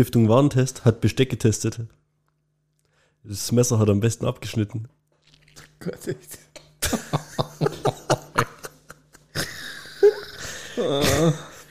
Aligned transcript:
Stiftung 0.00 0.30
Warentest 0.30 0.86
hat 0.86 1.02
Besteck 1.02 1.28
getestet. 1.28 1.78
Das 3.22 3.52
Messer 3.52 3.78
hat 3.78 3.90
am 3.90 4.00
besten 4.00 4.24
abgeschnitten. 4.24 4.88
Gott, 5.78 6.08
echt. 6.08 6.38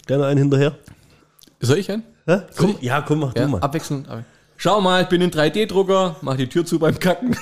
Gerne 0.05 0.25
einen 0.27 0.37
hinterher. 0.37 0.77
Soll 1.59 1.79
ich 1.79 1.89
ein? 1.89 2.03
Hä? 2.27 2.41
Komm, 2.55 2.77
ja, 2.81 3.01
komm, 3.01 3.21
mach 3.21 3.35
Ja, 3.35 3.45
du 3.45 3.49
mal. 3.53 3.61
abwechselnd. 3.61 4.07
Schau 4.57 4.79
mal, 4.79 5.01
ich 5.01 5.09
bin 5.09 5.21
in 5.21 5.31
3D-Drucker, 5.31 6.17
mach 6.21 6.37
die 6.37 6.47
Tür 6.47 6.63
zu 6.67 6.77
beim 6.77 6.99
Kacken. 6.99 7.35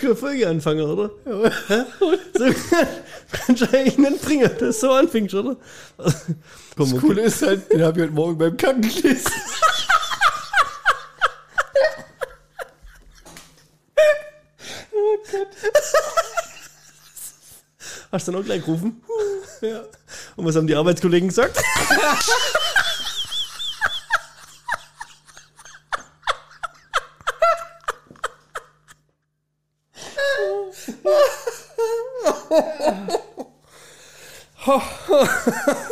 Keine 0.00 0.16
Folge 0.16 0.48
anfangen, 0.48 0.82
oder? 0.82 1.10
Hä? 1.68 1.84
So 2.34 2.44
nicht 3.66 4.22
bringen, 4.22 4.42
dass 4.42 4.58
du 4.58 4.72
so 4.72 4.92
anfängst, 4.92 5.34
oder? 5.34 5.56
Komm, 6.76 6.90
Das 6.92 7.00
Coole 7.00 7.22
ist 7.22 7.42
halt, 7.42 7.70
den 7.72 7.82
habe 7.82 7.98
ich 7.98 8.04
heute 8.04 8.14
Morgen 8.14 8.38
beim 8.38 8.56
Kacken 8.56 8.82
gelesen. 8.82 9.30
Hast 18.10 18.28
du 18.28 18.32
dann 18.32 18.40
auch 18.42 18.44
gleich 18.44 18.64
gerufen? 18.64 19.02
Ja. 19.62 19.84
Und 20.36 20.44
was 20.44 20.56
haben 20.56 20.66
die 20.66 20.74
Arbeitskollegen 20.74 21.28
gesagt? 21.28 21.56
Oh, 34.64 34.80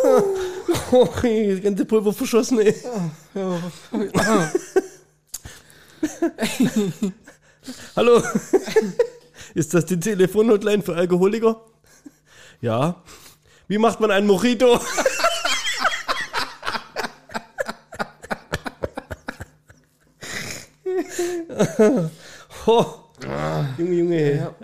ey, 0.04 0.79
das 0.90 1.62
ganze 1.62 1.84
Pulver 1.84 2.12
verschossen, 2.12 2.60
ey. 2.60 2.74
Hallo? 7.96 8.22
Ist 9.54 9.74
das 9.74 9.84
die 9.86 10.00
Telefonhotline 10.00 10.82
für 10.82 10.94
Alkoholiker? 10.94 11.60
Ja. 12.60 13.02
Wie 13.68 13.78
macht 13.78 14.00
man 14.00 14.10
einen 14.10 14.26
Mojito? 14.26 14.80
oh. 22.66 22.86
Junge, 23.78 23.94
Junge. 23.94 24.54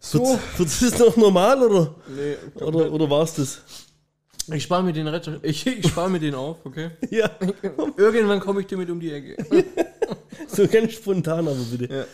So. 0.00 0.38
Wird, 0.56 0.80
wird 0.80 0.92
das 0.92 0.98
noch 0.98 1.16
normal 1.16 1.62
oder, 1.62 1.94
Nee, 2.08 2.36
oder, 2.54 2.90
oder 2.90 3.10
war 3.10 3.22
es 3.22 3.34
das? 3.34 3.60
Ich 4.52 4.62
spare 4.62 4.82
mir 4.82 4.92
den 4.92 5.06
Retter. 5.08 5.38
Ich, 5.42 5.66
ich 5.66 5.88
spare 5.88 6.10
mir 6.10 6.20
den 6.20 6.34
auf, 6.34 6.58
okay? 6.64 6.90
Ja, 7.10 7.30
Irgendwann 7.96 8.40
komme 8.40 8.60
ich 8.60 8.66
damit 8.66 8.90
um 8.90 9.00
die 9.00 9.12
Ecke. 9.12 9.36
so 10.48 10.66
ganz 10.66 10.92
spontan 10.92 11.48
aber 11.48 11.56
bitte. 11.70 11.92
Ja. 11.94 12.04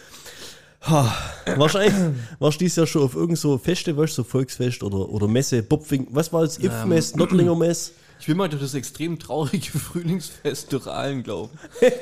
Ha, 0.89 1.17
wahrscheinlich 1.57 1.95
warst 2.39 2.61
du 2.61 2.65
dieses 2.65 2.77
Jahr 2.77 2.87
schon 2.87 3.03
auf 3.03 3.17
irgend 3.17 3.39
so 3.39 3.59
Feste, 3.59 3.97
weißt 3.97 4.13
du, 4.13 4.23
so 4.23 4.25
Volksfest 4.25 4.83
oder, 4.85 5.09
oder 5.09 5.27
Messe, 5.27 5.63
Bopfing, 5.63 6.07
was 6.11 6.33
war 6.33 6.43
das? 6.43 6.59
Impfmess, 6.59 7.17
Nottlinger 7.17 7.57
Mess. 7.57 7.93
Ich 8.21 8.29
will 8.29 8.35
mal 8.37 8.49
durch 8.49 8.63
das 8.63 8.75
extrem 8.75 9.19
traurige 9.19 9.79
Frühlingsfest 9.79 10.73
durch 10.73 10.87
Aalen 10.87 11.23
glauben. 11.23 11.51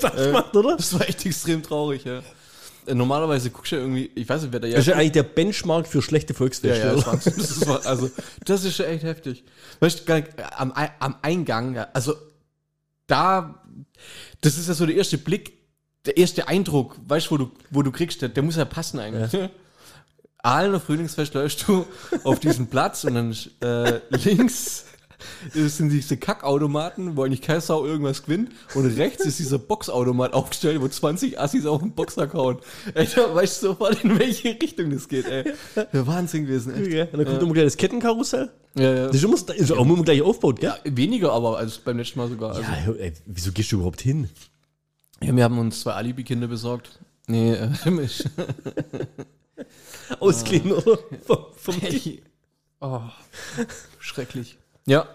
Was 0.00 0.14
gemacht, 0.14 0.54
oder? 0.54 0.76
Das 0.76 0.92
war 0.92 1.08
echt 1.08 1.24
extrem 1.24 1.62
traurig, 1.62 2.04
ja. 2.04 2.22
Normalerweise 2.92 3.50
guckst 3.50 3.72
du 3.72 3.76
ja 3.76 3.82
irgendwie, 3.82 4.10
ich 4.14 4.28
weiß 4.28 4.42
nicht, 4.42 4.52
wer 4.52 4.60
da 4.60 4.66
ja. 4.66 4.74
Das 4.74 4.86
ist 4.86 4.90
ja 4.90 4.96
eigentlich 4.96 5.12
der 5.12 5.22
Benchmark 5.22 5.86
für 5.86 6.02
schlechte 6.02 6.32
ja, 6.32 6.36
Volksfeste. 6.36 6.86
ja, 6.86 6.94
das, 6.94 7.26
ist, 7.26 7.66
also, 7.66 8.10
das 8.44 8.64
ist 8.64 8.76
schon 8.76 8.86
echt 8.86 9.04
heftig. 9.04 9.44
Weißt 9.80 10.08
du, 10.08 10.24
am, 10.56 10.72
am 10.72 11.16
Eingang, 11.22 11.74
ja, 11.74 11.88
also 11.92 12.14
da, 13.06 13.62
das 14.40 14.58
ist 14.58 14.68
ja 14.68 14.74
so 14.74 14.86
der 14.86 14.96
erste 14.96 15.18
Blick, 15.18 15.52
der 16.06 16.16
erste 16.16 16.48
Eindruck, 16.48 16.96
weißt 17.06 17.26
du, 17.26 17.30
wo 17.30 17.36
du, 17.36 17.50
wo 17.70 17.82
du 17.82 17.90
kriegst, 17.90 18.22
der, 18.22 18.28
der 18.28 18.42
muss 18.42 18.56
ja 18.56 18.64
passen 18.64 18.98
eigentlich. 18.98 19.50
Ahlener 20.38 20.80
Frühlingsfest 20.80 21.32
läufst 21.32 21.66
du 21.66 21.86
auf 22.24 22.38
diesen 22.38 22.66
Platz 22.66 23.04
und 23.04 23.14
dann 23.14 23.36
äh, 23.62 24.00
links 24.10 24.84
sind 25.52 25.90
diese 25.90 26.16
Kackautomaten, 26.16 27.16
wo 27.16 27.24
eigentlich 27.24 27.42
kein 27.42 27.60
Sau 27.60 27.84
irgendwas 27.84 28.22
gewinnt 28.22 28.50
und 28.74 28.86
rechts 28.96 29.24
ist 29.26 29.38
dieser 29.38 29.58
Boxautomat 29.58 30.32
aufgestellt, 30.32 30.80
wo 30.80 30.88
20 30.88 31.38
Assis 31.40 31.66
auf 31.66 31.80
den 31.80 31.92
Boxsack 31.92 32.34
hauen. 32.34 32.58
Ey, 32.94 33.08
da 33.14 33.34
weißt 33.34 33.62
du 33.62 33.66
sofort, 33.68 34.02
in 34.04 34.18
welche 34.18 34.50
Richtung 34.60 34.90
das 34.90 35.08
geht, 35.08 35.26
ey. 35.26 35.52
Der 35.74 36.06
Wahnsinn 36.06 36.46
gewesen, 36.46 36.74
echt. 36.74 36.92
Ja, 36.92 37.04
und 37.04 37.18
dann 37.18 37.24
kommt 37.26 37.42
immer 37.42 37.52
gleich 37.54 37.66
das 37.66 37.76
Kettenkarussell. 37.76 38.50
Ja, 38.76 38.94
ja. 38.94 39.06
Das 39.06 39.16
ist 39.16 39.24
immer, 39.24 39.34
ist 39.34 39.72
auch 39.72 39.80
immer 39.84 40.02
gleich 40.02 40.22
aufgebaut, 40.22 40.60
gell? 40.60 40.74
Ja, 40.84 40.96
weniger 40.96 41.32
aber 41.32 41.58
als 41.58 41.78
beim 41.78 41.98
letzten 41.98 42.18
Mal 42.18 42.28
sogar. 42.28 42.50
Also, 42.50 42.62
Ja, 42.62 42.74
hör, 42.74 42.98
ey, 42.98 43.12
wieso 43.26 43.52
gehst 43.52 43.70
du 43.72 43.76
überhaupt 43.76 44.00
hin? 44.00 44.28
ja, 45.22 45.34
wir 45.34 45.44
haben 45.44 45.58
uns 45.58 45.80
zwei 45.80 45.92
Alibi-Kinder 45.92 46.48
besorgt. 46.48 46.98
Nee, 47.26 47.52
äh, 47.54 47.70
mich. 47.90 48.24
Ausgehen, 50.20 50.72
oder? 50.72 50.98
Vom, 51.26 51.38
vom 51.56 51.74
Hey. 51.80 52.22
Oh, 52.80 53.00
schrecklich. 53.98 54.58
Ja. 54.86 55.08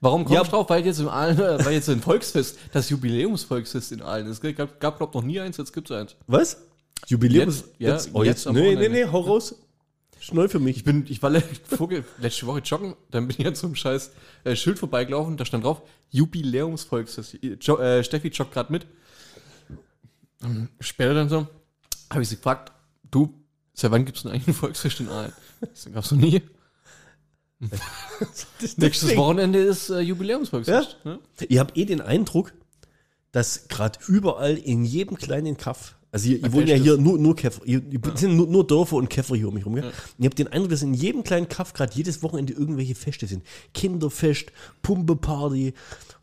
Warum 0.00 0.24
komm 0.24 0.34
Ja. 0.34 0.42
ich 0.42 0.48
drauf? 0.48 0.70
Weil 0.70 0.84
jetzt 0.86 1.00
im 1.00 1.08
Aalen, 1.08 1.38
äh, 1.38 1.64
weil 1.64 1.72
jetzt 1.72 1.88
ein 1.88 2.00
Volksfest, 2.00 2.58
das 2.72 2.88
Jubiläumsvolksfest 2.90 3.92
in 3.92 4.02
Aalen 4.02 4.26
ist. 4.28 4.42
Es 4.44 4.56
gab, 4.56 4.78
gab 4.80 4.98
glaube 4.98 5.18
noch 5.18 5.24
nie 5.24 5.40
eins, 5.40 5.56
jetzt 5.56 5.72
gibt 5.72 5.90
es 5.90 5.96
eins. 5.96 6.16
Was? 6.26 6.58
Jubiläum? 7.06 7.48
Jetzt? 7.48 7.64
Ja, 7.78 7.98
oh, 8.12 8.22
jetzt 8.22 8.44
jetzt. 8.44 8.54
Nee, 8.54 8.76
nee, 8.76 8.88
nee, 8.88 9.04
hau 9.06 9.20
raus. 9.20 9.54
Neu 10.32 10.48
für 10.48 10.58
mich. 10.58 10.76
Ich 10.78 10.84
bin, 10.84 11.06
ich 11.08 11.22
war 11.22 11.30
letzte 12.18 12.46
Woche 12.46 12.58
joggen, 12.60 12.94
dann 13.10 13.26
bin 13.28 13.36
ich 13.38 13.46
an 13.46 13.54
so 13.54 13.66
einem 13.66 13.76
scheiß 13.76 14.10
äh, 14.44 14.56
Schild 14.56 14.78
vorbeigelaufen, 14.78 15.36
da 15.36 15.44
stand 15.44 15.64
drauf, 15.64 15.82
Jubiläumsvolksfest. 16.10 17.38
Jo, 17.62 17.78
äh, 17.78 18.04
Steffi 18.04 18.28
joggt 18.28 18.52
gerade 18.52 18.70
mit. 18.72 18.86
Und 20.42 20.68
Später 20.80 21.14
dann 21.14 21.28
so, 21.28 21.46
habe 22.10 22.22
ich 22.22 22.28
sie 22.28 22.36
gefragt, 22.36 22.72
du, 23.10 23.32
seit 23.74 23.90
wann 23.90 24.04
gibt 24.04 24.18
es 24.18 24.22
denn 24.24 24.32
eigentlich 24.32 24.48
ein 24.48 24.54
Volksfest 24.54 25.00
in 25.00 25.08
Aalen? 25.08 25.32
Ich 25.72 25.80
so, 25.80 25.90
gab's 25.90 26.10
noch 26.10 26.18
nie. 26.18 26.42
Nächstes. 28.76 29.16
Wochenende 29.16 29.58
ist 29.58 29.90
äh, 29.90 30.00
Jubiläumsvolksfest. 30.00 30.98
Ne? 31.04 31.18
Ich 31.48 31.58
habe 31.58 31.72
eh 31.74 31.84
den 31.84 32.00
Eindruck, 32.00 32.52
dass 33.32 33.68
gerade 33.68 33.98
überall 34.06 34.56
in 34.56 34.84
jedem 34.84 35.16
kleinen 35.16 35.56
Kaff, 35.56 35.96
also 36.12 36.30
ihr, 36.30 36.42
ihr 36.42 36.52
wohnt 36.52 36.68
ja 36.68 36.76
hier 36.76 36.96
nur, 36.96 37.18
nur 37.18 37.36
Käfer, 37.36 37.60
ihr, 37.66 37.82
ihr 37.90 38.00
sind 38.14 38.36
nur, 38.36 38.46
nur 38.46 38.66
Dörfer 38.66 38.96
und 38.96 39.10
Käfer 39.10 39.34
hier 39.36 39.48
um 39.48 39.54
mich 39.54 39.66
rum. 39.66 39.74
Gell? 39.74 39.84
Und 39.84 39.92
ich 40.18 40.24
habe 40.24 40.34
den 40.36 40.48
Eindruck, 40.48 40.70
dass 40.70 40.82
in 40.82 40.94
jedem 40.94 41.24
kleinen 41.24 41.48
Kaff 41.48 41.72
gerade 41.74 41.94
jedes 41.94 42.22
Wochenende 42.22 42.52
irgendwelche 42.52 42.94
Feste 42.94 43.26
sind. 43.26 43.42
Kinderfest, 43.74 44.52
Pumpeparty, 44.82 45.74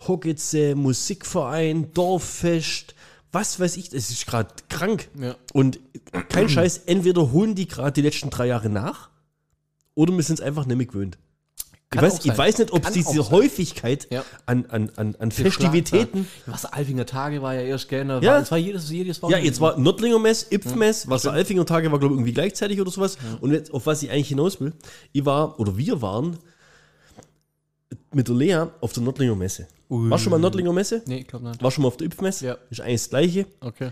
Hockitze, 0.08 0.76
Musikverein, 0.76 1.92
Dorffest, 1.94 2.96
was 3.32 3.60
weiß 3.60 3.76
ich, 3.78 3.92
es 3.94 4.10
ist 4.10 4.26
gerade 4.26 4.54
krank. 4.70 5.10
Ja. 5.20 5.36
Und 5.54 5.80
kein 6.30 6.48
Scheiß, 6.48 6.84
entweder 6.86 7.32
holen 7.32 7.54
die 7.54 7.68
gerade 7.68 7.92
die 7.92 8.02
letzten 8.02 8.30
drei 8.30 8.48
Jahre 8.48 8.70
nach 8.70 9.10
oder 9.94 10.16
wir 10.16 10.24
sind 10.24 10.40
es 10.40 10.46
einfach 10.46 10.66
nicht 10.66 10.78
mehr 10.78 10.86
gewöhnt. 10.86 11.18
Ich 11.96 12.02
weiß, 12.02 12.26
ich 12.26 12.38
weiß 12.38 12.58
nicht, 12.60 12.72
ob 12.74 12.84
Kann 12.84 12.94
diese 12.94 13.14
sein. 13.14 13.30
Häufigkeit 13.32 14.08
Ja. 14.12 14.24
an, 14.46 14.66
an, 14.68 14.92
an, 14.96 15.16
an 15.18 15.32
Festivitäten. 15.32 16.28
Was 16.46 16.66
Alfinger 16.66 17.06
Tage 17.06 17.42
war 17.42 17.54
ja 17.56 17.62
erst 17.62 17.90
gerne. 17.90 18.20
Ja. 18.22 18.40
Es 18.40 18.52
war 18.52 18.58
jedes, 18.58 18.90
jedes 18.90 19.22
Ja, 19.28 19.38
jetzt 19.38 19.62
war 19.62 19.78
Nottlinger 19.80 20.20
Mess, 20.20 20.48
Ipfmess, 20.52 21.10
was 21.10 21.24
der 21.24 21.32
Alfinger 21.32 21.66
Tage 21.66 21.92
war, 21.92 22.00
glaube 22.00 22.16
ich, 22.16 22.20
irgendwie 22.20 22.34
gleichzeitig 22.34 22.80
oder 22.82 22.92
sowas. 22.92 23.18
Und 23.42 23.52
jetzt, 23.52 23.74
auf 23.74 23.86
was 23.86 24.04
ich 24.04 24.12
eigentlich 24.12 24.28
hinaus 24.30 24.60
will, 24.60 24.74
ich 25.14 25.26
war, 25.26 25.60
oder 25.60 25.78
wir 25.78 26.02
waren 26.02 26.38
mit 28.14 28.28
der 28.28 28.36
Lea 28.36 28.66
auf 28.82 28.94
der 28.94 29.04
Nottlinger 29.04 29.36
Messe. 29.36 29.68
Ui. 29.90 30.10
Warst 30.10 30.22
du 30.22 30.30
schon 30.30 30.32
mal 30.32 30.40
Nottlinger 30.40 30.74
Messe? 30.74 31.02
Nee, 31.06 31.20
ich 31.20 31.28
glaube 31.28 31.48
nicht. 31.48 31.62
Warst 31.62 31.74
du 31.74 31.76
schon 31.76 31.82
mal 31.84 31.88
auf 31.90 31.98
der 31.98 32.08
Ipfmesse? 32.08 32.46
Ja. 32.46 32.58
Ist 32.70 32.82
eigentlich 32.82 33.02
das 33.02 33.10
Gleiche. 33.10 33.46
Okay. 33.62 33.90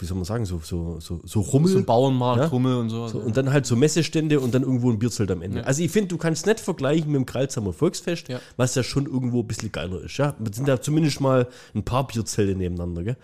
Wie 0.00 0.06
soll 0.06 0.16
man 0.16 0.24
sagen, 0.24 0.46
so, 0.46 0.60
so, 0.64 0.98
so, 1.00 1.20
so 1.24 1.40
Rummel. 1.40 1.70
So 1.72 1.78
ein 1.78 1.84
Bauernmarkt, 1.84 2.42
Ja. 2.42 2.48
Rummel 2.48 2.76
und 2.76 2.88
so. 2.90 3.06
So, 3.08 3.18
und 3.18 3.36
dann 3.36 3.52
halt 3.52 3.66
so 3.66 3.76
Messestände 3.76 4.40
und 4.40 4.54
dann 4.54 4.62
irgendwo 4.62 4.90
ein 4.90 4.98
Bierzelt 4.98 5.30
am 5.30 5.42
Ende. 5.42 5.66
Also 5.66 5.82
ich 5.82 5.90
finde, 5.90 6.08
du 6.08 6.16
kannst 6.18 6.46
nicht 6.46 6.60
vergleichen 6.60 7.10
mit 7.12 7.16
dem 7.20 7.26
Kralsheimer 7.26 7.72
Volksfest, 7.72 8.28
Ja. 8.28 8.40
was 8.56 8.74
ja 8.74 8.82
schon 8.82 9.06
irgendwo 9.06 9.40
ein 9.40 9.46
bisschen 9.46 9.70
geiler 9.72 10.02
ist. 10.02 10.16
Ja? 10.16 10.34
Es 10.48 10.56
sind 10.56 10.66
da 10.68 10.80
zumindest 10.80 11.20
mal 11.20 11.48
ein 11.74 11.84
paar 11.84 12.06
Bierzelte 12.06 12.54
nebeneinander. 12.56 13.02
Gell? 13.04 13.16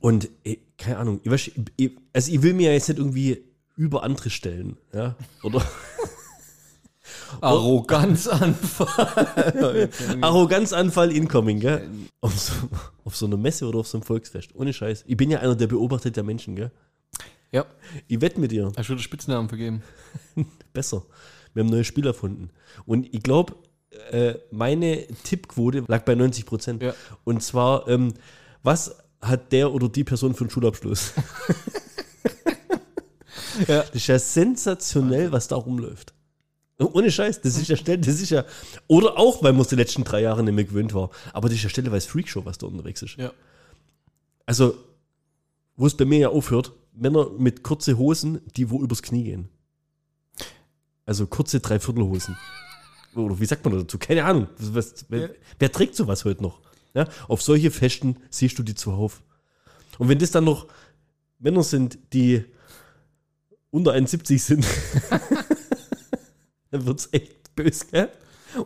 Und 0.00 0.28
eh, 0.44 0.58
keine 0.76 0.98
Ahnung, 0.98 1.20
ich 1.24 1.30
weiß, 1.30 1.50
ich, 1.76 1.90
also 2.12 2.32
ich 2.32 2.42
will 2.42 2.54
mir 2.54 2.68
ja 2.68 2.72
jetzt 2.74 2.88
nicht 2.88 2.98
irgendwie 2.98 3.42
über 3.76 4.04
andere 4.04 4.30
stellen. 4.30 4.76
Ja? 4.92 5.16
Oder, 5.42 5.62
Arroganzanfall. 7.40 9.88
Arroganzanfall 10.20 11.12
incoming, 11.12 11.60
gell? 11.60 11.88
Auf 12.20 12.38
so, 12.38 12.52
auf 13.04 13.16
so 13.16 13.26
einer 13.26 13.36
Messe 13.36 13.66
oder 13.66 13.78
auf 13.80 13.88
so 13.88 13.98
einem 13.98 14.04
Volksfest. 14.04 14.54
Ohne 14.54 14.72
Scheiß. 14.72 15.04
Ich 15.06 15.16
bin 15.16 15.30
ja 15.30 15.40
einer, 15.40 15.54
der 15.56 15.66
beobachtet 15.66 16.16
der 16.16 16.24
Menschen, 16.24 16.56
gell? 16.56 16.70
ja, 17.52 17.64
Ich 18.06 18.20
wette 18.20 18.40
mit 18.40 18.50
dir. 18.52 18.72
hast 18.76 18.88
du 18.88 18.94
den 18.94 18.98
Spitznamen 19.00 19.48
vergeben? 19.48 19.82
Besser. 20.72 21.02
Wir 21.54 21.62
haben 21.62 21.68
ein 21.68 21.72
neues 21.72 21.86
Spiel 21.86 22.06
erfunden. 22.06 22.50
Und 22.86 23.12
ich 23.14 23.22
glaube, 23.22 23.54
äh, 24.10 24.34
meine 24.50 25.06
Tippquote 25.24 25.84
lag 25.88 26.04
bei 26.04 26.14
90 26.14 26.46
Prozent. 26.46 26.82
Ja. 26.82 26.94
Und 27.24 27.42
zwar, 27.42 27.88
ähm, 27.88 28.14
was 28.62 28.94
hat 29.20 29.50
der 29.52 29.72
oder 29.72 29.88
die 29.88 30.04
Person 30.04 30.34
für 30.34 30.44
einen 30.44 30.50
Schulabschluss? 30.50 31.12
Ja. 33.66 33.78
Das 33.82 33.90
ist 33.94 34.06
ja 34.06 34.18
sensationell, 34.20 35.32
was 35.32 35.48
da 35.48 35.56
rumläuft. 35.56 36.14
Ohne 36.78 37.10
Scheiß, 37.10 37.40
das 37.40 37.56
ist 37.56 37.68
ja 37.68 37.76
Stelle, 37.76 37.98
das 37.98 38.20
ist 38.20 38.30
ja. 38.30 38.44
Oder 38.86 39.18
auch, 39.18 39.42
weil 39.42 39.52
man 39.52 39.62
es 39.62 39.68
die 39.68 39.74
letzten 39.74 40.04
drei 40.04 40.20
Jahre 40.22 40.44
nicht 40.44 40.54
mehr 40.54 40.64
gewöhnt 40.64 40.94
war. 40.94 41.10
Aber 41.32 41.48
das 41.48 41.56
ist 41.58 41.64
ja 41.64 41.68
stelleweise 41.70 42.08
Freakshow, 42.08 42.44
was 42.44 42.58
da 42.58 42.66
unterwegs 42.68 43.02
ist. 43.02 43.16
Ja. 43.16 43.32
Also, 44.46 44.74
wo 45.76 45.86
es 45.86 45.96
bei 45.96 46.04
mir 46.04 46.18
ja 46.18 46.28
aufhört, 46.28 46.72
Männer 46.92 47.30
mit 47.36 47.62
kurze 47.64 47.98
Hosen, 47.98 48.40
die 48.56 48.70
wo 48.70 48.80
übers 48.82 49.02
Knie 49.02 49.24
gehen. 49.24 49.48
Also 51.04 51.26
kurze 51.26 51.58
Dreiviertelhosen. 51.60 52.36
Oder 53.14 53.40
wie 53.40 53.46
sagt 53.46 53.64
man 53.64 53.74
dazu? 53.76 53.98
Keine 53.98 54.24
Ahnung. 54.24 54.46
Was, 54.58 55.06
wer, 55.08 55.20
Ja. 55.20 55.28
wer 55.58 55.72
trägt 55.72 55.96
sowas 55.96 56.24
heute 56.24 56.42
noch? 56.42 56.60
Ja? 56.94 57.08
Auf 57.26 57.42
solche 57.42 57.70
Festen 57.72 58.16
siehst 58.30 58.58
du 58.58 58.62
die 58.62 58.74
zuhauf. 58.74 59.22
Und 59.98 60.08
wenn 60.08 60.18
das 60.18 60.30
dann 60.30 60.44
noch 60.44 60.68
Männer 61.40 61.62
sind, 61.64 61.98
die 62.12 62.44
unter 63.70 63.92
1,70 63.94 64.38
sind, 64.38 64.66
dann 66.70 66.86
wird 66.86 67.00
es 67.00 67.08
echt 67.12 67.54
böse, 67.54 67.86
gell? 67.90 68.08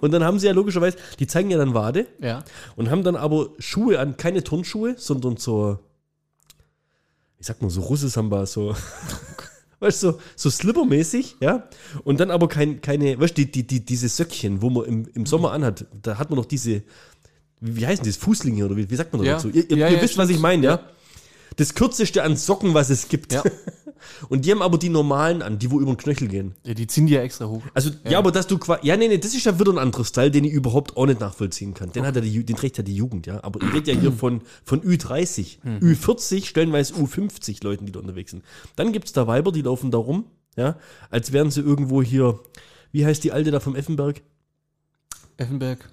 Und 0.01 0.13
dann 0.13 0.23
haben 0.23 0.39
sie 0.39 0.47
ja 0.47 0.53
logischerweise, 0.53 0.97
die 1.19 1.27
zeigen 1.27 1.51
ja 1.51 1.59
dann 1.59 1.75
Wade 1.75 2.07
Ja. 2.21 2.45
und 2.77 2.89
haben 2.91 3.03
dann 3.03 3.17
aber 3.17 3.51
Schuhe 3.59 3.99
an, 3.99 4.17
keine 4.17 4.45
Turnschuhe, 4.45 4.95
sondern 4.97 5.37
so, 5.39 5.79
ich 7.39 7.47
sag 7.47 7.61
mal 7.63 7.71
so 7.71 7.81
Russesamba, 7.81 8.47
so, 8.47 8.75
weißt 9.81 10.03
du, 10.05 10.13
so, 10.13 10.21
so 10.37 10.51
Slipper-mäßig, 10.51 11.37
ja. 11.41 11.69
Und 12.05 12.21
dann 12.21 12.31
aber 12.31 12.49
kein, 12.49 12.81
keine, 12.81 13.19
weißt 13.19 13.37
du, 13.37 13.43
die, 13.45 13.51
die, 13.51 13.67
die, 13.67 13.85
diese 13.85 14.09
Söckchen, 14.09 14.63
wo 14.63 14.71
man 14.71 14.85
im, 14.85 15.09
im 15.15 15.27
Sommer 15.27 15.51
anhat, 15.53 15.87
da 16.01 16.17
hat 16.19 16.31
man 16.31 16.39
noch 16.39 16.47
diese, 16.47 16.83
wie, 17.61 17.85
heißen 17.87 18.05
das, 18.05 18.17
Fußlinge 18.17 18.65
oder 18.65 18.77
wie, 18.77 18.89
wie 18.89 18.97
sagt 18.97 19.13
man 19.13 19.25
Ja. 19.25 19.35
dazu? 19.35 19.49
Ihr, 19.49 19.69
ihr, 19.69 19.77
Ja, 19.79 19.89
ihr 19.89 20.01
wisst, 20.01 20.17
was 20.17 20.29
ich 20.29 20.35
stimmt. 20.37 20.43
meine, 20.43 20.65
ja? 20.67 20.81
Ja. 21.53 21.57
Das 21.57 21.75
kürzeste 21.75 22.23
an 22.23 22.37
Socken, 22.37 22.75
was 22.75 22.91
es 22.91 23.09
gibt. 23.09 23.33
Ja. 23.33 23.43
Und 24.29 24.45
die 24.45 24.51
haben 24.51 24.63
aber 24.63 24.79
die 24.79 24.89
normalen 24.89 25.43
an, 25.43 25.59
die 25.59 25.71
wo 25.71 25.81
über 25.81 25.93
den 25.93 25.97
Knöchel 25.97 26.29
gehen. 26.29 26.55
ja. 26.65 26.75
Die 26.75 26.87
ziehen 26.87 27.07
die 27.07 27.15
ja 27.15 27.23
extra 27.23 27.47
hoch. 27.47 27.63
Also, 27.75 27.91
ja, 28.09 28.19
aber 28.19 28.33
dass 28.33 28.47
du 28.47 28.59
quasi. 28.59 28.87
Ja, 28.87 28.97
nee, 28.97 29.09
nee, 29.09 29.19
das 29.19 29.35
ist 29.35 29.45
ja 29.45 29.59
wieder 29.59 29.73
ein 29.73 29.79
anderes 29.79 30.09
Style, 30.09 30.31
den 30.31 30.45
ich 30.45 30.53
überhaupt 30.53 30.97
auch 30.97 31.07
nicht 31.07 31.21
nachvollziehen 31.21 31.75
kann. 31.75 31.93
Den, 31.93 32.05
hat 32.05 32.17
ja 32.17 32.21
die, 32.21 32.45
den 32.45 32.57
trägt 32.57 32.79
ja 32.79 32.83
die 32.83 32.97
Jugend, 32.97 33.27
ja. 33.27 33.43
Aber 33.45 33.61
ich 33.63 33.73
rede 33.73 33.93
ja 33.93 33.99
hier 33.99 34.13
von, 34.13 34.43
von 34.65 34.81
Ü30, 34.83 35.59
Ü40, 35.81 36.47
stellenweise 36.47 36.95
U50 36.95 37.63
Leuten, 37.63 37.87
die 37.87 37.93
da 37.93 38.01
unterwegs 38.01 38.33
sind. 38.33 38.45
Dann 38.77 38.93
gibt 38.93 39.07
es 39.07 39.13
da 39.13 39.27
Weiber, 39.27 39.53
die 39.53 39.63
laufen 39.63 39.91
da 39.91 39.99
rum, 39.99 40.25
ja, 40.57 40.77
als 41.11 41.33
wären 41.33 41.51
sie 41.51 41.61
irgendwo 41.61 42.03
hier. 42.03 42.41
Wie 42.91 43.07
heißt 43.07 43.25
die 43.25 43.33
alte 43.33 43.51
da 43.51 43.61
vom 43.61 43.75
Effenberg? 43.75 44.21
Effenberg. 45.39 45.89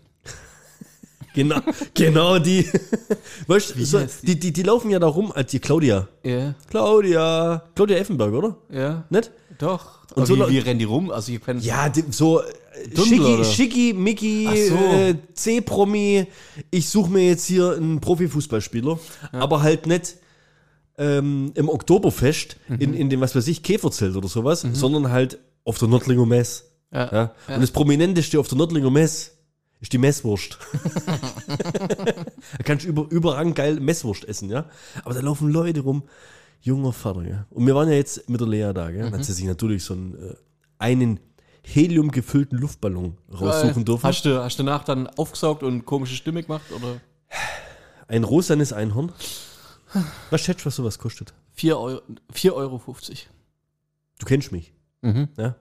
Genau, 1.36 1.60
genau 1.94 2.40
die. 2.40 2.66
Weißt 3.48 3.72
du, 3.72 3.76
Wie 3.78 3.86
so, 3.86 4.00
heißt 4.00 4.24
die? 4.24 4.28
die, 4.28 4.40
die, 4.40 4.54
die 4.54 4.64
laufen 4.64 4.90
ja 4.90 5.00
da 5.00 5.08
rum 5.08 5.32
als 5.32 5.52
die 5.52 5.60
Claudia. 5.60 6.08
Ja. 6.24 6.56
Claudia. 6.70 7.64
Claudia 7.76 7.98
Effenberg, 7.98 8.34
oder? 8.34 8.58
Ja. 8.72 9.04
Nicht? 9.10 9.32
Doch. 9.60 10.00
Und 10.16 10.22
Und 10.22 10.26
so 10.26 10.38
wie, 10.48 10.54
wie 10.54 10.58
rennen 10.60 10.80
die 10.80 10.86
rum? 10.86 11.12
Also 11.12 11.32
ich 11.32 11.42
kann 11.42 11.60
Ja, 11.62 11.88
die, 11.90 12.04
so 12.10 12.42
äh, 12.42 12.46
Schicki, 12.98 13.20
oder? 13.22 13.44
Schicki, 13.44 13.94
Mickey, 13.94 14.48
so. 14.70 14.76
äh, 14.76 15.16
C-Promi. 15.34 16.26
Ich 16.72 16.90
suche 16.90 17.12
mir 17.12 17.28
jetzt 17.28 17.46
hier 17.46 17.74
einen 17.76 18.00
Profifußballspieler, 18.00 19.00
aber 19.32 19.62
halt 19.62 19.86
nicht 19.86 20.16
ähm, 20.98 21.52
im 21.56 21.70
Oktoberfest 21.70 22.58
Mhm. 22.68 22.76
in, 22.80 22.94
in 22.94 23.10
dem, 23.10 23.22
was 23.22 23.36
weiß 23.36 23.48
ich, 23.48 23.64
Käferzelt 23.64 24.16
oder 24.16 24.28
sowas, 24.28 24.66
sondern 24.74 25.12
halt 25.12 25.38
auf 25.64 25.78
der 25.78 25.88
Nördlinger 25.88 26.26
Mess. 26.26 26.66
Ja. 26.92 27.12
Ja? 27.48 27.54
Und 27.54 27.62
das 27.62 27.72
Prominenteste 27.72 28.40
auf 28.40 28.48
der 28.48 28.58
Nördlinger 28.58 28.90
Mess 28.90 29.36
ist 29.82 29.94
die 29.94 29.98
Messwurst. 29.98 30.58
da 31.48 32.64
kannst 32.64 32.86
du 32.86 32.90
über, 32.90 33.08
überrang 33.10 33.54
geil 33.54 33.80
Messwurst 33.80 34.26
essen, 34.26 34.50
ja. 34.50 34.66
Aber 35.04 35.14
da 35.14 35.22
laufen 35.22 35.50
Leute 35.50 35.82
rum, 35.82 36.04
junger 36.62 36.94
Vater, 36.94 37.24
ja. 37.24 37.46
Und 37.50 37.66
wir 37.66 37.76
waren 37.76 37.90
ja 37.90 37.96
jetzt 37.96 38.30
mit 38.30 38.42
der 38.42 38.48
Lea 38.48 38.72
da, 38.74 38.92
gell. 38.92 39.04
Dann 39.04 39.14
hat 39.14 39.26
sie 39.26 39.34
sich 39.34 39.46
natürlich 39.46 39.84
so 39.84 39.94
einen, 39.94 40.16
äh, 40.16 40.36
einen 40.80 41.20
heliumgefüllten 41.64 42.58
Luftballon 42.58 43.18
raussuchen 43.32 43.86
dürfen. 43.86 44.04
Hast 44.04 44.26
du, 44.26 44.42
hast 44.44 44.58
du 44.60 44.64
danach 44.64 44.84
dann 44.84 45.08
aufgesaugt 45.08 45.64
und 45.64 45.86
komische 45.86 46.16
Stimme 46.16 46.42
gemacht? 46.44 46.72
Oder? 46.76 47.00
Ein 48.08 48.24
rosanes 48.24 48.74
Einhorn. 48.74 49.12
Was 50.30 50.42
schätzt 50.42 50.62
du, 50.62 50.66
was 50.68 50.76
sowas 50.76 51.00
kostet? 51.00 51.34
4 51.54 51.78
Euro. 51.78 52.02
4,50 52.34 52.52
Euro. 52.54 52.82
Du 54.20 54.26
kennst 54.26 54.52
mich, 54.52 54.74
Mhm. 55.02 55.30
ja. 55.38 55.56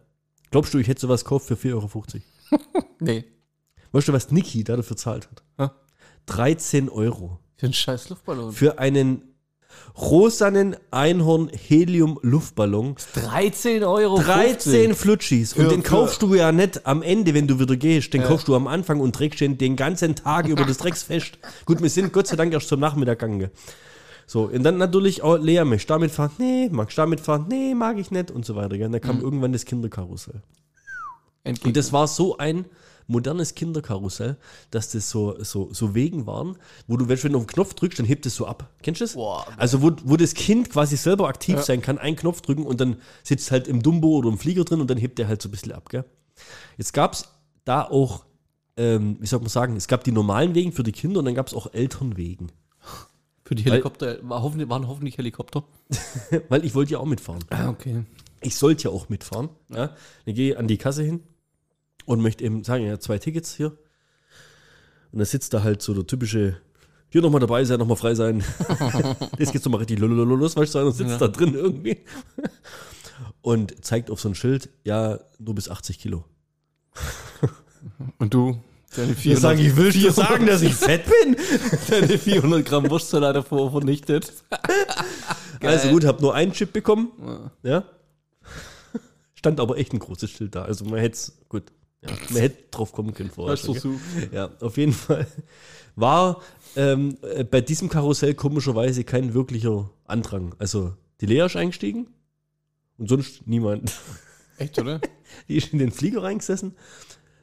Glaubst 0.50 0.72
du, 0.72 0.78
ich 0.78 0.88
hätte 0.88 1.00
sowas 1.02 1.24
gekauft 1.24 1.46
für 1.46 1.54
4,50 1.56 1.74
Euro? 1.74 1.90
Nee. 3.00 3.24
Weißt 3.92 4.08
du, 4.08 4.12
was 4.12 4.30
Niki 4.30 4.64
da 4.64 4.76
dafür 4.76 4.96
zahlt 4.96 5.28
hat? 5.30 5.42
Ja. 5.58 5.72
13 6.26 6.88
Euro. 6.88 7.38
Für 7.56 7.66
einen 7.66 7.72
scheiß 7.72 8.08
Luftballon. 8.10 8.52
Für 8.52 8.78
einen 8.78 9.22
rosanen 9.96 10.76
Einhorn 10.90 11.48
Helium 11.48 12.18
Luftballon. 12.22 12.94
13 13.14 13.84
Euro. 13.84 14.18
13 14.20 14.94
Flutschis. 14.94 15.52
Und 15.54 15.64
Für- 15.64 15.68
den 15.70 15.82
kaufst 15.82 16.22
du 16.22 16.34
ja 16.34 16.52
nicht 16.52 16.86
am 16.86 17.02
Ende, 17.02 17.34
wenn 17.34 17.46
du 17.46 17.58
wieder 17.58 17.76
gehst. 17.76 18.12
Den 18.14 18.22
Ja. 18.22 18.28
kaufst 18.28 18.48
du 18.48 18.54
am 18.54 18.66
Anfang 18.66 19.00
und 19.00 19.14
trägst 19.14 19.40
den 19.40 19.58
den 19.58 19.76
ganzen 19.76 20.14
Tag 20.14 20.46
über 20.46 20.64
das 20.64 20.78
Drecksfest. 20.78 21.38
Gut, 21.66 21.82
wir 21.82 21.90
sind 21.90 22.12
Gott 22.12 22.26
sei 22.26 22.36
Dank 22.36 22.52
erst 22.52 22.68
zum 22.68 22.80
Nachmittag 22.80 23.18
gegangen. 23.20 23.50
So, 24.26 24.42
und 24.44 24.62
dann 24.62 24.76
natürlich 24.76 25.22
auch 25.22 25.38
Lea, 25.38 25.64
möchtest 25.64 25.88
du 25.90 25.94
damit 25.94 26.10
fahren? 26.10 26.32
Nee, 26.38 26.68
magst 26.70 26.98
du 26.98 27.02
damit 27.02 27.20
fahren? 27.20 27.46
Nee, 27.48 27.74
mag 27.74 27.96
ich 27.98 28.10
nicht 28.10 28.30
und 28.30 28.44
so 28.44 28.54
weiter. 28.56 28.74
Und 28.84 28.92
dann 28.92 29.00
kam 29.00 29.20
irgendwann 29.20 29.52
das 29.52 29.64
Kinderkarussell. 29.64 30.42
Entgegen. 31.44 31.68
Und 31.68 31.76
das 31.78 31.92
war 31.94 32.06
so 32.06 32.36
ein 32.36 32.66
modernes 33.08 33.54
Kinderkarussell, 33.54 34.36
dass 34.70 34.92
das 34.92 35.10
so, 35.10 35.42
so, 35.42 35.72
so 35.72 35.94
Wegen 35.94 36.26
waren, 36.26 36.56
wo 36.86 36.96
du, 36.96 37.08
wenn 37.08 37.16
du 37.16 37.38
auf 37.38 37.44
den 37.44 37.46
Knopf 37.46 37.74
drückst, 37.74 37.98
dann 37.98 38.06
hebt 38.06 38.26
es 38.26 38.36
so 38.36 38.46
ab. 38.46 38.70
Kennst 38.82 39.00
du 39.00 39.04
das? 39.04 39.14
Boah. 39.14 39.46
also 39.56 39.82
wo, 39.82 39.90
wo 40.04 40.16
das 40.16 40.34
Kind 40.34 40.70
quasi 40.70 40.96
selber 40.96 41.26
aktiv 41.28 41.56
Ja. 41.56 41.62
sein 41.62 41.80
kann, 41.80 41.98
einen 41.98 42.16
Knopf 42.16 42.42
drücken 42.42 42.64
und 42.64 42.80
dann 42.80 42.96
sitzt 43.24 43.50
halt 43.50 43.66
im 43.66 43.82
Dumbo 43.82 44.18
oder 44.18 44.28
im 44.28 44.38
Flieger 44.38 44.64
drin 44.64 44.80
und 44.80 44.88
dann 44.90 44.98
hebt 44.98 45.18
der 45.18 45.26
halt 45.26 45.42
so 45.42 45.48
ein 45.48 45.52
bisschen 45.52 45.72
ab. 45.72 45.88
Gell? 45.88 46.04
Jetzt 46.76 46.92
gab 46.92 47.14
es 47.14 47.24
da 47.64 47.82
auch, 47.82 48.24
ähm, 48.76 49.16
wie 49.20 49.26
soll 49.26 49.40
man 49.40 49.48
sagen, 49.48 49.74
es 49.76 49.88
gab 49.88 50.04
die 50.04 50.12
normalen 50.12 50.54
Wegen 50.54 50.72
für 50.72 50.82
die 50.82 50.92
Kinder 50.92 51.18
und 51.20 51.24
dann 51.24 51.34
gab 51.34 51.48
es 51.48 51.54
auch 51.54 51.72
Elternwegen. 51.72 52.52
Für 53.44 53.54
die 53.54 53.64
Helikopter 53.64 54.18
war 54.22 54.42
hoffentlich, 54.42 54.68
waren 54.68 54.86
hoffentlich 54.86 55.16
Helikopter. 55.16 55.64
Weil 56.50 56.66
ich 56.66 56.74
wollte 56.74 56.92
ja 56.92 56.98
auch 56.98 57.06
mitfahren. 57.06 57.42
Ah, 57.48 57.70
okay. 57.70 58.04
ich 58.42 58.54
sollte 58.56 58.84
ja 58.84 58.90
auch 58.90 59.08
mitfahren. 59.08 59.48
Ja? 59.70 59.94
Dann 60.26 60.34
gehe 60.34 60.52
ich 60.52 60.58
an 60.58 60.68
die 60.68 60.76
Kasse 60.76 61.02
hin 61.02 61.22
und 62.08 62.22
möchte 62.22 62.42
eben 62.42 62.64
sagen, 62.64 62.86
ja, 62.86 62.98
zwei 62.98 63.18
Tickets 63.18 63.54
hier. 63.54 63.76
Und 65.12 65.18
da 65.18 65.26
sitzt 65.26 65.52
da 65.52 65.62
halt 65.62 65.82
so 65.82 65.92
der 65.92 66.06
typische, 66.06 66.56
hier 67.10 67.20
nochmal 67.20 67.40
dabei 67.40 67.64
sein, 67.64 67.78
nochmal 67.78 67.98
frei 67.98 68.14
sein. 68.14 68.42
Jetzt 69.38 69.52
geht's 69.52 69.64
nochmal 69.66 69.80
richtig 69.80 69.98
los, 69.98 70.56
weißt 70.56 70.74
du, 70.74 70.78
einer 70.78 70.92
sitzt 70.92 71.10
Ja. 71.10 71.18
da 71.18 71.28
drin 71.28 71.52
irgendwie. 71.54 71.98
Und 73.42 73.84
zeigt 73.84 74.10
auf 74.10 74.20
so 74.20 74.30
ein 74.30 74.34
Schild, 74.34 74.70
ja, 74.84 75.20
nur 75.38 75.54
bis 75.54 75.68
80 75.68 75.98
Kilo. 75.98 76.24
Und 78.18 78.32
du? 78.32 78.58
Deine 78.96 79.12
Ich 79.12 79.38
sage, 79.38 79.60
ich 79.60 79.76
will 79.76 79.92
dir 79.92 80.10
sagen, 80.12 80.46
dass 80.46 80.62
ich 80.62 80.74
fett 80.74 81.04
bin. 81.04 81.36
deine 81.90 82.18
400 82.18 82.64
Gramm 82.64 82.88
Wurstsalat 82.88 83.36
davor 83.36 83.70
vernichtet. 83.70 84.32
Also 85.60 85.88
gut, 85.88 86.04
hab 86.04 86.20
nur 86.20 86.36
einen 86.36 86.52
Chip 86.52 86.72
bekommen. 86.72 87.10
Ja. 87.64 87.82
Stand 89.34 89.58
aber 89.58 89.76
echt 89.76 89.92
ein 89.92 89.98
großes 89.98 90.30
Schild 90.30 90.54
da. 90.54 90.62
Also 90.62 90.84
man 90.84 91.00
hätte 91.00 91.14
es, 91.14 91.36
gut, 91.48 91.64
ja, 92.02 92.10
man 92.30 92.40
hätte 92.40 92.64
drauf 92.70 92.92
kommen 92.92 93.12
können 93.14 93.30
vorher. 93.30 93.56
Schon, 93.56 93.74
versucht. 93.74 94.00
Ja, 94.32 94.50
auf 94.60 94.76
jeden 94.76 94.92
Fall 94.92 95.26
war 95.96 96.42
ähm, 96.76 97.18
äh, 97.22 97.44
bei 97.44 97.60
diesem 97.60 97.88
Karussell 97.88 98.34
komischerweise 98.34 99.04
kein 99.04 99.34
wirklicher 99.34 99.90
Andrang. 100.04 100.54
Also 100.58 100.94
die 101.20 101.26
Lea 101.26 101.44
ist 101.46 101.56
eingestiegen 101.56 102.08
und 102.98 103.08
sonst 103.08 103.46
niemand. 103.46 103.92
Echt, 104.58 104.78
oder? 104.78 105.00
Die 105.48 105.56
ist 105.56 105.72
in 105.72 105.78
den 105.78 105.92
Flieger 105.92 106.22
reingesessen. 106.24 106.74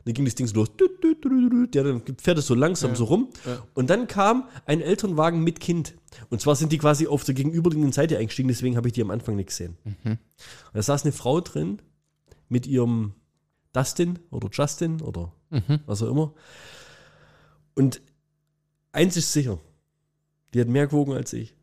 Dann 0.04 0.14
ging 0.14 0.26
das 0.26 0.36
Ding 0.36 0.48
so 0.48 0.56
los. 0.56 0.70
Dann 1.72 2.02
fährt 2.22 2.38
es 2.38 2.46
so 2.48 2.54
langsam 2.56 2.92
Ja. 2.92 2.96
so 2.96 3.06
rum. 3.06 3.30
Ja. 3.46 3.64
Und 3.74 3.90
dann 3.90 4.08
kam 4.08 4.50
ein 4.66 4.82
Elternwagen 4.82 5.42
mit 5.44 5.60
Kind. 5.60 5.96
Und 6.30 6.42
zwar 6.42 6.56
sind 6.56 6.72
die 6.72 6.78
quasi 6.78 7.08
auf 7.08 7.24
der 7.24 7.34
gegenüberliegenden 7.36 7.92
Seite 7.94 8.18
eingestiegen, 8.18 8.48
deswegen 8.50 8.76
habe 8.78 8.88
ich 8.88 8.94
die 8.94 9.02
am 9.02 9.12
Anfang 9.12 9.36
nicht 9.36 9.48
gesehen. 9.48 9.78
Und 10.04 10.20
da 10.74 10.82
saß 10.82 11.04
eine 11.04 11.12
Frau 11.12 11.42
drin 11.42 11.82
mit 12.50 12.68
ihrem 12.68 13.14
Dustin 13.76 14.20
oder 14.32 14.50
Justin 14.52 15.02
oder 15.02 15.32
was 15.86 16.02
auch 16.02 16.10
immer. 16.10 16.34
Und 17.76 18.02
eins 18.92 19.18
ist 19.18 19.34
sicher, 19.34 19.60
die 20.54 20.62
hat 20.62 20.68
mehr 20.68 20.88
gewogen 20.88 21.14
als 21.14 21.34
ich. 21.34 21.54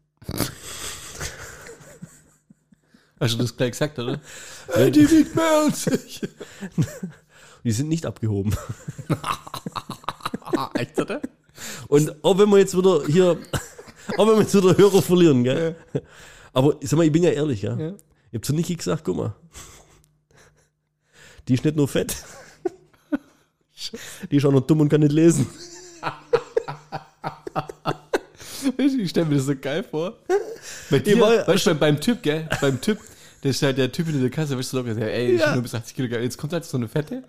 Hast 3.19 3.35
du 3.35 3.38
das 3.38 3.57
gleich 3.57 3.73
gesagt, 3.73 3.99
oder? 3.99 4.21
Ja, 4.76 4.90
die 4.90 5.11
wiegt 5.11 5.35
mehr 5.35 5.64
als 5.64 5.87
ich. 5.87 6.23
Die 7.64 7.71
sind 7.71 7.88
nicht 7.88 8.07
abgehoben. 8.07 8.57
Echt, 10.75 10.99
oder? 10.99 11.21
Und 11.87 12.25
auch 12.25 12.37
wenn 12.38 12.49
wir 12.49 12.59
jetzt 12.59 12.76
wieder 12.76 13.04
hier, 13.07 13.38
auch 14.16 14.26
wenn 14.26 14.35
wir 14.35 14.40
jetzt 14.40 14.54
wieder 14.54 14.76
Hörer 14.76 15.00
verlieren, 15.00 15.45
gell? 15.45 15.76
Aber 16.52 16.76
sag 16.81 16.97
mal, 16.97 17.07
ich 17.07 17.12
bin 17.12 17.23
ja 17.23 17.31
ehrlich, 17.31 17.62
ja. 17.62 17.76
Ja. 17.76 17.95
Ich 18.33 18.38
hab 18.38 18.45
zu 18.45 18.52
Niki 18.52 18.75
gesagt, 18.75 19.04
guck 19.04 19.16
mal. 19.16 19.37
Die 21.49 21.54
ist 21.54 21.64
nicht 21.64 21.76
nur 21.76 21.88
fett. 21.88 22.14
Die 24.30 24.37
ist 24.37 24.44
auch 24.44 24.52
noch 24.52 24.61
dumm 24.61 24.80
und 24.80 24.88
kann 24.88 25.00
nicht 25.00 25.12
lesen. 25.12 25.46
Ich 28.76 29.11
stelle 29.11 29.26
mir 29.26 29.37
das 29.37 29.46
so 29.46 29.56
geil 29.56 29.82
vor. 29.82 30.18
Bei 30.90 30.99
dir, 31.00 31.18
war- 31.20 31.46
weißt 31.49 31.66
du, 31.66 31.75
beim, 31.75 32.00
Typ, 32.00 32.22
gell? 32.22 32.49
Beim 32.61 32.80
Typ, 32.80 32.99
der 33.42 33.50
ist 33.50 33.61
halt 33.62 33.76
der 33.78 33.90
Typ 33.90 34.08
in 34.08 34.20
der 34.20 34.30
Kasse, 34.30 34.56
weißt 34.56 34.72
du, 34.72 34.76
locker, 34.78 34.96
ey, 34.99 35.32
ich 35.34 35.40
Ja. 35.40 35.46
bin 35.46 35.54
nur 35.54 35.62
bis 35.62 35.75
80 35.75 35.96
Kilo, 35.96 36.08
geil. 36.08 36.22
Jetzt 36.22 36.38
kommt 36.38 36.52
halt 36.52 36.64
so 36.64 36.76
eine 36.76 36.87
Fette. 36.88 37.25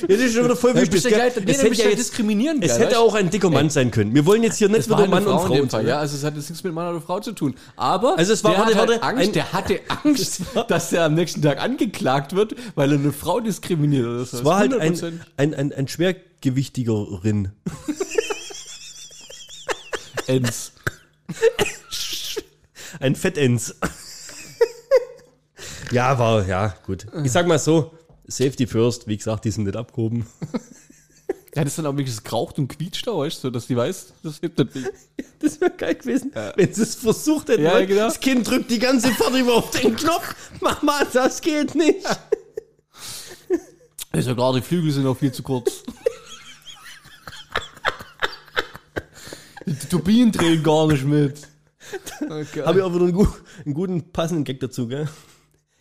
Ja, 0.00 0.06
das 0.08 0.18
ist 0.18 0.34
schon 0.34 0.44
wieder 0.44 0.56
voll 0.56 0.74
Ja, 0.74 0.80
wichtig. 0.82 1.02
geil, 1.10 1.32
nee, 1.44 1.50
Es 1.52 1.62
hätte 1.62 1.74
ja 1.76 1.84
ja 1.84 1.90
jetzt, 1.90 1.98
diskriminierend, 2.00 2.64
es 2.64 2.78
hätte 2.78 2.98
auch 2.98 3.14
ein 3.14 3.30
dicker 3.30 3.50
Mann 3.50 3.70
sein 3.70 3.90
können. 3.90 4.14
Wir 4.14 4.26
wollen 4.26 4.42
jetzt 4.42 4.56
hier 4.58 4.68
nicht 4.68 4.80
Es 4.80 4.88
wieder 4.88 5.06
Mann 5.06 5.22
Frau 5.24 5.42
und 5.42 5.46
Frau. 5.46 5.66
Fall, 5.66 5.82
ne? 5.84 5.90
ja, 5.90 5.98
also 5.98 6.16
es 6.16 6.24
hat 6.24 6.34
jetzt 6.36 6.48
nichts 6.50 6.64
mit 6.64 6.72
Mann 6.74 6.88
oder 6.88 7.00
Frau 7.00 7.20
zu 7.20 7.32
tun. 7.32 7.54
Aber 7.76 8.18
Also 8.18 8.32
es 8.32 8.42
war- 8.44 8.52
der 8.52 8.60
warte, 8.60 8.74
hat 8.74 8.80
halt 8.80 8.90
warte, 8.90 9.02
Angst, 9.04 9.22
ein- 9.28 9.32
der 9.32 9.52
hatte 9.52 9.80
Angst, 10.04 10.40
dass 10.68 10.92
er 10.92 11.04
am 11.04 11.14
nächsten 11.14 11.42
Tag 11.42 11.60
angeklagt 11.60 12.34
wird, 12.34 12.54
weil 12.74 12.92
er 12.92 12.98
eine 12.98 13.12
Frau 13.12 13.40
diskriminiert 13.40 14.26
so. 14.28 14.38
Es 14.38 14.44
war 14.44 14.58
halt 14.58 14.74
ein, 14.74 14.94
100%. 14.94 15.12
ein, 15.36 15.54
ein, 15.54 15.72
ein 15.72 15.88
schwergewichtigerin. 15.88 17.52
Ens. 20.26 20.72
Ein 23.00 23.16
Fettens. 23.16 23.74
ja, 25.90 26.18
war, 26.18 26.46
ja, 26.46 26.74
gut. 26.86 27.06
Ich 27.24 27.32
sag 27.32 27.46
mal 27.46 27.58
so, 27.58 27.92
Safety 28.36 28.66
first, 28.66 29.06
wie 29.06 29.16
gesagt, 29.16 29.44
die 29.44 29.50
sind 29.50 29.64
nicht 29.64 29.76
abgehoben. 29.76 30.26
Ja, 31.54 31.64
das 31.64 31.76
dann 31.76 31.84
auch 31.84 31.96
wirklich 31.96 32.24
geraucht 32.24 32.58
und 32.58 32.68
quietscht 32.68 33.06
da, 33.06 33.12
weißt 33.12 33.44
du, 33.44 33.50
dass 33.50 33.66
die 33.66 33.76
weiß, 33.76 34.14
das 34.22 34.40
hebt 34.40 34.58
das 34.58 34.74
nicht. 34.74 34.90
Das 35.38 35.60
wäre 35.60 35.70
geil 35.70 35.96
gewesen, 35.96 36.32
wenn 36.56 36.72
sie 36.72 36.82
es 36.82 36.94
versucht 36.94 37.50
hätten. 37.50 37.64
Ja, 37.64 37.84
genau. 37.84 38.06
Das 38.06 38.20
Kind 38.20 38.48
drückt 38.48 38.70
die 38.70 38.78
ganze 38.78 39.14
Zeit 39.14 39.34
immer 39.34 39.52
auf 39.52 39.70
den 39.70 39.94
Knopf. 39.96 40.34
Mach 40.60 40.80
mal, 40.80 41.06
das 41.12 41.42
geht 41.42 41.74
nicht. 41.74 42.06
Ist 44.12 44.28
ja 44.28 44.34
klar, 44.34 44.54
die 44.54 44.62
Flügel 44.62 44.92
sind 44.92 45.06
auch 45.06 45.16
viel 45.16 45.32
zu 45.32 45.42
kurz. 45.42 45.82
die 49.66 49.88
Turbinen 49.88 50.32
drehen 50.32 50.62
gar 50.62 50.86
nicht 50.86 51.04
mit. 51.04 51.38
Okay. 52.22 52.62
Habe 52.62 52.78
ich 52.78 52.84
auch 52.84 52.94
wieder 52.94 53.04
einen, 53.04 53.28
einen 53.66 53.74
guten, 53.74 54.12
passenden 54.12 54.44
Gag 54.44 54.60
dazu, 54.60 54.88
gell? 54.88 55.08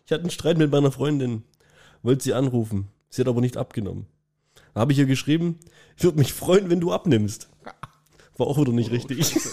Ich 0.05 0.12
hatte 0.12 0.22
einen 0.22 0.31
Streit 0.31 0.58
mit 0.58 0.70
meiner 0.70 0.91
Freundin. 0.91 1.43
Wollte 2.03 2.24
sie 2.24 2.34
anrufen. 2.34 2.88
Sie 3.10 3.22
hat 3.22 3.27
aber 3.27 3.41
nicht 3.41 3.58
abgenommen. 3.58 4.05
Da 4.74 4.81
habe 4.81 4.91
ich 4.91 5.00
ihr 5.00 5.05
geschrieben, 5.05 5.60
ich 5.98 6.03
würde 6.03 6.17
mich 6.17 6.34
freuen, 6.34 6.70
wenn 6.70 6.79
du 6.79 6.91
abnimmst. 6.91 7.50
War 8.38 8.48
auch 8.48 8.60
wieder 8.60 8.72
nicht 8.72 8.91
richtig. 8.91 9.36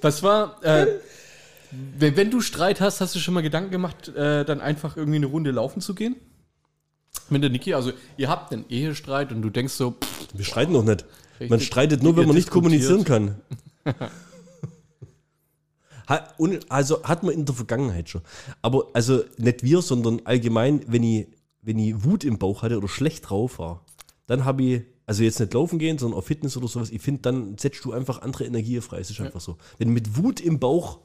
Das 0.00 0.22
war, 0.22 0.62
äh, 0.64 0.86
wenn, 1.70 2.30
du 2.30 2.40
Streit 2.40 2.80
hast, 2.80 3.00
hast 3.00 3.14
du 3.14 3.18
schon 3.18 3.34
mal 3.34 3.40
Gedanken 3.40 3.70
gemacht, 3.70 4.08
äh, 4.08 4.44
dann 4.44 4.60
einfach 4.60 4.96
irgendwie 4.96 5.16
eine 5.16 5.26
Runde 5.26 5.50
laufen 5.50 5.80
zu 5.80 5.94
gehen? 5.94 6.16
Mit 7.30 7.42
der 7.42 7.50
Niki, 7.50 7.74
also 7.74 7.92
ihr 8.16 8.28
habt 8.28 8.52
einen 8.52 8.64
Ehestreit 8.68 9.32
und 9.32 9.42
du 9.42 9.50
denkst 9.50 9.72
so, 9.72 9.92
pff, 9.92 10.28
Wir 10.34 10.44
streiten 10.44 10.72
doch 10.74 10.84
nicht. 10.84 11.04
Man 11.48 11.60
streitet 11.60 12.02
nur, 12.02 12.16
wenn 12.16 12.26
man 12.26 12.36
nicht 12.36 12.50
kommunizieren 12.50 13.04
kann. 13.04 13.36
Also 16.68 17.02
hat 17.04 17.22
man 17.22 17.34
in 17.34 17.44
der 17.44 17.54
Vergangenheit 17.54 18.08
schon. 18.08 18.22
Aber 18.62 18.88
also 18.94 19.22
nicht 19.36 19.62
wir, 19.62 19.82
sondern 19.82 20.22
allgemein, 20.24 20.80
wenn 20.86 21.02
ich, 21.02 21.28
wenn 21.62 21.78
ich 21.78 22.02
Wut 22.04 22.24
im 22.24 22.38
Bauch 22.38 22.62
hatte 22.62 22.78
oder 22.78 22.88
schlecht 22.88 23.28
drauf 23.28 23.58
war, 23.58 23.84
dann 24.26 24.44
habe 24.44 24.62
ich, 24.62 24.82
also 25.06 25.22
jetzt 25.22 25.38
nicht 25.40 25.54
laufen 25.54 25.78
gehen, 25.78 25.98
sondern 25.98 26.18
auf 26.18 26.26
Fitness 26.26 26.56
oder 26.56 26.68
sowas, 26.68 26.90
ich 26.90 27.02
finde, 27.02 27.22
dann 27.22 27.58
setzt 27.58 27.84
du 27.84 27.92
einfach 27.92 28.22
andere 28.22 28.44
Energie 28.44 28.80
frei. 28.80 29.00
Es 29.00 29.10
ist 29.10 29.20
einfach 29.20 29.40
so. 29.40 29.58
Wenn 29.76 29.88
du 29.88 29.94
mit 29.94 30.16
Wut 30.16 30.40
im 30.40 30.58
Bauch 30.58 31.00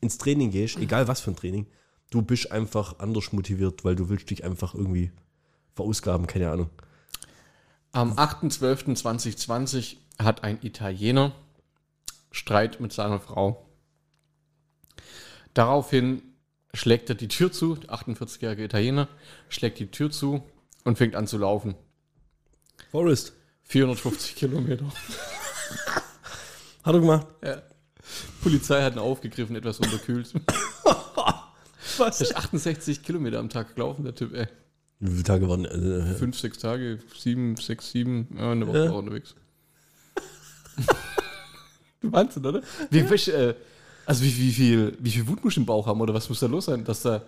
ins 0.00 0.18
Training 0.18 0.50
gehst, 0.50 0.76
egal 0.76 1.08
was 1.08 1.20
für 1.20 1.30
ein 1.30 1.36
Training, 1.36 1.66
du 2.10 2.22
bist 2.22 2.52
einfach 2.52 2.98
anders 2.98 3.32
motiviert, 3.32 3.84
weil 3.84 3.96
du 3.96 4.08
willst 4.08 4.30
dich 4.30 4.44
einfach 4.44 4.74
irgendwie 4.74 5.10
verausgaben, 5.74 6.26
keine 6.26 6.50
Ahnung. 6.50 6.70
am 7.92 8.12
8.12.2020 8.12 9.96
hat 10.18 10.44
ein 10.44 10.58
Italiener 10.62 11.32
Streit 12.30 12.80
mit 12.80 12.92
seiner 12.92 13.20
Frau. 13.20 13.63
Daraufhin 15.54 16.22
schlägt 16.72 17.08
er 17.08 17.14
die 17.14 17.28
Tür 17.28 17.52
zu, 17.52 17.76
der 17.76 17.90
48-jährige 17.90 18.64
Italiener, 18.64 19.08
schlägt 19.48 19.78
die 19.78 19.86
Tür 19.86 20.10
zu 20.10 20.42
und 20.84 20.98
fängt 20.98 21.14
an 21.14 21.26
zu 21.26 21.38
laufen. 21.38 21.74
Forrest. 22.90 23.32
450 23.66 24.36
Kilometer. 24.36 24.84
Hat 26.84 26.94
er 26.94 27.00
gemacht. 27.00 27.26
Ja. 27.42 27.62
Polizei 28.42 28.82
hat 28.82 28.92
ihn 28.94 28.98
aufgegriffen, 28.98 29.56
etwas 29.56 29.78
unterkühlt. 29.80 30.34
Was? 31.96 32.20
Er 32.20 32.26
ist 32.26 32.36
68 32.36 33.02
Kilometer 33.02 33.38
am 33.38 33.48
Tag 33.48 33.74
gelaufen, 33.74 34.04
der 34.04 34.14
Typ, 34.14 34.34
ey. 34.34 34.46
Wie 35.00 35.10
viele 35.10 35.22
Tage 35.22 35.48
waren 35.48 35.64
äh, 35.64 36.14
Fünf, 36.14 36.38
sechs 36.38 36.58
Tage, 36.58 36.98
sieben, 37.16 37.56
sechs, 37.56 37.90
sieben, 37.90 38.28
ja, 38.36 38.52
eine 38.52 38.66
Woche 38.66 38.78
Ja. 38.78 38.84
war 38.86 38.92
er 38.92 38.98
unterwegs. 38.98 39.34
Wahnsinn, 42.02 42.44
oder? 42.44 42.62
Wie, 42.90 43.08
welche, 43.08 43.32
äh, 43.32 43.54
also 44.06 44.22
wie, 44.24 44.36
wie, 44.38 44.52
viel, 44.52 44.96
wie 45.00 45.10
viel 45.10 45.26
Wut 45.28 45.44
muss 45.44 45.56
im 45.56 45.66
Bauch 45.66 45.86
haben 45.86 46.00
oder 46.00 46.14
was 46.14 46.28
muss 46.28 46.40
da 46.40 46.46
los 46.46 46.66
sein, 46.66 46.84
dass 46.84 47.02
da. 47.02 47.22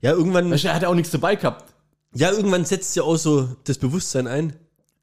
Ja, 0.00 0.12
irgendwann, 0.12 0.50
Weißt 0.50 0.64
du, 0.64 0.68
er 0.68 0.74
hat 0.74 0.82
ja 0.82 0.88
auch 0.88 0.94
nichts 0.94 1.10
dabei 1.10 1.34
gehabt. 1.36 1.72
ja, 2.14 2.30
irgendwann 2.30 2.64
setzt 2.64 2.94
ja 2.96 3.02
auch 3.02 3.16
so 3.16 3.48
das 3.64 3.78
Bewusstsein 3.78 4.26
ein. 4.26 4.52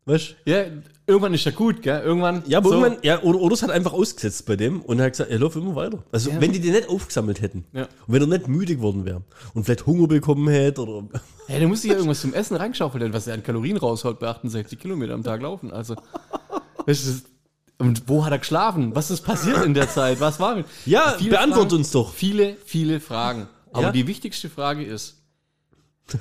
Weißt 0.07 0.35
Ja, 0.45 0.65
irgendwann 1.07 1.33
ist 1.33 1.45
ja 1.45 1.51
gut, 1.51 1.81
gell? 1.81 1.99
Irgendwann. 2.03 2.43
Ja, 2.47 2.59
aber 2.59 2.69
so, 2.69 2.75
irgendwann, 2.75 2.99
ja, 3.03 3.21
oder, 3.23 3.39
oder 3.39 3.53
es 3.55 3.63
hat 3.63 3.71
einfach 3.71 3.91
ausgesetzt 3.93 4.45
bei 4.45 4.55
dem 4.55 4.81
und 4.81 4.99
er 4.99 5.05
hat 5.05 5.13
gesagt, 5.13 5.31
er 5.31 5.39
läuft 5.39 5.55
immer 5.55 5.75
weiter. 5.75 6.03
Also, 6.11 6.29
Ja. 6.29 6.39
wenn 6.39 6.51
die 6.53 6.59
den 6.59 6.73
nicht 6.73 6.87
aufgesammelt 6.89 7.41
hätten 7.41 7.65
Ja. 7.73 7.83
und 8.07 8.13
wenn 8.13 8.21
er 8.21 8.27
nicht 8.27 8.47
müde 8.47 8.75
geworden 8.75 9.03
wäre 9.03 9.23
und 9.55 9.63
vielleicht 9.65 9.85
Hunger 9.87 10.07
bekommen 10.07 10.47
hätte 10.47 10.81
oder. 10.83 11.07
Ja, 11.47 11.59
der 11.59 11.67
muss 11.67 11.81
sich 11.81 11.91
ja 11.91 11.97
irgendwas 11.97 12.21
zum 12.21 12.33
Essen 12.33 12.55
reinschaufeln, 12.57 13.13
was 13.13 13.27
er 13.27 13.33
an 13.35 13.43
Kalorien 13.43 13.77
raushaut 13.77 14.19
bei 14.19 14.27
68 14.27 14.79
Kilometer 14.79 15.13
am 15.13 15.23
Tag 15.23 15.41
laufen. 15.41 15.71
Also. 15.71 15.95
Weißt 16.87 17.05
du, 17.07 17.11
und 17.77 18.07
wo 18.07 18.23
hat 18.25 18.31
er 18.31 18.39
geschlafen? 18.39 18.95
Was 18.95 19.11
ist 19.11 19.21
passiert 19.21 19.63
in 19.65 19.73
der 19.73 19.89
Zeit? 19.89 20.19
Was 20.19 20.39
war 20.39 20.55
mit? 20.55 20.65
Ja, 20.85 21.15
Viele 21.17 21.31
beantwort 21.31 21.69
Fragen, 21.69 21.75
uns 21.77 21.91
doch. 21.91 22.13
Viele, 22.13 22.55
viele 22.65 22.99
Fragen. 22.99 23.47
Aber 23.73 23.87
Ja? 23.87 23.91
die 23.91 24.07
wichtigste 24.07 24.49
Frage 24.49 24.83
ist. 24.85 25.17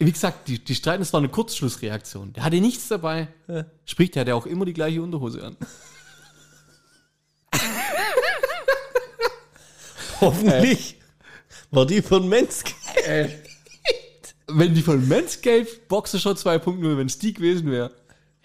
Wie 0.00 0.12
gesagt, 0.12 0.46
die, 0.46 0.62
die 0.62 0.76
streiten, 0.76 1.02
es 1.02 1.12
war 1.12 1.18
eine 1.18 1.28
Kurzschlussreaktion. 1.28 2.32
Der 2.32 2.44
hatte 2.44 2.60
nichts 2.60 2.86
dabei. 2.86 3.26
Sprich, 3.84 4.12
der 4.12 4.20
hatte 4.20 4.34
auch 4.36 4.46
immer 4.46 4.64
die 4.64 4.72
gleiche 4.72 5.02
Unterhose 5.02 5.44
an. 5.44 5.56
Hoffentlich 10.20 10.96
war 11.70 11.84
die 11.86 12.00
von 12.02 12.28
Mensk. 12.28 12.74
Wenn 14.46 14.74
die 14.74 14.82
von 14.82 15.06
Manscaped 15.08 15.88
Boxershot 15.88 16.38
2.0, 16.38 16.96
wenn 16.96 17.06
es 17.06 17.18
die 17.18 17.32
gewesen 17.34 17.70
wäre, 17.70 17.90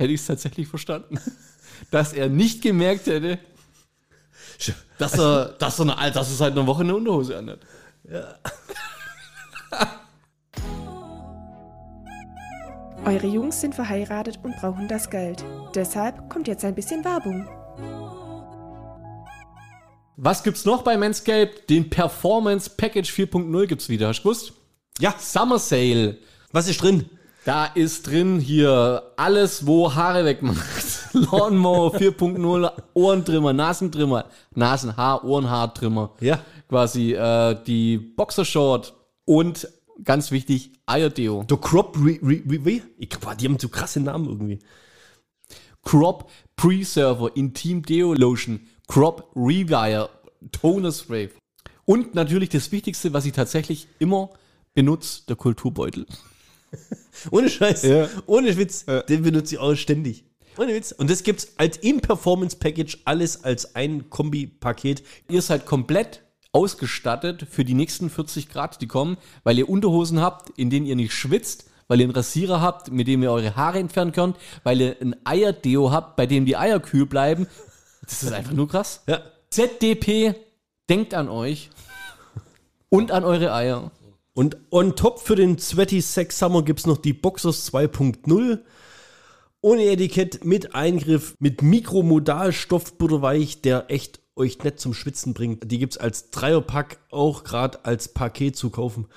hätte 0.03 0.13
ich 0.13 0.21
es 0.21 0.27
tatsächlich 0.27 0.67
verstanden. 0.67 1.19
Dass 1.91 2.13
er 2.13 2.29
nicht 2.29 2.61
gemerkt 2.61 3.07
hätte, 3.07 3.39
dass 4.97 5.17
er, 5.17 5.45
dass 5.59 5.79
er, 5.79 5.97
eine, 5.97 6.11
dass 6.11 6.29
er 6.29 6.35
seit 6.35 6.51
einer 6.53 6.67
Woche 6.67 6.83
eine 6.83 6.95
Unterhose 6.95 7.37
anhat. 7.37 7.59
Eure 13.05 13.27
Jungs 13.27 13.59
sind 13.59 13.75
verheiratet 13.75 14.39
und 14.43 14.55
brauchen 14.55 14.87
das 14.87 15.09
Geld. 15.09 15.43
Deshalb 15.75 16.29
kommt 16.29 16.47
jetzt 16.47 16.63
ein 16.63 16.73
bisschen 16.75 17.03
Werbung. 17.03 17.45
Was 20.15 20.43
gibt's 20.43 20.63
noch 20.63 20.83
bei 20.83 20.95
Manscaped? 20.95 21.69
Den 21.69 21.89
Performance 21.89 22.69
Package 22.69 23.11
4.0 23.11 23.65
gibt's 23.67 23.89
wieder. 23.89 24.07
Hast 24.07 24.19
du 24.19 24.23
gewusst? 24.23 24.53
Ja, 24.99 25.13
Summer 25.17 25.59
Sale. 25.59 26.17
was 26.51 26.69
ist 26.69 26.81
drin? 26.81 27.09
Da 27.45 27.65
ist 27.65 28.07
drin 28.07 28.39
hier 28.39 29.03
alles, 29.17 29.67
wo 29.67 29.93
Haare 29.93 30.23
wegmacht. 30.23 31.09
Lawnmower 31.13 31.93
4.0, 31.93 32.71
Ohrentrimmer, 32.93 33.51
Nasentrimmer, 33.51 34.25
Nasenhaar, 34.55 35.25
Ohrenhaartrimmer. 35.25 36.13
Ja. 36.21 36.39
Quasi 36.69 37.13
äh, 37.13 37.57
die 37.67 37.97
Boxershort 37.97 38.93
und 39.25 39.67
ganz 40.03 40.31
wichtig, 40.31 40.71
Eierdeo. 40.85 41.43
Der 41.43 41.57
Crop 41.57 41.97
Re, 41.97 42.17
Re, 42.23 42.41
Re, 42.49 42.65
wie? 42.65 42.81
Ich, 42.97 43.09
boah, 43.19 43.35
die 43.35 43.45
haben 43.45 43.59
so 43.59 43.67
krasse 43.67 43.99
Namen 43.99 44.27
irgendwie. 44.27 44.59
Crop 45.83 46.29
Preserver 46.55 47.35
Intim 47.35 47.83
Deo 47.83 48.13
Lotion, 48.13 48.61
Crop 48.87 49.31
Rewire 49.35 50.09
Toner 50.51 50.91
Spray. 50.91 51.29
Und 51.85 52.15
natürlich 52.15 52.49
das 52.49 52.71
Wichtigste, 52.71 53.11
was 53.11 53.25
ich 53.25 53.33
tatsächlich 53.33 53.87
immer 53.99 54.29
benutze, 54.73 55.23
der 55.27 55.35
Kulturbeutel. 55.35 56.05
Ohne 57.31 57.49
Scheiß. 57.49 57.83
Ja. 57.83 58.09
Ohne 58.25 58.57
Witz. 58.57 58.85
Den 59.09 59.23
benutze 59.23 59.55
ich 59.55 59.61
auch 59.61 59.75
ständig. 59.75 60.25
Ohne 60.57 60.73
Witz. 60.73 60.91
Und 60.91 61.09
das 61.09 61.23
gibt's 61.23 61.53
als 61.57 61.77
im 61.77 62.01
Performance 62.01 62.57
Package 62.57 62.99
alles 63.05 63.43
als 63.43 63.75
ein 63.75 64.09
Kombi-Paket. 64.09 65.03
Ihr 65.29 65.41
seid 65.41 65.65
komplett 65.65 66.21
ausgestattet 66.51 67.47
für 67.49 67.65
die 67.65 67.73
nächsten 67.73 68.09
40 68.09 68.49
Grad, 68.49 68.81
die 68.81 68.87
kommen, 68.87 69.17
weil 69.43 69.57
ihr 69.57 69.67
Unterhosen 69.67 70.21
habt, 70.21 70.49
in 70.57 70.69
denen 70.69 70.85
ihr 70.85 70.95
nicht 70.95 71.13
schwitzt, 71.13 71.69
weil 71.87 71.99
ihr 71.99 72.05
einen 72.05 72.15
Rasierer 72.15 72.61
habt, 72.61 72.91
mit 72.91 73.07
dem 73.07 73.23
ihr 73.23 73.31
eure 73.31 73.55
Haare 73.55 73.79
entfernen 73.79 74.11
könnt, 74.11 74.37
weil 74.63 74.79
ihr 74.79 74.95
ein 75.01 75.15
Eierdeo 75.25 75.91
habt, 75.91 76.15
bei 76.15 76.27
dem 76.27 76.45
die 76.45 76.55
Eier 76.55 76.79
kühl 76.79 77.07
bleiben. 77.07 77.47
Das 78.03 78.21
ist 78.21 78.31
einfach 78.31 78.53
nur 78.53 78.67
krass. 78.67 79.01
Ja. 79.07 79.21
ZDP, 79.49 80.35
denkt 80.89 81.13
an 81.13 81.29
euch 81.29 81.69
und 82.89 83.11
an 83.11 83.23
eure 83.23 83.53
Eier. 83.53 83.91
Und 84.33 84.57
on 84.71 84.95
top 84.95 85.19
für 85.19 85.35
den 85.35 85.59
Sweaty 85.59 86.01
Sex 86.01 86.39
Summer 86.39 86.63
gibt 86.63 86.79
es 86.79 86.87
noch 86.87 86.97
die 86.97 87.13
Boxers 87.13 87.71
2.0. 87.71 88.59
Ohne 89.61 89.83
Etikett, 89.85 90.43
mit 90.43 90.75
Eingriff, 90.75 91.35
mit 91.39 91.61
Mikromodalstoff 91.61 92.97
butterweich, 92.97 93.61
der 93.61 93.85
echt 93.89 94.19
euch 94.35 94.61
nett 94.63 94.79
zum 94.79 94.93
Schwitzen 94.93 95.33
bringt. 95.33 95.71
Die 95.71 95.77
gibt 95.77 95.93
es 95.93 95.97
als 95.99 96.31
Dreierpack, 96.31 96.99
auch 97.11 97.43
gerade 97.43 97.85
als 97.85 98.09
Paket 98.09 98.55
zu 98.55 98.71
kaufen. 98.71 99.07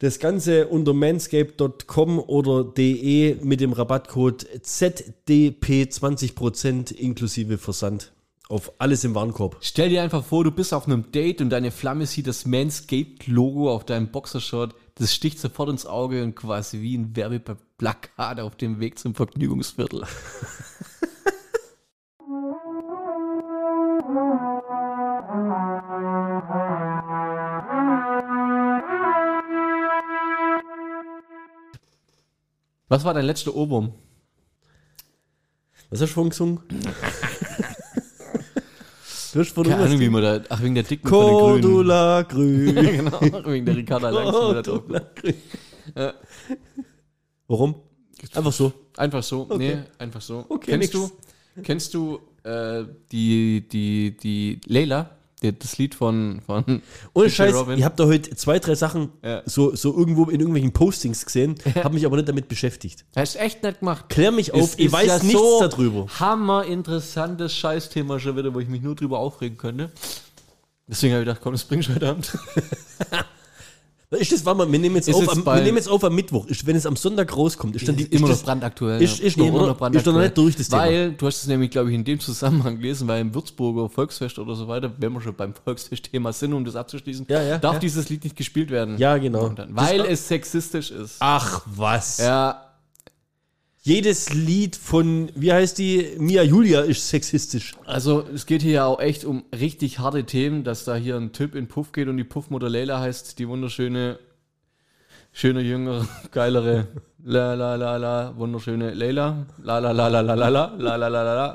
Das 0.00 0.18
Ganze 0.18 0.68
unter 0.68 0.92
manscape.com 0.92 2.18
oder 2.18 2.64
de 2.64 3.36
mit 3.42 3.60
dem 3.60 3.72
Rabattcode 3.72 4.46
ZDP 4.62 5.84
20% 5.84 6.92
inklusive 6.92 7.58
Versand. 7.58 8.13
Auf 8.50 8.72
alles 8.78 9.04
im 9.04 9.14
Warenkorb. 9.14 9.56
Stell 9.62 9.88
dir 9.88 10.02
einfach 10.02 10.22
vor, 10.22 10.44
du 10.44 10.50
bist 10.50 10.74
auf 10.74 10.86
einem 10.86 11.10
Date 11.10 11.40
und 11.40 11.48
deine 11.48 11.70
Flamme 11.70 12.04
sieht 12.04 12.26
das 12.26 12.44
Manscaped-Logo 12.44 13.72
auf 13.72 13.86
deinem 13.86 14.10
Boxershort. 14.10 14.74
Das 14.96 15.14
sticht 15.14 15.38
sofort 15.38 15.70
ins 15.70 15.86
Auge 15.86 16.22
und 16.22 16.36
quasi 16.36 16.82
wie 16.82 16.96
ein 16.96 17.16
Werbeplakat 17.16 18.40
auf 18.40 18.54
dem 18.56 18.80
Weg 18.80 18.98
zum 18.98 19.14
Vergnügungsviertel. 19.14 20.02
Was 32.88 33.04
war 33.04 33.14
dein 33.14 33.24
letzter 33.24 33.54
Ohrwurm? 33.54 33.94
Was 35.88 36.02
hast 36.02 36.10
du 36.10 36.14
vorhin 36.14 36.30
gesungen? 36.30 36.60
hast 39.40 39.52
vorhin 39.52 39.72
Keine 39.72 39.84
Ahnung, 39.86 40.00
wie 40.00 40.08
man 40.08 40.22
da. 40.22 40.40
Ach, 40.48 40.62
wegen 40.62 40.74
der 40.74 40.84
dicken 40.84 41.08
von 41.08 41.26
den 41.26 41.34
Grünen. 41.34 41.62
Cordula 41.62 42.22
Grün. 42.22 42.74
genau, 42.74 43.20
wegen 43.46 43.66
der 43.66 43.76
Ricarda. 43.76 44.10
Cordula 44.10 45.00
Grün. 45.14 45.34
Ja. 45.96 46.14
Warum? 47.46 47.74
Einfach 48.34 48.52
so. 48.52 48.72
Einfach 48.96 49.22
so. 49.22 49.42
Okay. 49.42 49.58
Nee, 49.58 49.82
einfach 49.98 50.20
so. 50.20 50.46
Okay, 50.48 50.72
kennst 50.72 50.94
nix. 50.94 51.12
du, 51.54 51.62
kennst 51.62 51.94
du 51.94 52.20
äh, 52.42 52.84
die, 53.10 53.68
die, 53.68 54.16
die 54.16 54.60
Leila, 54.66 55.10
das 55.52 55.78
Lied 55.78 55.94
von, 55.94 56.40
von 56.46 56.82
Ohne 57.12 57.26
DJ 57.28 57.32
Scheiß, 57.34 57.54
Robin? 57.54 57.78
ich 57.78 57.84
habe 57.84 57.94
da 57.96 58.06
heute 58.06 58.34
zwei, 58.36 58.58
drei 58.58 58.74
Sachen 58.74 59.10
Ja. 59.24 59.42
so, 59.46 59.74
so 59.76 59.96
irgendwo 59.96 60.24
in 60.24 60.40
irgendwelchen 60.40 60.72
Postings 60.72 61.24
gesehen, 61.24 61.54
habe 61.76 61.94
mich 61.94 62.06
aber 62.06 62.16
nicht 62.16 62.28
damit 62.28 62.48
beschäftigt. 62.48 63.04
Hast 63.16 63.36
echt 63.36 63.62
nicht 63.62 63.80
gemacht. 63.80 64.08
Klär 64.08 64.32
mich 64.32 64.52
auf, 64.54 64.60
Es 64.62 64.78
ich 64.78 64.86
ist 64.86 64.92
weiß 64.92 65.06
ja 65.06 65.18
nichts 65.18 65.32
so 65.32 65.60
darüber. 65.60 66.06
Hammer 66.20 66.64
interessantes 66.64 67.52
Scheißthema 67.54 68.18
schon 68.20 68.36
wieder, 68.36 68.54
wo 68.54 68.60
ich 68.60 68.68
mich 68.68 68.82
nur 68.82 68.94
drüber 68.94 69.18
aufregen 69.18 69.56
könnte. 69.58 69.90
Deswegen 70.86 71.14
habe 71.14 71.22
ich 71.22 71.26
gedacht, 71.28 71.40
komm, 71.42 71.52
das 71.52 71.64
bringst 71.64 71.88
du 71.88 71.94
heute 71.94 72.08
Abend. 72.10 72.36
Ist 74.18 74.32
das, 74.32 74.44
warte 74.44 74.58
mal, 74.58 74.70
wir 74.72 74.78
nehmen 74.78 74.96
jetzt, 74.96 75.08
Ist 75.08 75.14
auf 75.16 75.28
am, 75.28 75.44
wir 75.44 75.62
nehmen 75.62 75.76
jetzt 75.76 75.88
auf 75.88 76.02
am 76.04 76.14
Mittwoch. 76.14 76.46
Ist, 76.46 76.66
wenn 76.66 76.76
es 76.76 76.86
am 76.86 76.96
Sonntag 76.96 77.36
rauskommt, 77.36 77.76
ist 77.76 77.86
dann 77.88 77.96
die, 77.96 78.04
immer 78.04 78.28
ist 78.30 78.38
noch 78.40 78.44
brandaktuell. 78.44 79.02
ist- 79.02 79.20
ist 79.20 79.36
noch, 79.36 79.46
immer 79.46 79.56
oder? 79.58 79.66
noch 79.68 79.76
brandaktuell. 79.78 80.14
Ist 80.14 80.18
noch 80.18 80.22
nicht 80.22 80.36
durch, 80.38 80.56
das 80.56 80.68
Thema. 80.68 80.82
Weil, 80.82 81.12
du 81.12 81.26
hast 81.26 81.36
es 81.42 81.46
nämlich, 81.46 81.70
glaube 81.70 81.90
ich, 81.90 81.94
in 81.94 82.04
dem 82.04 82.20
Zusammenhang 82.20 82.76
gelesen, 82.76 83.08
weil 83.08 83.20
im 83.20 83.34
Würzburger 83.34 83.88
Volksfest 83.88 84.38
oder 84.38 84.54
so 84.54 84.68
weiter, 84.68 84.92
wenn 84.98 85.12
wir 85.12 85.20
schon 85.20 85.34
beim 85.34 85.54
Volksfest-Thema 85.54 86.32
sind, 86.32 86.52
um 86.52 86.64
das 86.64 86.76
abzuschließen, 86.76 87.26
Ja, 87.28 87.42
ja, 87.42 87.58
darf 87.58 87.74
ja. 87.74 87.78
dieses 87.80 88.08
Lied 88.08 88.24
nicht 88.24 88.36
gespielt 88.36 88.70
werden. 88.70 88.98
Ja, 88.98 89.16
genau. 89.18 89.48
Dann, 89.50 89.74
weil 89.76 90.00
es 90.02 90.26
sexistisch 90.28 90.90
ist. 90.90 91.16
Ach, 91.20 91.62
was. 91.66 92.18
Ja, 92.18 92.60
Jedes 93.86 94.32
Lied 94.32 94.76
von, 94.76 95.30
wie 95.34 95.52
heißt 95.52 95.76
die, 95.76 96.16
Mia 96.16 96.42
Julia 96.42 96.80
ist 96.80 97.06
sexistisch. 97.06 97.74
also 97.84 98.24
es 98.34 98.46
geht 98.46 98.62
hier 98.62 98.72
ja 98.72 98.86
auch 98.86 98.98
echt 98.98 99.26
um 99.26 99.44
richtig 99.52 99.98
harte 99.98 100.24
Themen, 100.24 100.64
dass 100.64 100.86
da 100.86 100.94
hier 100.94 101.16
ein 101.16 101.32
Typ 101.32 101.54
in 101.54 101.68
Puff 101.68 101.92
geht 101.92 102.08
und 102.08 102.16
die 102.16 102.24
Puffmutter 102.24 102.70
Leila 102.70 103.00
heißt, 103.00 103.38
die 103.38 103.46
wunderschöne, 103.46 104.18
schöne, 105.32 105.60
jüngere, 105.60 106.08
geilere, 106.30 106.86
la 107.22 107.52
la 107.52 107.74
la 107.74 107.98
la, 107.98 108.32
wunderschöne 108.38 108.94
Leila, 108.94 109.44
la 109.62 109.78
la 109.80 109.90
la 109.92 110.08
la 110.08 110.20
la 110.22 110.34
la 110.34 110.48
la, 110.48 110.74
la 110.78 110.96
la 110.96 111.08
la 111.08 111.22
la 111.22 111.34
la. 111.34 111.48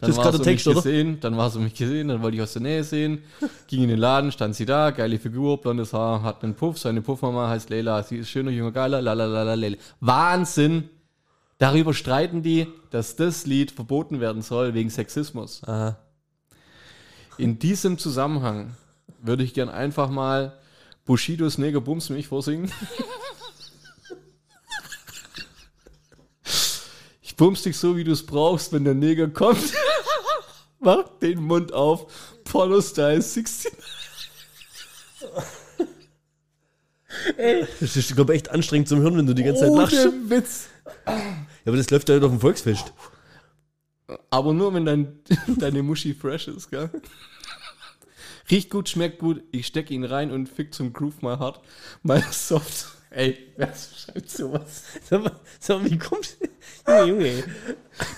Dann 0.00 0.10
Das 0.10 0.10
ist 0.10 0.20
gerade 0.20 0.40
Text, 0.40 0.66
mich 0.66 0.74
oder? 0.74 0.82
gesehen, 0.82 1.20
dann 1.20 1.36
war 1.36 1.48
sie 1.50 1.60
mich 1.60 1.74
gesehen, 1.74 2.08
dann 2.08 2.22
wollte 2.22 2.36
ich 2.38 2.42
aus 2.42 2.54
der 2.54 2.62
Nähe 2.62 2.82
sehen, 2.82 3.22
ging 3.68 3.84
in 3.84 3.88
den 3.88 4.00
Laden, 4.00 4.32
stand 4.32 4.56
sie 4.56 4.66
da, 4.66 4.90
geile 4.90 5.20
Figur, 5.20 5.60
blondes 5.60 5.92
Haar, 5.92 6.24
hat 6.24 6.42
einen 6.42 6.54
Puff, 6.56 6.76
seine 6.78 7.02
Puffmama 7.02 7.48
heißt 7.48 7.70
Leila, 7.70 8.02
sie 8.02 8.16
ist 8.16 8.30
schöner, 8.30 8.50
junger, 8.50 8.72
geiler, 8.72 9.00
la 9.00 9.12
la 9.12 9.26
la 9.26 9.44
la 9.44 9.54
Leila. 9.54 9.76
Wahnsinn! 10.00 10.90
Darüber 11.58 11.92
streiten 11.92 12.42
die, 12.42 12.68
dass 12.90 13.16
das 13.16 13.44
Lied 13.44 13.72
verboten 13.72 14.20
werden 14.20 14.42
soll 14.42 14.74
wegen 14.74 14.90
Sexismus. 14.90 15.62
Aha. 15.64 15.98
In 17.36 17.58
diesem 17.58 17.98
Zusammenhang 17.98 18.76
würde 19.20 19.42
ich 19.42 19.54
gern 19.54 19.68
einfach 19.68 20.08
mal 20.08 20.58
Bushidos 21.04 21.58
Neger 21.58 21.80
Bums 21.80 22.10
mich 22.10 22.28
vorsingen. 22.28 22.70
Ich 27.22 27.36
bums 27.36 27.62
dich 27.62 27.76
so, 27.76 27.96
wie 27.96 28.04
du 28.04 28.12
es 28.12 28.26
brauchst, 28.26 28.72
wenn 28.72 28.84
der 28.84 28.94
Neger 28.94 29.28
kommt. 29.28 29.72
Mach 30.80 31.08
den 31.20 31.42
Mund 31.42 31.72
auf. 31.72 32.12
Porno-Style 32.44 33.22
16. 33.22 33.72
Das 37.80 37.96
ist, 37.96 38.14
glaube 38.14 38.34
ich, 38.34 38.40
echt 38.40 38.50
anstrengend 38.50 38.88
zum 38.88 39.00
Hören, 39.00 39.16
wenn 39.18 39.26
du 39.26 39.34
die 39.34 39.44
ganze 39.44 39.62
Zeit 39.62 39.74
lachst. 39.74 40.08
Witz. 40.28 40.68
Aber 41.68 41.76
das 41.76 41.90
läuft 41.90 42.08
ja 42.08 42.16
heute 42.16 42.26
auf 42.26 42.32
dem 42.32 42.40
Volksfest. 42.40 42.92
Aber 44.30 44.52
nur, 44.52 44.72
wenn 44.74 44.86
dein, 44.86 45.20
deine 45.58 45.82
Muschi 45.82 46.14
fresh 46.14 46.48
ist, 46.48 46.70
gell? 46.70 46.90
Riecht 48.50 48.70
gut, 48.70 48.88
schmeckt 48.88 49.18
gut. 49.18 49.42
Ich 49.52 49.66
stecke 49.66 49.92
ihn 49.92 50.04
rein 50.04 50.30
und 50.30 50.48
fick 50.48 50.72
zum 50.72 50.92
Groove 50.92 51.20
mal 51.20 51.38
hart. 51.38 51.60
Mal 52.02 52.22
soft. 52.30 52.86
Ey, 53.10 53.38
wer 53.56 53.72
schreibt 53.74 54.30
sowas? 54.30 54.84
Sag 55.08 55.24
mal, 55.24 55.32
sag 55.60 55.82
mal 55.82 55.90
wie 55.90 55.98
kommst 55.98 56.38
du? 56.40 57.06
Junge, 57.06 57.28
Junge. 57.28 57.44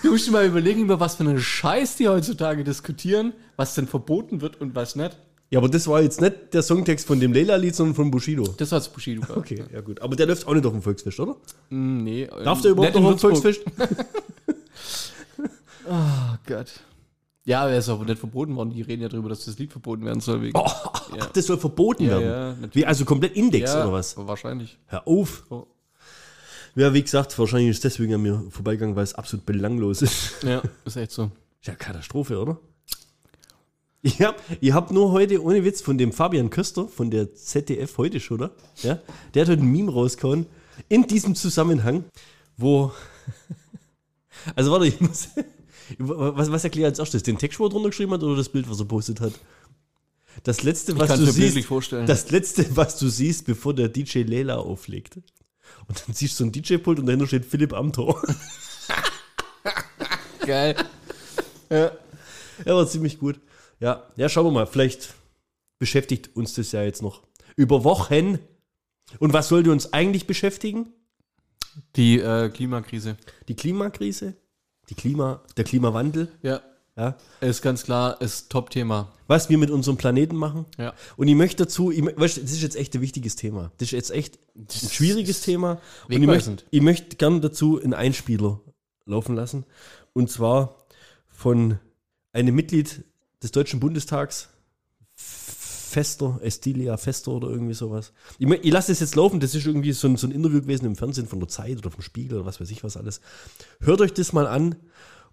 Du 0.03 0.11
musst 0.11 0.27
dir 0.27 0.31
mal 0.31 0.45
überlegen, 0.45 0.81
über 0.81 0.99
was 0.99 1.15
für 1.15 1.23
einen 1.23 1.39
Scheiß 1.39 1.97
die 1.97 2.07
heutzutage 2.07 2.63
diskutieren, 2.63 3.33
was 3.57 3.75
denn 3.75 3.87
verboten 3.87 4.41
wird 4.41 4.59
und 4.61 4.75
was 4.75 4.95
nicht. 4.95 5.17
Ja, 5.51 5.59
aber 5.59 5.67
das 5.69 5.85
war 5.87 6.01
jetzt 6.01 6.21
nicht 6.21 6.53
der 6.53 6.61
Songtext 6.63 7.05
von 7.05 7.19
dem 7.19 7.33
Leila-Lied, 7.33 7.75
sondern 7.75 7.93
von 7.93 8.09
Bushido. 8.09 8.43
Das 8.57 8.71
hat's 8.71 8.87
Bushido. 8.89 9.21
gehabt. 9.21 9.37
Okay, 9.37 9.63
ja 9.73 9.81
gut. 9.81 10.01
Aber 10.01 10.15
der 10.15 10.25
läuft 10.25 10.47
auch 10.47 10.53
nicht 10.53 10.65
auf 10.65 10.71
dem 10.71 10.81
Volksfest, 10.81 11.19
oder? 11.19 11.35
Mm, 11.69 12.03
Nee. 12.03 12.27
Darf 12.43 12.61
der 12.61 12.71
überhaupt 12.71 12.95
nicht 12.95 12.97
in 12.97 13.03
noch 13.03 13.11
auf 13.13 13.19
dem. 13.21 13.35
Volksfest? 13.35 13.61
Oh 15.89 15.93
Gott. 16.47 16.67
Ja, 17.43 17.67
er 17.67 17.79
ist 17.79 17.89
aber 17.89 18.05
nicht 18.05 18.19
verboten 18.19 18.55
worden. 18.55 18.69
Die 18.69 18.81
reden 18.81 19.01
ja 19.01 19.09
darüber, 19.09 19.27
dass 19.29 19.45
das 19.45 19.57
Lied 19.57 19.71
verboten 19.71 20.05
werden 20.05 20.21
soll. 20.21 20.41
Wegen. 20.41 20.57
ja. 20.57 21.25
Das 21.33 21.45
soll 21.47 21.57
verboten 21.57 22.03
Ja, 22.05 22.19
werden. 22.19 22.57
ja, 22.63 22.69
wie, 22.73 22.85
also 22.85 23.03
komplett 23.03 23.35
Index 23.35 23.73
oder 23.75 23.91
was? 23.91 24.15
Wahrscheinlich. 24.15 24.77
Hör 24.85 25.07
auf. 25.07 25.43
Oh. 25.49 25.65
Ja, 26.75 26.93
wie 26.93 27.01
gesagt, 27.01 27.37
wahrscheinlich 27.37 27.71
ist 27.71 27.83
deswegen 27.83 28.13
an 28.13 28.21
mir 28.21 28.43
vorbeigegangen, 28.51 28.95
weil 28.95 29.03
es 29.03 29.15
absolut 29.15 29.45
belanglos 29.45 30.01
ist. 30.03 30.43
Ja, 30.43 30.61
ist 30.85 30.95
echt 30.95 31.11
so. 31.11 31.31
Ist 31.59 31.67
ja 31.67 31.75
Katastrophe, 31.75 32.39
oder? 32.39 32.57
Ich 34.03 34.21
hab, 34.21 34.41
ich 34.59 34.73
hab 34.73 34.91
nur 34.91 35.11
heute, 35.11 35.43
ohne 35.43 35.63
Witz, 35.63 35.81
von 35.81 35.97
dem 35.97 36.11
Fabian 36.11 36.49
Köster, 36.49 36.87
von 36.87 37.11
der 37.11 37.35
ZDF 37.35 37.97
heute 37.97 38.19
schon, 38.19 38.37
oder? 38.37 38.51
Ja, 38.81 38.99
der 39.33 39.43
hat 39.43 39.51
heute 39.51 39.61
ein 39.61 39.71
Meme 39.71 39.91
rausgehauen, 39.91 40.47
in 40.89 41.05
diesem 41.05 41.35
Zusammenhang, 41.35 42.05
wo, 42.57 42.91
also 44.55 44.71
warte, 44.71 44.87
ich 44.87 44.99
muss, 44.99 45.29
was, 45.99 46.51
was 46.51 46.63
erklärt 46.63 46.91
als 46.91 46.99
erstes? 46.99 47.23
Den 47.23 47.37
Text, 47.37 47.59
wo 47.59 47.65
er 47.65 47.69
drunter 47.69 47.89
geschrieben 47.89 48.11
hat, 48.11 48.23
oder 48.23 48.35
das 48.35 48.49
Bild, 48.49 48.69
was 48.69 48.79
er 48.79 48.85
postet 48.85 49.21
hat? 49.21 49.33
Das 50.43 50.63
letzte, 50.63 50.97
was 50.97 51.19
du 51.19 51.31
siehst, 51.31 51.71
das 52.07 52.31
letzte, 52.31 52.75
was 52.75 52.97
du 52.97 53.09
siehst, 53.09 53.45
bevor 53.45 53.75
der 53.75 53.89
DJ 53.89 54.19
Lela 54.19 54.57
auflegt. 54.57 55.17
Und 55.87 56.03
dann 56.07 56.15
siehst 56.15 56.39
du 56.39 56.43
so 56.43 56.45
ein 56.45 56.51
DJ-Pult 56.51 56.99
und 56.99 57.05
dahinter 57.05 57.27
steht 57.27 57.45
Philipp 57.45 57.73
Amthor. 57.73 58.19
Geil. 60.45 60.75
ja. 61.69 61.91
Er 62.63 62.75
war 62.75 62.87
ziemlich 62.87 63.19
gut. 63.19 63.39
Ja, 63.81 64.07
ja, 64.15 64.29
schauen 64.29 64.45
wir 64.45 64.51
mal. 64.51 64.67
Vielleicht 64.67 65.13
beschäftigt 65.79 66.35
uns 66.35 66.53
das 66.53 66.71
ja 66.71 66.83
jetzt 66.83 67.01
noch 67.01 67.23
über 67.55 67.83
Wochen. 67.83 68.39
Und 69.19 69.33
was 69.33 69.49
sollte 69.49 69.71
uns 69.71 69.91
eigentlich 69.91 70.27
beschäftigen? 70.27 70.93
Die 71.95 72.19
äh, 72.19 72.49
Klimakrise. 72.49 73.17
Die 73.47 73.55
Klimakrise, 73.55 74.35
die 74.89 74.95
Klima, 74.95 75.41
der 75.57 75.63
Klimawandel, 75.63 76.27
Ja. 76.41 76.61
ja, 76.97 77.17
Ist 77.39 77.61
ganz 77.61 77.83
klar, 77.83 78.21
ist 78.21 78.51
Top-Thema. 78.51 79.11
was 79.27 79.49
wir 79.49 79.57
mit 79.57 79.71
unserem 79.71 79.97
Planeten 79.97 80.35
machen. 80.35 80.65
Ja. 80.77 80.93
Und 81.17 81.27
ich 81.27 81.35
möchte 81.35 81.63
dazu, 81.63 81.89
ich, 81.91 82.03
weißt, 82.03 82.37
das 82.43 82.51
ist 82.51 82.61
jetzt 82.61 82.75
echt 82.75 82.93
ein 82.95 83.01
wichtiges 83.01 83.35
Thema. 83.35 83.71
Das 83.77 83.87
ist 83.87 83.91
jetzt 83.91 84.11
echt 84.11 84.37
ein 84.55 84.67
schwieriges 84.69 85.41
Thema. 85.41 85.79
Und 86.07 86.13
ich 86.13 86.19
möchte, 86.19 86.57
ich 86.69 86.81
möchte 86.81 87.15
gern 87.15 87.41
dazu 87.41 87.81
einen 87.81 87.93
Einspieler 87.93 88.59
laufen 89.05 89.35
lassen. 89.35 89.65
Und 90.13 90.29
zwar 90.29 90.75
von 91.29 91.79
einem 92.33 92.53
Mitglied 92.53 93.05
des 93.41 93.51
Deutschen 93.51 93.79
Bundestags, 93.79 94.49
Fester, 95.91 96.39
Estilia 96.41 96.95
Fester 96.95 97.31
oder 97.31 97.49
irgendwie 97.49 97.73
sowas. 97.73 98.13
Ich, 98.39 98.47
mein, 98.47 98.59
ich 98.63 98.71
lasse 98.71 98.91
es 98.91 99.01
jetzt 99.01 99.15
laufen, 99.15 99.39
das 99.41 99.53
ist 99.53 99.65
irgendwie 99.65 99.91
so 99.91 100.07
ein, 100.07 100.15
so 100.15 100.25
ein 100.25 100.31
Interview 100.31 100.61
gewesen 100.61 100.85
im 100.85 100.95
Fernsehen 100.95 101.27
von 101.27 101.39
der 101.39 101.49
Zeit 101.49 101.77
oder 101.77 101.91
vom 101.91 102.01
Spiegel 102.01 102.37
oder 102.37 102.45
was 102.45 102.61
weiß 102.61 102.71
ich 102.71 102.83
was 102.83 102.95
alles. 102.95 103.19
Hört 103.81 103.99
euch 103.99 104.13
das 104.13 104.31
mal 104.31 104.47
an 104.47 104.75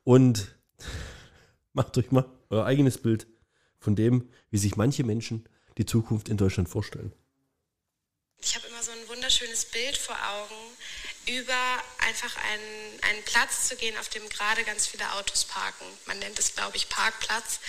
und 0.03 0.57
macht 1.73 1.97
euch 1.97 2.11
mal 2.11 2.25
euer 2.51 2.64
eigenes 2.64 2.99
Bild 2.99 3.29
von 3.79 3.94
dem, 3.94 4.29
wie 4.51 4.59
sich 4.59 4.77
manche 4.77 5.05
Menschen 5.05 5.49
die 5.77 5.87
Zukunft 5.87 6.29
in 6.29 6.37
Deutschland 6.37 6.68
vorstellen. 6.68 7.12
Ich 8.40 8.57
habe 8.57 8.66
immer 8.66 8.83
so 8.83 8.90
ein 8.90 9.09
wunderschönes 9.09 9.66
Bild 9.66 9.97
vor 9.97 10.16
Augen, 10.16 10.55
über 11.29 11.83
einfach 12.07 12.35
einen, 12.37 13.03
einen 13.03 13.23
Platz 13.25 13.69
zu 13.69 13.77
gehen, 13.77 13.97
auf 13.99 14.09
dem 14.09 14.29
gerade 14.29 14.64
ganz 14.64 14.87
viele 14.87 15.12
Autos 15.12 15.45
parken. 15.45 15.85
Man 16.07 16.19
nennt 16.19 16.38
es, 16.38 16.55
glaube 16.55 16.77
ich, 16.77 16.88
Parkplatz. 16.88 17.61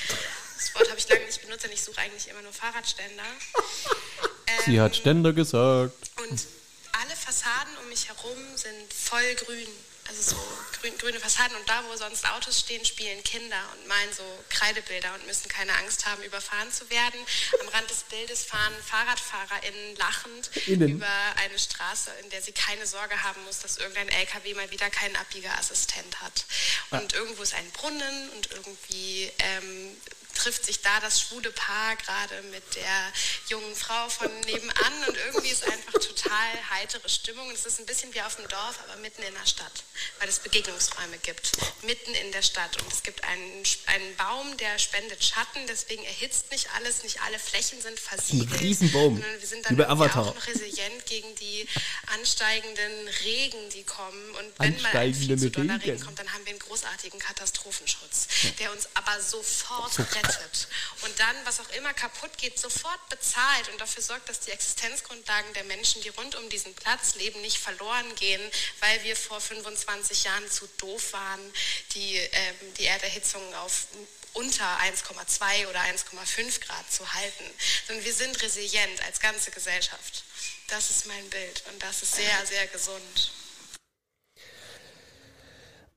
Das 0.58 0.74
Wort 0.76 0.90
habe 0.90 1.00
ich 1.00 1.08
lange 1.10 1.26
nicht 1.26 1.42
benutzt, 1.42 1.64
denn 1.64 1.72
ich 1.72 1.84
suche 1.84 2.00
eigentlich 2.00 2.28
immer 2.28 2.42
nur 2.42 2.54
Fahrradständer. 2.54 3.24
Sie 4.66 4.76
Ähm, 4.76 4.82
hat 4.82 4.96
Ständer 4.96 5.34
gesagt. 5.34 5.94
Und 6.18 6.48
alle 6.94 7.16
Fassaden 7.16 7.78
um 7.82 7.90
mich 7.90 8.08
herum 8.08 8.38
sind 8.56 8.94
voll 8.94 9.36
grün. 9.36 9.68
Also 10.10 10.32
so 10.32 10.36
grün, 10.82 10.98
grüne 10.98 11.20
Fassaden. 11.20 11.56
Und 11.56 11.70
da, 11.70 11.84
wo 11.88 11.96
sonst 11.96 12.28
Autos 12.32 12.60
stehen, 12.60 12.84
spielen 12.84 13.24
Kinder 13.24 13.62
und 13.74 13.88
malen 13.88 14.12
so 14.12 14.24
Kreidebilder 14.50 15.14
und 15.14 15.28
müssen 15.28 15.48
keine 15.50 15.72
Angst 15.76 16.08
haben, 16.08 16.24
überfahren 16.24 16.72
zu 16.72 16.90
werden. 16.90 17.20
Am 17.62 17.68
Rand 17.70 17.90
des 17.92 18.04
Bildes 18.10 18.44
fahren 18.44 18.74
FahrradfahrerInnen 18.86 19.96
lachend 19.98 20.50
Innen. 20.66 20.90
über 20.90 21.08
eine 21.38 21.60
Straße, 21.60 22.10
in 22.24 22.30
der 22.32 22.42
sie 22.42 22.54
keine 22.54 22.88
Sorge 22.88 23.22
haben 23.22 23.44
muss, 23.46 23.60
dass 23.60 23.78
irgendein 23.78 24.10
LKW 24.10 24.56
mal 24.56 24.72
wieder 24.72 24.90
keinen 24.90 25.16
Abbiegerassistent 25.16 26.22
hat. 26.22 26.46
Und 26.90 27.14
irgendwo 27.14 27.44
ist 27.44 27.54
ein 27.54 27.70
Brunnen 27.72 28.30
und 28.32 28.52
irgendwie 28.52 29.32
ähm, 29.38 29.96
trifft 30.40 30.66
sich 30.66 30.82
da 30.82 31.00
das 31.02 31.20
schwule 31.20 31.52
Paar 31.52 31.96
gerade 31.98 32.42
mit 32.44 32.76
der 32.76 33.14
jungen 33.50 33.76
Frau 33.76 34.10
von 34.10 34.30
nebenan 34.42 34.94
und 35.08 35.18
irgendwie 35.18 35.50
ist 35.50 35.64
einfach 35.64 35.94
total 35.94 36.70
heitere 36.72 37.08
Stimmung. 37.10 37.48
Und 37.48 37.54
es 37.54 37.66
ist 37.66 37.80
ein 37.80 37.86
bisschen 37.86 38.14
wie 38.14 38.22
auf 38.22 38.36
dem 38.38 38.48
Dorf, 38.48 38.80
aber 38.84 38.96
mitten 39.02 39.22
in 39.24 39.34
der 39.34 39.46
Stadt, 39.46 39.84
weil 40.20 40.30
es 40.30 40.40
Begegnungsräume 40.40 41.18
gibt, 41.20 41.52
mitten 41.84 42.14
in 42.14 42.32
der 42.32 42.42
Stadt. 42.42 42.82
Und 42.82 42.92
es 42.92 43.04
gibt 43.04 43.24
einen, 43.24 43.64
einen 43.88 44.16
Baum, 44.16 44.56
der 44.58 44.80
spendet 44.80 45.24
Schatten, 45.24 45.60
deswegen 45.68 46.04
erhitzt 46.06 46.52
nicht 46.52 46.70
alles, 46.76 47.04
nicht 47.04 47.22
alle 47.22 47.40
Flächen 47.40 47.82
sind 47.82 48.00
versiegelt. 48.00 48.62
Riesenbaum, 48.62 49.16
sondern 49.16 49.40
wir 49.40 49.48
sind 49.48 49.66
dann 49.66 49.82
Avatar. 49.82 50.28
auch 50.28 50.36
noch 50.36 50.48
resilient 50.48 51.06
gegen 51.06 51.36
die 51.36 51.68
ansteigenden 52.14 53.08
Regen, 53.24 53.70
die 53.74 53.84
kommen. 53.84 54.36
Und 54.36 54.60
wenn 54.60 54.82
mal 54.82 54.96
ein 54.96 55.14
viel 55.14 55.32
Ansteigenden 55.32 55.40
zu 55.40 55.52
doller 55.52 55.74
Regen 55.76 55.92
Regen. 55.92 56.06
kommt, 56.06 56.20
dann 56.20 56.32
haben 56.34 56.46
wir 56.46 56.52
einen 56.52 56.60
großartigen 56.60 57.20
Katastrophenschutz, 57.20 58.28
der 58.60 58.72
uns 58.72 58.88
aber 58.94 59.22
sofort 59.22 60.00
rettet. 60.00 60.29
Und 61.02 61.20
dann, 61.20 61.36
was 61.46 61.60
auch 61.60 61.70
immer 61.70 61.94
kaputt 61.94 62.38
geht, 62.38 62.60
sofort 62.60 63.10
bezahlt 63.10 63.70
und 63.70 63.80
dafür 63.80 64.04
sorgt, 64.04 64.28
dass 64.28 64.42
die 64.42 64.52
Existenzgrundlagen 64.52 65.54
der 65.54 65.64
Menschen, 65.64 66.02
die 66.02 66.10
rund 66.10 66.36
um 66.36 66.50
diesen 66.50 66.74
Platz 66.76 67.16
leben, 67.16 67.42
nicht 67.42 67.58
verloren 67.58 68.16
gehen, 68.16 68.42
weil 68.82 69.02
wir 69.04 69.16
vor 69.16 69.40
25 69.40 70.26
Jahren 70.26 70.52
zu 70.52 70.68
doof 70.78 71.14
waren, 71.14 71.54
die, 71.94 72.18
ähm, 72.18 72.74
die 72.78 72.86
Erderhitzung 72.86 73.42
auf 73.56 73.88
unter 74.34 74.78
1,2 74.80 75.68
oder 75.68 75.80
1,5 75.82 76.60
Grad 76.62 76.92
zu 76.92 77.14
halten. 77.14 77.46
Sondern 77.88 78.06
wir 78.06 78.14
sind 78.14 78.42
resilient 78.42 79.04
als 79.06 79.20
ganze 79.20 79.52
Gesellschaft. 79.52 80.24
Das 80.68 80.90
ist 80.90 81.06
mein 81.08 81.30
Bild 81.30 81.64
und 81.72 81.82
das 81.82 82.04
ist 82.04 82.16
sehr, 82.16 82.46
sehr 82.46 82.68
gesund. 82.68 83.32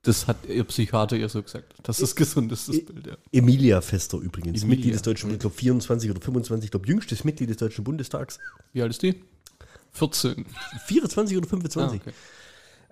Das 0.05 0.27
hat 0.27 0.37
ihr 0.49 0.65
Psychiater 0.65 1.17
ihr 1.17 1.29
so 1.29 1.43
gesagt. 1.43 1.75
Das 1.85 2.01
ist 2.01 2.17
gesund, 2.17 2.51
das 2.51 2.69
ist 2.69 2.89
das 2.89 2.95
Bild, 2.95 3.07
ja. 3.07 3.17
Emilia 3.31 3.81
Fester 3.81 4.19
übrigens, 4.19 4.63
Emilia. 4.63 4.69
Mitglied 4.69 4.95
des 4.95 5.03
Deutschen, 5.03 5.31
ich 5.31 5.39
glaube 5.39 5.55
24 5.55 6.11
oder 6.11 6.21
25, 6.21 6.65
ich 6.65 6.71
glaube 6.73 6.89
jüngstes 6.89 7.23
Mitglied 7.23 7.51
des 7.51 7.59
Deutschen 7.59 7.85
Bundestags. 7.85 8.41
Wie 8.73 8.83
alt 8.83 8.91
ist 8.91 9.03
die? 9.03 9.23
14. 9.93 10.45
24 10.87 11.37
oder 11.37 11.49
25. 11.49 12.01
Ah, 12.01 12.03
okay. 12.03 12.15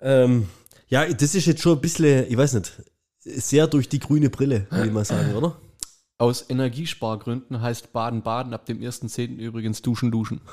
ähm, 0.01 0.47
ja, 0.87 1.05
das 1.11 1.35
ist 1.35 1.47
jetzt 1.47 1.61
schon 1.61 1.77
ein 1.77 1.81
bisschen, 1.81 2.29
ich 2.29 2.37
weiß 2.37 2.53
nicht, 2.53 2.71
sehr 3.19 3.67
durch 3.67 3.89
die 3.89 3.99
grüne 3.99 4.29
Brille, 4.29 4.67
würde 4.69 4.87
ich 4.87 4.93
mal 4.93 5.03
sagen, 5.03 5.35
oder? 5.35 5.59
Aus 6.17 6.45
Energiespargründen 6.49 7.61
heißt 7.61 7.91
Baden-Baden 7.91 8.53
ab 8.53 8.65
dem 8.65 8.79
1.10. 8.79 9.37
übrigens 9.37 9.81
Duschen, 9.81 10.11
Duschen. 10.11 10.39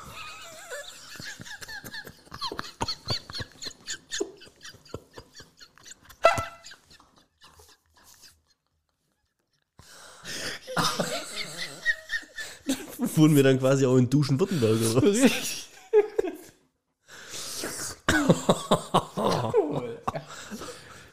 Fuhren 13.19 13.35
wir 13.35 13.43
dann 13.43 13.59
quasi 13.59 13.85
auch 13.85 13.97
in 13.97 14.09
Duschen-Württemberg, 14.09 14.77
oder? 14.95 15.03
was? 15.03 15.67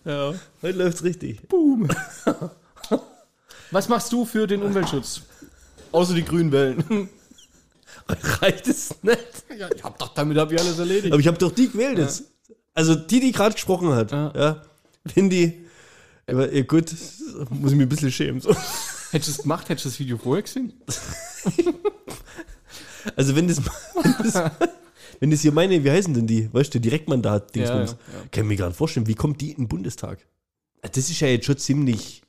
Ja. 0.05 0.35
Heute 0.61 0.77
läuft's 0.77 1.03
richtig. 1.03 1.47
Boom. 1.47 1.87
Was 3.71 3.89
machst 3.89 4.13
du 4.13 4.23
für 4.23 4.45
den 4.45 4.61
Umweltschutz? 4.61 5.23
Außer 5.91 6.13
die 6.13 6.23
grünen 6.23 6.51
Wellen. 6.51 7.09
Reicht 8.07 8.67
es 8.67 8.93
nicht? 9.01 9.17
Ja, 9.57 9.67
ich 9.75 9.83
hab 9.83 9.97
doch, 9.97 10.13
damit 10.13 10.37
habe 10.37 10.53
ich 10.53 10.61
alles 10.61 10.77
erledigt. 10.77 11.11
Aber 11.11 11.19
ich 11.19 11.25
habe 11.25 11.39
doch 11.39 11.51
die 11.51 11.71
gewählt 11.71 11.97
jetzt. 11.97 12.25
Also 12.75 12.93
die, 12.93 13.19
die 13.19 13.31
gerade 13.31 13.55
gesprochen 13.55 13.89
hat. 13.95 14.11
Ja. 14.11 14.31
Ja. 14.35 14.61
Wenn 15.15 15.31
die. 15.31 15.65
Aber, 16.27 16.53
ja, 16.53 16.61
gut, 16.61 16.93
muss 17.49 17.71
ich 17.71 17.77
mich 17.77 17.87
ein 17.87 17.89
bisschen 17.89 18.11
schämen. 18.11 18.41
So. 18.41 18.55
Hättest 19.09 19.29
du 19.29 19.31
es 19.31 19.41
gemacht, 19.41 19.69
hättest 19.69 19.85
du 19.85 19.89
das 19.89 19.99
Video 19.99 20.19
vorher 20.19 20.43
gesehen? 20.43 20.73
Also 23.15 23.35
wenn 23.35 23.47
das, 23.47 23.61
wenn 24.03 24.15
das, 24.23 24.51
wenn 25.19 25.31
das 25.31 25.41
hier 25.41 25.51
meine, 25.51 25.83
wie 25.83 25.91
heißen 25.91 26.13
denn 26.13 26.27
die? 26.27 26.53
Weißt 26.53 26.73
du, 26.73 26.79
Direktmandat, 26.79 27.55
Dingsbums. 27.55 27.91
Ja, 27.91 27.97
ja, 28.13 28.19
ja. 28.19 28.27
Kann 28.31 28.43
ich 28.43 28.47
mir 28.49 28.55
gerade 28.55 28.73
vorstellen, 28.73 29.07
wie 29.07 29.15
kommt 29.15 29.41
die 29.41 29.51
in 29.51 29.63
den 29.63 29.67
Bundestag? 29.67 30.19
Das 30.81 31.09
ist 31.09 31.19
ja 31.19 31.27
jetzt 31.27 31.45
schon 31.45 31.57
ziemlich 31.57 32.21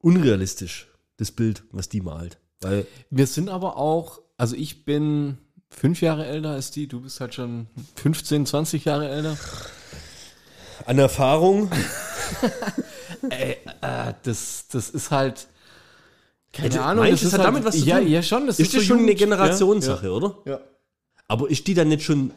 unrealistisch, 0.00 0.88
das 1.18 1.30
Bild, 1.30 1.62
was 1.70 1.88
die 1.88 2.00
malt. 2.00 2.38
Weil, 2.60 2.86
Wir 3.10 3.26
sind 3.26 3.48
aber 3.48 3.76
auch, 3.76 4.20
also 4.36 4.56
ich 4.56 4.84
bin 4.84 5.38
fünf 5.70 6.00
Jahre 6.00 6.26
älter 6.26 6.50
als 6.50 6.70
die, 6.70 6.88
du 6.88 7.02
bist 7.02 7.20
halt 7.20 7.34
schon 7.34 7.66
15, 7.96 8.46
20 8.46 8.84
Jahre 8.84 9.08
älter. 9.08 9.36
an 10.86 10.98
Erfahrung, 10.98 11.70
Ey, 13.30 13.56
äh, 13.80 14.14
das, 14.22 14.66
das 14.68 14.90
ist 14.90 15.10
halt. 15.10 15.48
Keine 16.56 16.74
Ja, 16.74 16.86
Ahnung, 16.86 17.04
meinst 17.04 17.22
das 17.22 17.26
ist 17.26 17.32
das 17.32 17.38
hat 17.40 17.46
halt, 17.46 17.54
damit 17.56 17.64
was 17.68 17.78
zu 17.80 17.84
ja, 17.86 17.98
tun? 17.98 18.08
Ja, 18.08 18.22
schon. 18.22 18.46
Das 18.46 18.58
ist 18.58 18.72
das 18.74 18.80
so 18.82 18.86
schon 18.86 18.98
eine 18.98 19.06
Jugend- 19.12 19.18
Generationssache, 19.18 20.06
Ja, 20.06 20.12
oder? 20.12 20.38
ja. 20.46 20.52
ja. 20.52 20.60
Aber 21.28 21.50
ist 21.50 21.66
die 21.66 21.74
dann 21.74 21.88
nicht 21.88 22.02
schon 22.02 22.30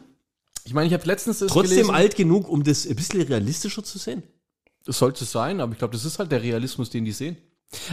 Ich 0.64 0.74
meine, 0.74 0.88
ich 0.88 0.92
habe 0.92 1.06
letztens 1.06 1.38
das 1.38 1.52
trotzdem 1.52 1.76
gelesen. 1.78 1.94
alt 1.94 2.16
genug, 2.16 2.48
um 2.48 2.62
das 2.64 2.86
ein 2.86 2.96
bisschen 2.96 3.22
realistischer 3.22 3.82
zu 3.84 3.98
sehen? 3.98 4.22
Das 4.84 4.98
sollte 4.98 5.24
sein, 5.24 5.60
aber 5.60 5.72
ich 5.72 5.78
glaube, 5.78 5.92
das 5.92 6.04
ist 6.04 6.18
halt 6.18 6.32
der 6.32 6.42
Realismus, 6.42 6.90
den 6.90 7.04
die 7.04 7.12
sehen. 7.12 7.36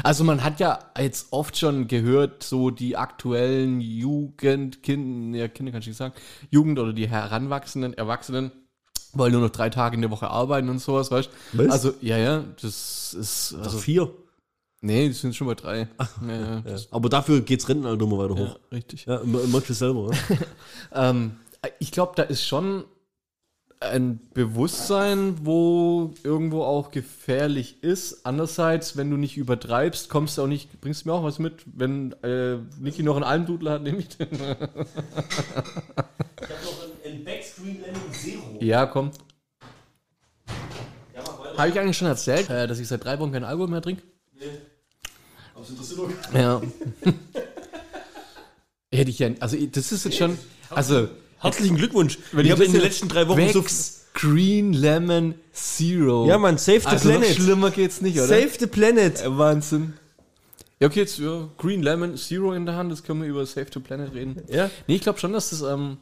Also 0.04 0.24
man 0.24 0.44
hat 0.44 0.60
ja 0.60 0.80
jetzt 1.00 1.28
oft 1.32 1.56
schon 1.56 1.88
gehört, 1.88 2.42
so 2.42 2.72
die 2.72 2.98
aktuellen 2.98 3.80
Jugend, 3.80 4.82
kind, 4.82 5.36
ja, 5.36 5.48
Kinder 5.48 5.72
kann 5.72 5.82
ich 5.82 5.88
nicht 5.88 5.98
sagen, 5.98 6.16
Jugend 6.50 6.80
oder 6.80 6.94
die 6.94 7.08
heranwachsenden 7.08 7.94
Erwachsenen 7.94 8.52
wollen 9.13 9.34
nur 9.34 9.42
noch 9.42 9.52
drei 9.52 9.70
Tage 9.70 9.96
in 9.96 10.02
der 10.02 10.10
Woche 10.10 10.30
arbeiten 10.30 10.70
und 10.70 10.80
sowas, 10.80 11.12
weißt 11.12 11.30
du? 11.54 11.70
Also, 11.70 11.94
ja, 12.02 12.18
ja, 12.18 12.44
das 12.62 13.13
ist, 13.13 13.54
Also 13.54 13.63
also, 13.63 13.78
vier. 13.78 14.12
Nee, 14.82 15.08
die 15.08 15.13
sind 15.13 15.36
schon 15.36 15.48
bei 15.48 15.56
drei. 15.56 15.88
ja, 16.28 16.28
ja, 16.28 16.63
Ja. 16.66 16.78
Aber 16.92 17.10
dafür 17.10 17.42
geht's 17.42 17.68
Rentenalter 17.68 18.04
immer 18.04 18.18
weiter 18.18 18.40
ja, 18.40 18.48
hoch. 18.48 18.60
richtig. 18.72 19.06
Ja, 19.06 19.16
ja 19.16 19.24
merkst 19.24 19.70
du 19.70 19.74
selber. 19.74 20.12
Ja? 20.12 20.38
Ähm, 21.10 21.38
ich 21.80 21.92
glaube, 21.92 22.13
da 22.16 22.24
ist 22.24 22.46
schon 22.46 22.86
ein 23.80 24.20
Bewusstsein, 24.34 25.46
wo 25.46 26.13
irgendwo 26.24 26.63
auch 26.63 26.92
gefährlich 26.92 27.84
ist. 27.84 28.26
Andererseits, 28.26 28.98
wenn 28.98 29.12
du 29.12 29.18
nicht 29.18 29.38
übertreibst, 29.38 30.10
kommst 30.10 30.38
du 30.38 30.44
auch 30.44 30.48
nicht, 30.48 30.82
bringst 30.82 31.06
du 31.06 31.10
mir 31.10 31.16
auch 31.16 31.24
was 31.24 31.40
mit. 31.40 31.63
Wenn 31.66 32.13
äh, 32.24 32.58
Niki 32.80 33.04
noch 33.04 33.16
einen 33.16 33.24
Almdudler 33.24 33.74
hat, 33.74 33.84
nehme 33.84 34.00
ich 34.00 34.10
den. 34.10 34.30
Ich 36.40 36.50
habe 36.50 36.63
noch 36.63 37.04
ein 37.04 37.24
Backscreen 37.24 37.82
Lemon 37.82 38.13
Zero. 38.13 38.58
ja, 38.60 38.86
komm. 38.86 39.12
Habe 41.58 41.70
ich 41.70 41.80
eigentlich 41.80 41.98
schon 41.98 42.08
erzählt, 42.08 42.50
äh, 42.50 42.68
dass 42.68 42.78
ich 42.78 42.88
seit 42.88 43.04
drei 43.04 43.20
Wochen 43.20 43.32
kein 43.32 43.44
Alkohol 43.44 43.68
mehr 43.68 43.82
trinke? 43.82 44.04
Was 45.58 45.70
interessiert 45.70 46.00
euch? 46.00 46.13
Ja. 46.34 46.62
Hätte 48.93 49.10
ich 49.10 49.20
ja, 49.20 49.30
also 49.39 49.58
das 49.58 49.91
ist 49.91 50.06
jetzt 50.06 50.17
schon, 50.17 50.38
also 50.70 51.10
Herzlichen 51.39 51.78
Glückwunsch. 51.78 52.17
Wenn 52.32 52.46
ich 52.46 52.52
habe 52.52 52.65
in 52.65 52.72
den 52.72 52.82
letzten 52.82 53.08
drei 53.08 53.28
Wochen 53.28 53.50
so. 53.50 53.63
Green 54.13 54.74
Lemon 54.74 55.36
Zero. 55.54 56.28
Ja, 56.28 56.39
Mann, 56.39 56.58
save 56.58 56.80
the 56.80 56.88
also 56.88 57.10
noch 57.10 57.20
planet. 57.20 57.36
schlimmer 57.36 57.72
geht's 57.72 58.02
nicht, 58.02 58.17
oder? 58.17 58.28
Save 58.28 58.50
the 58.60 58.65
planet. 58.65 59.22
Äh, 59.22 59.38
Wahnsinn. 59.38 59.93
Ja, 60.80 60.88
okay, 60.88 61.02
jetzt 61.02 61.20
ja, 61.20 61.48
Green 61.58 61.84
Lemon 61.84 62.17
Zero 62.17 62.54
in 62.54 62.65
der 62.65 62.76
Hand, 62.76 62.91
das 62.91 63.04
können 63.04 63.22
wir 63.22 63.30
über 63.30 63.46
Save 63.46 63.67
the 63.72 63.80
Planet 63.80 64.13
reden. 64.13 64.41
Ja. 64.48 64.72
Nee, 64.88 64.96
ich 64.96 65.02
glaube 65.02 65.20
schon, 65.20 65.34
dass 65.34 65.52
das, 65.52 65.62
ähm, 65.62 65.98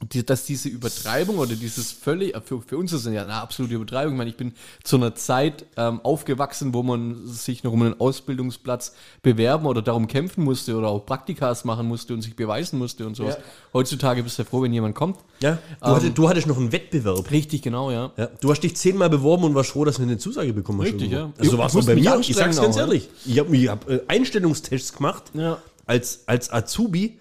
die, 0.00 0.24
dass 0.24 0.44
diese 0.44 0.68
Übertreibung 0.68 1.38
oder 1.38 1.56
dieses 1.56 1.90
völlig, 1.90 2.36
für, 2.44 2.62
für 2.62 2.78
uns 2.78 2.92
ist 2.92 3.04
es 3.04 3.12
ja 3.12 3.24
eine 3.24 3.34
absolute 3.34 3.74
Übertreibung. 3.74 4.14
Ich 4.14 4.18
meine, 4.18 4.30
ich 4.30 4.36
bin 4.36 4.52
zu 4.84 4.96
einer 4.96 5.16
Zeit 5.16 5.66
ähm, 5.76 6.00
aufgewachsen, 6.02 6.72
wo 6.72 6.84
man 6.84 7.26
sich 7.26 7.64
noch 7.64 7.72
um 7.72 7.82
einen 7.82 7.98
Ausbildungsplatz 8.00 8.94
bewerben 9.22 9.66
oder 9.66 9.82
darum 9.82 10.06
kämpfen 10.06 10.44
musste 10.44 10.76
oder 10.76 10.88
auch 10.88 11.04
Praktikas 11.04 11.64
machen 11.64 11.88
musste 11.88 12.14
und 12.14 12.22
sich 12.22 12.36
beweisen 12.36 12.78
musste 12.78 13.06
und 13.06 13.16
sowas. 13.16 13.34
Ja. 13.34 13.42
Heutzutage 13.74 14.22
bist 14.22 14.38
du 14.38 14.44
froh, 14.44 14.62
wenn 14.62 14.72
jemand 14.72 14.94
kommt. 14.94 15.18
Ja, 15.40 15.58
du, 15.80 15.86
hattest, 15.86 16.16
du 16.16 16.28
hattest 16.28 16.46
noch 16.46 16.58
einen 16.58 16.70
Wettbewerb. 16.70 17.28
Richtig, 17.32 17.62
genau, 17.62 17.90
ja. 17.90 18.12
Ja, 18.16 18.26
du 18.40 18.50
hast 18.50 18.60
dich 18.60 18.76
zehnmal 18.76 19.10
beworben 19.10 19.44
und 19.44 19.54
warst 19.56 19.70
froh, 19.70 19.84
dass 19.84 19.96
du 19.96 20.02
eine 20.02 20.18
Zusage 20.18 20.52
bekommen 20.52 20.80
hast. 20.80 20.92
Richtig, 20.92 21.10
ja. 21.10 21.32
Also 21.38 21.50
so 21.50 21.56
Ich 21.56 21.58
war 21.58 21.66
es 21.80 21.86
bei 21.86 21.94
mir. 21.96 22.20
Ich 22.20 22.36
sag's 22.36 22.56
ganz 22.56 22.74
auch, 22.74 22.76
ja. 22.76 22.82
ehrlich. 22.82 23.08
Ich 23.26 23.38
habe 23.40 23.68
hab, 23.68 23.90
äh, 23.90 24.00
Einstellungstests 24.06 24.92
gemacht. 24.92 25.24
Ja. 25.34 25.58
Als, 25.86 26.20
als 26.26 26.52
Azubi 26.52 27.18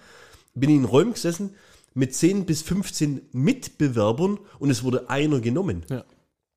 bin 0.54 0.70
ich 0.70 0.76
in 0.76 0.86
Räumen 0.86 1.14
gesessen 1.14 1.56
mit 1.98 2.14
10 2.14 2.46
bis 2.46 2.62
15 2.62 3.22
Mitbewerbern 3.32 4.40
und 4.60 4.70
es 4.70 4.84
wurde 4.84 5.10
einer 5.10 5.40
genommen. 5.40 5.84
ja. 5.90 6.04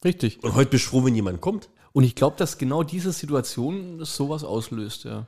Richtig. 0.03 0.42
Und 0.42 0.55
heute 0.55 0.70
bist 0.70 0.87
du 0.87 0.88
froh, 0.90 1.05
wenn 1.05 1.14
jemand 1.14 1.42
kommt. 1.42 1.68
Und 1.92 2.05
ich 2.05 2.14
glaube, 2.14 2.35
dass 2.38 2.57
genau 2.57 2.83
diese 2.83 3.12
Situation 3.12 4.03
sowas 4.03 4.44
auslöst, 4.44 5.05
ja. 5.05 5.26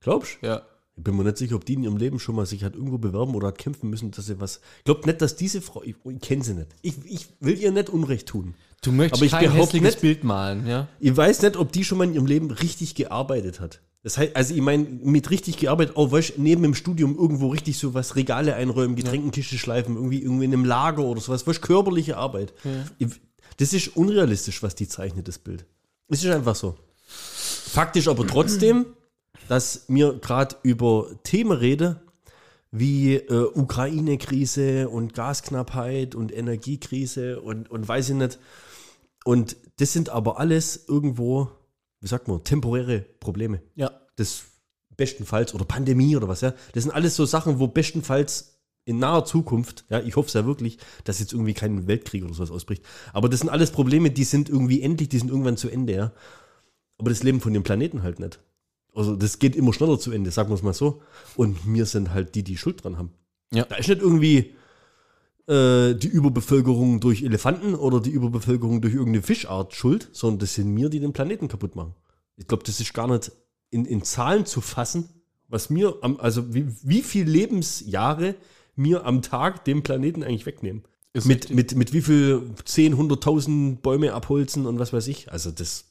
Glaubst 0.00 0.38
du? 0.40 0.46
Ja. 0.46 0.62
Ich 0.96 1.04
bin 1.04 1.14
mir 1.16 1.24
nicht 1.24 1.36
sicher, 1.36 1.56
ob 1.56 1.66
die 1.66 1.74
in 1.74 1.82
ihrem 1.82 1.98
Leben 1.98 2.18
schon 2.18 2.34
mal 2.36 2.46
sich 2.46 2.64
hat 2.64 2.74
irgendwo 2.74 2.96
bewerben 2.96 3.34
oder 3.34 3.48
hat 3.48 3.58
kämpfen 3.58 3.90
müssen, 3.90 4.12
dass 4.12 4.24
sie 4.24 4.40
was. 4.40 4.60
Ich 4.78 4.84
glaube 4.84 5.04
nicht, 5.06 5.20
dass 5.20 5.36
diese 5.36 5.60
Frau. 5.60 5.82
Ich, 5.82 5.96
ich 6.08 6.20
kenne 6.20 6.42
sie 6.42 6.54
nicht. 6.54 6.68
Ich, 6.80 6.94
ich 7.04 7.26
will 7.40 7.58
ihr 7.60 7.70
nicht 7.72 7.90
Unrecht 7.90 8.26
tun. 8.28 8.54
Du 8.82 8.92
möchtest 8.92 9.20
Aber 9.22 9.26
ich 9.26 9.32
kein 9.32 9.52
hässliches 9.52 9.90
nicht- 9.90 10.00
Bild 10.00 10.24
malen, 10.24 10.66
ja. 10.66 10.88
Ich 11.00 11.14
weiß 11.14 11.42
nicht, 11.42 11.56
ob 11.58 11.70
die 11.72 11.84
schon 11.84 11.98
mal 11.98 12.04
in 12.04 12.14
ihrem 12.14 12.26
Leben 12.26 12.50
richtig 12.50 12.94
gearbeitet 12.94 13.60
hat. 13.60 13.80
Das 14.04 14.18
heißt, 14.18 14.36
also 14.36 14.54
ich 14.54 14.60
meine, 14.60 14.84
mit 14.84 15.30
richtig 15.30 15.56
gearbeitet, 15.56 15.96
auch 15.96 16.12
weißt, 16.12 16.36
du, 16.36 16.42
neben 16.42 16.62
dem 16.62 16.74
Studium 16.74 17.16
irgendwo 17.16 17.48
richtig 17.48 17.78
so 17.78 17.94
was 17.94 18.16
Regale 18.16 18.54
einräumen, 18.54 18.96
Getränkenkiste 18.96 19.56
schleifen, 19.56 19.96
irgendwie, 19.96 20.22
irgendwie 20.22 20.44
in 20.44 20.52
einem 20.52 20.66
Lager 20.66 21.02
oder 21.02 21.22
sowas, 21.22 21.46
weißt, 21.46 21.58
du, 21.58 21.66
körperliche 21.66 22.18
Arbeit. 22.18 22.52
Ich, 22.98 23.08
das 23.56 23.72
ist 23.72 23.96
unrealistisch, 23.96 24.62
was 24.62 24.74
die 24.74 24.86
zeichnet, 24.86 25.26
das 25.26 25.38
Bild. 25.38 25.64
Es 26.08 26.22
ist 26.22 26.30
einfach 26.30 26.54
so. 26.54 26.76
Faktisch 27.06 28.06
aber 28.06 28.26
trotzdem, 28.26 28.84
dass 29.48 29.88
mir 29.88 30.18
gerade 30.20 30.56
über 30.62 31.08
Themen 31.22 31.52
rede, 31.52 32.02
wie 32.70 33.14
äh, 33.14 33.48
Ukraine-Krise 33.54 34.90
und 34.90 35.14
Gasknappheit 35.14 36.14
und 36.14 36.30
Energiekrise 36.30 37.40
und, 37.40 37.70
und 37.70 37.88
weiß 37.88 38.10
ich 38.10 38.16
nicht. 38.16 38.38
Und 39.24 39.56
das 39.78 39.94
sind 39.94 40.10
aber 40.10 40.38
alles 40.38 40.84
irgendwo, 40.88 41.48
wie 42.04 42.08
sagt 42.08 42.28
man, 42.28 42.44
temporäre 42.44 43.00
Probleme. 43.18 43.62
Ja. 43.76 43.90
Das 44.16 44.42
bestenfalls, 44.94 45.54
oder 45.54 45.64
Pandemie 45.64 46.14
oder 46.18 46.28
was, 46.28 46.42
ja. 46.42 46.52
Das 46.74 46.82
sind 46.82 46.92
alles 46.92 47.16
so 47.16 47.24
Sachen, 47.24 47.58
wo 47.58 47.66
bestenfalls 47.66 48.60
in 48.84 48.98
naher 48.98 49.24
Zukunft, 49.24 49.86
ja, 49.88 50.00
ich 50.00 50.14
hoffe 50.14 50.26
es 50.28 50.34
ja 50.34 50.44
wirklich, 50.44 50.76
dass 51.04 51.18
jetzt 51.18 51.32
irgendwie 51.32 51.54
kein 51.54 51.86
Weltkrieg 51.86 52.22
oder 52.22 52.34
sowas 52.34 52.50
ausbricht. 52.50 52.84
Aber 53.14 53.30
das 53.30 53.40
sind 53.40 53.48
alles 53.48 53.70
Probleme, 53.70 54.10
die 54.10 54.24
sind 54.24 54.50
irgendwie 54.50 54.82
endlich, 54.82 55.08
die 55.08 55.18
sind 55.18 55.30
irgendwann 55.30 55.56
zu 55.56 55.70
Ende, 55.70 55.94
ja. 55.94 56.12
Aber 56.98 57.08
das 57.08 57.22
Leben 57.22 57.40
von 57.40 57.54
dem 57.54 57.62
Planeten 57.62 58.02
halt 58.02 58.20
nicht. 58.20 58.38
Also 58.94 59.16
das 59.16 59.38
geht 59.38 59.56
immer 59.56 59.72
schneller 59.72 59.98
zu 59.98 60.12
Ende, 60.12 60.30
sagen 60.30 60.50
wir 60.50 60.56
es 60.56 60.62
mal 60.62 60.74
so. 60.74 61.00
Und 61.36 61.56
wir 61.64 61.86
sind 61.86 62.12
halt 62.12 62.34
die, 62.34 62.42
die 62.42 62.58
Schuld 62.58 62.84
dran 62.84 62.98
haben. 62.98 63.12
Ja. 63.50 63.64
Da 63.64 63.76
ist 63.76 63.88
nicht 63.88 64.02
irgendwie 64.02 64.54
äh, 65.46 65.94
die 65.94 66.08
Überbevölkerung 66.08 67.00
durch 67.00 67.22
Elefanten 67.22 67.74
oder 67.74 68.00
die 68.00 68.10
Überbevölkerung 68.10 68.80
durch 68.80 68.94
irgendeine 68.94 69.22
Fischart 69.22 69.74
schuld, 69.74 70.08
sondern 70.12 70.38
das 70.40 70.54
sind 70.54 70.74
wir, 70.74 70.88
die 70.88 71.00
den 71.00 71.12
Planeten 71.12 71.48
kaputt 71.48 71.76
machen. 71.76 71.94
Ich 72.36 72.46
glaube, 72.48 72.64
das 72.64 72.80
ist 72.80 72.94
gar 72.94 73.08
nicht 73.08 73.30
in, 73.70 73.84
in 73.84 74.02
Zahlen 74.02 74.46
zu 74.46 74.60
fassen, 74.60 75.08
was 75.48 75.70
mir, 75.70 75.96
am, 76.00 76.18
also 76.18 76.54
wie, 76.54 76.66
wie 76.82 77.02
viel 77.02 77.28
Lebensjahre 77.28 78.36
mir 78.76 79.04
am 79.04 79.22
Tag 79.22 79.64
dem 79.64 79.82
Planeten 79.82 80.22
eigentlich 80.22 80.46
wegnehmen. 80.46 80.82
Ist 81.12 81.26
Mit, 81.26 81.44
richtig. 81.44 81.56
mit, 81.56 81.74
mit 81.76 81.92
wie 81.92 82.02
viel 82.02 82.42
10, 82.64 82.96
100.000 82.96 83.76
Bäume 83.76 84.14
abholzen 84.14 84.66
und 84.66 84.78
was 84.78 84.92
weiß 84.92 85.06
ich. 85.06 85.30
Also 85.30 85.52
das, 85.52 85.84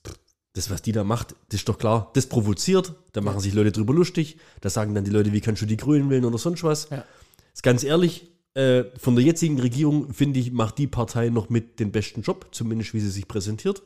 das, 0.54 0.70
was 0.70 0.82
die 0.82 0.92
da 0.92 1.04
macht, 1.04 1.36
das 1.50 1.62
ist 1.62 1.70
doch 1.70 1.78
klar. 1.78 2.12
Das 2.13 2.26
provoziert, 2.26 2.94
da 3.13 3.22
machen 3.22 3.39
sich 3.39 3.54
Leute 3.54 3.72
drüber 3.72 3.94
lustig. 3.94 4.38
Da 4.60 4.70
sagen 4.70 4.94
dann 4.96 5.06
die 5.06 5.12
Leute, 5.12 5.32
wie 5.32 5.39
kannst 5.39 5.62
du 5.62 5.66
die 5.66 5.78
Grünen 5.78 6.10
wählen 6.10 6.26
oder 6.26 6.38
sonst 6.38 6.63
was. 6.63 6.89
Ja. 6.89 7.06
Ist 7.54 7.63
ganz 7.63 7.84
ehrlich, 7.84 8.33
äh, 8.56 8.84
von 8.98 9.16
der 9.16 9.24
jetzigen 9.24 9.60
Regierung, 9.60 10.13
finde 10.13 10.39
ich, 10.39 10.52
macht 10.52 10.78
die 10.78 10.88
Partei 10.88 11.30
noch 11.30 11.50
mit 11.50 11.80
den 11.80 11.92
besten 11.92 12.22
Job, 12.22 12.48
zumindest 12.52 12.94
wie 12.94 13.00
sie 13.00 13.10
sich 13.10 13.28
präsentiert. 13.28 13.84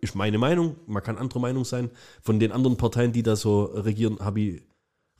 Ist 0.00 0.14
meine 0.14 0.38
Meinung, 0.38 0.76
man 0.86 1.02
kann 1.02 1.16
anderer 1.16 1.40
Meinung 1.40 1.64
sein. 1.64 1.90
Von 2.22 2.40
den 2.40 2.52
anderen 2.52 2.76
Parteien, 2.76 3.12
die 3.12 3.22
da 3.22 3.36
so 3.36 3.64
regieren, 3.64 4.18
habe 4.18 4.40
ich 4.40 4.62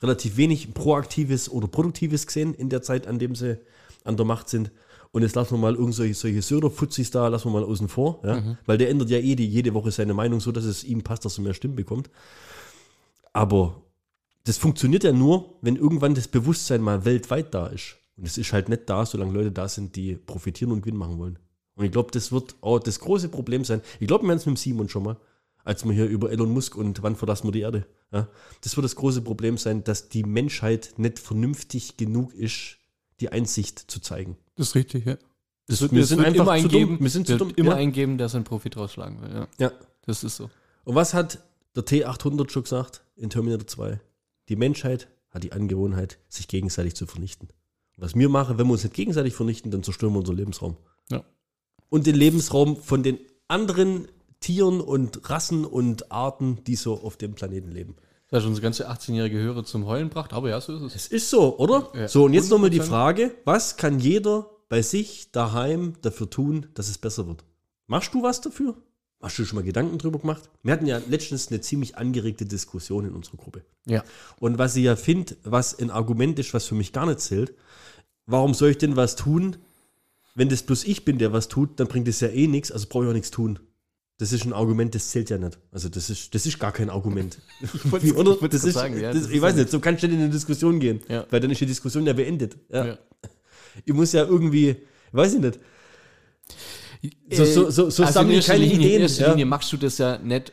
relativ 0.01 0.37
wenig 0.37 0.73
Proaktives 0.73 1.49
oder 1.49 1.67
Produktives 1.67 2.27
gesehen 2.27 2.53
in 2.53 2.69
der 2.69 2.81
Zeit, 2.81 3.07
an 3.07 3.17
dem 3.17 3.35
sie 3.35 3.57
an 4.03 4.17
der 4.17 4.25
Macht 4.25 4.49
sind. 4.49 4.71
Und 5.11 5.21
jetzt 5.21 5.35
lassen 5.35 5.51
wir 5.51 5.59
mal 5.59 5.75
irgendwelche 5.75 6.13
solche 6.13 6.41
Söder-Futzis 6.41 7.11
da, 7.11 7.27
lassen 7.27 7.45
wir 7.45 7.61
mal 7.61 7.63
außen 7.63 7.87
vor, 7.87 8.19
ja? 8.23 8.57
weil 8.65 8.77
der 8.77 8.89
ändert 8.89 9.09
ja 9.09 9.19
eh 9.19 9.35
die, 9.35 9.47
jede 9.47 9.73
Woche 9.73 9.91
seine 9.91 10.13
Meinung 10.13 10.39
so, 10.39 10.51
dass 10.51 10.65
es 10.65 10.83
ihm 10.83 11.03
passt, 11.03 11.23
dass 11.23 11.37
er 11.37 11.43
mehr 11.43 11.53
Stimmen 11.53 11.75
bekommt. 11.75 12.09
Aber 13.31 13.83
das 14.43 14.57
funktioniert 14.57 15.03
ja 15.03 15.13
nur, 15.13 15.55
wenn 15.61 15.75
irgendwann 15.75 16.15
das 16.15 16.27
Bewusstsein 16.27 16.81
mal 16.81 17.05
weltweit 17.05 17.53
da 17.53 17.67
ist. 17.67 17.95
Und 18.15 18.25
es 18.27 18.37
ist 18.37 18.53
halt 18.53 18.69
nicht 18.69 18.89
da, 18.89 19.05
solange 19.05 19.33
Leute 19.33 19.51
da 19.51 19.67
sind, 19.67 19.95
die 19.95 20.15
profitieren 20.15 20.71
und 20.71 20.81
Gewinn 20.81 20.97
machen 20.97 21.17
wollen. 21.17 21.39
Und 21.75 21.85
ich 21.85 21.91
glaube, 21.91 22.11
das 22.11 22.31
wird 22.31 22.55
auch 22.61 22.79
das 22.79 22.99
große 22.99 23.29
Problem 23.29 23.65
sein. 23.65 23.81
Ich 23.99 24.07
glaube, 24.07 24.23
wir 24.25 24.29
haben 24.31 24.37
es 24.37 24.45
mit 24.45 24.55
dem 24.55 24.57
Simon 24.57 24.89
schon 24.89 25.03
mal, 25.03 25.17
als 25.63 25.83
wir 25.85 25.93
hier 25.93 26.05
über 26.05 26.31
Elon 26.31 26.51
Musk 26.51 26.75
und 26.75 27.01
wann 27.01 27.15
verlassen 27.15 27.47
wir 27.47 27.51
die 27.51 27.61
Erde. 27.61 27.87
Ja? 28.11 28.27
Das 28.61 28.75
wird 28.77 28.85
das 28.85 28.95
große 28.95 29.21
Problem 29.21 29.57
sein, 29.57 29.83
dass 29.83 30.09
die 30.09 30.23
Menschheit 30.23 30.93
nicht 30.97 31.17
vernünftig 31.19 31.97
genug 31.97 32.33
ist, 32.35 32.77
die 33.19 33.29
Einsicht 33.29 33.79
zu 33.79 33.99
zeigen. 33.99 34.37
Das 34.55 34.67
ist 34.69 34.75
richtig, 34.75 35.05
ja. 35.05 35.17
Das 35.67 35.81
wird, 35.81 35.93
wir 35.93 36.01
es 36.03 36.09
sind 36.09 36.17
wird 36.19 36.27
einfach 36.27 36.43
immer 36.43 36.45
zu 36.45 36.51
eingeben, 36.51 36.91
dumm. 36.97 36.99
Wir 36.99 37.09
sind 37.09 37.27
zu 37.27 37.37
dumm. 37.37 37.53
immer 37.55 37.71
Ja. 37.71 37.77
eingeben, 37.77 38.17
der 38.17 38.29
seinen 38.29 38.43
Profit 38.43 38.75
rausschlagen 38.77 39.21
will, 39.21 39.31
ja. 39.33 39.47
Ja. 39.57 39.71
Das 40.05 40.23
ist 40.23 40.35
so. 40.35 40.49
Und 40.83 40.95
was 40.95 41.13
hat 41.13 41.39
der 41.75 41.85
T800 41.85 42.51
schon 42.51 42.63
gesagt 42.63 43.03
in 43.15 43.29
Terminator 43.29 43.65
2? 43.65 44.01
Die 44.49 44.57
Menschheit 44.57 45.07
hat 45.29 45.43
die 45.43 45.53
Angewohnheit, 45.53 46.19
sich 46.27 46.47
gegenseitig 46.49 46.95
zu 46.95 47.07
vernichten. 47.07 47.47
Was 47.97 48.15
wir 48.15 48.29
machen, 48.29 48.57
wenn 48.57 48.67
wir 48.67 48.73
uns 48.73 48.83
nicht 48.83 48.95
gegenseitig 48.95 49.33
vernichten, 49.33 49.71
dann 49.71 49.83
zerstören 49.83 50.13
wir 50.13 50.19
unseren 50.19 50.37
Lebensraum. 50.37 50.77
Ja. 51.09 51.23
Und 51.89 52.07
den 52.07 52.15
Lebensraum 52.15 52.77
von 52.77 53.03
den 53.03 53.19
anderen 53.47 54.07
Tieren 54.39 54.81
und 54.81 55.29
Rassen 55.29 55.63
und 55.63 56.11
Arten, 56.11 56.63
die 56.65 56.75
so 56.75 57.01
auf 57.01 57.17
dem 57.17 57.33
Planeten 57.35 57.71
leben. 57.71 57.95
Das 58.29 58.41
hat 58.41 58.49
unsere 58.49 58.63
ganze 58.63 58.89
18-jährige 58.89 59.37
Hörer 59.37 59.63
zum 59.63 59.85
Heulen 59.85 60.09
gebracht, 60.09 60.33
aber 60.33 60.49
ja, 60.49 60.59
so 60.59 60.75
ist 60.75 60.81
es. 60.81 60.95
Es 60.95 61.07
ist 61.07 61.29
so, 61.29 61.57
oder? 61.59 61.91
Ja. 61.93 62.07
So, 62.07 62.25
und 62.25 62.33
jetzt 62.33 62.49
nochmal 62.49 62.71
die 62.71 62.81
100%. 62.81 62.85
Frage, 62.85 63.35
was 63.45 63.77
kann 63.77 63.99
jeder 63.99 64.49
bei 64.69 64.81
sich 64.81 65.31
daheim 65.31 65.93
dafür 66.01 66.29
tun, 66.29 66.65
dass 66.73 66.89
es 66.89 66.97
besser 66.97 67.27
wird? 67.27 67.45
Machst 67.85 68.13
du 68.13 68.23
was 68.23 68.41
dafür? 68.41 68.75
Hast 69.23 69.39
du 69.39 69.45
schon 69.45 69.55
mal 69.55 69.63
Gedanken 69.63 69.97
drüber 69.97 70.19
gemacht? 70.19 70.49
Wir 70.63 70.73
hatten 70.73 70.85
ja 70.85 71.01
letztens 71.07 71.47
eine 71.47 71.61
ziemlich 71.61 71.95
angeregte 71.97 72.45
Diskussion 72.45 73.05
in 73.05 73.13
unserer 73.13 73.37
Gruppe. 73.37 73.63
Ja. 73.85 74.03
Und 74.37 74.57
was 74.57 74.75
ich 74.75 74.83
ja 74.83 74.97
finde, 74.97 75.37
was 75.45 75.79
ein 75.79 75.91
Argument 75.91 76.37
ist, 76.39 76.53
was 76.53 76.65
für 76.65 76.75
mich 76.75 76.91
gar 76.91 77.05
nicht 77.05 77.21
zählt, 77.21 77.53
warum 78.25 78.53
soll 78.53 78.71
ich 78.71 78.77
denn 78.79 78.97
was 78.97 79.15
tun, 79.15 79.55
wenn 80.35 80.49
das 80.49 80.63
bloß 80.63 80.83
ich 80.83 81.05
bin, 81.05 81.19
der 81.19 81.31
was 81.31 81.47
tut, 81.47 81.79
dann 81.79 81.87
bringt 81.87 82.09
es 82.09 82.19
ja 82.19 82.27
eh 82.27 82.47
nichts, 82.47 82.69
also 82.69 82.85
brauche 82.89 83.05
ich 83.05 83.09
auch 83.11 83.13
nichts 83.13 83.31
tun. 83.31 83.59
Das 84.17 84.33
ist 84.33 84.43
ein 84.45 84.51
Argument, 84.51 84.93
das 84.93 85.09
zählt 85.09 85.29
ja 85.29 85.37
nicht. 85.37 85.57
Also 85.71 85.87
das 85.87 86.09
ist, 86.09 86.35
das 86.35 86.45
ist 86.45 86.59
gar 86.59 86.73
kein 86.73 86.89
Argument. 86.89 87.39
Wie, 88.01 88.11
oder? 88.11 88.37
ich 88.41 88.49
Das 88.49 88.65
ist, 88.65 88.73
sagen, 88.73 88.99
ja, 88.99 89.13
das, 89.13 89.23
das 89.23 89.31
ich 89.31 89.41
weiß 89.41 89.55
nicht, 89.55 89.69
so 89.69 89.79
kann 89.79 89.97
schnell 89.97 90.11
in 90.13 90.19
eine 90.19 90.29
Diskussion 90.29 90.81
gehen, 90.81 90.99
Ja. 91.07 91.25
weil 91.29 91.39
dann 91.39 91.49
ist 91.49 91.61
die 91.61 91.65
Diskussion 91.65 92.05
ja 92.05 92.11
beendet. 92.13 92.57
Ja. 92.69 92.97
Ich 93.85 93.93
muss 93.93 94.11
ja 94.11 94.25
irgendwie, 94.25 94.75
weiß 95.13 95.35
ich 95.35 95.39
nicht, 95.39 95.59
so, 97.31 97.45
so, 97.45 97.69
so, 97.69 97.89
so 97.89 98.03
Also 98.03 98.13
sammeln 98.13 98.41
keine 98.41 98.59
Linie, 98.59 98.75
Ideen. 98.77 98.95
In 98.95 99.01
erster 99.01 99.23
ja. 99.25 99.29
Linie 99.31 99.45
machst 99.45 99.71
du 99.73 99.77
das 99.77 99.97
ja 99.97 100.17
nicht 100.17 100.51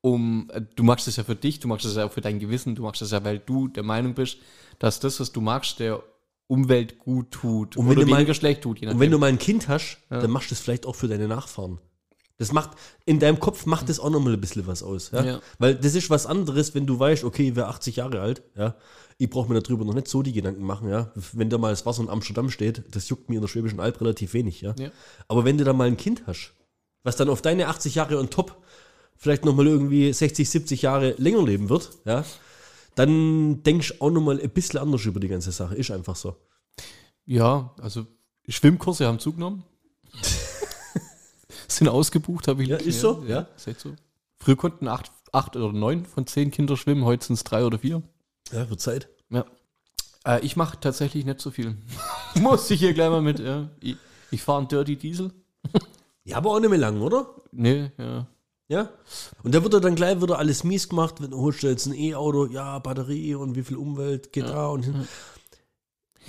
um, 0.00 0.50
äh, 0.52 0.60
du 0.74 0.82
machst 0.84 1.06
das 1.06 1.16
ja 1.16 1.24
für 1.24 1.34
dich, 1.36 1.58
du 1.60 1.68
machst 1.68 1.84
das 1.84 1.96
ja 1.96 2.04
auch 2.06 2.12
für 2.12 2.20
dein 2.20 2.38
Gewissen, 2.38 2.74
du 2.74 2.82
machst 2.82 3.00
das 3.02 3.10
ja, 3.10 3.24
weil 3.24 3.38
du 3.38 3.68
der 3.68 3.82
Meinung 3.82 4.14
bist, 4.14 4.38
dass 4.78 5.00
das, 5.00 5.18
was 5.20 5.32
du 5.32 5.40
magst, 5.40 5.80
der 5.80 6.02
Umwelt 6.48 6.98
gut 7.00 7.32
tut 7.32 7.76
Und 7.76 7.86
wenn 7.88 7.96
oder 7.98 8.04
du 8.06 8.10
mal- 8.12 8.34
schlecht 8.34 8.62
tut. 8.62 8.80
Je 8.80 8.86
Und 8.88 9.00
wenn 9.00 9.10
du 9.10 9.18
mal 9.18 9.26
ein 9.26 9.38
Kind 9.38 9.66
hast, 9.68 9.98
dann 10.10 10.30
machst 10.30 10.50
du 10.50 10.54
es 10.54 10.60
vielleicht 10.60 10.86
auch 10.86 10.94
für 10.94 11.08
deine 11.08 11.26
Nachfahren. 11.26 11.78
Das 12.38 12.52
macht, 12.52 12.70
in 13.06 13.18
deinem 13.18 13.40
Kopf 13.40 13.64
macht 13.64 13.88
das 13.88 13.98
auch 13.98 14.10
nochmal 14.10 14.34
ein 14.34 14.40
bisschen 14.40 14.66
was 14.66 14.82
aus. 14.82 15.10
Ja? 15.10 15.24
Ja. 15.24 15.40
Weil 15.58 15.74
das 15.74 15.94
ist 15.94 16.10
was 16.10 16.26
anderes, 16.26 16.74
wenn 16.74 16.86
du 16.86 16.98
weißt, 16.98 17.24
okay, 17.24 17.48
ich 17.48 17.56
wäre 17.56 17.68
80 17.68 17.96
Jahre 17.96 18.20
alt, 18.20 18.42
ja. 18.56 18.76
Ich 19.18 19.30
brauche 19.30 19.50
mir 19.50 19.58
darüber 19.62 19.86
noch 19.86 19.94
nicht 19.94 20.08
so 20.08 20.22
die 20.22 20.34
Gedanken 20.34 20.62
machen, 20.62 20.90
ja. 20.90 21.10
Wenn 21.32 21.48
da 21.48 21.56
mal 21.56 21.70
das 21.70 21.86
Wasser 21.86 22.02
in 22.02 22.10
Amsterdam 22.10 22.50
steht, 22.50 22.84
das 22.94 23.08
juckt 23.08 23.30
mir 23.30 23.36
in 23.36 23.40
der 23.40 23.48
Schwäbischen 23.48 23.80
Alb 23.80 24.00
relativ 24.02 24.34
wenig, 24.34 24.60
ja. 24.60 24.74
Ja. 24.78 24.90
Aber 25.28 25.46
wenn 25.46 25.56
du 25.56 25.64
da 25.64 25.72
mal 25.72 25.86
ein 25.86 25.96
Kind 25.96 26.24
hast, 26.26 26.52
was 27.02 27.16
dann 27.16 27.30
auf 27.30 27.40
deine 27.40 27.68
80 27.68 27.94
Jahre 27.94 28.18
on 28.18 28.28
top 28.28 28.62
vielleicht 29.16 29.46
nochmal 29.46 29.66
irgendwie 29.66 30.12
60, 30.12 30.50
70 30.50 30.82
Jahre 30.82 31.14
länger 31.16 31.42
leben 31.42 31.70
wird, 31.70 31.90
ja, 32.04 32.24
dann 32.94 33.62
denkst 33.62 33.94
du 33.98 34.04
auch 34.04 34.10
nochmal 34.10 34.40
ein 34.40 34.50
bisschen 34.50 34.80
anders 34.80 35.04
über 35.06 35.20
die 35.20 35.28
ganze 35.28 35.52
Sache. 35.52 35.74
Ist 35.74 35.90
einfach 35.90 36.16
so. 36.16 36.36
ja, 37.24 37.74
also 37.80 38.06
Schwimmkurse 38.48 39.06
haben 39.06 39.18
zugenommen. 39.18 39.64
Sind 41.76 41.88
ausgebucht, 41.88 42.48
habe 42.48 42.62
ich 42.62 42.70
Ja, 42.70 42.76
ist 42.76 43.00
so, 43.00 43.22
ja. 43.28 43.46
Ist 43.54 43.66
echt 43.66 43.80
so. 43.80 43.92
Früher 44.38 44.56
konnten 44.56 44.88
acht, 44.88 45.12
acht 45.30 45.56
oder 45.56 45.72
neun 45.72 46.06
von 46.06 46.26
zehn 46.26 46.50
Kinder 46.50 46.74
schwimmen, 46.74 47.04
heute 47.04 47.26
sind 47.26 47.34
es 47.34 47.44
drei 47.44 47.66
oder 47.66 47.78
vier. 47.78 48.02
Ja, 48.50 48.70
wird 48.70 48.80
Zeit. 48.80 49.10
Ja. 49.28 49.44
Äh, 50.24 50.40
ich 50.40 50.56
mache 50.56 50.80
tatsächlich 50.80 51.26
nicht 51.26 51.42
so 51.42 51.50
viel. 51.50 51.76
Muss 52.40 52.70
ich 52.70 52.80
hier 52.80 52.94
gleich 52.94 53.10
mal 53.10 53.20
mit, 53.20 53.40
ja. 53.40 53.68
Ich, 53.80 53.96
ich 54.30 54.42
fahre 54.42 54.60
einen 54.60 54.68
Dirty 54.68 54.96
Diesel. 54.96 55.32
Ja, 56.24 56.38
aber 56.38 56.52
auch 56.52 56.60
nicht 56.60 56.70
mehr 56.70 56.78
lang, 56.78 57.02
oder? 57.02 57.34
Nee, 57.52 57.90
ja. 57.98 58.26
Ja. 58.68 58.88
Und 59.42 59.54
da 59.54 59.62
wird 59.62 59.74
er 59.74 59.80
dann 59.80 59.96
gleich 59.96 60.22
wieder 60.22 60.38
alles 60.38 60.64
mies 60.64 60.88
gemacht, 60.88 61.20
wenn 61.20 61.32
du 61.32 61.38
holst 61.38 61.62
du 61.62 61.66
jetzt 61.66 61.84
ein 61.84 61.92
E-Auto, 61.92 62.46
ja, 62.46 62.78
Batterie 62.78 63.34
und 63.34 63.54
wie 63.54 63.62
viel 63.62 63.76
Umwelt 63.76 64.32
geht 64.32 64.48
da 64.48 64.68
und 64.68 64.82
hin. 64.82 65.06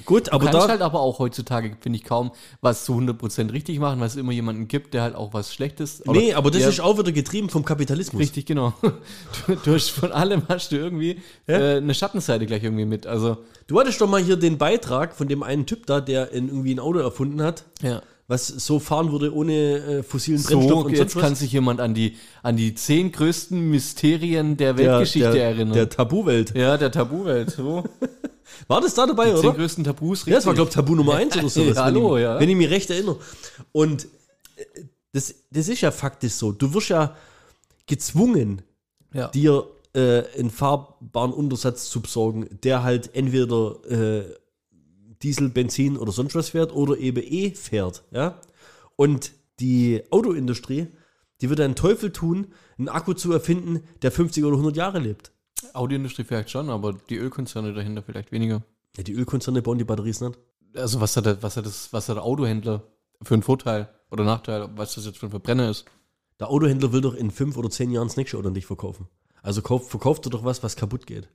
Gut, 0.05 0.29
aber 0.29 0.45
Du 0.45 0.51
kannst 0.51 0.67
da. 0.67 0.71
halt 0.71 0.81
aber 0.81 0.99
auch 1.01 1.19
heutzutage, 1.19 1.75
finde 1.79 1.97
ich, 1.97 2.03
kaum 2.03 2.31
was 2.61 2.85
zu 2.85 2.93
100% 2.93 3.51
richtig 3.51 3.79
machen, 3.79 3.99
weil 3.99 4.07
es 4.07 4.15
immer 4.15 4.31
jemanden 4.31 4.67
gibt, 4.67 4.93
der 4.93 5.01
halt 5.01 5.15
auch 5.15 5.33
was 5.33 5.53
Schlechtes. 5.53 6.01
nee, 6.05 6.33
aber 6.33 6.49
das 6.51 6.61
der- 6.61 6.69
ist 6.69 6.79
auch 6.79 6.97
wieder 6.97 7.11
getrieben 7.11 7.49
vom 7.49 7.65
Kapitalismus. 7.65 8.21
Richtig, 8.21 8.45
genau. 8.45 8.73
Du, 9.47 9.55
du 9.55 9.73
hast 9.73 9.89
von 9.89 10.11
allem 10.11 10.43
hast 10.47 10.71
du 10.71 10.75
irgendwie 10.77 11.21
äh, 11.47 11.77
eine 11.77 11.93
Schattenseite 11.93 12.45
gleich 12.45 12.63
irgendwie 12.63 12.85
mit. 12.85 13.05
Also, 13.07 13.37
Du 13.67 13.77
hattest 13.79 13.99
doch 13.99 14.07
mal 14.07 14.21
hier 14.23 14.37
den 14.37 14.57
Beitrag 14.57 15.13
von 15.13 15.27
dem 15.27 15.43
einen 15.43 15.65
Typ 15.65 15.85
da, 15.87 15.99
der 15.99 16.31
in 16.31 16.47
irgendwie 16.47 16.73
ein 16.73 16.79
Auto 16.79 16.99
erfunden 16.99 17.41
hat, 17.41 17.65
ja. 17.81 18.01
was 18.29 18.47
so 18.47 18.79
fahren 18.79 19.11
würde 19.11 19.33
ohne 19.35 19.53
äh, 19.53 20.03
fossilen 20.03 20.41
Brennstoff 20.41 20.69
So, 20.69 20.85
und 20.85 20.91
jetzt 20.91 21.11
sonst 21.11 21.21
kann 21.21 21.31
was. 21.33 21.39
sich 21.39 21.51
jemand 21.51 21.81
an 21.81 21.93
die, 21.93 22.15
an 22.43 22.55
die 22.55 22.75
zehn 22.75 23.11
größten 23.11 23.59
Mysterien 23.69 24.55
der 24.55 24.73
Der- 24.73 24.85
Weltgeschichte 24.91 25.31
der, 25.31 25.43
erinnern. 25.49 25.73
Der 25.73 25.89
Tabuwelt. 25.89 26.55
ja, 26.55 26.77
der 26.77 26.91
Tabuwelt. 26.91 27.49
So. 27.51 27.83
War 28.67 28.81
das 28.81 28.93
da 28.93 29.05
dabei, 29.05 29.25
Zehn 29.31 29.37
oder? 29.37 29.53
größten 29.53 29.83
Tabus, 29.83 30.25
Ja, 30.25 30.35
das 30.35 30.45
war, 30.45 30.53
glaube 30.53 30.69
ich, 30.69 30.75
Tabu 30.75 30.95
Nummer 30.95 31.15
eins 31.15 31.35
oder 31.37 31.49
so. 31.49 31.61
Ja, 31.63 31.83
hallo, 31.85 32.11
wenn 32.11 32.17
ich, 32.17 32.23
ja. 32.23 32.39
Wenn 32.39 32.49
ich 32.49 32.55
mich 32.55 32.69
recht 32.69 32.89
erinnere. 32.89 33.17
Und 33.71 34.05
äh, 34.55 34.83
das, 35.13 35.33
das 35.51 35.67
ist 35.69 35.81
ja 35.81 35.91
faktisch 35.91 36.33
so. 36.33 36.51
Du 36.51 36.73
wirst 36.73 36.89
ja 36.89 37.15
gezwungen, 37.85 38.61
Ja. 39.13 39.27
dir 39.29 39.67
äh, 39.93 40.23
einen 40.37 40.49
fahrbaren 40.51 41.33
Untersatz 41.33 41.89
zu 41.89 42.01
besorgen, 42.01 42.47
der 42.63 42.83
halt 42.83 43.15
entweder 43.15 43.77
äh, 43.89 44.25
Diesel, 45.23 45.49
Benzin 45.49 45.97
oder 45.97 46.11
sonst 46.11 46.35
was 46.35 46.49
fährt 46.49 46.73
oder 46.75 46.97
eben 46.97 47.23
E 47.23 47.51
fährt. 47.55 48.03
Ja? 48.11 48.39
Und 48.95 49.31
die 49.59 50.03
Autoindustrie, 50.11 50.87
die 51.41 51.49
wird 51.49 51.59
einen 51.61 51.75
Teufel 51.75 52.11
tun, 52.11 52.47
einen 52.77 52.89
Akku 52.89 53.13
zu 53.13 53.31
erfinden, 53.31 53.81
der 54.03 54.11
50 54.11 54.43
oder 54.43 54.55
100 54.57 54.75
Jahre 54.77 54.99
lebt. 54.99 55.31
Audioindustrie 55.73 56.23
vielleicht 56.23 56.49
schon, 56.49 56.69
aber 56.69 56.93
die 56.93 57.17
Ölkonzerne 57.17 57.73
dahinter 57.73 58.03
vielleicht 58.03 58.31
weniger. 58.31 58.63
Ja, 58.95 59.03
die 59.03 59.13
Ölkonzerne 59.13 59.61
bauen 59.61 59.77
die 59.77 59.83
Batteries 59.83 60.21
nicht. 60.21 60.37
Also 60.75 61.01
was 61.01 61.15
hat 61.17 61.25
der, 61.25 61.41
was 61.41 61.57
hat 61.57 61.65
das, 61.65 61.91
was 61.91 62.09
hat 62.09 62.17
der 62.17 62.23
Autohändler 62.23 62.83
für 63.21 63.33
einen 63.33 63.43
Vorteil 63.43 63.89
oder 64.11 64.23
Nachteil, 64.23 64.69
was 64.75 64.95
das 64.95 65.05
jetzt 65.05 65.17
für 65.17 65.27
ein 65.27 65.31
Verbrenner 65.31 65.69
ist? 65.69 65.85
Der 66.39 66.49
Autohändler 66.49 66.91
will 66.93 67.01
doch 67.01 67.15
in 67.15 67.31
fünf 67.31 67.57
oder 67.57 67.69
zehn 67.69 67.91
Jahren 67.91 68.07
das 68.07 68.17
nächste 68.17 68.37
Auto 68.37 68.47
an 68.47 68.53
dich 68.53 68.65
verkaufen. 68.65 69.07
Also 69.41 69.61
kauf, 69.61 69.89
verkauft 69.89 70.25
er 70.25 70.29
doch 70.29 70.43
was, 70.43 70.61
was 70.61 70.75
kaputt 70.75 71.07
geht. 71.07 71.27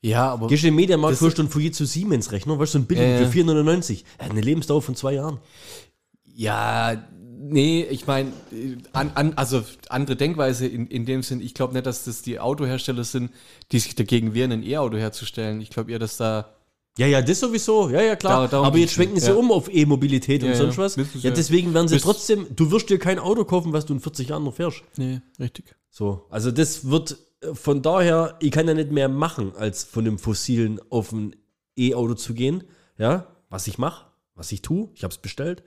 Ja, 0.00 0.30
aber 0.30 0.48
Gehst 0.48 0.62
du 0.62 0.68
in 0.68 0.74
den 0.74 0.76
Mediamarkt, 0.76 1.20
holst 1.20 1.38
du 1.38 1.42
einen 1.42 1.50
Fujitsu 1.50 1.86
Siemens 1.86 2.30
Rechner, 2.30 2.58
weißt 2.58 2.74
du, 2.74 2.78
so 2.78 2.82
ein 2.82 2.86
billigen 2.86 3.12
ja. 3.12 3.18
für 3.18 3.32
499. 3.32 4.04
Er 4.18 4.26
hat 4.26 4.32
eine 4.32 4.42
Lebensdauer 4.42 4.82
von 4.82 4.94
zwei 4.94 5.14
Jahren. 5.14 5.38
ja, 6.26 7.02
nee, 7.38 7.82
ich 7.84 8.06
meine, 8.06 8.32
an, 8.92 9.10
an, 9.14 9.34
also 9.34 9.62
andere 9.88 10.16
Denkweise 10.16 10.66
in, 10.66 10.86
in 10.86 11.04
dem 11.06 11.22
Sinn, 11.22 11.40
ich 11.40 11.54
glaube 11.54 11.72
nicht, 11.74 11.86
dass 11.86 12.04
das 12.04 12.22
die 12.22 12.40
Autohersteller 12.40 13.04
sind, 13.04 13.30
die 13.72 13.78
sich 13.78 13.94
dagegen 13.94 14.34
wehren, 14.34 14.52
ein 14.52 14.62
E-Auto 14.62 14.96
herzustellen. 14.96 15.60
Ich 15.60 15.70
glaube 15.70 15.92
eher, 15.92 15.98
dass 15.98 16.16
da 16.16 16.54
Ja, 16.98 17.06
ja, 17.06 17.22
das 17.22 17.40
sowieso. 17.40 17.88
Ja, 17.90 18.00
ja, 18.02 18.14
klar. 18.16 18.46
Da- 18.48 18.62
Aber 18.62 18.78
jetzt 18.78 18.92
schwenken 18.92 19.18
sie 19.18 19.28
Ja. 19.28 19.34
um 19.34 19.50
auf 19.50 19.68
E-Mobilität 19.72 20.42
und 20.44 20.50
Ja, 20.50 20.54
sonst 20.56 20.76
ja. 20.76 20.82
was. 20.84 20.96
Ja, 20.96 21.04
ja. 21.22 21.30
deswegen 21.32 21.74
werden 21.74 21.88
sie 21.88 21.98
trotzdem, 21.98 22.46
du 22.54 22.70
wirst 22.70 22.88
dir 22.88 22.98
kein 22.98 23.18
Auto 23.18 23.44
kaufen, 23.44 23.72
was 23.72 23.84
du 23.86 23.94
in 23.94 24.00
40 24.00 24.28
Jahren 24.28 24.44
noch 24.44 24.54
fährst. 24.54 24.82
Nee, 24.96 25.20
richtig. 25.40 25.74
So. 25.90 26.26
Also 26.30 26.50
das 26.52 26.88
wird 26.88 27.16
äh, 27.40 27.54
von 27.54 27.82
daher, 27.82 28.36
ich 28.40 28.52
kann 28.52 28.68
ja 28.68 28.74
nicht 28.74 28.92
mehr 28.92 29.08
machen, 29.08 29.52
als 29.56 29.82
von 29.84 30.04
dem 30.04 30.18
fossilen 30.18 30.80
auf 30.90 31.10
ein 31.12 31.34
E-Auto 31.76 32.14
zu 32.14 32.32
gehen. 32.34 32.64
Ja, 32.96 33.26
was 33.50 33.66
ich 33.66 33.76
mache, 33.78 34.06
was 34.36 34.52
ich 34.52 34.62
tue, 34.62 34.88
ich 34.94 35.02
habe 35.02 35.12
es 35.12 35.18
bestellt. 35.18 35.64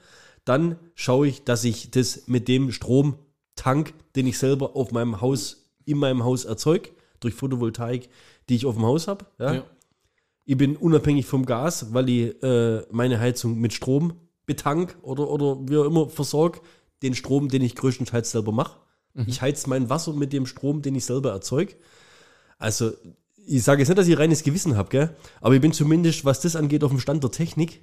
Dann 0.47 0.77
schaue 0.95 1.27
ich, 1.27 1.43
dass 1.43 1.65
ich 1.65 1.91
das 1.91 2.27
mit 2.27 2.47
dem 2.47 2.71
Stromtank, 2.71 3.93
den 4.15 4.27
ich 4.27 4.37
selber 4.37 4.77
auf 4.77 4.91
meinem 4.91 5.19
Haus, 5.19 5.69
in 5.83 5.97
meinem 5.97 6.23
Haus 6.23 6.45
erzeuge, 6.45 6.91
durch 7.19 7.33
Photovoltaik, 7.33 8.07
die 8.47 8.55
ich 8.55 8.65
auf 8.65 8.75
dem 8.75 8.85
Haus 8.85 9.09
habe. 9.09 9.25
Ja? 9.39 9.55
Ja. 9.55 9.63
Ich 10.45 10.55
bin 10.55 10.77
unabhängig 10.77 11.25
vom 11.25 11.45
Gas, 11.45 11.93
weil 11.93 12.07
ich 12.07 12.43
äh, 12.43 12.81
meine 12.91 13.19
Heizung 13.19 13.59
mit 13.59 13.73
Strom 13.73 14.13
betank 14.45 14.97
oder, 15.01 15.29
oder 15.29 15.57
wie 15.67 15.75
auch 15.75 15.83
immer 15.83 16.07
versorge. 16.07 16.61
Den 17.01 17.13
Strom, 17.13 17.49
den 17.49 17.61
ich 17.61 17.75
größtenteils 17.75 18.31
selber 18.31 18.53
mache. 18.53 18.79
Ich 19.25 19.41
heiz 19.41 19.67
mein 19.67 19.89
Wasser 19.89 20.13
mit 20.13 20.31
dem 20.31 20.45
Strom, 20.45 20.81
den 20.81 20.95
ich 20.95 21.03
selber 21.03 21.31
erzeuge. 21.31 21.75
Also, 22.57 22.91
ich 23.35 23.63
sage 23.63 23.81
jetzt 23.81 23.89
nicht, 23.89 23.97
dass 23.97 24.07
ich 24.07 24.17
reines 24.17 24.43
Gewissen 24.43 24.77
habe, 24.77 25.15
aber 25.41 25.55
ich 25.55 25.61
bin 25.61 25.73
zumindest, 25.73 26.23
was 26.23 26.39
das 26.39 26.55
angeht, 26.55 26.83
auf 26.83 26.91
dem 26.91 26.99
Stand 26.99 27.23
der 27.23 27.31
Technik 27.31 27.81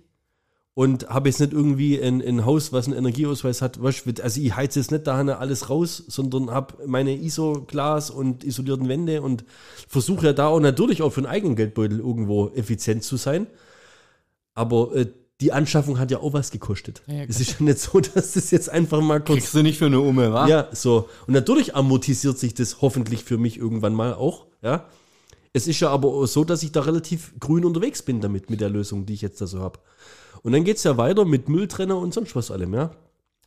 und 0.74 1.08
habe 1.08 1.28
jetzt 1.28 1.40
nicht 1.40 1.52
irgendwie 1.52 2.00
ein, 2.02 2.20
ein 2.20 2.44
Haus, 2.44 2.72
was 2.72 2.86
einen 2.86 2.96
Energieausweis 2.96 3.62
hat. 3.62 3.78
Also, 3.80 4.40
ich 4.40 4.56
heiz 4.56 4.74
jetzt 4.74 4.90
nicht 4.90 5.06
da 5.06 5.20
alles 5.20 5.70
raus, 5.70 6.02
sondern 6.08 6.50
habe 6.50 6.74
meine 6.86 7.14
ISO-Glas 7.14 8.10
und 8.10 8.42
isolierten 8.42 8.88
Wände 8.88 9.22
und 9.22 9.44
versuche 9.88 10.26
ja 10.26 10.32
da 10.32 10.48
auch 10.48 10.60
natürlich 10.60 11.02
auch 11.02 11.10
für 11.10 11.20
einen 11.20 11.26
eigenen 11.26 11.56
Geldbeutel 11.56 12.00
irgendwo 12.00 12.48
effizient 12.48 13.04
zu 13.04 13.16
sein. 13.16 13.46
Aber 14.54 14.94
äh, 14.96 15.06
die 15.40 15.52
Anschaffung 15.52 15.98
hat 15.98 16.10
ja 16.10 16.18
auch 16.18 16.32
was 16.32 16.50
gekostet. 16.50 17.02
Ja, 17.06 17.22
es 17.28 17.40
ist 17.40 17.60
ja 17.60 17.64
nicht 17.64 17.78
so, 17.78 18.00
dass 18.14 18.32
das 18.32 18.50
jetzt 18.50 18.68
einfach 18.68 19.00
mal 19.00 19.20
kurz 19.20 19.38
Kriegst 19.38 19.54
du 19.54 19.62
nicht 19.62 19.78
für 19.78 19.86
eine 19.86 20.00
Umme, 20.00 20.32
wa? 20.32 20.48
ja, 20.48 20.68
so. 20.72 21.08
Und 21.26 21.34
natürlich 21.34 21.76
amortisiert 21.76 22.38
sich 22.38 22.54
das 22.54 22.80
hoffentlich 22.80 23.22
für 23.22 23.38
mich 23.38 23.58
irgendwann 23.58 23.94
mal 23.94 24.14
auch, 24.14 24.46
ja. 24.62 24.86
Es 25.56 25.68
ist 25.68 25.78
ja 25.78 25.88
aber 25.88 26.26
so, 26.26 26.44
dass 26.44 26.64
ich 26.64 26.72
da 26.72 26.80
relativ 26.80 27.32
grün 27.38 27.64
unterwegs 27.64 28.02
bin 28.02 28.20
damit, 28.20 28.50
mit 28.50 28.60
der 28.60 28.68
Lösung, 28.68 29.06
die 29.06 29.14
ich 29.14 29.22
jetzt 29.22 29.40
da 29.40 29.46
so 29.46 29.60
habe. 29.60 29.78
Und 30.42 30.52
dann 30.52 30.64
geht 30.64 30.78
es 30.78 30.82
ja 30.84 30.96
weiter 30.98 31.24
mit 31.24 31.48
Mülltrenner 31.48 31.96
und 31.96 32.12
sonst 32.12 32.34
was 32.34 32.50
allem, 32.50 32.74
ja. 32.74 32.90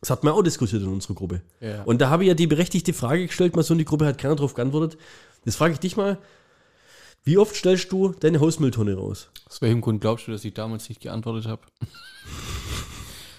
Das 0.00 0.10
hat 0.10 0.24
man 0.24 0.32
auch 0.32 0.42
diskutiert 0.42 0.82
in 0.82 0.88
unserer 0.88 1.14
Gruppe. 1.14 1.42
Ja. 1.60 1.82
Und 1.82 2.00
da 2.00 2.08
habe 2.08 2.24
ich 2.24 2.28
ja 2.28 2.34
die 2.34 2.46
berechtigte 2.46 2.94
Frage 2.94 3.26
gestellt, 3.26 3.54
mal 3.56 3.62
so 3.62 3.74
in 3.74 3.78
die 3.78 3.84
Gruppe 3.84 4.06
hat 4.06 4.16
keiner 4.16 4.36
drauf 4.36 4.54
geantwortet. 4.54 4.98
Das 5.44 5.56
frage 5.56 5.74
ich 5.74 5.80
dich 5.80 5.96
mal. 5.96 6.18
Wie 7.24 7.36
oft 7.36 7.54
stellst 7.54 7.92
du 7.92 8.14
deine 8.18 8.40
Hausmülltonne 8.40 8.94
raus? 8.94 9.28
Aus 9.46 9.60
welchem 9.60 9.82
Grund 9.82 10.00
glaubst 10.00 10.26
du, 10.28 10.32
dass 10.32 10.44
ich 10.44 10.54
damals 10.54 10.88
nicht 10.88 11.02
geantwortet 11.02 11.46
habe? 11.46 11.62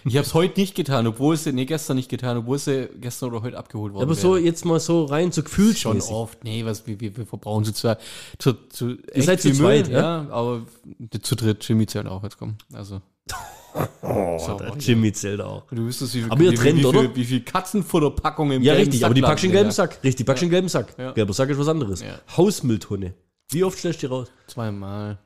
Ich 0.06 0.16
habe 0.18 0.26
es 0.26 0.34
heute 0.34 0.60
nicht 0.60 0.76
getan, 0.76 1.06
obwohl 1.08 1.36
sie, 1.38 1.52
nee, 1.54 1.66
gestern 1.66 1.98
nicht 1.98 2.10
getan, 2.10 2.38
obwohl 2.38 2.58
sie 2.60 2.90
gestern 3.00 3.30
oder 3.32 3.42
heute 3.42 3.58
abgeholt 3.58 3.94
worden 3.94 4.04
Aber 4.04 4.16
so 4.16 4.36
wäre. 4.36 4.44
jetzt 4.46 4.66
mal 4.66 4.80
so 4.80 5.06
rein, 5.06 5.32
so 5.32 5.42
schon 5.42 5.46
gefühlsmäßig. 5.46 6.12
oft. 6.12 6.44
Nee, 6.44 6.66
was, 6.66 6.86
wir, 6.88 7.00
wir, 7.00 7.16
wir 7.18 7.26
verbrauchen 7.26 7.66
zu 7.66 7.74
zweit. 7.74 8.00
Zu, 8.38 8.54
zu, 8.70 8.98
Ihr 9.14 9.24
seid 9.24 9.42
zu 9.42 9.52
zweit, 9.54 9.88
Müll, 9.88 9.96
ja? 9.98 10.28
aber 10.30 10.62
zu 11.22 11.36
dritt, 11.36 11.68
Jimmy 11.68 11.86
zählt 11.88 12.08
auch 12.08 12.24
jetzt 12.24 12.38
kommen. 12.38 12.58
Also. 12.74 13.02
Oh, 14.02 14.58
der 14.60 14.74
Jimmy 14.80 15.14
zählt 15.14 15.42
auch. 15.42 15.64
Du 15.70 15.86
wüsstest, 15.86 16.16
wie, 16.16 16.22
viel- 16.24 16.32
Aber 16.32 16.42
ihr 16.42 16.52
wie, 16.52 16.56
trennt, 16.56 16.80
wie, 16.80 16.86
oder? 16.86 17.02
Viel, 17.02 17.16
wie 17.16 17.26
viel 17.26 17.42
Katzenfutterpackungen 17.42 18.58
im 18.58 18.64
Ja, 18.64 18.74
richtig, 18.74 19.06
aber 19.06 19.14
die 19.14 19.22
Sack 19.22 19.30
packst 19.30 19.44
du 19.44 19.48
in 19.48 19.54
landen, 19.54 19.64
gelben 19.66 19.72
Sack. 19.76 19.92
Richtig, 20.04 20.16
die 20.16 20.24
packst 20.24 20.42
du 20.42 20.46
in 20.46 20.50
gelben 20.52 20.70
Sack. 20.70 20.96
Ja. 20.98 21.12
Gelber 21.12 21.34
Sack 21.34 21.50
ist 21.50 21.60
was 21.60 21.68
anderes. 21.68 22.02
Ja. 22.02 22.20
Hausmülltonne. 22.36 23.14
Wie 23.52 23.64
oft 23.64 23.78
stellst 23.78 24.02
du 24.02 24.08
die 24.08 24.14
raus? 24.14 24.28
Zweimal 24.48 25.20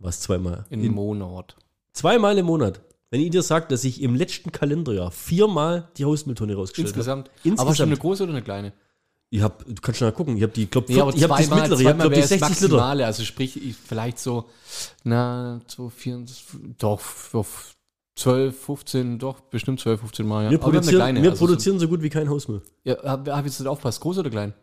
Was, 0.00 0.20
zweimal? 0.20 0.64
in 0.70 0.82
In, 0.82 0.92
Monat. 0.92 1.56
zweimal 1.92 2.36
im 2.38 2.46
Monat. 2.46 2.80
Wenn 3.10 3.20
ich 3.20 3.30
dir 3.30 3.42
sage, 3.42 3.66
dass 3.68 3.84
ich 3.84 4.02
im 4.02 4.14
letzten 4.14 4.50
Kalenderjahr 4.52 5.10
viermal 5.12 5.88
die 5.96 6.04
Hausmülltonne 6.04 6.54
rausgestellt 6.54 6.88
Insgesamt. 6.88 7.28
habe. 7.28 7.38
Insgesamt. 7.44 7.60
Aber 7.60 7.74
schon 7.76 7.86
eine 7.88 7.96
große 7.96 8.22
oder 8.24 8.32
eine 8.32 8.42
kleine? 8.42 8.72
ich 9.28 9.42
hab, 9.42 9.64
du 9.64 9.74
kannst 9.82 9.98
schon 9.98 10.06
mal 10.08 10.12
gucken. 10.12 10.36
Ich 10.36 10.42
habe 10.42 10.52
die, 10.52 10.64
ich 10.64 10.70
glaube, 10.70 10.86
Nee, 10.88 10.94
ich 10.94 11.00
habe 11.02 11.12
das 11.36 11.50
mittlere. 11.50 11.80
Ich 11.80 11.86
habe, 11.86 12.02
die 12.04 12.10
wäre 12.10 12.26
60 12.26 12.40
das 12.40 12.60
Liter. 12.60 12.74
Maximale. 12.74 13.06
Also 13.06 13.24
sprich, 13.24 13.62
ich, 13.62 13.74
vielleicht 13.76 14.18
so, 14.18 14.44
na, 15.04 15.60
so 15.66 15.88
vier, 15.88 16.24
doch, 16.78 17.00
auf 17.32 17.74
12, 18.16 18.58
15, 18.58 19.18
doch, 19.18 19.40
bestimmt 19.40 19.80
12, 19.80 20.00
15 20.00 20.26
Mal. 20.26 20.44
Ja. 20.44 20.50
Wir 20.52 20.58
produzieren, 20.58 21.16
wir 21.22 21.30
also 21.30 21.44
produzieren 21.44 21.78
so 21.78 21.88
gut 21.88 22.02
wie 22.02 22.08
kein 22.08 22.30
Hausmüll. 22.30 22.62
So, 22.84 22.90
ja, 22.90 23.02
hab, 23.02 23.28
hab 23.28 23.44
jetzt 23.44 23.58
nicht 23.60 23.68
aufpasst, 23.68 24.00
groß 24.00 24.18
oder 24.18 24.30
klein? 24.30 24.54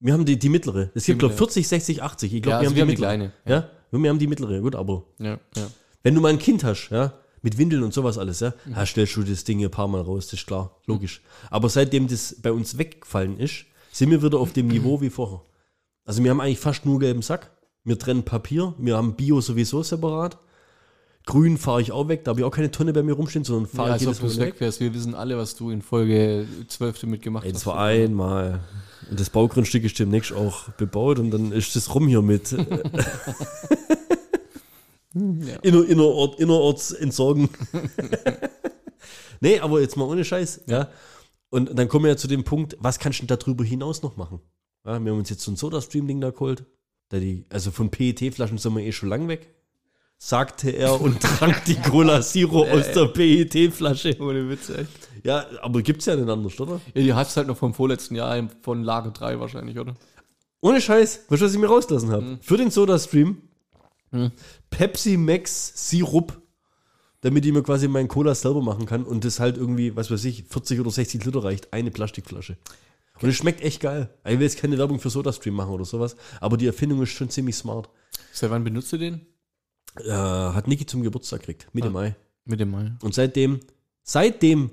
Wir 0.00 0.12
haben 0.12 0.24
die, 0.24 0.38
die 0.38 0.48
mittlere. 0.48 0.90
Es 0.94 1.04
gibt, 1.06 1.18
glaube 1.18 1.34
ich, 1.34 1.40
mittlere. 1.40 1.48
40, 1.48 1.68
60, 1.68 2.02
80. 2.02 2.34
Ich 2.34 2.42
glaube, 2.42 2.54
Ja, 2.54 2.60
wir, 2.60 2.68
also 2.68 2.70
haben 2.70 2.76
wir 2.76 2.82
haben 2.82 2.88
die 2.88 2.92
mittlere. 2.92 3.08
kleine. 3.08 3.32
Ja, 3.46 3.68
wir 3.90 4.10
haben 4.10 4.18
die 4.18 4.26
mittlere. 4.26 4.60
Gut, 4.60 4.74
aber 4.76 5.04
Ja, 5.18 5.38
ja. 5.56 5.66
wenn 6.02 6.14
du 6.14 6.20
mal 6.20 6.28
ein 6.28 6.38
Kind 6.38 6.62
hast, 6.64 6.88
ja, 6.90 7.12
mit 7.44 7.56
Windeln 7.58 7.84
und 7.84 7.94
sowas 7.94 8.18
alles, 8.18 8.40
ja, 8.40 8.52
Mhm. 8.64 8.72
ja 8.72 8.84
stellst 8.86 9.14
du 9.16 9.22
das 9.22 9.44
Ding 9.44 9.62
ein 9.64 9.70
paar 9.70 9.86
Mal 9.86 10.00
raus, 10.00 10.26
das 10.26 10.40
ist 10.40 10.46
klar, 10.46 10.76
logisch. 10.86 11.22
Aber 11.50 11.68
seitdem 11.68 12.08
das 12.08 12.34
bei 12.42 12.50
uns 12.50 12.76
weggefallen 12.78 13.38
ist, 13.38 13.66
sind 13.92 14.10
wir 14.10 14.20
wieder 14.22 14.38
auf 14.40 14.52
dem 14.52 14.66
Niveau 14.66 15.00
wie 15.00 15.10
vorher. 15.10 15.40
Also 16.04 16.24
wir 16.24 16.30
haben 16.30 16.40
eigentlich 16.40 16.58
fast 16.58 16.84
nur 16.84 16.98
gelben 16.98 17.22
Sack. 17.22 17.52
Wir 17.84 17.98
trennen 17.98 18.24
Papier, 18.24 18.74
wir 18.78 18.96
haben 18.96 19.14
Bio 19.14 19.40
sowieso 19.40 19.82
separat. 19.84 20.38
Grün 21.26 21.56
fahre 21.56 21.80
ich 21.80 21.90
auch 21.92 22.08
weg, 22.08 22.24
da 22.24 22.30
habe 22.30 22.40
ich 22.40 22.44
auch 22.44 22.50
keine 22.50 22.70
Tonne 22.70 22.92
bei 22.92 23.02
mir 23.02 23.12
rumstehen, 23.14 23.44
sondern 23.44 23.66
fahre 23.66 23.90
ja 23.90 23.96
ich 23.96 24.06
als 24.06 24.18
ob 24.18 24.24
jedes 24.24 24.36
Mal 24.38 24.46
weg 24.46 24.54
weg. 24.54 24.60
wärst. 24.60 24.80
Wir 24.80 24.92
wissen 24.92 25.14
alle, 25.14 25.38
was 25.38 25.54
du 25.54 25.70
in 25.70 25.80
Folge 25.80 26.46
12 26.68 26.98
damit 27.00 27.22
gemacht 27.22 27.44
Ey, 27.44 27.52
hast. 27.52 27.60
das 27.60 27.66
war 27.66 27.78
einmal. 27.78 28.60
Und 29.10 29.20
das 29.20 29.30
Baugrundstück 29.30 29.84
ist 29.84 29.98
demnächst 29.98 30.32
auch 30.32 30.68
bebaut 30.70 31.18
und 31.18 31.30
dann 31.30 31.52
ist 31.52 31.76
das 31.76 31.94
rum 31.94 32.08
hier 32.08 32.20
mit 32.22 32.54
äh, 35.14 35.58
inner, 35.62 35.84
innerort, 35.86 36.40
innerorts 36.40 36.90
entsorgen. 36.92 37.48
nee, 39.40 39.58
aber 39.60 39.80
jetzt 39.80 39.96
mal 39.96 40.04
ohne 40.04 40.24
Scheiß. 40.24 40.62
Ja. 40.66 40.88
Und 41.50 41.78
dann 41.78 41.88
kommen 41.88 42.04
wir 42.04 42.10
ja 42.10 42.16
zu 42.16 42.26
dem 42.26 42.44
Punkt, 42.44 42.76
was 42.80 42.98
kannst 42.98 43.20
du 43.22 43.26
denn 43.26 43.38
darüber 43.38 43.64
hinaus 43.64 44.02
noch 44.02 44.16
machen? 44.16 44.40
Ja, 44.84 44.98
wir 44.98 45.12
haben 45.12 45.18
uns 45.18 45.30
jetzt 45.30 45.42
so 45.42 45.52
ein 45.52 45.56
Soda-Stream-Ding 45.56 46.20
da 46.20 46.30
geholt. 46.30 46.64
Da 47.10 47.18
die, 47.18 47.44
also 47.50 47.70
von 47.70 47.90
PET-Flaschen 47.90 48.58
sind 48.58 48.74
wir 48.74 48.82
eh 48.82 48.92
schon 48.92 49.08
lang 49.08 49.28
weg. 49.28 49.54
sagte 50.18 50.70
er 50.70 51.00
und 51.00 51.20
trank 51.20 51.64
die 51.64 51.76
Cola 51.76 52.20
Zero 52.22 52.64
aus 52.64 52.90
der 52.92 53.06
PET-Flasche. 53.06 54.16
Ohne 54.20 54.48
Witz, 54.48 54.68
echt. 54.70 54.90
Ja, 55.22 55.46
aber 55.62 55.80
gibt's 55.82 56.06
ja 56.06 56.16
nicht 56.16 56.28
anders, 56.28 56.58
oder? 56.58 56.80
Ja, 56.94 57.02
die 57.02 57.14
hast 57.14 57.36
halt 57.36 57.46
noch 57.46 57.56
vom 57.56 57.72
vorletzten 57.72 58.16
Jahr 58.16 58.48
von 58.62 58.82
Lager 58.82 59.10
3 59.10 59.38
wahrscheinlich, 59.38 59.78
oder? 59.78 59.94
Ohne 60.60 60.80
Scheiß, 60.80 61.26
weißt 61.28 61.40
du, 61.40 61.46
was 61.46 61.54
ich 61.54 61.58
mir 61.60 61.68
rauslassen 61.68 62.10
habe? 62.10 62.38
Für 62.40 62.56
den 62.56 62.70
Soda-Stream 62.70 63.38
Pepsi 64.70 65.16
Max 65.16 65.72
Sirup, 65.90 66.40
damit 67.20 67.44
ich 67.44 67.52
mir 67.52 67.62
quasi 67.62 67.88
meinen 67.88 68.08
Cola 68.08 68.34
selber 68.34 68.62
machen 68.62 68.86
kann 68.86 69.04
und 69.04 69.24
das 69.24 69.40
halt 69.40 69.56
irgendwie, 69.56 69.96
was 69.96 70.10
weiß 70.10 70.24
ich, 70.24 70.44
40 70.44 70.80
oder 70.80 70.90
60 70.90 71.24
Liter 71.24 71.42
reicht, 71.42 71.72
eine 71.72 71.90
Plastikflasche. 71.90 72.56
Und 73.20 73.28
es 73.28 73.36
schmeckt 73.36 73.60
echt 73.60 73.80
geil. 73.80 74.10
Ich 74.24 74.32
will 74.38 74.42
jetzt 74.42 74.58
keine 74.58 74.76
Werbung 74.78 74.98
für 75.00 75.10
Soda-Stream 75.10 75.54
machen 75.54 75.70
oder 75.72 75.84
sowas, 75.84 76.16
aber 76.40 76.56
die 76.56 76.66
Erfindung 76.66 77.02
ist 77.02 77.10
schon 77.10 77.30
ziemlich 77.30 77.56
smart. 77.56 77.88
Seit 78.32 78.50
wann 78.50 78.64
benutzt 78.64 78.92
du 78.92 78.98
den? 78.98 79.26
Äh, 80.00 80.10
hat 80.10 80.66
Niki 80.66 80.86
zum 80.86 81.02
Geburtstag 81.02 81.40
gekriegt, 81.40 81.68
Mitte 81.72 81.88
Ah. 81.88 81.92
Mai. 81.92 82.16
Mit 82.44 82.60
dem 82.60 82.70
Mai. 82.72 82.92
Und 83.02 83.14
seitdem, 83.14 83.60
seitdem, 84.02 84.70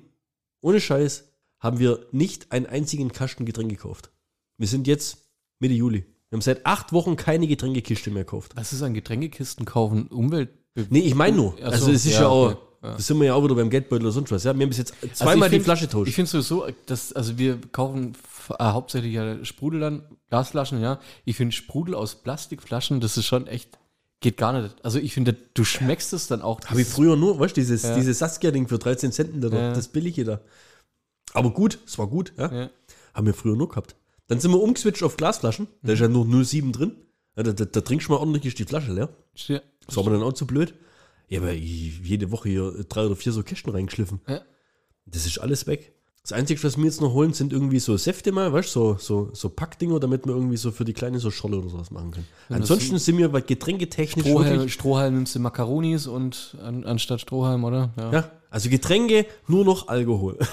ohne 0.61 0.81
Scheiß, 0.81 1.29
haben 1.59 1.79
wir 1.79 2.07
nicht 2.11 2.51
einen 2.51 2.65
einzigen 2.65 3.11
Kasten 3.11 3.45
Getränk 3.45 3.69
gekauft. 3.69 4.11
Wir 4.57 4.67
sind 4.67 4.87
jetzt 4.87 5.29
Mitte 5.59 5.75
Juli. 5.75 6.05
Wir 6.31 6.37
haben 6.37 6.41
seit 6.41 6.65
acht 6.65 6.93
Wochen 6.93 7.17
keine 7.17 7.45
Getränkekiste 7.45 8.09
mehr 8.09 8.23
gekauft. 8.23 8.53
Was 8.55 8.71
ist 8.71 8.81
an 8.83 8.93
Getränkekisten 8.93 9.65
kaufen? 9.65 10.07
Umwelt. 10.07 10.49
Nee, 10.89 10.99
ich 11.01 11.13
meine 11.13 11.35
nur. 11.35 11.53
Ach 11.55 11.65
so, 11.65 11.65
also 11.65 11.91
es 11.91 12.05
ist 12.05 12.13
ja, 12.13 12.21
ja, 12.21 12.27
auch, 12.29 12.51
okay, 12.51 12.57
ja. 12.83 12.93
das 12.93 13.05
sind 13.07 13.19
wir 13.19 13.25
ja 13.27 13.33
auch 13.33 13.43
wieder 13.43 13.55
beim 13.55 13.69
Geldbeutel 13.69 14.05
oder 14.05 14.13
sonst 14.13 14.31
was. 14.31 14.45
Ja? 14.45 14.53
Wir 14.55 14.61
haben 14.63 14.69
bis 14.69 14.77
jetzt 14.77 14.93
Also 15.01 15.13
zweimal 15.25 15.51
ich 15.51 15.59
die 15.59 15.63
Flasche 15.65 15.85
Ich 15.85 15.91
tauscht. 15.91 16.13
finde 16.13 16.31
sowieso, 16.31 16.67
dass, 16.85 17.11
also 17.11 17.37
wir 17.37 17.59
kaufen 17.73 18.13
äh, 18.57 18.63
hauptsächlich 18.63 19.13
ja 19.13 19.43
Sprudel 19.43 19.81
dann, 19.81 20.03
Glasflaschen, 20.29 20.79
ja. 20.81 21.01
Ich 21.25 21.35
finde 21.35 21.53
Sprudel 21.53 21.95
aus 21.95 22.15
Plastikflaschen, 22.15 23.01
das 23.01 23.17
ist 23.17 23.25
schon 23.25 23.45
echt, 23.47 23.77
geht 24.21 24.37
gar 24.37 24.53
nicht. 24.53 24.73
Also 24.83 24.99
ich 24.99 25.13
finde, 25.13 25.35
du 25.53 25.65
schmeckst 25.65 26.13
es 26.13 26.27
dann 26.27 26.41
auch. 26.41 26.61
Habe 26.65 26.79
ich 26.79 26.87
früher 26.87 27.17
nur, 27.17 27.41
weißt 27.41 27.57
du, 27.57 27.59
dieses, 27.59 27.83
Ja. 27.83 27.93
dieses 27.95 28.19
Saskia-Ding 28.19 28.69
für 28.69 28.79
13 28.79 29.11
Cent, 29.11 29.43
da, 29.43 29.49
Ja. 29.49 29.73
das 29.73 29.89
billige 29.89 30.23
da. 30.23 30.39
Aber 31.33 31.51
gut, 31.51 31.77
es 31.85 31.97
war 31.99 32.07
gut? 32.07 32.31
Ja. 32.37 32.69
Haben 33.13 33.25
wir 33.27 33.33
früher 33.33 33.57
nur 33.57 33.67
gehabt. 33.67 33.97
Dann 34.31 34.39
sind 34.39 34.51
wir 34.51 34.61
umgeswitcht 34.61 35.03
auf 35.03 35.17
Glasflaschen. 35.17 35.67
Da 35.83 35.91
ist 35.91 35.99
ja 35.99 36.07
nur 36.07 36.23
0,7 36.23 36.71
drin. 36.71 36.95
Ja, 37.35 37.43
da, 37.43 37.51
da, 37.51 37.65
da 37.65 37.81
trinkst 37.81 38.07
du 38.07 38.13
mal 38.13 38.19
ordentlich 38.19 38.45
ist 38.45 38.59
die 38.59 38.63
Flasche 38.63 38.93
leer. 38.93 39.09
Ja. 39.35 39.59
Das 39.85 39.97
war 39.97 40.05
mir 40.05 40.11
dann 40.11 40.23
auch 40.23 40.31
zu 40.31 40.47
blöd. 40.47 40.73
Ja, 41.27 41.41
aber 41.41 41.51
jede 41.51 42.31
Woche 42.31 42.47
hier 42.47 42.85
drei 42.87 43.07
oder 43.07 43.17
vier 43.17 43.33
so 43.33 43.43
Kästen 43.43 43.73
reingeschliffen. 43.73 44.21
Ja. 44.29 44.39
Das 45.05 45.25
ist 45.25 45.37
alles 45.37 45.67
weg. 45.67 45.93
Das 46.21 46.31
Einzige, 46.31 46.63
was 46.63 46.77
wir 46.77 46.85
jetzt 46.85 47.01
noch 47.01 47.11
holen, 47.11 47.33
sind 47.33 47.51
irgendwie 47.51 47.79
so 47.79 47.97
Säfte 47.97 48.31
mal, 48.31 48.53
weißt 48.53 48.73
du, 48.73 48.79
so, 48.79 48.97
so, 48.99 49.29
so 49.33 49.49
Packdinger, 49.49 49.99
damit 49.99 50.25
wir 50.25 50.33
irgendwie 50.33 50.55
so 50.55 50.71
für 50.71 50.85
die 50.85 50.93
Kleine 50.93 51.19
so 51.19 51.29
Scholle 51.29 51.57
oder 51.57 51.67
sowas 51.67 51.91
machen 51.91 52.11
können. 52.11 52.27
das 52.47 52.57
Ansonsten 52.57 52.99
sind 52.99 53.17
wir 53.17 53.27
bei 53.27 53.41
getränketechnisch 53.41 54.25
Strohhalm, 54.25 54.69
Strohhalm 54.69 55.15
nimmst 55.15 55.35
du 55.35 55.39
Makaronis 55.39 56.07
und 56.07 56.55
an, 56.63 56.85
anstatt 56.85 57.19
Strohhalm, 57.19 57.65
oder? 57.65 57.91
ja, 57.97 58.31
also 58.49 58.69
Getränke, 58.69 59.25
nur 59.47 59.65
noch 59.65 59.89
Alkohol. 59.89 60.39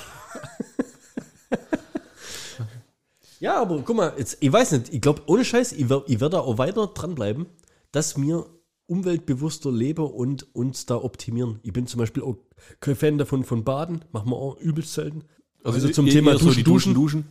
ja, 3.41 3.61
aber 3.61 3.83
guck 3.83 3.97
mal, 3.97 4.15
jetzt, 4.19 4.39
ich 4.41 4.53
weiß 4.53 4.73
nicht, 4.73 4.93
ich 4.93 5.01
glaube, 5.01 5.23
ohne 5.27 5.45
Scheiß, 5.45 5.73
ich 5.73 5.89
werde 5.89 6.21
werd 6.21 6.33
da 6.35 6.41
auch 6.41 6.59
weiter 6.59 6.87
dranbleiben, 6.89 7.47
dass 7.93 8.21
wir 8.21 8.47
umweltbewusster 8.87 9.71
leben 9.71 10.07
und 10.07 10.55
uns 10.55 10.87
da 10.87 10.97
optimieren. 10.97 11.61
Ich 11.63 11.73
bin 11.73 11.87
zum 11.87 11.99
Beispiel 11.99 12.23
auch 12.23 12.37
kein 12.81 12.97
Fan 12.97 13.19
davon 13.19 13.45
von 13.45 13.65
Baden, 13.65 14.05
machen 14.13 14.31
wir 14.31 14.37
auch 14.37 14.57
übelst 14.59 14.95
selten. 14.95 15.25
Also, 15.63 15.89
zum 15.91 16.07
eher- 16.07 16.13
Thema 16.15 16.33
eher 16.33 16.39
so 16.39 16.53
Duschen, 16.53 16.95
Duschen. 16.95 17.25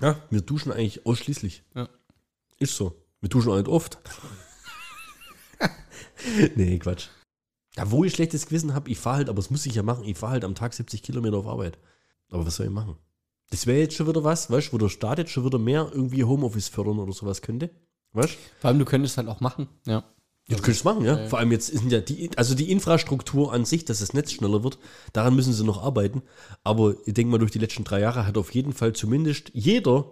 Ja, 0.00 0.16
wir 0.30 0.40
duschen 0.40 0.72
eigentlich 0.72 1.06
ausschließlich. 1.06 1.62
Ja. 1.74 1.88
Ist 2.58 2.74
so. 2.76 2.94
Wir 3.20 3.28
duschen 3.28 3.52
auch 3.52 3.56
nicht 3.56 3.68
oft. 3.68 3.98
nee, 6.56 6.78
Quatsch. 6.78 7.08
Ja, 7.76 7.90
wo 7.90 8.04
ich 8.04 8.12
schlechtes 8.14 8.46
Gewissen 8.46 8.74
habe, 8.74 8.90
ich 8.90 8.98
fahre 8.98 9.18
halt, 9.18 9.28
aber 9.28 9.36
das 9.36 9.50
muss 9.50 9.66
ich 9.66 9.74
ja 9.74 9.82
machen, 9.82 10.04
ich 10.04 10.18
fahre 10.18 10.32
halt 10.32 10.44
am 10.44 10.54
Tag 10.54 10.74
70 10.74 11.02
Kilometer 11.02 11.36
auf 11.36 11.46
Arbeit. 11.46 11.78
Aber 12.30 12.44
was 12.46 12.56
soll 12.56 12.66
ich 12.66 12.72
machen? 12.72 12.96
Das 13.50 13.66
wäre 13.66 13.80
jetzt 13.80 13.94
schon 13.94 14.08
wieder 14.08 14.24
was, 14.24 14.50
weißt 14.50 14.68
du, 14.68 14.72
wo 14.72 14.78
der 14.78 14.88
Staat 14.88 15.18
jetzt 15.18 15.32
schon 15.32 15.44
wieder 15.44 15.58
mehr 15.58 15.90
irgendwie 15.92 16.24
Homeoffice 16.24 16.68
fördern 16.68 16.98
oder 16.98 17.12
sowas 17.12 17.42
könnte. 17.42 17.70
Weißt 18.12 18.34
du? 18.34 18.38
Vor 18.60 18.68
allem, 18.68 18.78
du 18.78 18.84
könntest 18.84 19.16
halt 19.16 19.28
auch 19.28 19.40
machen, 19.40 19.68
ja. 19.86 20.04
Ja, 20.48 20.56
du 20.56 20.62
könntest 20.62 20.84
machen, 20.84 21.04
ja. 21.04 21.28
Vor 21.28 21.38
allem 21.38 21.52
jetzt 21.52 21.68
sind 21.68 21.92
ja 21.92 22.00
die, 22.00 22.30
also 22.36 22.56
die 22.56 22.72
Infrastruktur 22.72 23.52
an 23.52 23.64
sich, 23.64 23.84
dass 23.84 24.00
das 24.00 24.14
Netz 24.14 24.32
schneller 24.32 24.64
wird, 24.64 24.78
daran 25.12 25.36
müssen 25.36 25.52
sie 25.52 25.64
noch 25.64 25.82
arbeiten. 25.82 26.22
Aber 26.64 26.94
ich 27.06 27.14
denke 27.14 27.30
mal, 27.30 27.38
durch 27.38 27.52
die 27.52 27.60
letzten 27.60 27.84
drei 27.84 28.00
Jahre 28.00 28.26
hat 28.26 28.36
auf 28.36 28.52
jeden 28.52 28.72
Fall 28.72 28.92
zumindest 28.92 29.50
jeder 29.54 30.06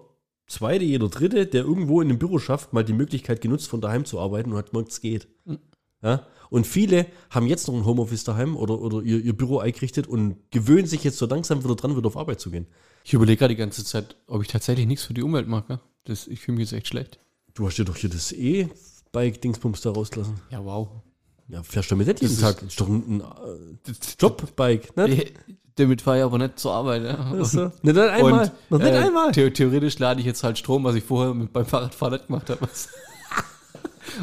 zweite, 0.46 0.84
jeder 0.84 1.08
dritte, 1.08 1.46
der 1.46 1.62
irgendwo 1.62 2.00
in 2.00 2.08
einem 2.08 2.18
Büro 2.18 2.38
schafft, 2.38 2.72
mal 2.72 2.84
die 2.84 2.92
Möglichkeit 2.92 3.40
genutzt, 3.40 3.68
von 3.68 3.80
daheim 3.80 4.04
zu 4.04 4.18
arbeiten 4.18 4.52
und 4.52 4.58
hat 4.58 4.70
gemerkt, 4.70 4.92
es 4.92 5.00
geht. 5.00 5.28
Ja? 6.02 6.26
Und 6.50 6.66
viele 6.66 7.06
haben 7.30 7.46
jetzt 7.46 7.68
noch 7.68 7.74
ein 7.74 7.84
Homeoffice 7.84 8.24
daheim 8.24 8.56
oder, 8.56 8.80
oder 8.80 9.02
ihr, 9.02 9.18
ihr 9.18 9.36
Büro 9.36 9.58
eingerichtet 9.58 10.06
und 10.06 10.36
gewöhnen 10.50 10.86
sich 10.86 11.04
jetzt 11.04 11.18
so 11.18 11.26
langsam 11.26 11.64
wieder 11.64 11.74
dran, 11.74 11.96
wieder 11.96 12.06
auf 12.06 12.16
Arbeit 12.16 12.40
zu 12.40 12.50
gehen. 12.50 12.66
Ich 13.04 13.14
überlege 13.14 13.38
gerade 13.38 13.54
die 13.54 13.58
ganze 13.58 13.84
Zeit, 13.84 14.16
ob 14.26 14.42
ich 14.42 14.48
tatsächlich 14.48 14.86
nichts 14.86 15.04
für 15.04 15.14
die 15.14 15.22
Umwelt 15.22 15.48
mache. 15.48 15.80
Das, 16.04 16.26
ich 16.26 16.40
fühle 16.40 16.58
mich 16.58 16.70
jetzt 16.70 16.78
echt 16.78 16.88
schlecht. 16.88 17.18
Du 17.54 17.66
hast 17.66 17.76
dir 17.76 17.84
doch 17.84 17.96
hier 17.96 18.10
das 18.10 18.32
E-Bike-Dingsbums 18.32 19.80
da 19.80 19.90
rausgelassen. 19.90 20.40
Ja, 20.50 20.64
wow. 20.64 20.88
Ja, 21.48 21.62
fährst 21.62 21.90
du 21.90 21.94
damit 21.94 22.08
nicht 22.08 22.20
jeden 22.20 22.38
Tag? 22.38 22.56
Das 22.56 22.68
ist 22.68 22.80
doch 22.80 22.88
ein, 22.88 23.16
ein 23.16 23.20
äh, 23.20 23.92
Jobbike, 24.18 24.88
ne? 24.96 25.24
Damit 25.76 26.02
fahre 26.02 26.18
ich 26.18 26.24
aber 26.24 26.38
nicht 26.38 26.58
zur 26.58 26.72
Arbeit. 26.72 27.04
Ja. 27.04 27.30
Also, 27.30 27.72
nicht 27.82 27.96
einmal. 27.96 28.32
Und, 28.32 28.52
noch 28.70 28.78
nicht 28.78 28.94
äh, 28.94 28.98
einmal. 28.98 29.32
The 29.32 29.50
theoretisch 29.50 29.98
lade 29.98 30.20
ich 30.20 30.26
jetzt 30.26 30.42
halt 30.42 30.58
Strom, 30.58 30.84
was 30.84 30.96
ich 30.96 31.04
vorher 31.04 31.34
mit 31.34 31.52
beim 31.52 31.66
Fahrradfahren 31.66 32.14
nicht 32.14 32.26
gemacht 32.26 32.50
habe. 32.50 32.68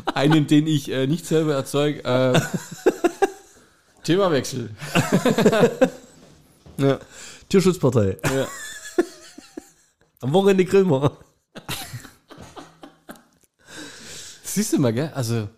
Einen, 0.13 0.47
den 0.47 0.67
ich 0.67 0.91
äh, 0.91 1.07
nicht 1.07 1.25
selber 1.25 1.53
erzeuge. 1.53 2.03
Äh, 2.03 2.39
Themawechsel. 4.03 4.69
ja. 6.77 6.99
Tierschutzpartei. 7.49 8.17
Ja. 8.23 8.47
Am 10.21 10.33
Wochenende 10.33 10.65
grillen 10.65 10.89
wir. 10.89 11.17
Siehst 14.43 14.73
du 14.73 14.79
mal, 14.79 14.93
gell? 14.93 15.11
Also, 15.13 15.49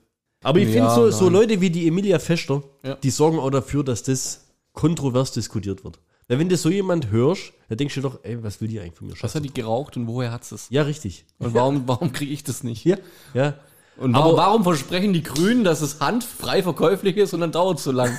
Aber 0.43 0.59
ich 0.59 0.67
Ja, 0.73 0.89
finde 0.89 1.11
so, 1.11 1.17
so. 1.25 1.29
Leute 1.29 1.61
wie 1.61 1.69
die 1.69 1.87
Emilia 1.87 2.19
Fester, 2.19 2.63
Ja. 2.83 2.95
die 2.95 3.09
sorgen 3.09 3.39
auch 3.39 3.49
dafür, 3.51 3.83
dass 3.83 4.03
das 4.03 4.45
kontrovers 4.73 5.31
diskutiert 5.31 5.83
wird. 5.83 5.99
Weil 6.27 6.39
wenn 6.39 6.49
du 6.49 6.57
so 6.57 6.69
jemand 6.69 7.09
hörst, 7.11 7.53
dann 7.69 7.77
denkst 7.77 7.95
du 7.95 8.01
doch, 8.01 8.19
ey, 8.23 8.41
was 8.43 8.59
will 8.59 8.67
die 8.67 8.79
eigentlich 8.79 8.95
von 8.95 9.07
mir? 9.07 9.13
was 9.21 9.33
hat 9.33 9.45
die 9.45 9.53
geraucht 9.53 9.95
und 9.97 10.07
woher 10.07 10.31
hat 10.31 10.49
es? 10.51 10.67
Ja, 10.69 10.81
richtig. 10.83 11.25
Und 11.39 11.53
warum, 11.53 11.87
warum 11.87 12.11
kriege 12.11 12.33
ich 12.33 12.43
das 12.43 12.63
nicht? 12.63 12.83
Ja, 12.85 12.97
ja. 13.33 13.53
Und 13.97 14.13
Aber- 14.13 14.25
warum, 14.25 14.37
warum 14.37 14.63
versprechen 14.63 15.13
die 15.13 15.23
Grünen, 15.23 15.63
dass 15.63 15.81
es 15.81 15.99
handfrei 15.99 16.61
verkäuflich 16.63 17.17
ist 17.17 17.33
und 17.33 17.39
dann 17.41 17.51
dauert 17.51 17.77
es 17.77 17.83
so 17.85 17.91
lang? 17.91 18.11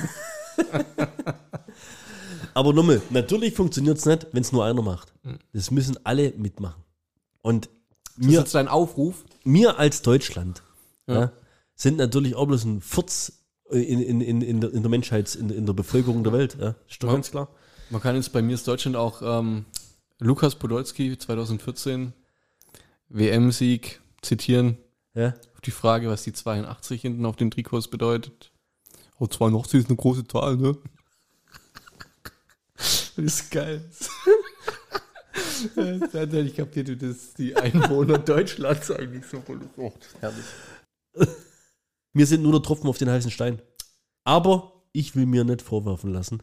Aber 2.59 2.73
nochmal, 2.73 3.01
natürlich 3.09 3.53
funktioniert 3.53 3.99
es 3.99 4.05
nicht, 4.05 4.27
wenn 4.33 4.41
es 4.41 4.51
nur 4.51 4.65
einer 4.65 4.81
macht. 4.81 5.13
Hm. 5.23 5.39
Das 5.53 5.71
müssen 5.71 5.97
alle 6.05 6.33
mitmachen. 6.35 6.83
Und 7.41 7.69
Das 8.17 8.17
ist 8.17 8.25
mir, 8.25 8.39
jetzt 8.39 8.53
dein 8.53 8.67
Aufruf. 8.67 9.23
mir 9.45 9.79
als 9.79 10.01
Deutschland 10.01 10.61
Ja. 11.07 11.19
ja. 11.19 11.31
sind 11.75 11.95
natürlich 11.97 12.35
auch 12.35 12.47
bloß 12.47 12.65
ein 12.65 12.81
Furz 12.81 13.31
in, 13.71 14.01
in, 14.01 14.19
in, 14.19 14.41
in, 14.41 14.59
der, 14.59 14.73
in 14.73 14.81
der 14.83 14.89
Menschheits-, 14.89 15.35
in, 15.35 15.49
in 15.51 15.65
der 15.65 15.71
Bevölkerung 15.71 16.25
der 16.25 16.33
Welt. 16.33 16.57
Ja. 16.59 16.75
Ist 16.89 17.01
doch 17.01 17.13
ganz 17.13 17.31
klar. 17.31 17.47
Man 17.91 18.01
kann 18.01 18.17
jetzt 18.17 18.33
bei 18.33 18.41
mir 18.41 18.55
ist 18.55 18.67
Deutschland 18.67 18.97
auch 18.97 19.21
ähm, 19.23 19.63
Lukas 20.19 20.55
Podolski 20.55 21.17
2014 21.17 22.11
WM-Sieg 23.07 24.01
zitieren. 24.21 24.77
Ja. 25.13 25.29
Auf 25.53 25.61
die 25.61 25.71
Frage, 25.71 26.09
was 26.09 26.23
die 26.23 26.33
82 26.33 27.01
hinten 27.01 27.25
auf 27.25 27.37
den 27.37 27.51
Trikots 27.51 27.87
bedeutet. 27.87 28.51
Oh, 29.17 29.27
82 29.27 29.79
ist 29.79 29.87
eine 29.87 29.95
große 29.95 30.27
Zahl, 30.27 30.57
ne? 30.57 30.77
Das 33.21 33.41
ist 33.41 33.51
geil. 33.51 33.81
Ich 35.81 36.55
kapiert, 36.55 37.01
dass 37.01 37.33
die 37.33 37.55
Einwohner 37.55 38.17
Deutschlands 38.17 38.91
eigentlich 38.91 39.25
so 39.25 39.41
voll 39.41 39.59
oh, 39.77 39.91
herrlich. 40.21 40.45
Wir 42.13 42.25
sind 42.25 42.43
nur 42.43 42.53
der 42.53 42.61
Tropfen 42.61 42.89
auf 42.89 42.97
den 42.97 43.09
heißen 43.09 43.29
Stein. 43.29 43.61
Aber 44.23 44.83
ich 44.93 45.15
will 45.15 45.25
mir 45.25 45.43
nicht 45.43 45.61
vorwerfen 45.61 46.13
lassen, 46.13 46.41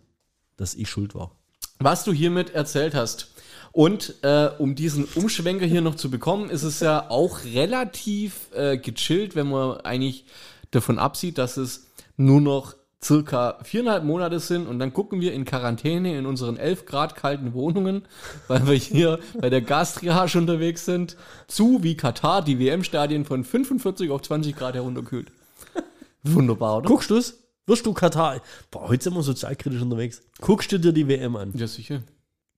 dass 0.56 0.74
ich 0.74 0.88
schuld 0.88 1.14
war. 1.14 1.32
Was 1.78 2.04
du 2.04 2.12
hiermit 2.12 2.50
erzählt 2.50 2.94
hast. 2.94 3.32
Und 3.72 4.14
äh, 4.22 4.50
um 4.58 4.74
diesen 4.74 5.04
Umschwenker 5.04 5.66
hier 5.66 5.80
noch 5.80 5.94
zu 5.94 6.10
bekommen, 6.10 6.50
ist 6.50 6.62
es 6.62 6.80
ja 6.80 7.10
auch 7.10 7.44
relativ 7.44 8.50
äh, 8.52 8.76
gechillt, 8.76 9.34
wenn 9.34 9.48
man 9.48 9.80
eigentlich 9.80 10.26
davon 10.70 10.98
absieht, 10.98 11.38
dass 11.38 11.56
es 11.56 11.90
nur 12.16 12.40
noch 12.40 12.76
circa 13.02 13.58
viereinhalb 13.62 14.04
Monate 14.04 14.40
sind 14.40 14.66
und 14.66 14.78
dann 14.78 14.92
gucken 14.92 15.20
wir 15.20 15.32
in 15.32 15.44
Quarantäne 15.44 16.16
in 16.18 16.26
unseren 16.26 16.56
11 16.56 16.86
Grad 16.86 17.16
kalten 17.16 17.54
Wohnungen, 17.54 18.02
weil 18.48 18.66
wir 18.66 18.74
hier 18.74 19.20
bei 19.38 19.50
der 19.50 19.60
Gastriage 19.60 20.38
unterwegs 20.38 20.84
sind, 20.84 21.16
zu 21.46 21.82
wie 21.82 21.96
Katar 21.96 22.42
die 22.42 22.58
WM-Stadien 22.58 23.24
von 23.24 23.44
45 23.44 24.10
auf 24.10 24.22
20 24.22 24.56
Grad 24.56 24.74
herunterkühlt. 24.74 25.30
Wunderbar, 26.22 26.78
oder? 26.78 26.88
Guckst 26.88 27.10
du's? 27.10 27.42
Wirst 27.66 27.84
du 27.84 27.92
Katar. 27.92 28.40
Boah, 28.70 28.88
heute 28.88 29.04
sind 29.04 29.14
wir 29.14 29.22
sozialkritisch 29.22 29.82
unterwegs. 29.82 30.22
Guckst 30.40 30.70
du 30.70 30.78
dir 30.78 30.92
die 30.92 31.08
WM 31.08 31.34
an? 31.36 31.52
Ja, 31.56 31.66
sicher. 31.66 32.02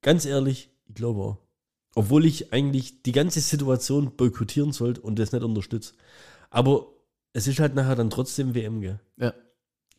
Ganz 0.03 0.27
ehrlich, 0.27 0.71
ich 0.87 0.95
glaube 0.95 1.21
auch. 1.21 1.39
Obwohl 1.95 2.27
ich 2.27 2.53
eigentlich 2.53 3.03
die 3.03 3.13
ganze 3.13 3.41
Situation 3.41 4.15
boykottieren 4.17 4.73
sollte 4.73 5.01
und 5.01 5.19
das 5.19 5.33
nicht 5.33 5.43
unterstütze. 5.43 5.95
Aber 6.51 6.89
es 7.33 7.47
ist 7.47 7.59
halt 7.59 7.75
nachher 7.75 7.97
dann 7.97 8.11
trotzdem 8.11 8.55
WM, 8.55 8.81
gell? 8.81 9.01
Ja. 9.17 9.33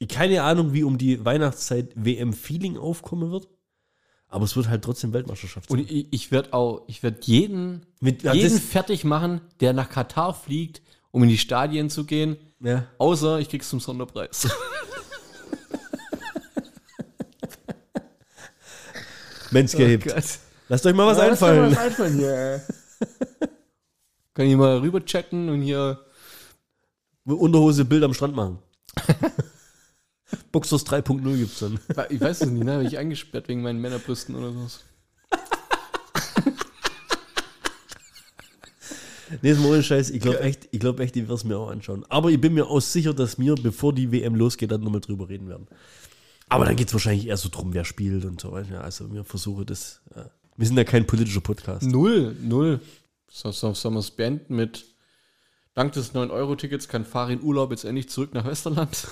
Keine 0.07 0.43
Ahnung, 0.43 0.73
wie 0.73 0.83
um 0.83 0.97
die 0.97 1.23
Weihnachtszeit 1.25 1.91
WM-Feeling 1.95 2.77
aufkommen 2.77 3.31
wird. 3.31 3.47
Aber 4.27 4.45
es 4.45 4.55
wird 4.55 4.69
halt 4.69 4.83
trotzdem 4.83 5.11
Weltmeisterschaft 5.11 5.69
sein. 5.69 5.79
Und 5.79 5.89
ich, 5.91 6.07
ich 6.11 6.31
werde 6.31 6.53
auch, 6.53 6.83
ich 6.87 7.01
werde 7.03 7.17
jeden, 7.23 7.85
Mit- 7.99 8.23
ja, 8.23 8.33
jeden 8.33 8.53
das- 8.53 8.63
fertig 8.63 9.03
machen, 9.03 9.41
der 9.59 9.73
nach 9.73 9.89
Katar 9.89 10.33
fliegt, 10.33 10.81
um 11.11 11.23
in 11.23 11.29
die 11.29 11.37
Stadien 11.37 11.89
zu 11.89 12.05
gehen. 12.05 12.37
Ja. 12.59 12.85
Außer 12.99 13.39
ich 13.39 13.49
krieg's 13.49 13.69
zum 13.69 13.79
Sonderpreis. 13.79 14.47
Manscaped. 19.51 20.05
Gott. 20.05 20.23
Lasst 20.67 20.85
euch 20.85 20.93
mal 20.93 21.07
was 21.07 21.17
einfallen. 21.19 21.75
Kann 24.33 24.45
ich 24.45 24.55
mal 24.55 24.77
rüber 24.77 25.03
chatten 25.03 25.49
und 25.49 25.61
hier. 25.61 25.99
Unterhose 27.25 27.85
Bild 27.85 28.03
am 28.03 28.13
Strand 28.13 28.35
machen. 28.35 28.59
Boxers 30.51 30.85
3.0 30.85 31.37
gibt's 31.37 31.59
dann. 31.59 31.79
Ich 32.09 32.21
weiß 32.21 32.41
es 32.41 32.49
nicht, 32.49 32.63
ne? 32.63 32.73
Habe 32.73 32.83
ich 32.83 32.97
eingesperrt 32.97 33.47
wegen 33.47 33.61
meinen 33.61 33.79
Männerbrüsten 33.81 34.35
oder 34.35 34.51
sowas. 34.51 34.83
Nee, 39.43 39.51
ist 39.51 39.59
mal 39.59 39.69
ohne 39.69 39.83
Scheiß. 39.83 40.09
Ich 40.09 40.21
glaube 40.21 40.39
echt, 40.39 40.67
ich 40.71 40.79
glaube 40.79 41.03
echt, 41.03 41.15
ich 41.15 41.21
werde 41.21 41.35
es 41.35 41.43
mir 41.43 41.55
auch 41.55 41.69
anschauen. 41.69 42.03
Aber 42.09 42.31
ich 42.31 42.41
bin 42.41 42.55
mir 42.55 42.65
auch 42.65 42.79
sicher, 42.79 43.13
dass 43.13 43.37
wir, 43.37 43.53
bevor 43.53 43.93
die 43.93 44.11
WM 44.11 44.33
losgeht, 44.33 44.71
dann 44.71 44.81
nochmal 44.81 45.01
drüber 45.01 45.29
reden 45.29 45.47
werden. 45.47 45.67
Aber 46.49 46.65
dann 46.65 46.75
geht 46.75 46.87
es 46.87 46.93
wahrscheinlich 46.93 47.27
eher 47.27 47.37
so 47.37 47.49
drum, 47.49 47.73
wer 47.75 47.85
spielt 47.85 48.25
und 48.25 48.41
so 48.41 48.51
weiter. 48.51 48.73
Ja, 48.73 48.81
also 48.81 49.13
wir 49.13 49.23
versuchen 49.23 49.67
das. 49.67 50.01
Ja. 50.15 50.31
Wir 50.57 50.67
sind 50.67 50.77
ja 50.77 50.83
kein 50.83 51.05
politischer 51.05 51.41
Podcast. 51.41 51.85
Null, 51.85 52.35
null. 52.41 52.81
So, 53.29 53.51
so, 53.51 53.75
sollen 53.75 53.93
wir 53.93 53.99
es 53.99 54.09
beenden 54.09 54.55
mit 54.55 54.85
Dank 55.75 55.93
des 55.93 56.13
9-Euro-Tickets 56.13 56.87
kann 56.87 57.05
Farin 57.05 57.41
Urlaub 57.41 57.71
jetzt 57.71 57.85
endlich 57.85 58.09
zurück 58.09 58.33
nach 58.33 58.45
Westerland. 58.45 59.07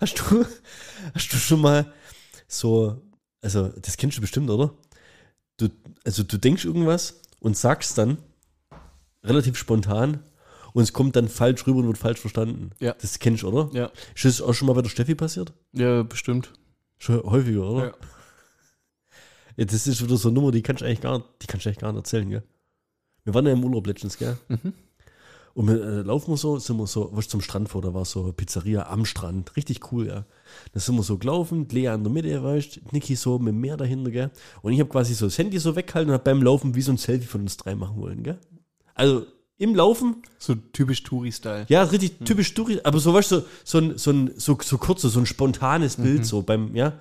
Hast 0.00 0.18
du, 0.18 0.44
hast 1.14 1.32
du 1.32 1.36
schon 1.36 1.60
mal 1.60 1.92
so, 2.48 3.02
also 3.40 3.68
das 3.68 3.96
kennst 3.96 4.16
du 4.18 4.20
bestimmt, 4.20 4.50
oder? 4.50 4.74
Du, 5.56 5.68
also 6.04 6.22
du 6.22 6.36
denkst 6.38 6.64
irgendwas 6.64 7.20
und 7.40 7.56
sagst 7.56 7.96
dann 7.98 8.18
relativ 9.22 9.56
spontan 9.56 10.24
und 10.72 10.82
es 10.82 10.92
kommt 10.92 11.16
dann 11.16 11.28
falsch 11.28 11.66
rüber 11.66 11.78
und 11.80 11.86
wird 11.86 11.98
falsch 11.98 12.20
verstanden. 12.20 12.70
Ja. 12.80 12.94
Das 12.94 13.18
kennst 13.18 13.42
du, 13.42 13.48
oder? 13.48 13.70
Ja. 13.78 13.90
Ist 14.14 14.24
das 14.24 14.40
auch 14.42 14.52
schon 14.52 14.66
mal 14.66 14.74
bei 14.74 14.82
der 14.82 14.90
Steffi 14.90 15.14
passiert? 15.14 15.52
Ja, 15.72 16.02
bestimmt. 16.02 16.52
Schon 16.98 17.22
häufiger, 17.22 17.68
oder? 17.68 17.86
Ja. 17.86 17.94
Ja, 19.56 19.64
das 19.64 19.86
ist 19.86 20.02
wieder 20.02 20.16
so 20.16 20.28
eine 20.28 20.34
Nummer, 20.34 20.50
die 20.50 20.62
kannst 20.62 20.82
du 20.82 20.86
eigentlich 20.86 21.00
gar, 21.00 21.22
die 21.40 21.46
kannst 21.46 21.64
du 21.64 21.68
eigentlich 21.68 21.78
gar 21.78 21.92
nicht 21.92 22.00
erzählen, 22.00 22.28
gell? 22.28 22.42
Wir 23.22 23.34
waren 23.34 23.46
ja 23.46 23.52
im 23.52 23.64
Urlaub 23.64 23.86
letztens, 23.86 24.18
gell? 24.18 24.36
Mhm. 24.48 24.74
Und 25.54 25.68
wir 25.68 25.80
äh, 25.82 26.02
laufen 26.02 26.32
wir 26.32 26.36
so, 26.36 26.58
sind 26.58 26.76
wir 26.78 26.86
so, 26.88 27.10
was 27.12 27.28
zum 27.28 27.40
Strand 27.40 27.68
vor, 27.68 27.80
da 27.80 27.94
war 27.94 28.04
so 28.04 28.24
eine 28.24 28.32
Pizzeria 28.32 28.88
am 28.88 29.04
Strand, 29.04 29.54
richtig 29.56 29.92
cool, 29.92 30.08
ja. 30.08 30.24
Da 30.72 30.80
sind 30.80 30.96
wir 30.96 31.04
so 31.04 31.16
gelaufen, 31.16 31.68
Lea 31.70 31.86
in 31.94 32.02
der 32.02 32.12
Mitte, 32.12 32.42
weißt 32.42 32.92
Niki 32.92 33.14
so 33.14 33.38
mit 33.38 33.48
dem 33.54 33.60
Meer 33.60 33.76
dahinter, 33.76 34.10
gell? 34.10 34.30
Und 34.62 34.72
ich 34.72 34.80
habe 34.80 34.90
quasi 34.90 35.14
so 35.14 35.26
das 35.26 35.38
Handy 35.38 35.58
so 35.58 35.76
weggehalten 35.76 36.10
und 36.10 36.14
hab 36.14 36.24
beim 36.24 36.42
Laufen 36.42 36.74
wie 36.74 36.82
so 36.82 36.90
ein 36.92 36.98
Selfie 36.98 37.26
von 37.26 37.42
uns 37.42 37.56
drei 37.56 37.76
machen 37.76 38.00
wollen, 38.00 38.24
gell? 38.24 38.38
Also 38.94 39.26
im 39.56 39.76
Laufen, 39.76 40.16
So 40.38 40.56
typisch 40.56 41.04
Touri-Style. 41.04 41.66
ja, 41.68 41.84
richtig 41.84 42.18
typisch 42.24 42.52
durch, 42.54 42.84
aber 42.84 42.98
so, 42.98 43.14
weißt 43.14 43.30
du, 43.30 43.36
so, 43.36 43.44
so 43.64 43.78
ein, 43.78 43.96
so 43.96 44.10
ein, 44.10 44.30
so, 44.36 44.58
so 44.60 44.78
kurzes, 44.78 45.12
so 45.12 45.20
ein 45.20 45.26
spontanes 45.26 45.96
Bild, 45.96 46.26
so 46.26 46.42
beim, 46.42 46.74
ja. 46.74 46.94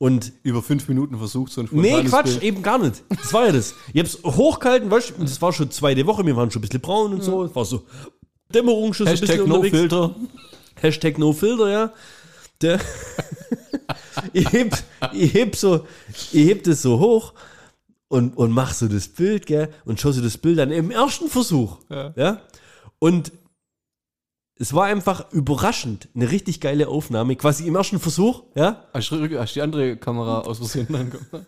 Und 0.00 0.32
Über 0.44 0.62
fünf 0.62 0.86
Minuten 0.88 1.18
versucht, 1.18 1.50
so 1.52 1.60
ein 1.62 1.68
Nee, 1.72 2.04
Quatsch, 2.04 2.26
Bild. 2.26 2.42
eben 2.44 2.62
gar 2.62 2.78
nicht. 2.78 3.02
Das 3.08 3.32
war 3.32 3.46
ja 3.46 3.52
das. 3.52 3.74
Ich 3.92 3.98
hab's 4.00 4.18
hochgehalten, 4.24 4.88
weißt 4.90 5.10
du, 5.18 5.24
das 5.24 5.42
war 5.42 5.52
schon 5.52 5.70
zweite 5.72 6.06
Woche, 6.06 6.24
wir 6.24 6.36
waren 6.36 6.50
schon 6.52 6.60
ein 6.60 6.62
bisschen 6.62 6.80
braun 6.80 7.14
und 7.14 7.22
so. 7.24 7.44
Es 7.44 7.54
war 7.56 7.64
so 7.64 7.82
Dämmerung 8.54 8.94
schon 8.94 9.06
so 9.06 9.10
ein 9.12 9.16
Hashtag 9.18 9.28
bisschen 9.28 9.48
no 9.48 9.54
unterwegs. 9.56 9.76
filter. 9.76 10.14
Hashtag 10.76 11.18
no 11.18 11.32
filter, 11.32 11.70
ja. 11.70 11.92
Der 12.60 12.80
ich 14.32 14.50
heb, 14.52 14.76
ich 15.12 15.34
heb 15.34 15.56
so, 15.56 15.86
ich 16.32 16.48
heb 16.48 16.62
das 16.64 16.82
so 16.82 16.98
hoch 17.00 17.34
und, 18.08 18.36
und 18.36 18.52
mach 18.52 18.74
so 18.74 18.86
das 18.88 19.08
Bild, 19.08 19.46
gell, 19.46 19.68
und 19.84 20.00
schau 20.00 20.12
so 20.12 20.20
das 20.22 20.38
Bild 20.38 20.58
an 20.60 20.70
im 20.70 20.90
ersten 20.90 21.28
Versuch, 21.28 21.78
Ja. 21.90 22.12
ja. 22.16 22.40
Und 23.00 23.32
es 24.60 24.74
war 24.74 24.86
einfach 24.86 25.30
überraschend, 25.32 26.08
eine 26.14 26.30
richtig 26.30 26.60
geile 26.60 26.88
Aufnahme, 26.88 27.36
quasi 27.36 27.66
im 27.66 27.76
ersten 27.76 28.00
Versuch, 28.00 28.42
ja. 28.56 28.84
Hast 28.92 29.10
du 29.10 29.26
die 29.26 29.60
andere 29.62 29.96
Kamera 29.96 30.40
aus 30.40 30.58
Versehen 30.58 30.92
angekommen? 30.94 31.46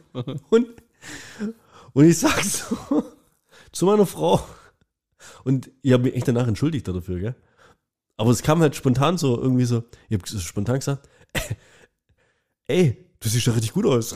Und, 0.48 0.68
und 1.92 2.04
ich 2.04 2.18
sag 2.18 2.42
so 2.44 2.76
zu 3.72 3.86
meiner 3.86 4.06
Frau, 4.06 4.40
und 5.44 5.70
ich 5.82 5.92
habe 5.92 6.04
mich 6.04 6.14
echt 6.14 6.28
danach 6.28 6.46
entschuldigt 6.46 6.86
dafür, 6.86 7.18
gell? 7.18 7.34
Aber 8.16 8.30
es 8.30 8.42
kam 8.42 8.60
halt 8.60 8.76
spontan 8.76 9.18
so, 9.18 9.40
irgendwie 9.40 9.64
so, 9.64 9.82
ich 10.08 10.18
habe 10.18 10.26
spontan 10.40 10.78
gesagt, 10.78 11.08
ey, 12.68 12.96
du 13.18 13.28
siehst 13.28 13.46
doch 13.46 13.56
richtig 13.56 13.72
gut 13.72 13.86
aus. 13.86 14.14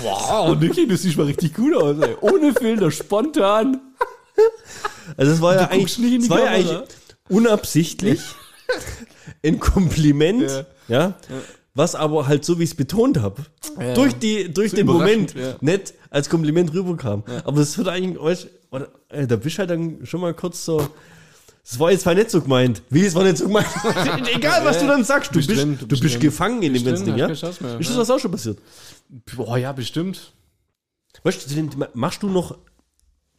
Wow, 0.00 0.56
Niki, 0.58 0.86
du 0.86 0.96
siehst 0.96 1.18
mal 1.18 1.26
richtig 1.26 1.54
gut 1.54 1.74
aus, 1.74 1.98
ey. 1.98 2.16
Ohne 2.20 2.54
Filter, 2.54 2.90
spontan. 2.90 3.80
Also 5.16 5.32
es 5.32 5.40
war 5.40 5.54
ja 5.54 5.68
eigentlich, 5.68 5.98
es 6.22 6.30
war 6.30 6.40
ja 6.40 6.50
eigentlich 6.50 6.78
unabsichtlich 7.28 8.20
ein 9.44 9.58
Kompliment, 9.58 10.50
Ja. 10.50 10.66
ja, 10.88 11.14
was 11.74 11.94
aber 11.94 12.26
halt 12.26 12.44
so, 12.44 12.58
wie 12.58 12.64
ich 12.64 12.70
es 12.70 12.76
betont 12.76 13.18
habe, 13.18 13.42
Ja. 13.80 13.94
durch, 13.94 14.14
die, 14.14 14.52
durch 14.52 14.70
So 14.70 14.76
den 14.76 14.86
Moment 14.86 15.34
ja. 15.34 15.54
nicht 15.60 15.94
als 16.10 16.28
Kompliment 16.28 16.72
rüberkam. 16.74 17.22
Aber 17.44 17.58
das 17.60 17.76
wird 17.78 17.88
eigentlich, 17.88 18.20
weißt, 18.20 18.48
oder, 18.70 18.88
äh, 19.08 19.26
da 19.26 19.36
bist 19.36 19.56
du 19.56 19.60
halt 19.60 19.70
dann 19.70 20.04
schon 20.04 20.20
mal 20.20 20.34
kurz 20.34 20.64
so, 20.64 20.88
das 21.68 21.78
war 21.78 21.90
jetzt 21.92 22.02
zwar 22.02 22.14
nicht 22.14 22.30
so 22.30 22.40
gemeint. 22.40 22.82
Wie, 22.88 23.04
es 23.04 23.14
war 23.14 23.24
nicht 23.24 23.36
so 23.36 23.46
gemeint? 23.46 23.66
Egal, 24.34 24.64
was 24.64 24.78
du 24.78 24.86
dann 24.86 25.04
sagst, 25.04 25.30
du 25.32 25.36
Bist 25.36 25.48
bist, 25.48 25.64
du 25.86 26.00
bist, 26.00 26.18
gefangen 26.20 26.62
in 26.62 26.72
dem 26.72 26.84
ganzen 26.84 27.04
Ding, 27.06 27.16
ja? 27.16 27.26
Ist 27.28 27.42
das 27.42 27.60
ja. 27.60 27.78
was 27.78 28.10
auch 28.10 28.18
schon 28.18 28.30
passiert? 28.30 28.58
Boah, 29.36 29.58
ja, 29.58 29.72
bestimmt. 29.72 30.32
Weißt 31.22 31.50
du, 31.50 31.68
machst 31.94 32.22
du 32.22 32.28
noch, 32.28 32.56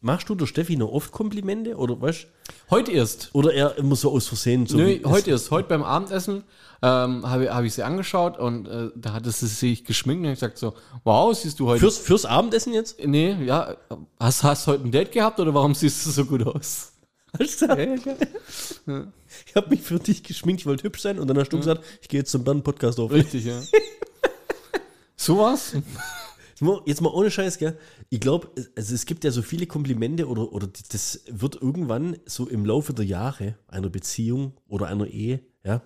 machst 0.01 0.29
du 0.29 0.35
der 0.35 0.45
Steffi 0.45 0.75
noch 0.77 0.91
oft 0.91 1.11
Komplimente? 1.11 1.75
Oder, 1.75 1.99
weißt 1.99 2.27
Heute 2.69 2.91
erst. 2.91 3.29
oder 3.33 3.53
eher 3.53 3.77
immer 3.77 3.95
so 3.95 4.11
aus 4.11 4.27
Versehen? 4.27 4.65
So 4.65 4.77
Nö, 4.77 4.99
heute 5.05 5.31
erst. 5.31 5.51
Heute 5.51 5.67
beim 5.67 5.83
Abendessen 5.83 6.43
ähm, 6.81 7.29
habe 7.29 7.53
hab 7.53 7.63
ich 7.63 7.73
sie 7.73 7.83
angeschaut 7.83 8.37
und 8.39 8.67
äh, 8.67 8.89
da 8.95 9.13
hatte 9.13 9.31
sie 9.31 9.47
sich 9.47 9.83
geschminkt 9.85 10.25
und 10.25 10.31
ich 10.31 10.39
gesagt 10.39 10.57
so, 10.57 10.73
wow, 11.03 11.35
siehst 11.37 11.59
du 11.59 11.67
heute... 11.67 11.81
Fürs, 11.81 11.97
fürs 11.97 12.25
Abendessen 12.25 12.73
jetzt? 12.73 13.03
nee, 13.05 13.33
ja, 13.43 13.75
hast, 14.19 14.43
hast 14.43 14.67
heute 14.67 14.85
ein 14.85 14.91
Date 14.91 15.11
gehabt 15.11 15.39
oder 15.39 15.53
warum 15.53 15.75
siehst 15.75 16.05
du 16.05 16.11
so 16.11 16.25
gut 16.25 16.45
aus? 16.45 16.93
Hast 17.37 17.61
du 17.61 17.67
gesagt? 17.67 18.07
Ich 19.45 19.55
habe 19.55 19.69
mich 19.69 19.81
für 19.81 19.99
dich 19.99 20.23
geschminkt, 20.23 20.61
ich 20.61 20.65
wollte 20.65 20.83
hübsch 20.83 21.01
sein 21.01 21.19
und 21.19 21.27
dann 21.27 21.37
hast 21.37 21.49
du 21.49 21.57
gesagt, 21.57 21.83
ich 22.01 22.07
gehe 22.09 22.21
jetzt 22.21 22.31
zum 22.31 22.43
Band-Podcast 22.43 22.99
auf. 22.99 23.11
Richtig, 23.11 23.45
ja. 23.45 23.59
Jetzt 25.17 25.29
mal- 25.29 25.57
Jetzt 26.86 27.01
mal 27.01 27.10
ohne 27.10 27.32
Scheiß, 27.32 27.57
gell? 27.57 27.78
Ich 28.10 28.20
glaube, 28.20 28.49
also 28.76 28.93
es 28.95 29.05
gibt 29.05 29.24
ja 29.24 29.32
so 29.32 29.41
viele 29.41 29.66
Komplimente 29.68 30.28
oder, 30.28 30.51
oder 30.51 30.68
das 30.91 31.22
wird 31.30 31.55
irgendwann 31.62 32.18
so 32.26 32.47
im 32.47 32.66
Laufe 32.66 32.93
der 32.93 33.05
Jahre 33.05 33.55
einer 33.68 33.89
Beziehung 33.89 34.53
oder 34.68 34.88
einer 34.88 35.07
Ehe, 35.07 35.39
ja, 35.64 35.82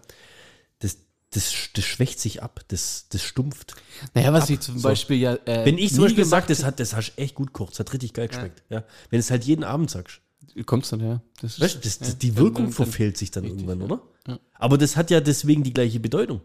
das, 0.79 0.97
das, 1.31 1.53
das 1.73 1.83
schwächt 1.85 2.19
sich 2.19 2.41
ab, 2.43 2.61
das, 2.69 3.07
das 3.09 3.21
stumpft. 3.23 3.75
Naja, 4.13 4.33
was 4.33 4.49
ich 4.49 4.59
zum 4.59 4.77
so. 4.77 4.87
Beispiel 4.87 5.17
ja. 5.17 5.35
Äh, 5.45 5.65
Wenn 5.65 5.77
ich 5.77 5.93
zum 5.93 6.03
Beispiel 6.05 6.25
sage, 6.25 6.45
das, 6.47 6.63
hat, 6.63 6.79
das 6.79 6.95
hast 6.95 7.13
du 7.15 7.21
echt 7.21 7.35
gut 7.35 7.47
gekocht, 7.47 7.73
das 7.73 7.79
hat 7.79 7.93
richtig 7.93 8.13
geil 8.13 8.27
geschmeckt, 8.27 8.63
ja. 8.69 8.79
Wenn 9.09 9.17
du 9.17 9.19
es 9.19 9.31
halt 9.31 9.43
jeden 9.43 9.63
Abend 9.63 9.89
sagst. 9.91 10.21
Kommt's 10.65 10.89
dann, 10.89 10.99
ja. 10.99 11.21
Das 11.41 11.59
Weißt 11.59 11.75
du, 11.75 11.79
das, 11.79 11.99
ja, 12.01 12.13
die 12.13 12.35
Wirkung 12.35 12.53
dann- 12.53 12.63
dann- 12.65 12.73
verfehlt 12.73 13.17
sich 13.17 13.31
dann 13.31 13.43
richtig, 13.45 13.61
irgendwann, 13.67 13.79
ja. 13.89 13.95
oder? 14.27 14.39
Aber 14.53 14.77
das 14.77 14.95
hat 14.95 15.09
ja 15.09 15.19
deswegen 15.19 15.63
die 15.63 15.73
gleiche 15.73 15.99
Bedeutung. 15.99 16.41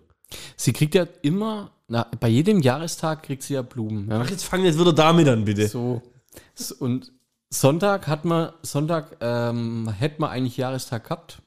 Sie 0.57 0.73
kriegt 0.73 0.95
ja 0.95 1.07
immer, 1.23 1.71
na, 1.89 2.07
bei 2.21 2.29
jedem 2.29 2.61
Jahrestag 2.61 3.23
kriegt 3.23 3.43
sie 3.43 3.55
ja 3.55 3.63
Blumen. 3.63 4.09
Ja. 4.11 4.21
Ach, 4.23 4.31
jetzt 4.31 4.45
fang 4.45 4.63
jetzt 4.65 4.79
wieder 4.79 4.93
damit 4.93 5.29
an, 5.29 5.45
bitte. 5.45 5.69
So. 5.69 6.03
Und 6.79 7.13
Sonntag 7.51 8.07
hat 8.07 8.25
man, 8.25 8.53
Sonntag 8.63 9.17
ähm, 9.21 9.89
hätte 9.99 10.21
man 10.21 10.31
eigentlich 10.31 10.57
Jahrestag 10.57 11.05
gehabt. 11.05 11.39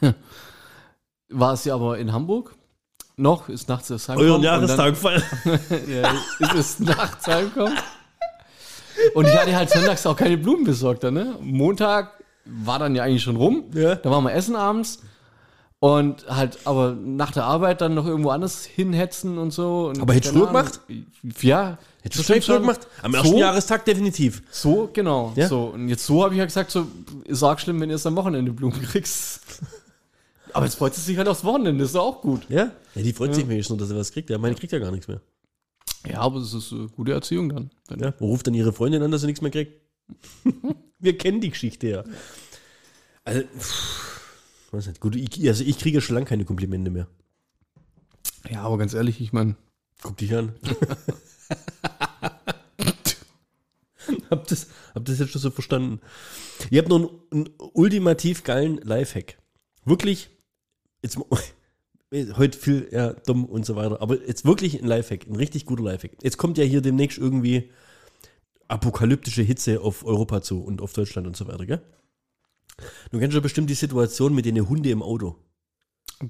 War 1.28 1.56
sie 1.56 1.70
aber 1.70 1.98
in 1.98 2.12
Hamburg. 2.12 2.54
Noch, 3.16 3.48
ist 3.48 3.68
nachts 3.68 3.90
Euren 3.90 4.00
heimgekommen. 4.08 4.34
und 4.36 4.42
dann- 4.44 4.60
Jahrestag 4.60 4.96
feiern. 4.96 5.22
ja, 5.88 6.12
ist 6.38 6.54
es 6.54 6.80
nachts 6.80 7.26
heimgekommen. 7.26 7.78
Und 9.14 9.26
ich 9.26 9.34
hatte 9.34 9.56
halt 9.56 9.70
sonntags 9.70 10.06
auch 10.06 10.16
keine 10.16 10.36
Blumen 10.36 10.64
besorgt. 10.64 11.04
Dann, 11.04 11.14
ne? 11.14 11.36
Montag 11.40 12.12
war 12.44 12.78
dann 12.78 12.94
ja 12.94 13.04
eigentlich 13.04 13.22
schon 13.22 13.36
rum. 13.36 13.64
Ja. 13.74 13.94
Da 13.94 14.10
waren 14.10 14.24
wir 14.24 14.32
essen 14.34 14.56
abends. 14.56 15.02
Und 15.82 16.28
halt, 16.28 16.60
aber 16.64 16.92
nach 16.92 17.32
der 17.32 17.42
Arbeit 17.42 17.80
dann 17.80 17.96
noch 17.96 18.06
irgendwo 18.06 18.30
anders 18.30 18.64
hinhetzen 18.64 19.36
und 19.36 19.50
so. 19.50 19.88
Und 19.88 20.00
Aber 20.00 20.14
hättest 20.14 20.32
du 20.32 20.46
früher 20.46 20.50
Ahnung. 20.50 20.72
Ja. 21.40 21.76
Hättest 22.02 22.28
du 22.28 22.34
das 22.34 22.44
früher 22.44 22.60
gemacht? 22.60 22.86
Am 23.02 23.12
ersten 23.14 23.30
So? 23.30 23.38
Jahrestag 23.38 23.84
definitiv. 23.84 24.44
So, 24.52 24.90
genau. 24.92 25.32
Ja? 25.34 25.48
So. 25.48 25.64
Und 25.74 25.88
jetzt 25.88 26.06
so 26.06 26.22
habe 26.22 26.34
ich 26.34 26.38
ja 26.38 26.44
gesagt, 26.44 26.70
so, 26.70 26.86
ist 27.24 27.42
auch 27.42 27.58
schlimm, 27.58 27.80
wenn 27.80 27.88
du 27.88 27.96
erst 27.96 28.06
am 28.06 28.14
Wochenende 28.14 28.52
Blumen 28.52 28.80
kriegst. 28.80 29.40
Aber 30.52 30.66
jetzt 30.66 30.76
freut 30.76 30.94
sie 30.94 31.00
sich 31.00 31.18
halt 31.18 31.26
aufs 31.26 31.42
Wochenende, 31.42 31.82
ist 31.82 31.96
doch 31.96 32.04
auch 32.04 32.20
gut. 32.20 32.42
Ja? 32.48 32.70
Ja, 32.94 33.02
die 33.02 33.12
freut 33.12 33.34
sich 33.34 33.48
wenigstens 33.48 33.70
nur, 33.70 33.78
dass 33.80 33.90
er 33.90 33.98
was 33.98 34.12
kriegt. 34.12 34.30
Ja, 34.30 34.38
meine 34.38 34.54
kriegt 34.54 34.72
ja 34.72 34.78
gar 34.78 34.92
nichts 34.92 35.08
mehr. 35.08 35.20
Ja, 36.08 36.20
aber 36.20 36.38
es 36.38 36.54
ist 36.54 36.70
äh, 36.70 36.86
gute 36.94 37.10
Erziehung 37.10 37.48
dann. 37.48 37.70
Ja, 37.98 38.14
ruft 38.20 38.46
dann 38.46 38.54
ihre 38.54 38.72
Freundin 38.72 39.02
an, 39.02 39.10
dass 39.10 39.22
sie 39.22 39.26
nichts 39.26 39.40
mehr 39.40 39.50
kriegt. 39.50 39.80
Wir 41.00 41.18
kennen 41.18 41.40
die 41.40 41.50
Geschichte 41.50 41.88
ja. 41.88 42.04
Also, 43.24 43.42
pff, 43.58 44.21
weiß 44.72 44.86
nicht. 44.86 45.00
Gut, 45.00 45.16
ich, 45.16 45.48
also 45.48 45.64
ich 45.64 45.78
kriege 45.78 46.00
schon 46.00 46.14
lange 46.14 46.26
keine 46.26 46.44
Komplimente 46.44 46.90
mehr. 46.90 47.08
ja, 48.50 48.62
aber 48.62 48.78
ganz 48.78 48.94
ehrlich, 48.94 49.20
ich 49.20 49.32
meine, 49.32 49.56
Guck 50.02 50.16
dich 50.16 50.34
an. 50.34 50.54
hab, 54.30 54.48
das, 54.48 54.66
hab 54.94 55.04
das 55.04 55.18
jetzt 55.20 55.30
schon 55.30 55.40
so 55.40 55.50
verstanden. 55.50 56.00
Ihr 56.70 56.80
habt 56.80 56.88
noch 56.88 56.98
einen, 56.98 57.10
einen 57.30 57.50
ultimativ 57.72 58.42
geilen 58.42 58.78
Lifehack. 58.78 59.38
Wirklich, 59.84 60.30
jetzt 61.02 61.18
heute 62.12 62.58
viel 62.58 62.88
ja, 62.90 63.12
dumm 63.12 63.44
und 63.44 63.64
so 63.64 63.76
weiter, 63.76 64.02
aber 64.02 64.20
jetzt 64.26 64.44
wirklich 64.44 64.82
ein 64.82 64.88
Lifehack, 64.88 65.28
ein 65.28 65.36
richtig 65.36 65.66
guter 65.66 65.84
Lifehack. 65.84 66.16
Jetzt 66.22 66.36
kommt 66.36 66.58
ja 66.58 66.64
hier 66.64 66.80
demnächst 66.80 67.18
irgendwie 67.18 67.70
apokalyptische 68.66 69.42
Hitze 69.42 69.80
auf 69.80 70.04
Europa 70.04 70.42
zu 70.42 70.64
und 70.64 70.82
auf 70.82 70.92
Deutschland 70.92 71.28
und 71.28 71.36
so 71.36 71.46
weiter, 71.46 71.66
gell? 71.66 71.82
Du 73.10 73.18
kennst 73.18 73.34
ja 73.34 73.40
bestimmt 73.40 73.68
die 73.70 73.74
Situation 73.74 74.34
mit 74.34 74.44
den 74.46 74.68
Hunde 74.68 74.90
im 74.90 75.02
Auto. 75.02 75.36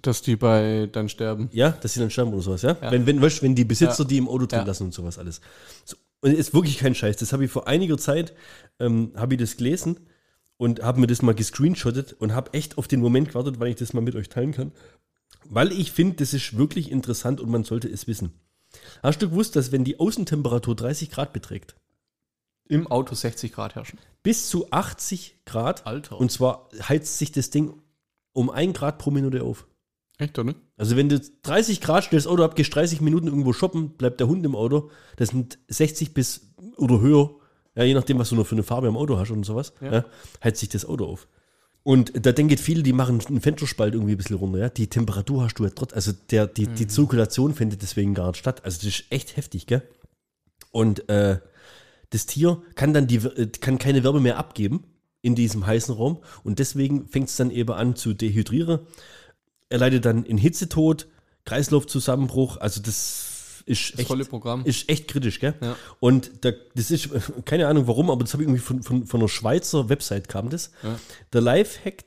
dass 0.01 0.23
die 0.23 0.37
bei 0.37 0.89
dann 0.91 1.11
sterben. 1.11 1.51
Ja, 1.53 1.71
dass 1.71 1.93
sie 1.93 2.01
dann 2.01 2.09
sterben 2.11 2.33
oder 2.33 2.41
sowas, 2.41 2.63
ja? 2.63 2.79
Ja. 2.81 2.91
Wenn, 2.91 3.05
wenn, 3.05 3.21
weißt, 3.21 3.43
wenn 3.43 3.55
die 3.55 3.65
Besitzer 3.67 4.05
Ja. 4.05 4.09
die 4.09 4.17
im 4.17 4.27
Auto 4.27 4.47
drin 4.47 4.61
Ja. 4.61 4.65
lassen 4.65 4.85
und 4.85 4.95
sowas 4.95 5.19
alles. 5.19 5.43
So, 5.85 5.97
und 6.23 6.33
ist 6.33 6.55
wirklich 6.55 6.79
kein 6.79 6.95
Scheiß. 6.95 7.19
Das 7.19 7.35
habe 7.35 7.45
ich 7.45 7.51
vor 7.51 7.69
einiger 7.69 7.99
Zeit, 7.99 8.33
ähm, 8.81 9.13
habe 9.17 9.35
ich 9.35 9.41
das 9.41 9.59
gelesen 9.59 10.01
und 10.57 10.83
habe 10.83 10.99
mir 10.99 11.09
das 11.09 11.21
mal 11.21 11.35
gescreenshottet 11.35 12.15
und 12.15 12.33
habe 12.33 12.55
echt 12.55 12.79
auf 12.79 12.89
den 12.89 13.01
Moment 13.01 13.29
gewartet, 13.29 13.61
weil 13.61 13.69
ich 13.69 13.77
das 13.77 13.93
mal 13.93 14.01
mit 14.01 14.15
euch 14.17 14.31
teilen 14.31 14.53
kann. 14.53 14.73
Weil 15.51 15.73
ich 15.73 15.93
finde, 15.93 16.17
das 16.17 16.33
ist 16.33 16.57
wirklich 16.57 16.91
interessant 16.91 17.39
und 17.41 17.51
man 17.51 17.65
sollte 17.65 17.89
es 17.89 18.07
wissen. 18.07 18.33
Hast 19.03 19.21
du 19.21 19.29
gewusst, 19.29 19.57
dass 19.57 19.73
wenn 19.73 19.85
die 19.85 20.01
Außentemperatur 20.01 20.75
30 20.75 21.11
Grad 21.11 21.35
beträgt, 21.35 21.75
Im 22.73 22.87
Auto 22.87 23.15
60 23.15 23.53
Grad 23.53 23.75
herrschen. 23.75 23.99
bis 24.23 24.49
zu 24.49 24.71
80 24.71 25.45
Grad, 25.45 25.87
Alter. 25.87 26.19
und 26.19 26.33
zwar 26.33 26.69
heizt 26.89 27.19
sich 27.19 27.33
das 27.33 27.51
Ding 27.51 27.75
um 28.33 28.51
1 28.51 28.77
Grad 28.77 28.99
pro 28.99 29.11
Minute 29.11 29.43
auf. 29.43 29.67
Echt, 30.19 30.39
oder? 30.39 30.55
Also 30.77 30.97
wenn 30.97 31.09
du 31.09 31.21
30 31.21 31.81
Grad 31.81 32.05
stellst 32.05 32.27
Auto 32.27 32.45
ab, 32.45 32.57
gehst 32.57 32.75
30 32.75 33.01
Minuten 33.01 33.27
irgendwo 33.27 33.53
shoppen, 33.53 33.91
bleibt 33.91 34.21
der 34.21 34.29
Hund 34.29 34.45
im 34.47 34.55
Auto. 34.55 34.91
Das 35.17 35.31
sind 35.31 35.59
60 35.69 36.15
bis 36.15 36.53
oder 36.77 37.01
höher, 37.01 37.31
ja, 37.75 37.85
je 37.85 37.95
nachdem, 37.95 38.19
was 38.19 38.29
du 38.29 38.37
noch 38.37 38.47
für 38.47 38.55
eine 38.55 38.63
Farbe 38.63 38.89
am 38.89 38.97
Auto 38.97 39.19
hast 39.19 39.31
und 39.31 39.45
sowas, 39.45 39.73
ja. 39.81 39.93
Ja. 39.93 40.05
heizt 40.43 40.61
sich 40.61 40.69
das 40.69 40.85
Auto 40.85 41.07
auf. 41.07 41.29
Und 41.85 42.25
da 42.25 42.33
denken 42.33 42.57
viele, 42.59 42.83
die 42.83 42.93
machen 42.93 43.21
einen 43.27 43.41
Fensterspalt 43.41 43.95
irgendwie 43.95 44.13
ein 44.13 44.19
bisschen 44.19 44.37
runter. 44.37 44.59
Ja? 44.59 44.69
Die 44.69 44.87
Temperatur 44.87 45.43
hast 45.45 45.55
du 45.59 45.65
ja 45.65 45.71
trotz, 45.75 45.93
also 45.93 46.13
der, 46.31 46.47
die, 46.47 46.69
die 46.69 46.87
Zirkulation 46.87 47.55
findet 47.55 47.83
deswegen 47.83 48.15
gar 48.15 48.29
nicht 48.29 48.39
statt. 48.39 48.65
Also 48.65 48.79
das 48.79 48.87
ist 48.87 49.05
echt 49.11 49.37
heftig, 49.37 49.67
gell? 49.67 49.83
Und 50.71 51.09
äh, 51.09 51.41
das 52.13 52.27
Tier 52.27 52.63
kann 52.75 52.95
dann 52.95 53.07
die, 53.07 53.17
äh, 53.17 53.49
kann 53.61 53.79
keine 53.79 54.05
Wärme 54.05 54.21
mehr 54.21 54.39
abgeben 54.39 54.85
in 55.21 55.35
diesem 55.35 55.67
heißen 55.67 55.95
Raum 55.95 56.19
und 56.45 56.59
deswegen 56.59 57.07
fängt 57.09 57.29
es 57.29 57.37
dann 57.37 57.51
eben 57.51 57.73
an 57.73 57.95
zu 57.97 58.13
dehydrieren. 58.15 58.81
Er 59.69 59.79
leidet 59.79 60.05
dann 60.05 60.25
in 60.25 60.37
Hitzetod, 60.39 61.07
Kreislaufzusammenbruch, 61.45 62.57
also 62.59 62.81
das 62.81 63.63
ist 63.65 63.93
Das 63.93 64.01
echt, 64.01 64.09
volle 64.09 64.25
Programm. 64.25 64.65
ist 64.65 64.89
echt 64.89 65.07
kritisch, 65.09 65.39
gell? 65.39 65.55
Ja. 65.61 65.77
Und 66.01 66.45
da, 66.45 66.51
das 66.75 66.91
ist, 66.91 67.09
keine 67.45 67.69
Ahnung 67.69 67.87
warum, 67.87 68.11
aber 68.11 68.25
das 68.25 68.33
habe 68.33 68.43
ich 68.43 68.49
irgendwie 68.49 68.63
von, 68.63 68.83
von, 68.83 69.07
von 69.07 69.21
einer 69.21 69.29
Schweizer 69.29 69.89
Website 69.89 70.29
kam 70.29 70.51
das. 70.51 70.73
Ja. 70.83 70.99
Der 71.33 71.41
Lifehack, 71.41 72.05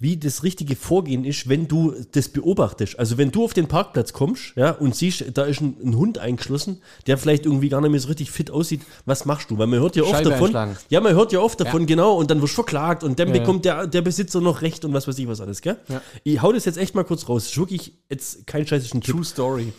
wie 0.00 0.16
das 0.16 0.42
richtige 0.42 0.76
Vorgehen 0.76 1.24
ist, 1.24 1.48
wenn 1.48 1.68
du 1.68 1.94
das 2.12 2.30
beobachtest. 2.30 2.98
Also 2.98 3.18
wenn 3.18 3.30
du 3.30 3.44
auf 3.44 3.52
den 3.52 3.68
Parkplatz 3.68 4.14
kommst, 4.14 4.54
ja, 4.56 4.70
und 4.70 4.96
siehst, 4.96 5.24
da 5.34 5.44
ist 5.44 5.60
ein, 5.60 5.76
ein 5.84 5.96
Hund 5.96 6.18
eingeschlossen, 6.18 6.80
der 7.06 7.18
vielleicht 7.18 7.44
irgendwie 7.44 7.68
gar 7.68 7.82
nicht 7.82 7.90
mehr 7.90 8.00
so 8.00 8.08
richtig 8.08 8.30
fit 8.30 8.50
aussieht, 8.50 8.80
was 9.04 9.26
machst 9.26 9.50
du? 9.50 9.58
Weil 9.58 9.66
man 9.66 9.78
hört 9.78 9.96
ja 9.96 10.02
oft 10.02 10.24
davon. 10.24 10.56
Ja, 10.88 11.00
man 11.00 11.14
hört 11.14 11.32
ja 11.32 11.40
oft 11.40 11.60
davon, 11.60 11.84
genau, 11.84 12.14
und 12.16 12.30
dann 12.30 12.40
wirst 12.40 12.54
du 12.54 12.56
verklagt 12.56 13.04
und 13.04 13.18
dann 13.18 13.28
Ja, 13.28 13.34
ja. 13.34 13.40
bekommt 13.40 13.66
der, 13.66 13.86
der 13.86 14.00
Besitzer 14.00 14.40
noch 14.40 14.62
Recht 14.62 14.84
und 14.86 14.94
was 14.94 15.06
weiß 15.06 15.18
ich 15.18 15.28
was 15.28 15.40
alles, 15.42 15.60
gell? 15.60 15.76
Ja. 15.88 16.00
Ich 16.24 16.40
hau 16.40 16.50
das 16.50 16.64
jetzt 16.64 16.78
echt 16.78 16.94
mal 16.94 17.04
kurz 17.04 17.28
raus. 17.28 17.44
Das 17.44 17.52
ist 17.52 17.58
wirklich 17.58 17.92
jetzt 18.08 18.46
kein 18.46 18.66
scheißischen 18.66 19.02
Tipp. 19.02 19.14
True 19.14 19.24
Story. 19.24 19.72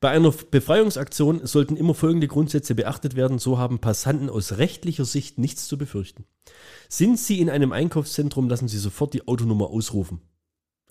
Bei 0.00 0.10
einer 0.10 0.30
Befreiungsaktion 0.30 1.44
sollten 1.44 1.76
immer 1.76 1.94
folgende 1.94 2.28
Grundsätze 2.28 2.76
beachtet 2.76 3.16
werden, 3.16 3.40
so 3.40 3.58
haben 3.58 3.80
Passanten 3.80 4.30
aus 4.30 4.58
rechtlicher 4.58 5.04
Sicht 5.04 5.38
nichts 5.38 5.66
zu 5.66 5.76
befürchten. 5.76 6.24
Sind 6.88 7.18
Sie 7.18 7.40
in 7.40 7.50
einem 7.50 7.72
Einkaufszentrum, 7.72 8.48
lassen 8.48 8.68
Sie 8.68 8.78
sofort 8.78 9.12
die 9.14 9.26
Autonummer 9.26 9.70
ausrufen. 9.70 10.20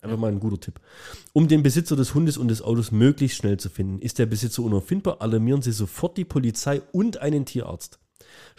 Einfach 0.02 0.18
mal 0.18 0.30
ein 0.30 0.40
guter 0.40 0.60
Tipp. 0.60 0.80
Um 1.32 1.48
den 1.48 1.62
Besitzer 1.62 1.96
des 1.96 2.14
Hundes 2.14 2.36
und 2.36 2.48
des 2.48 2.62
Autos 2.62 2.92
möglichst 2.92 3.38
schnell 3.38 3.58
zu 3.58 3.70
finden, 3.70 4.00
ist 4.00 4.18
der 4.18 4.26
Besitzer 4.26 4.62
unauffindbar, 4.62 5.22
alarmieren 5.22 5.62
Sie 5.62 5.72
sofort 5.72 6.18
die 6.18 6.26
Polizei 6.26 6.82
und 6.92 7.16
einen 7.16 7.46
Tierarzt. 7.46 7.98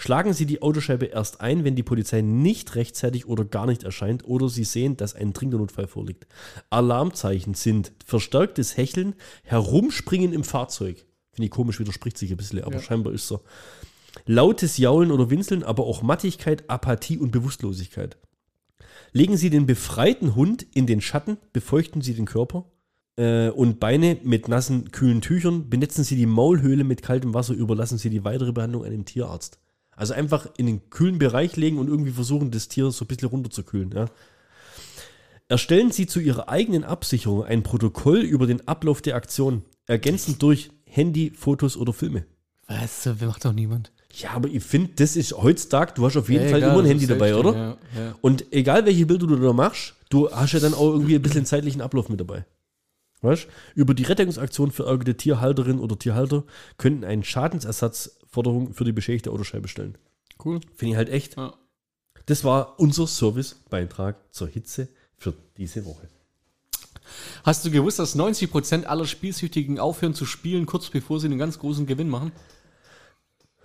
Schlagen 0.01 0.31
Sie 0.31 0.45
die 0.45 0.61
Autoscheibe 0.61 1.07
erst 1.07 1.41
ein, 1.41 1.65
wenn 1.65 1.75
die 1.75 1.83
Polizei 1.83 2.21
nicht 2.21 2.75
rechtzeitig 2.75 3.27
oder 3.27 3.43
gar 3.43 3.65
nicht 3.65 3.83
erscheint 3.83 4.23
oder 4.23 4.47
Sie 4.47 4.63
sehen, 4.63 4.95
dass 4.95 5.13
ein 5.13 5.33
dringender 5.33 5.57
Notfall 5.57 5.87
vorliegt. 5.87 6.25
Alarmzeichen 6.69 7.53
sind 7.53 7.91
verstärktes 8.05 8.77
Hecheln, 8.77 9.13
Herumspringen 9.43 10.31
im 10.31 10.45
Fahrzeug. 10.45 11.05
Finde 11.33 11.47
ich 11.47 11.51
komisch, 11.51 11.81
widerspricht 11.81 12.17
sich 12.17 12.31
ein 12.31 12.37
bisschen, 12.37 12.63
aber 12.63 12.75
Ja. 12.75 12.81
scheinbar 12.81 13.11
ist 13.11 13.27
so. 13.27 13.41
Lautes 14.25 14.77
Jaulen 14.77 15.11
oder 15.11 15.29
Winseln, 15.29 15.63
aber 15.63 15.83
auch 15.83 16.01
Mattigkeit, 16.01 16.69
Apathie 16.69 17.17
und 17.17 17.31
Bewusstlosigkeit. 17.31 18.17
Legen 19.11 19.35
Sie 19.35 19.49
den 19.49 19.65
befreiten 19.65 20.33
Hund 20.33 20.65
in 20.73 20.87
den 20.87 21.01
Schatten, 21.01 21.35
befeuchten 21.51 22.01
Sie 22.01 22.13
den 22.13 22.25
Körper 22.25 22.71
äh, 23.17 23.49
und 23.49 23.81
Beine 23.81 24.17
mit 24.23 24.47
nassen, 24.47 24.93
kühlen 24.93 25.19
Tüchern, 25.19 25.69
benetzen 25.69 26.05
Sie 26.05 26.15
die 26.15 26.25
Maulhöhle 26.25 26.85
mit 26.85 27.01
kaltem 27.01 27.33
Wasser, 27.33 27.53
überlassen 27.53 27.97
Sie 27.97 28.09
die 28.09 28.23
weitere 28.23 28.53
Behandlung 28.53 28.85
einem 28.85 29.03
Tierarzt. 29.03 29.59
Also 29.99 30.13
einfach 30.13 30.47
in 30.55 30.65
den 30.65 30.89
kühlen 30.89 31.19
Bereich 31.19 31.57
legen 31.57 31.77
und 31.77 31.89
irgendwie 31.89 32.11
versuchen, 32.11 32.51
das 32.51 32.69
Tier 32.69 32.89
so 32.89 33.03
ein 33.03 33.07
bisschen 33.09 33.27
runterzukühlen. 33.27 33.91
Ja. 33.91 34.05
Erstellen 35.49 35.91
Sie 35.91 36.07
zu 36.07 36.21
Ihrer 36.21 36.47
eigenen 36.47 36.85
Absicherung 36.85 37.43
ein 37.43 37.63
Protokoll 37.63 38.19
über 38.19 38.47
den 38.47 38.65
Ablauf 38.65 39.01
der 39.01 39.17
Aktion, 39.17 39.63
ergänzend 39.87 40.41
durch 40.41 40.69
Handy, 40.85 41.31
Fotos 41.31 41.75
oder 41.75 41.91
Filme. 41.91 42.23
Was? 42.67 43.03
Das 43.03 43.19
macht 43.19 43.43
doch 43.43 43.51
niemand. 43.51 43.91
Ja, 44.13 44.29
aber 44.31 44.47
ich 44.47 44.63
finde, 44.63 44.93
das 44.95 45.17
ist 45.17 45.33
heutzutage, 45.33 45.91
du 45.95 46.05
hast 46.05 46.15
auf 46.15 46.29
jeden 46.29 46.45
Ja, 46.45 46.49
Fall 46.49 46.59
egal, 46.59 46.71
immer 46.71 46.79
ein 46.79 46.87
Handy 46.87 47.05
dabei, 47.05 47.31
echt, 47.31 47.37
oder? 47.37 47.53
Ja, 47.53 47.77
ja. 47.97 48.15
Und 48.21 48.53
egal 48.53 48.85
welche 48.85 49.05
Bilder 49.05 49.27
du 49.27 49.35
da 49.35 49.51
machst, 49.51 49.95
du 50.09 50.31
hast 50.31 50.53
ja 50.53 50.61
dann 50.61 50.73
auch 50.73 50.93
irgendwie 50.93 51.15
ein 51.15 51.21
bisschen 51.21 51.45
zeitlichen 51.45 51.81
Ablauf 51.81 52.07
mit 52.07 52.21
dabei. 52.21 52.45
Weißt? 53.21 53.47
Über 53.75 53.93
die 53.93 54.03
Rettungsaktion 54.03 54.71
verärgerte 54.71 55.17
Tierhalterin 55.17 55.79
oder 55.79 55.99
Tierhalter 55.99 56.45
könnten 56.77 57.03
eine 57.03 57.23
Schadensersatzforderung 58.29 58.73
für 58.73 58.83
die 58.83 58.91
beschädigte 58.91 59.31
Autoscheibe 59.31 59.67
stellen. 59.67 59.97
Cool. 60.43 60.59
Finde 60.75 60.91
ich 60.91 60.97
halt 60.97 61.09
echt. 61.09 61.37
Ja. 61.37 61.53
Das 62.25 62.43
war 62.43 62.79
unser 62.79 63.07
Servicebeitrag 63.07 64.17
zur 64.33 64.47
Hitze 64.47 64.89
für 65.17 65.33
diese 65.57 65.85
Woche. 65.85 66.07
Hast 67.43 67.65
du 67.65 67.71
gewusst, 67.71 67.97
dass 67.97 68.15
90% 68.15 68.85
aller 68.85 69.05
Spielsüchtigen 69.05 69.79
aufhören 69.79 70.13
zu 70.13 70.25
spielen, 70.25 70.65
kurz 70.67 70.89
bevor 70.89 71.19
sie 71.19 71.25
einen 71.25 71.39
ganz 71.39 71.57
großen 71.59 71.85
Gewinn 71.85 72.09
machen? 72.09 72.31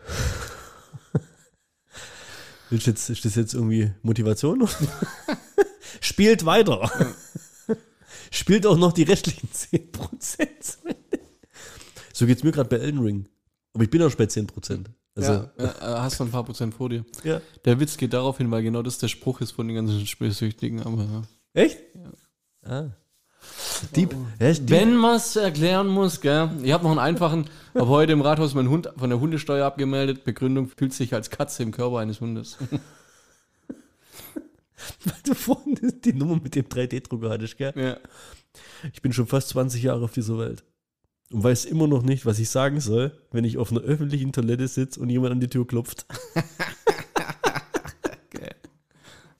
Du 2.70 2.76
jetzt, 2.76 3.08
ist 3.10 3.24
das 3.24 3.36
jetzt 3.36 3.54
irgendwie 3.54 3.92
Motivation? 4.02 4.66
Spielt 6.00 6.44
weiter. 6.44 6.90
Spielt 8.32 8.66
auch 8.66 8.78
noch 8.78 8.92
die 8.92 9.04
restlichen 9.04 9.48
10%. 9.48 10.48
so 12.12 12.26
geht 12.26 12.38
es 12.38 12.42
mir 12.42 12.50
gerade 12.50 12.70
bei 12.70 12.78
Elden 12.78 13.00
Ring. 13.00 13.28
Aber 13.74 13.84
ich 13.84 13.90
bin 13.90 14.00
auch 14.02 14.08
schon 14.08 14.18
bei 14.18 14.24
10%. 14.24 14.86
Also, 15.16 15.32
ja, 15.32 15.50
ja, 15.58 15.64
äh, 15.64 16.00
hast 16.00 16.18
du 16.18 16.24
ein 16.24 16.30
paar 16.30 16.44
Prozent 16.44 16.74
vor 16.74 16.88
dir. 16.88 17.04
ja. 17.22 17.40
Der 17.64 17.78
Witz 17.78 17.96
geht 17.96 18.12
darauf 18.12 18.38
hin, 18.38 18.50
weil 18.50 18.62
genau 18.62 18.82
das 18.82 18.98
der 18.98 19.08
Spruch 19.08 19.40
ist 19.40 19.52
von 19.52 19.68
den 19.68 19.76
ganzen 19.76 20.06
Spielsüchtigen. 20.06 20.82
Aber 20.82 21.02
ja. 21.02 21.22
Echt? 21.52 21.78
Ah. 22.64 22.86
Dieb. 23.94 24.14
Ja, 24.40 24.52
Dieb. 24.52 24.70
Wenn 24.70 24.96
man 24.96 25.16
es 25.16 25.36
erklären 25.36 25.86
muss, 25.86 26.20
gell? 26.20 26.50
Ich 26.62 26.72
habe 26.72 26.82
noch 26.84 26.90
einen 26.90 26.98
einfachen, 26.98 27.50
habe 27.74 27.88
heute 27.88 28.12
im 28.12 28.22
Rathaus 28.22 28.54
meinen 28.54 28.70
Hund 28.70 28.88
von 28.96 29.10
der 29.10 29.20
Hundesteuer 29.20 29.66
abgemeldet. 29.66 30.24
Begründung 30.24 30.68
fühlt 30.68 30.92
sich 30.94 31.14
als 31.14 31.30
Katze 31.30 31.62
im 31.62 31.70
Körper 31.70 31.98
eines 31.98 32.20
Hundes. 32.20 32.56
Weil 35.04 35.14
du 35.24 35.34
vorhin 35.34 36.00
die 36.04 36.12
Nummer 36.12 36.40
mit 36.42 36.54
dem 36.54 36.64
3D-Drucker 36.66 37.30
hattest, 37.30 37.56
gell? 37.56 37.72
ja. 37.76 37.96
Ich 38.92 39.02
bin 39.02 39.12
schon 39.12 39.26
fast 39.26 39.48
20 39.50 39.82
Jahre 39.82 40.04
auf 40.04 40.12
dieser 40.12 40.38
Welt. 40.38 40.64
Und 41.32 41.42
weiß 41.42 41.64
immer 41.64 41.86
noch 41.86 42.02
nicht, 42.02 42.26
was 42.26 42.38
ich 42.38 42.50
sagen 42.50 42.80
soll, 42.80 43.12
wenn 43.32 43.44
ich 43.44 43.58
auf 43.58 43.70
einer 43.72 43.80
öffentlichen 43.80 44.32
Toilette 44.32 44.68
sitze 44.68 45.00
und 45.00 45.08
jemand 45.10 45.32
an 45.32 45.40
die 45.40 45.48
Tür 45.48 45.66
klopft. 45.66 46.06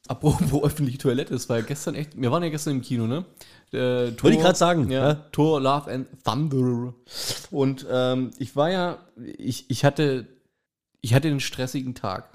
Apropos 0.06 0.62
öffentliche 0.62 0.98
Toilette, 0.98 1.32
das 1.32 1.48
war 1.48 1.58
ja 1.58 1.64
gestern 1.64 1.94
echt. 1.94 2.20
Wir 2.20 2.30
waren 2.30 2.42
ja 2.42 2.50
gestern 2.50 2.74
im 2.74 2.82
Kino, 2.82 3.06
ne? 3.06 3.24
Äh, 3.72 4.12
Tor- 4.12 4.24
Wollte 4.24 4.36
ich 4.36 4.42
gerade 4.42 4.58
sagen, 4.58 4.90
Ja, 4.90 5.08
ja. 5.08 5.14
Tor, 5.32 5.60
Love 5.62 5.90
and 5.90 6.06
Thunder. 6.24 6.92
Und 7.50 7.86
ähm, 7.90 8.30
ich 8.38 8.54
war 8.54 8.70
ja, 8.70 8.98
ich, 9.38 9.70
ich 9.70 9.82
hatte, 9.84 10.26
ich 11.00 11.14
hatte 11.14 11.28
einen 11.28 11.40
stressigen 11.40 11.94
Tag. 11.94 12.28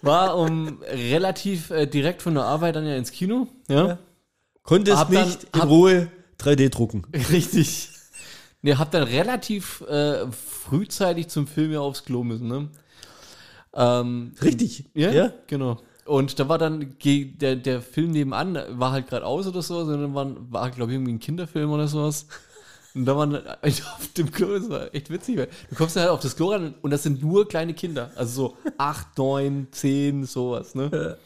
War 0.00 0.38
um 0.38 0.82
relativ 0.90 1.70
äh, 1.70 1.86
direkt 1.86 2.22
von 2.22 2.34
der 2.34 2.44
Arbeit 2.44 2.76
dann 2.76 2.86
ja 2.86 2.96
ins 2.96 3.12
Kino. 3.12 3.48
Ja. 3.68 3.98
Konntest 4.62 4.96
Hab 4.96 5.10
dann- 5.12 5.26
nicht 5.26 5.44
in 5.54 5.60
hab- 5.60 5.68
Ruhe 5.68 6.10
3D 6.40 6.70
drucken. 6.70 7.06
Richtig. 7.30 7.90
Ne, 8.62 8.78
hab 8.78 8.90
dann 8.90 9.02
relativ 9.02 9.82
äh, 9.82 10.26
frühzeitig 10.30 11.28
zum 11.28 11.46
Film 11.46 11.72
ja 11.72 11.80
aufs 11.80 12.04
Klo 12.04 12.24
müssen, 12.24 12.48
ne? 12.48 12.68
Ähm, 13.74 14.32
Richtig. 14.40 14.84
ja, 14.94 15.32
genau. 15.46 15.80
Und 16.06 16.38
da 16.38 16.48
war 16.48 16.58
dann 16.58 16.96
der, 17.02 17.56
der 17.56 17.80
Film 17.80 18.10
nebenan, 18.10 18.58
war 18.78 18.92
halt 18.92 19.08
gerade 19.08 19.24
aus 19.24 19.46
oder 19.46 19.62
so, 19.62 19.84
sondern 19.84 20.14
war, 20.14 20.30
war 20.50 20.70
glaube 20.70 20.92
ich, 20.92 20.96
irgendwie 20.96 21.12
ein 21.14 21.20
Kinderfilm 21.20 21.70
oder 21.70 21.88
sowas. 21.88 22.26
Und 22.94 23.06
da 23.06 23.16
waren 23.16 23.36
auf 23.62 24.12
dem 24.16 24.30
Klo, 24.30 24.58
das 24.58 24.68
war 24.70 24.94
echt 24.94 25.10
witzig, 25.10 25.36
weil 25.36 25.48
du 25.68 25.76
kommst 25.76 25.96
dann 25.96 26.04
halt 26.04 26.12
auf 26.12 26.20
das 26.20 26.36
Klo 26.36 26.52
ran 26.52 26.74
und 26.82 26.90
das 26.90 27.02
sind 27.02 27.22
nur 27.22 27.48
kleine 27.48 27.74
Kinder. 27.74 28.10
Also 28.16 28.48
so 28.48 28.56
acht, 28.78 29.18
neun, 29.18 29.68
zehn, 29.72 30.24
sowas, 30.24 30.74
ne? 30.74 31.18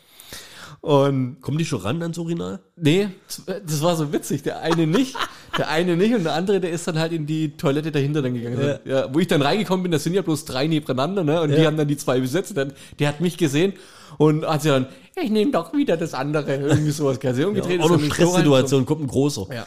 Und 0.80 1.40
Kommen 1.40 1.58
die 1.58 1.64
schon 1.64 1.80
ran 1.80 2.00
ans 2.02 2.18
Urinal? 2.18 2.60
Nee, 2.76 3.08
das 3.46 3.82
war 3.82 3.96
so 3.96 4.12
witzig. 4.12 4.42
Der 4.42 4.60
eine 4.60 4.86
nicht, 4.86 5.16
der 5.56 5.68
eine 5.68 5.96
nicht 5.96 6.14
und 6.14 6.24
der 6.24 6.34
andere, 6.34 6.60
der 6.60 6.70
ist 6.70 6.86
dann 6.86 6.98
halt 6.98 7.12
in 7.12 7.26
die 7.26 7.56
Toilette 7.56 7.90
dahinter 7.90 8.22
dann 8.22 8.34
gegangen. 8.34 8.78
Ja. 8.84 9.12
wo 9.12 9.18
ich 9.18 9.26
dann 9.26 9.42
reingekommen 9.42 9.82
bin, 9.82 9.92
das 9.92 10.04
sind 10.04 10.14
ja 10.14 10.22
bloß 10.22 10.44
drei 10.44 10.66
nebeneinander, 10.66 11.24
ne? 11.24 11.40
Und 11.40 11.50
die 11.50 11.66
haben 11.66 11.76
dann 11.76 11.88
die 11.88 11.96
zwei 11.96 12.20
besetzt. 12.20 12.56
Dann, 12.56 12.72
der 12.98 13.08
hat 13.08 13.20
mich 13.20 13.36
gesehen 13.36 13.72
und 14.16 14.46
hat 14.46 14.62
sich 14.62 14.70
dann, 14.70 14.86
ich 15.22 15.30
nehme 15.30 15.50
doch 15.52 15.72
wieder 15.72 15.96
das 15.96 16.14
andere. 16.14 16.56
Irgendwie 16.56 16.90
sowas. 16.90 17.18
Kann 17.20 17.34
sich 17.34 17.44
umgedreht. 17.44 17.80
Auch 17.80 17.84
ist 17.86 17.90
noch 17.90 17.96
dann 17.96 18.04
ins 18.06 18.14
Klo 18.14 18.24
rein, 18.26 18.30
Stresssituation, 18.32 18.86
kommt 18.86 19.02
ein 19.02 19.06
großer. 19.06 19.46
Ja. 19.54 19.66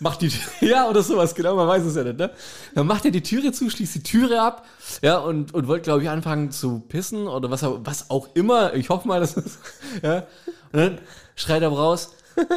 Macht 0.00 0.22
die, 0.22 0.30
ja, 0.60 0.88
oder 0.88 1.02
sowas, 1.02 1.34
genau, 1.34 1.54
man 1.56 1.68
weiß 1.68 1.84
es 1.84 1.96
ja 1.96 2.04
nicht, 2.04 2.18
ne? 2.18 2.30
Dann 2.74 2.86
macht 2.86 3.04
er 3.04 3.10
die 3.10 3.22
Türe 3.22 3.52
zu, 3.52 3.68
schließt 3.70 3.94
die 3.96 4.02
Türe 4.02 4.40
ab, 4.40 4.66
ja, 5.02 5.18
und, 5.18 5.54
und 5.54 5.68
wollte, 5.68 5.84
glaube 5.84 6.02
ich, 6.02 6.08
anfangen 6.08 6.50
zu 6.50 6.80
pissen 6.88 7.28
oder 7.28 7.50
was, 7.50 7.62
auch- 7.64 7.80
was 7.84 8.10
auch 8.10 8.28
immer. 8.34 8.74
Ich 8.74 8.88
hoffe 8.90 9.06
mal, 9.08 9.20
dass 9.20 9.36
es, 9.36 9.58
ja. 10.02 10.26
Und 10.72 10.78
dann 10.80 10.98
schreit 11.36 11.62
er 11.62 11.68
raus. 11.68 12.14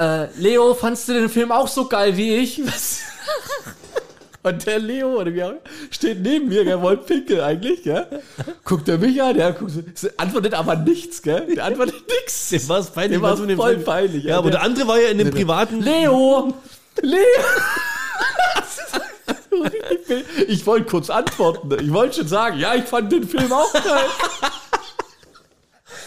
äh, 0.00 0.26
Leo, 0.40 0.74
fandst 0.74 1.08
du 1.08 1.12
den 1.14 1.28
Film 1.28 1.52
auch 1.52 1.68
so 1.68 1.88
geil 1.88 2.16
wie 2.16 2.36
ich? 2.36 2.64
Was? 2.66 3.00
Und 4.44 4.66
der 4.66 4.78
Leo, 4.80 5.20
oder 5.20 5.32
wie 5.32 5.44
auch, 5.44 5.52
steht 5.90 6.20
neben 6.20 6.48
mir, 6.48 6.64
der 6.64 6.82
wollte 6.82 7.04
pinkeln 7.04 7.40
eigentlich, 7.40 7.84
gell? 7.84 8.06
Guckt 8.64 8.88
er 8.88 8.98
mich 8.98 9.22
an, 9.22 9.36
der 9.36 9.52
guckt, 9.52 9.72
antwortet 10.16 10.54
aber 10.54 10.74
nichts, 10.74 11.22
gell? 11.22 11.46
Der 11.54 11.64
antwortet 11.64 11.94
nichts. 12.08 12.48
Dem 12.50 12.68
war 12.68 12.80
es 12.80 12.90
peinlich. 12.90 13.18
Dem 13.18 13.22
war 13.22 13.36
dem 13.36 13.56
voll 13.56 13.76
peinlich, 13.78 14.24
Ja, 14.24 14.30
ja. 14.30 14.38
aber 14.38 14.50
Der- 14.50 14.58
der 14.60 14.66
andere 14.68 14.88
war 14.88 15.00
ja 15.00 15.08
in 15.10 15.18
dem 15.18 15.30
privaten. 15.30 15.80
Leo! 15.80 16.52
Leo! 17.00 17.18
Ich 20.48 20.66
wollte 20.66 20.86
kurz 20.86 21.08
antworten. 21.10 21.70
Ich 21.80 21.92
wollte 21.92 22.16
schon 22.16 22.28
sagen, 22.28 22.58
ja, 22.58 22.74
ich 22.74 22.84
fand 22.84 23.12
den 23.12 23.26
Film 23.28 23.52
auch 23.52 23.72
geil. 23.72 24.08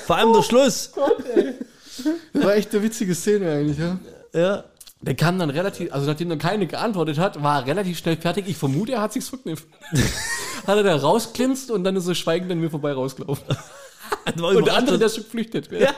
Vor 0.06 0.18
allem 0.18 0.34
der 0.34 0.44
Schluss. 0.44 0.92
Das 2.34 2.44
war 2.44 2.56
echt 2.56 2.74
eine 2.74 2.84
witzige 2.84 3.16
Szene 3.16 3.52
eigentlich, 3.52 3.78
ja. 3.78 3.98
Ja. 4.34 4.64
Der 5.02 5.16
kam 5.16 5.38
dann 5.38 5.50
relativ, 5.50 5.94
also 5.94 6.08
nachdem 6.08 6.30
dann 6.30 6.40
keine 6.40 6.68
geantwortet 6.68 7.18
hat, 7.18 7.44
war 7.44 7.62
er 7.62 7.68
relativ 7.68 7.98
schnell 7.98 8.18
fertig. 8.18 8.46
Ich 8.48 8.58
vermute, 8.58 8.94
er 8.94 9.02
hat 9.02 9.14
sich's 9.14 9.30
verkniffen. 9.30 9.68
hat 10.68 10.78
er 10.78 10.84
da 10.84 10.96
rausglinst 10.96 11.70
und 11.70 11.84
dann 11.84 11.96
ist 11.96 12.08
er 12.08 12.16
schweigend 12.16 12.52
an 12.52 12.60
mir 12.60 12.70
vorbei 12.70 12.94
rausgelaufen. 12.94 13.46
Und 14.36 14.68
der 14.68 14.76
andere, 14.76 15.00
der 15.00 15.08
ist 15.08 15.16
schon 15.16 15.24
geflüchtet. 15.24 15.72
Ja. 15.72 15.92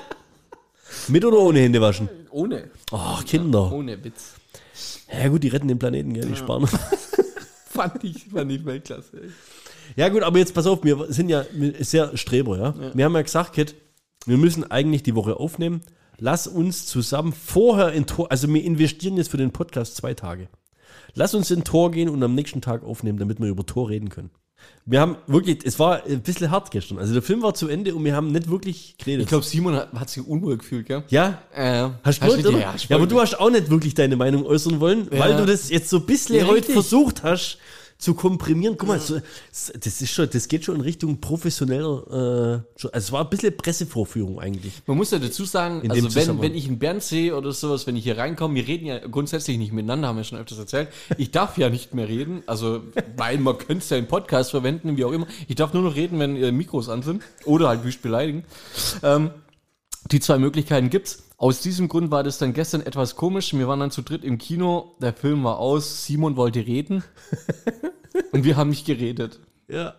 Mit 1.10 1.26
oder 1.26 1.40
ohne 1.40 1.60
Hände 1.60 1.82
waschen? 1.82 2.10
Ohne. 2.30 2.70
Oh, 2.92 3.18
Kinder. 3.26 3.72
Ohne 3.72 4.02
Witz. 4.02 4.36
Ja 5.12 5.28
gut, 5.28 5.44
die 5.44 5.50
retten 5.50 5.68
den 5.68 5.80
Planeten, 5.80 6.14
gell, 6.14 6.26
die 6.26 6.36
sparen. 6.36 6.68
Fand 7.70 8.04
ich, 8.04 8.26
fand 8.26 8.52
ich 8.52 8.66
Weltklasse. 8.66 9.22
ey. 9.22 9.30
Ja 9.96 10.10
gut, 10.10 10.24
aber 10.24 10.40
jetzt 10.40 10.54
pass 10.54 10.66
auf, 10.68 10.84
wir 10.84 11.06
sind 11.10 11.30
ja 11.30 11.46
sehr 11.80 12.18
Streber, 12.18 12.58
ja. 12.58 12.74
Wir 12.94 13.06
haben 13.06 13.14
ja 13.14 13.22
gesagt, 13.22 13.54
Kit, 13.54 13.76
wir 14.26 14.38
müssen 14.38 14.70
eigentlich 14.70 15.04
die 15.04 15.16
Woche 15.16 15.38
aufnehmen. 15.38 15.82
Lass 16.20 16.48
uns 16.48 16.86
zusammen 16.88 17.32
vorher 17.34 17.92
in 17.94 18.06
Tor, 18.08 18.32
also 18.32 18.52
wir 18.52 18.64
investieren 18.64 19.18
jetzt 19.18 19.30
für 19.30 19.38
den 19.38 19.52
Podcast 19.52 19.96
zwei 19.96 20.14
Tage. 20.14 20.48
Lass 21.14 21.34
uns 21.36 21.52
in 21.52 21.64
Tor 21.64 21.92
gehen 21.92 22.10
und 22.10 22.22
am 22.24 22.34
nächsten 22.36 22.62
Tag 22.62 22.84
aufnehmen, 22.84 23.20
damit 23.20 23.40
wir 23.40 23.48
über 23.48 23.66
Tor 23.66 23.90
reden 23.90 24.10
können. 24.10 24.32
Wir 24.86 25.00
haben 25.00 25.18
wirklich, 25.28 25.60
es 25.64 25.78
war 25.78 26.04
ein 26.06 26.22
bisschen 26.22 26.50
hart 26.50 26.72
gestern. 26.72 26.98
Also 26.98 27.14
der 27.14 27.22
Film 27.22 27.44
war 27.44 27.54
zu 27.54 27.68
Ende 27.68 27.94
und 27.94 28.04
wir 28.04 28.16
haben 28.16 28.32
nicht 28.32 28.50
wirklich 28.50 28.96
geredet. 28.98 29.24
Ich 29.24 29.30
glaube, 29.30 29.46
Simon 29.46 29.76
hat, 29.76 29.94
hat 29.94 30.10
sich 30.10 30.26
unwohl 30.26 30.58
gefühlt, 30.58 30.88
gell? 30.88 31.04
ja, 31.10 31.40
Äh, 31.54 31.90
Hast 32.04 32.22
du 32.22 32.26
gewollt, 32.26 32.46
oder? 32.48 32.60
Ja, 32.60 32.76
Ja, 32.90 32.96
aber 32.96 33.06
du 33.06 33.20
hast 33.22 33.40
auch 33.40 33.52
nicht 33.52 33.70
wirklich 33.70 33.94
deine 33.94 34.16
Meinung 34.16 34.46
äußern 34.46 34.80
wollen, 34.80 35.08
weil 35.12 35.32
Ja. 35.32 35.38
du 35.38 35.46
das 35.46 35.70
jetzt 35.70 35.90
so 35.90 35.98
ein 35.98 36.06
bisschen 36.08 36.48
heute 36.48 36.72
versucht 36.72 37.22
hast 37.24 37.60
zu 37.98 38.14
komprimieren. 38.14 38.76
Guck 38.78 38.90
mal, 38.90 39.00
so, 39.00 39.20
das 39.52 40.02
ist 40.02 40.10
schon, 40.12 40.30
das 40.30 40.48
geht 40.48 40.64
schon 40.64 40.76
in 40.76 40.82
Richtung 40.82 41.20
professioneller, 41.20 42.64
äh, 42.76 42.84
also 42.84 42.90
es 42.92 43.12
war 43.12 43.24
ein 43.24 43.30
bisschen 43.30 43.56
Pressevorführung 43.58 44.40
eigentlich. 44.40 44.74
Man 44.86 44.98
muss 44.98 45.12
ja 45.12 45.20
dazu 45.20 45.46
sagen, 45.46 45.82
In 45.82 45.92
also 45.92 46.14
wenn, 46.16 46.42
wenn 46.42 46.56
ich 46.56 46.68
einen 46.68 46.78
Bernd 46.78 47.02
sehe 47.02 47.36
oder 47.36 47.52
sowas, 47.52 47.88
wenn 47.88 47.96
ich 47.96 48.04
hier 48.04 48.18
reinkomme, 48.18 48.56
wir 48.56 48.68
reden 48.68 48.86
ja 48.86 49.00
grundsätzlich 49.00 49.58
nicht 49.58 49.74
miteinander, 49.74 50.10
haben 50.10 50.18
wir 50.18 50.24
schon 50.24 50.38
öfters 50.38 50.60
erzählt. 50.60 50.90
Ich 51.18 51.32
darf 51.32 51.58
ja 51.58 51.70
nicht 51.70 51.94
mehr 51.94 52.08
reden, 52.08 52.44
also 52.46 52.82
weil 53.16 53.40
man 53.40 53.58
könnte 53.58 53.84
es 53.84 53.90
ja 53.90 53.98
im 53.98 54.08
Podcast 54.08 54.52
verwenden, 54.52 54.98
wie 54.98 55.06
auch 55.06 55.12
immer. 55.12 55.28
Ich 55.48 55.56
darf 55.56 55.74
nur 55.74 55.84
noch 55.84 55.96
reden, 55.96 56.20
wenn 56.20 56.36
äh, 56.36 56.52
Mikros 56.52 56.90
an 56.90 57.02
sind 57.02 57.24
oder 57.46 57.70
halt 57.70 57.84
wüst 57.84 58.02
beleidigen. 58.02 58.44
Ähm, 59.02 59.32
die 60.12 60.20
zwei 60.20 60.38
Möglichkeiten 60.38 60.90
gibt's. 60.90 61.24
Aus 61.38 61.62
diesem 61.62 61.88
Grund 61.88 62.10
war 62.12 62.24
das 62.24 62.38
dann 62.40 62.54
gestern 62.54 62.82
etwas 62.82 63.16
komisch. 63.16 63.54
Wir 63.54 63.68
waren 63.68 63.80
dann 63.80 63.92
zu 63.92 64.02
dritt 64.02 64.24
im 64.24 64.38
Kino, 64.38 64.96
der 65.02 65.14
Film 65.14 65.44
war 65.44 65.60
aus, 65.60 66.06
Simon 66.06 66.36
wollte 66.36 66.66
reden 66.66 67.04
und 68.32 68.44
wir 68.44 68.58
haben 68.58 68.70
nicht 68.72 68.86
geredet. 68.86 69.40
Ja. 69.68 69.96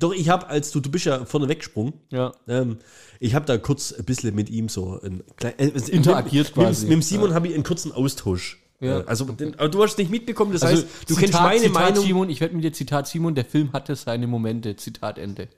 Doch, 0.00 0.12
ich 0.12 0.28
habe, 0.28 0.48
als 0.48 0.70
du, 0.70 0.80
du 0.80 0.90
bist 0.90 1.04
ja 1.04 1.24
vorne 1.24 1.48
weggesprungen, 1.48 1.92
Ja. 2.10 2.32
ähm, 2.48 2.78
ich 3.20 3.34
habe 3.34 3.44
da 3.46 3.58
kurz 3.58 3.92
ein 3.92 4.04
bisschen 4.04 4.34
mit 4.34 4.48
ihm 4.50 4.68
so 4.68 4.98
ein 5.02 5.22
klein, 5.36 5.54
äh, 5.58 5.68
Interagiert 5.90 6.46
mit, 6.56 6.66
quasi. 6.66 6.86
Mit, 6.86 6.96
mit 6.98 7.04
Simon 7.06 7.34
habe 7.34 7.48
ich 7.48 7.54
einen 7.54 7.64
kurzen 7.64 7.92
Austausch. 7.92 8.58
Ja. 8.80 9.00
Äh, 9.00 9.04
Also, 9.06 9.24
den, 9.26 9.54
aber 9.58 9.68
du 9.68 9.82
hast 9.82 9.92
es 9.92 9.98
nicht 9.98 10.10
mitbekommen, 10.10 10.52
das 10.52 10.62
Also, 10.62 10.82
heißt, 10.84 11.10
du 11.10 11.14
kennst 11.16 11.34
meine 11.34 11.60
Zitat 11.60 11.74
Meinung. 11.74 12.04
Simon, 12.04 12.30
ich 12.30 12.40
werde 12.40 12.54
mit 12.54 12.64
dir 12.64 12.72
Zitat 12.72 13.06
Simon, 13.08 13.34
der 13.34 13.44
Film 13.44 13.72
hatte 13.72 13.94
seine 13.94 14.26
Momente, 14.26 14.74
Zitat 14.76 15.18
Ende. 15.18 15.48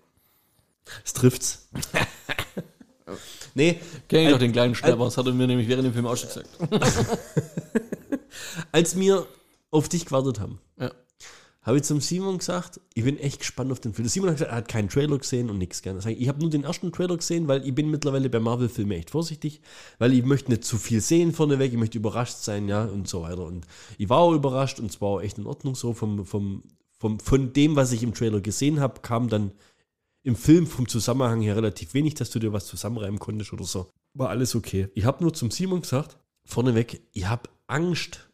Es 1.04 1.12
trifft's. 1.12 1.68
nee, 3.54 3.78
Kenn 4.08 4.26
ich 4.26 4.30
doch 4.30 4.38
den 4.38 4.52
kleinen 4.52 4.74
Schnapper, 4.74 5.04
das 5.04 5.16
hat 5.16 5.26
er 5.26 5.32
mir 5.32 5.46
nämlich 5.46 5.68
während 5.68 5.86
dem 5.86 5.92
Film 5.92 6.06
auch 6.06 6.16
schon 6.16 6.28
gesagt. 6.28 6.48
als 8.72 8.98
wir 8.98 9.26
auf 9.70 9.88
dich 9.88 10.06
gewartet 10.06 10.40
haben, 10.40 10.58
Ja. 10.78 10.90
habe 11.62 11.76
ich 11.76 11.84
zum 11.84 12.00
Simon 12.00 12.38
gesagt, 12.38 12.80
ich 12.94 13.04
bin 13.04 13.18
echt 13.18 13.40
gespannt 13.40 13.70
auf 13.70 13.80
den 13.80 13.94
Film. 13.94 14.04
Der 14.04 14.10
Simon 14.10 14.30
hat 14.30 14.36
gesagt, 14.36 14.50
er 14.50 14.56
hat 14.56 14.68
keinen 14.68 14.88
Trailer 14.88 15.18
gesehen 15.18 15.50
und 15.50 15.58
nichts 15.58 15.82
gerne. 15.82 16.00
Ich 16.10 16.28
habe 16.28 16.40
nur 16.40 16.50
den 16.50 16.64
ersten 16.64 16.90
Trailer 16.92 17.16
gesehen, 17.16 17.48
weil 17.48 17.66
ich 17.66 17.74
bin 17.74 17.90
mittlerweile 17.90 18.28
bei 18.30 18.40
Marvel-Filmen 18.40 18.92
echt 18.98 19.10
vorsichtig, 19.10 19.60
weil 19.98 20.12
ich 20.12 20.24
möchte 20.24 20.50
nicht 20.50 20.64
zu 20.64 20.78
viel 20.78 21.00
sehen 21.00 21.32
vorneweg, 21.32 21.72
ich 21.72 21.78
möchte 21.78 21.98
überrascht 21.98 22.38
sein, 22.38 22.68
ja, 22.68 22.84
und 22.84 23.08
so 23.08 23.22
weiter. 23.22 23.44
Und 23.44 23.66
ich 23.98 24.08
war 24.08 24.18
auch 24.18 24.32
überrascht 24.32 24.80
und 24.80 24.90
es 24.90 25.00
war 25.00 25.08
auch 25.08 25.20
echt 25.20 25.38
in 25.38 25.46
Ordnung 25.46 25.74
so. 25.74 25.92
Vom, 25.92 26.24
vom, 26.24 26.62
vom, 26.98 27.20
von 27.20 27.52
dem, 27.52 27.76
was 27.76 27.92
ich 27.92 28.02
im 28.02 28.14
Trailer 28.14 28.40
gesehen 28.40 28.80
habe, 28.80 29.00
kam 29.00 29.28
dann 29.28 29.52
im 30.22 30.36
Film 30.36 30.66
vom 30.66 30.88
Zusammenhang 30.88 31.40
her 31.40 31.56
relativ 31.56 31.94
wenig, 31.94 32.14
dass 32.14 32.30
du 32.30 32.38
dir 32.38 32.52
was 32.52 32.66
zusammenreimen 32.66 33.18
konntest 33.18 33.52
oder 33.52 33.64
so. 33.64 33.90
War 34.14 34.28
alles 34.30 34.54
okay. 34.54 34.88
Ich 34.94 35.04
habe 35.04 35.22
nur 35.22 35.32
zum 35.32 35.50
Simon 35.50 35.80
gesagt, 35.82 36.18
vorneweg, 36.44 37.00
ich 37.12 37.26
habe 37.26 37.48
Angst, 37.66 38.30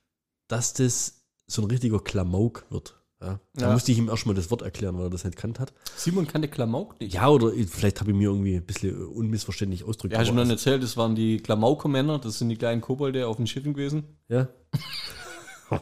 dass 0.49 0.73
das 0.75 1.23
so 1.47 1.63
ein 1.63 1.71
richtiger 1.71 2.01
Klamauk 2.01 2.67
wird. 2.71 3.01
Ja, 3.21 3.41
da 3.55 3.67
Ja. 3.69 3.73
musste 3.73 3.93
ich 3.93 3.99
ihm 3.99 4.09
erstmal 4.11 4.35
das 4.35 4.51
Wort 4.51 4.61
erklären, 4.63 4.97
weil 4.99 5.05
er 5.07 5.11
das 5.11 5.25
nicht 5.25 5.37
kannt 5.39 5.59
hat. 5.59 5.73
Simon 5.97 6.27
kannte 6.27 6.49
Klamauk 6.49 7.01
nicht. 7.01 7.15
Ja, 7.15 7.29
oder 7.29 7.51
vielleicht 7.69 8.01
habe 8.01 8.11
ich 8.11 8.17
mir 8.17 8.29
irgendwie 8.29 8.57
ein 8.57 8.65
bisschen 8.67 9.07
unmissverständlich 9.07 9.85
ausgedrückt. 9.85 10.13
Ja, 10.15 10.21
aber 10.21 10.33
mir 10.33 10.41
dann 10.41 10.51
erzählt, 10.51 10.83
das 10.83 10.97
waren 10.99 11.15
die 11.15 11.39
Klamauker-Männer, 11.39 12.19
das 12.19 12.39
sind 12.39 12.51
die 12.51 12.57
kleinen 12.57 12.83
Kobolde 12.83 13.27
auf 13.27 13.37
den 13.39 13.47
Schiffen 13.47 13.73
gewesen. 13.73 14.05
Ja. 14.29 14.49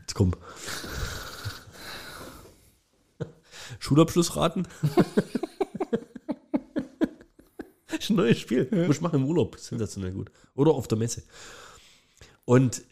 Jetzt 0.00 0.14
komm. 0.14 0.32
Schulabschlussraten? 3.78 4.66
ist 7.98 8.10
ein 8.10 8.16
neues 8.16 8.38
Spiel. 8.38 8.68
Muss 8.86 8.96
ich 8.96 9.02
machen 9.02 9.22
im 9.22 9.28
Urlaub. 9.28 9.56
Sensationell 9.58 10.12
gut. 10.12 10.30
Oder 10.54 10.72
auf 10.72 10.88
der 10.88 10.98
Messe. 10.98 11.22
Und 12.44 12.82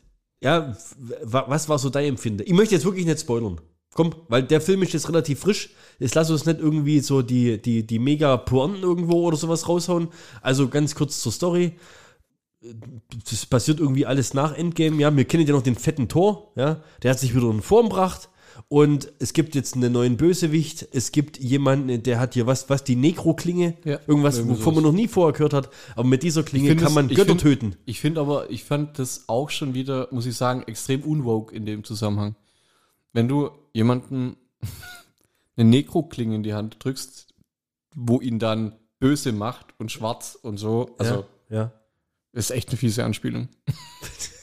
ja, 0.41 0.77
wa- 1.23 1.45
was 1.49 1.69
war 1.69 1.79
so 1.79 1.91
dein 1.91 2.07
Empfinden? 2.07 2.43
Ich 2.47 2.53
möchte 2.53 2.75
jetzt 2.75 2.85
wirklich 2.85 3.07
nicht 3.07 3.21
spoilern. 3.21 3.61
Komm, 3.95 4.15
weil 4.29 4.43
der 4.43 4.61
Film 4.61 4.83
ist 4.83 4.93
jetzt 4.93 5.09
relativ 5.09 5.41
frisch. 5.41 5.71
Jetzt 5.99 6.15
lass 6.15 6.31
uns 6.31 6.45
nicht 6.45 6.61
irgendwie 6.61 7.01
so 7.01 7.23
die, 7.23 7.61
die, 7.61 7.87
die 7.87 7.99
mega 7.99 8.37
Pointen 8.37 8.83
irgendwo 8.83 9.27
oder 9.27 9.37
sowas 9.39 9.69
raushauen. 9.69 10.09
Also 10.43 10.69
ganz 10.69 10.95
kurz 10.95 11.23
zur 11.23 11.33
Story 11.33 11.77
das 13.31 13.47
passiert 13.47 13.81
irgendwie 13.81 14.07
alles 14.07 14.35
nach 14.35 14.55
Endgame. 14.57 15.01
Ja, 15.01 15.15
wir 15.15 15.25
kennen 15.25 15.47
ja 15.47 15.55
noch 15.55 15.63
den 15.63 15.77
fetten 15.77 16.09
Tor. 16.09 16.53
Ja, 16.57 16.83
der 17.03 17.13
hat 17.13 17.19
sich 17.19 17.35
wieder 17.35 17.51
in 17.51 17.63
Form 17.63 17.89
gebracht. 17.89 18.29
Und 18.69 19.13
es 19.19 19.33
gibt 19.33 19.55
jetzt 19.55 19.75
einen 19.75 19.93
neuen 19.93 20.17
Bösewicht. 20.17 20.89
Es 20.93 21.13
gibt 21.13 21.39
jemanden, 21.39 22.03
der 22.03 22.19
hat 22.19 22.35
hier 22.35 22.47
was, 22.47 22.69
was 22.71 22.85
die 22.85 22.97
Nekro-Klinge. 22.97 23.77
Ja, 23.85 24.01
Irgendwas, 24.07 24.47
wovon 24.49 24.75
man 24.75 24.83
noch 24.85 24.93
nie 24.93 25.09
vorher 25.09 25.33
gehört 25.33 25.53
hat. 25.53 25.71
Aber 25.95 26.09
mit 26.09 26.23
dieser 26.23 26.43
Klinge 26.43 26.75
kann 26.77 26.87
es- 26.89 26.95
man 26.95 27.11
ich 27.11 27.17
Götter 27.17 27.31
find- 27.31 27.41
töten. 27.43 27.77
Ich 27.85 28.01
finde 28.01 28.21
aber, 28.21 28.51
ich 28.51 28.65
fand 28.65 28.99
das 28.99 29.29
auch 29.29 29.51
schon 29.51 29.75
wieder, 29.75 30.09
muss 30.11 30.27
ich 30.27 30.37
sagen, 30.37 30.63
extrem 30.67 31.03
unwoke 31.03 31.55
in 31.55 31.67
dem 31.67 31.85
Zusammenhang. 31.85 32.35
Wenn 33.13 33.29
du 33.29 33.51
jemanden 33.73 34.37
eine 35.57 35.69
Nekro-Klinge 35.71 36.35
in 36.37 36.43
die 36.43 36.55
Hand 36.55 36.77
drückst, 36.81 37.29
wo 37.95 38.21
ihn 38.21 38.39
dann 38.39 38.75
böse 38.99 39.33
macht 39.33 39.67
und 39.79 39.93
schwarz 39.93 40.39
und 40.41 40.57
so, 40.59 40.95
also 40.99 41.25
ja, 41.51 41.57
ja. 41.57 41.73
ist 42.33 42.51
echt 42.51 42.69
eine 42.71 42.79
fiese 42.79 43.05
Anspielung. 43.05 43.49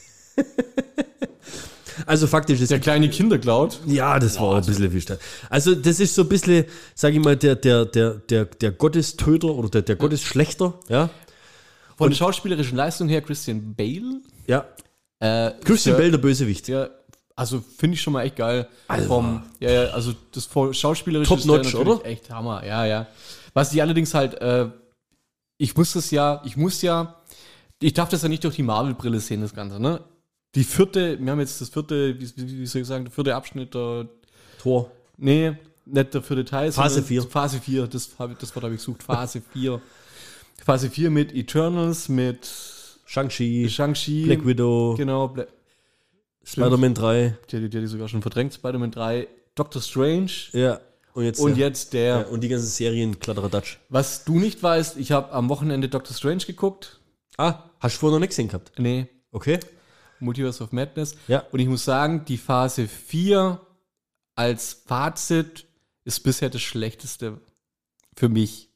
Also 2.06 2.26
faktisch 2.26 2.60
ist 2.60 2.70
Der 2.70 2.80
kleine 2.80 3.08
Kindercloud. 3.08 3.80
Ja, 3.86 4.18
das 4.18 4.38
war 4.38 4.44
auch 4.44 4.56
ein 4.56 4.64
bisschen 4.64 4.90
viel 4.90 5.00
Stadt. 5.00 5.20
Also, 5.50 5.74
das 5.74 6.00
ist 6.00 6.14
so 6.14 6.22
ein 6.22 6.28
bisschen, 6.28 6.64
sag 6.94 7.12
ich 7.12 7.20
mal, 7.20 7.36
der, 7.36 7.56
der, 7.56 7.84
der, 7.84 8.14
der, 8.14 8.44
der 8.46 8.72
Gottestöter 8.72 9.48
oder 9.48 9.68
der, 9.68 9.82
der 9.82 9.96
Gottesschlechter, 9.96 10.74
ja. 10.88 11.10
Von 11.96 12.10
der 12.10 12.16
schauspielerischen 12.16 12.76
Leistung 12.76 13.08
her 13.08 13.20
Christian 13.22 13.74
Bale. 13.74 14.20
Ja. 14.46 14.66
Äh, 15.20 15.52
Christian 15.64 15.94
ist 15.94 16.00
Bale, 16.00 16.10
der 16.10 16.18
Bösewicht. 16.18 16.68
Ja, 16.68 16.88
also 17.36 17.62
finde 17.78 17.94
ich 17.94 18.02
schon 18.02 18.12
mal 18.12 18.22
echt 18.22 18.36
geil. 18.36 18.68
Alter. 18.88 19.06
Vom, 19.06 19.42
ja, 19.60 19.70
ja, 19.70 19.84
also 19.90 20.12
das 20.32 20.48
schauspielerische 20.76 21.28
Top 21.28 21.44
notch, 21.44 21.74
oder? 21.74 22.04
Echt 22.04 22.30
Hammer, 22.30 22.64
ja, 22.64 22.84
ja. 22.84 23.06
Was 23.54 23.70
die 23.70 23.80
allerdings 23.80 24.14
halt, 24.14 24.40
äh, 24.40 24.68
ich 25.58 25.76
muss 25.76 25.92
das 25.92 26.10
ja, 26.10 26.42
ich 26.44 26.56
muss 26.56 26.82
ja, 26.82 27.16
ich 27.80 27.94
darf 27.94 28.08
das 28.08 28.22
ja 28.22 28.28
nicht 28.28 28.44
durch 28.44 28.56
die 28.56 28.62
Marvel-Brille 28.62 29.20
sehen, 29.20 29.40
das 29.40 29.54
Ganze, 29.54 29.80
ne? 29.80 30.00
Die 30.54 30.64
vierte, 30.64 31.18
wir 31.20 31.32
haben 31.32 31.40
jetzt 31.40 31.60
das 31.60 31.68
vierte, 31.68 32.18
wie, 32.20 32.30
wie 32.36 32.66
soll 32.66 32.82
ich 32.82 32.88
sagen, 32.88 33.04
der 33.04 33.12
vierte 33.12 33.34
Abschnitt 33.34 33.74
der, 33.74 34.06
Tor. 34.60 34.90
nee, 35.16 35.52
nicht 35.86 36.14
der 36.14 36.22
vierte 36.22 36.44
Teil. 36.44 36.70
Phase 36.72 36.94
sondern 36.94 37.08
vier. 37.08 37.22
Phase 37.24 37.60
4, 37.60 37.86
das, 37.88 38.10
hab 38.18 38.38
das 38.38 38.54
Wort 38.54 38.64
habe 38.64 38.74
ich 38.74 38.80
gesucht, 38.80 39.02
Phase 39.02 39.42
4. 39.52 39.80
Phase 40.64 40.88
4 40.90 41.10
mit 41.10 41.34
Eternals, 41.34 42.08
mit 42.08 42.48
Shang-Chi, 43.06 43.68
Shang-Chi. 43.68 44.24
Black 44.26 44.46
Widow, 44.46 44.94
Genau, 44.96 45.28
Bla 45.28 45.46
Spider-Man 46.46 46.94
3. 46.94 47.36
die, 47.50 47.60
die, 47.60 47.68
die, 47.70 47.80
die 47.80 47.86
sogar 47.86 48.08
schon 48.08 48.22
verdrängt, 48.22 48.54
Spider-Man 48.54 48.90
3, 48.90 49.28
Doctor 49.54 49.80
Strange 49.82 50.30
Ja. 50.52 50.80
Und 51.14 51.24
jetzt, 51.24 51.38
und 51.40 51.56
ja. 51.56 51.66
jetzt 51.68 51.92
der, 51.92 52.06
Ja, 52.06 52.20
und 52.26 52.40
die 52.42 52.48
ganzen 52.48 52.66
Serien, 52.66 53.18
Kladderadatsch. 53.20 53.76
was 53.88 54.24
du 54.24 54.38
nicht 54.38 54.62
weißt, 54.62 54.96
ich 54.98 55.12
habe 55.12 55.32
am 55.32 55.48
Wochenende 55.48 55.88
Doctor 55.88 56.14
Strange 56.14 56.44
geguckt. 56.46 57.00
Ah, 57.36 57.64
hast 57.80 57.96
du 57.96 58.00
vorher 58.00 58.16
noch 58.16 58.20
nicht 58.20 58.30
gesehen 58.30 58.48
gehabt? 58.48 58.72
Nee, 58.78 59.06
Okay. 59.32 59.58
Multiverse 60.20 60.62
of 60.62 60.72
Madness. 60.72 61.14
Ja. 61.28 61.44
Und 61.52 61.60
ich 61.60 61.68
muss 61.68 61.84
sagen, 61.84 62.24
die 62.26 62.38
Phase 62.38 62.88
4 62.88 63.60
als 64.34 64.82
Fazit 64.86 65.66
ist 66.04 66.20
bisher 66.20 66.50
das 66.50 66.62
schlechteste 66.62 67.40
für 68.16 68.28
mich. 68.28 68.68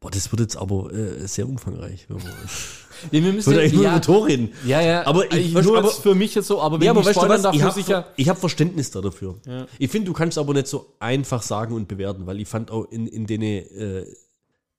Boah, 0.00 0.10
das 0.10 0.30
wird 0.32 0.40
jetzt 0.40 0.56
aber 0.56 0.92
äh, 0.92 1.26
sehr 1.28 1.48
umfangreich. 1.48 2.06
Nee, 2.08 2.16
wir 3.22 3.28
Ich 3.28 3.34
müssen 3.36 3.54
eigentlich 3.56 3.72
nur 3.72 3.84
ja, 3.84 3.92
über 3.92 4.00
Tor 4.02 4.26
reden. 4.26 4.52
ja, 4.66 4.80
ja, 4.80 5.06
Aber 5.06 5.32
ich- 5.32 5.54
ich, 5.56 5.64
nur 5.64 5.78
aber- 5.78 5.90
für 5.92 6.14
mich 6.16 6.34
jetzt 6.34 6.48
so, 6.48 6.60
aber 6.60 6.80
wenn 6.80 6.86
Ja, 6.86 6.90
aber 6.90 7.00
ich 7.02 7.06
weißt 7.06 7.22
du 7.22 7.28
was? 7.28 7.42
darf, 7.42 7.54
Ich 7.54 7.62
habe 7.62 7.78
ich 7.80 7.86
ja, 7.86 8.06
ich 8.16 8.28
hab 8.28 8.38
Verständnis 8.38 8.90
da 8.90 9.00
dafür. 9.00 9.40
Ja. 9.46 9.66
Ich 9.78 9.90
finde, 9.90 10.06
du 10.06 10.12
kannst 10.12 10.38
aber 10.38 10.54
nicht 10.54 10.66
so 10.66 10.92
einfach 10.98 11.42
sagen 11.42 11.74
und 11.74 11.86
bewerten, 11.86 12.26
weil 12.26 12.40
ich 12.40 12.48
fand 12.48 12.72
auch 12.72 12.84
in, 12.90 13.06
in 13.06 13.26
den 13.28 13.42
äh, 13.42 14.04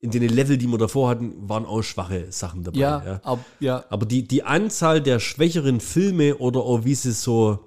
in 0.04 0.12
den 0.12 0.30
Level, 0.30 0.58
die 0.58 0.68
wir 0.68 0.78
davor 0.78 1.10
hatten, 1.10 1.34
waren 1.50 1.66
auch 1.66 1.82
schwache 1.82 2.28
Sachen 2.30 2.64
dabei. 2.64 2.78
ja, 2.80 3.04
ja. 3.06 3.20
ab, 3.24 3.40
ja, 3.60 3.84
Aber 3.90 4.06
die, 4.06 4.28
die 4.28 4.44
Anzahl 4.44 5.02
der 5.02 5.20
schwächeren 5.20 5.80
Filme 5.80 6.36
oder 6.36 6.60
auch 6.60 6.84
wie 6.84 6.94
sie 6.94 7.14
so, 7.14 7.60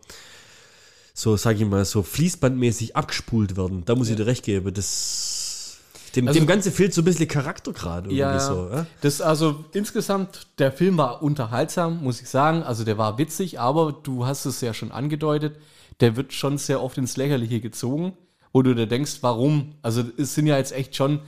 so 1.14 1.37
sag 1.37 1.57
ich 1.59 1.64
mal, 1.66 1.84
so 1.84 2.03
fließbandmäßig 2.03 2.95
abgespult 2.95 3.57
werden, 3.57 3.84
da 3.87 3.95
muss 3.95 4.11
ich 4.11 4.16
dir 4.16 4.26
recht 4.26 4.45
geben. 4.45 4.72
Das, 4.74 5.78
dem, 6.14 6.28
Also- 6.28 6.39
dem 6.41 6.47
Ganze 6.47 6.70
fehlt 6.70 6.93
so 6.93 7.01
ein 7.03 7.05
bisschen 7.07 7.26
Charaktergrad 7.26 8.05
irgendwie 8.05 8.18
Ja, 8.18 8.39
so. 8.39 8.68
Ja? 8.70 8.87
das 9.01 9.20
also 9.22 9.64
insgesamt, 9.72 10.47
der 10.59 10.72
Film 10.72 10.99
war 10.99 11.22
unterhaltsam, 11.22 12.03
muss 12.03 12.20
ich 12.20 12.28
sagen. 12.28 12.62
Also 12.62 12.84
der 12.84 12.99
war 12.99 13.16
witzig, 13.18 13.59
aber 13.61 13.93
du 13.93 14.26
hast 14.26 14.45
es 14.45 14.61
ja 14.61 14.74
schon 14.74 14.93
angedeutet, 14.93 15.57
der 16.01 16.16
wird 16.16 16.34
schon 16.34 16.59
sehr 16.59 16.82
oft 16.82 16.99
ins 16.99 17.16
Lächerliche 17.16 17.61
gezogen, 17.61 18.12
wo 18.53 18.61
du 18.61 18.74
dir 18.74 18.87
denkst, 18.87 19.18
warum? 19.22 19.72
Also 19.80 20.05
es 20.18 20.34
sind 20.34 20.47
ja 20.47 20.59
jetzt 20.59 20.72
echt 20.72 20.95
schon, 20.97 21.20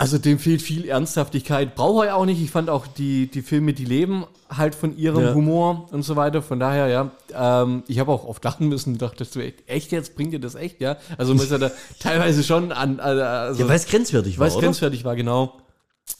also 0.00 0.16
dem 0.16 0.38
fehlt 0.38 0.62
viel 0.62 0.88
Ernsthaftigkeit. 0.88 1.74
Brauche 1.74 2.06
ich 2.06 2.12
auch 2.12 2.24
nicht. 2.24 2.40
Ich 2.40 2.52
fand 2.52 2.70
auch 2.70 2.86
die, 2.86 3.26
die 3.26 3.42
Filme, 3.42 3.72
die 3.72 3.84
leben 3.84 4.24
halt 4.48 4.76
von 4.76 4.96
ihrem 4.96 5.24
Ja. 5.24 5.34
Humor 5.34 5.88
und 5.90 6.02
so 6.04 6.14
weiter. 6.14 6.40
Von 6.40 6.60
daher, 6.60 6.86
ja, 6.86 7.10
ähm, 7.34 7.82
ich 7.88 7.98
habe 7.98 8.12
auch 8.12 8.24
oft 8.24 8.44
lachen 8.44 8.68
müssen 8.68 8.92
und 8.92 9.02
dachte, 9.02 9.24
du 9.24 9.40
echt, 9.40 9.68
echt 9.68 9.90
jetzt 9.90 10.14
bringt 10.14 10.32
ihr 10.32 10.38
das 10.38 10.54
echt, 10.54 10.80
ja? 10.80 10.98
Also 11.18 11.34
man 11.34 11.42
ist 11.42 11.50
ja 11.50 11.58
da 11.58 11.72
teilweise 11.98 12.44
schon 12.44 12.70
an, 12.70 13.00
an 13.00 13.18
also, 13.18 13.60
Ja, 13.60 13.68
weil 13.68 13.76
es 13.76 13.86
grenzwertig 13.86 14.38
war, 14.38 14.46
weil 14.46 14.56
es 14.56 14.62
grenzwertig 14.62 15.04
war, 15.04 15.16
genau. 15.16 15.58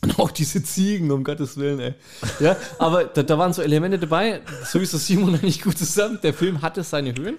Und 0.02 0.18
auch 0.18 0.32
diese 0.32 0.62
Ziegen, 0.62 1.12
um 1.12 1.22
Gottes 1.22 1.56
Willen, 1.56 1.78
ey. 1.78 1.94
Ja, 2.40 2.56
aber 2.80 3.04
da, 3.04 3.22
da 3.22 3.38
waren 3.38 3.52
so 3.52 3.62
Elemente 3.62 3.98
dabei, 3.98 4.40
so 4.64 4.80
ist 4.80 4.92
das 4.92 5.06
Simon 5.06 5.34
eigentlich 5.36 5.62
gut 5.62 5.78
zusammen. 5.78 6.18
Der 6.24 6.34
Film 6.34 6.62
hatte 6.62 6.82
seine 6.82 7.14
Höhen 7.14 7.38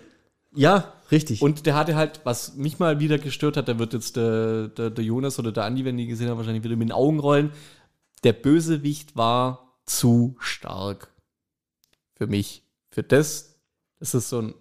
Ja, 0.55 0.93
richtig. 1.11 1.41
und 1.41 1.65
der 1.65 1.75
hatte 1.75 1.95
halt, 1.95 2.21
was 2.23 2.55
mich 2.55 2.79
mal 2.79 2.99
wieder 2.99 3.17
gestört 3.17 3.57
hat, 3.57 3.67
da 3.67 3.77
wird 3.77 3.93
jetzt 3.93 4.15
der, 4.15 4.67
der, 4.69 4.89
der 4.89 5.03
Jonas 5.03 5.37
oder 5.37 5.51
der 5.51 5.65
Andi, 5.65 5.85
wenn 5.85 5.97
die 5.97 6.07
gesehen 6.07 6.29
haben, 6.29 6.37
wahrscheinlich 6.37 6.63
wieder 6.63 6.75
mit 6.75 6.89
den 6.89 6.93
Augen 6.93 7.19
rollen. 7.19 7.51
Der 8.23 8.33
Bösewicht 8.33 9.15
war 9.15 9.77
zu 9.85 10.35
stark. 10.39 11.13
Für 12.15 12.27
mich. 12.27 12.63
Für 12.89 13.03
das, 13.03 13.59
das 13.99 14.13
ist 14.13 14.29
so 14.29 14.41
ein, 14.41 14.53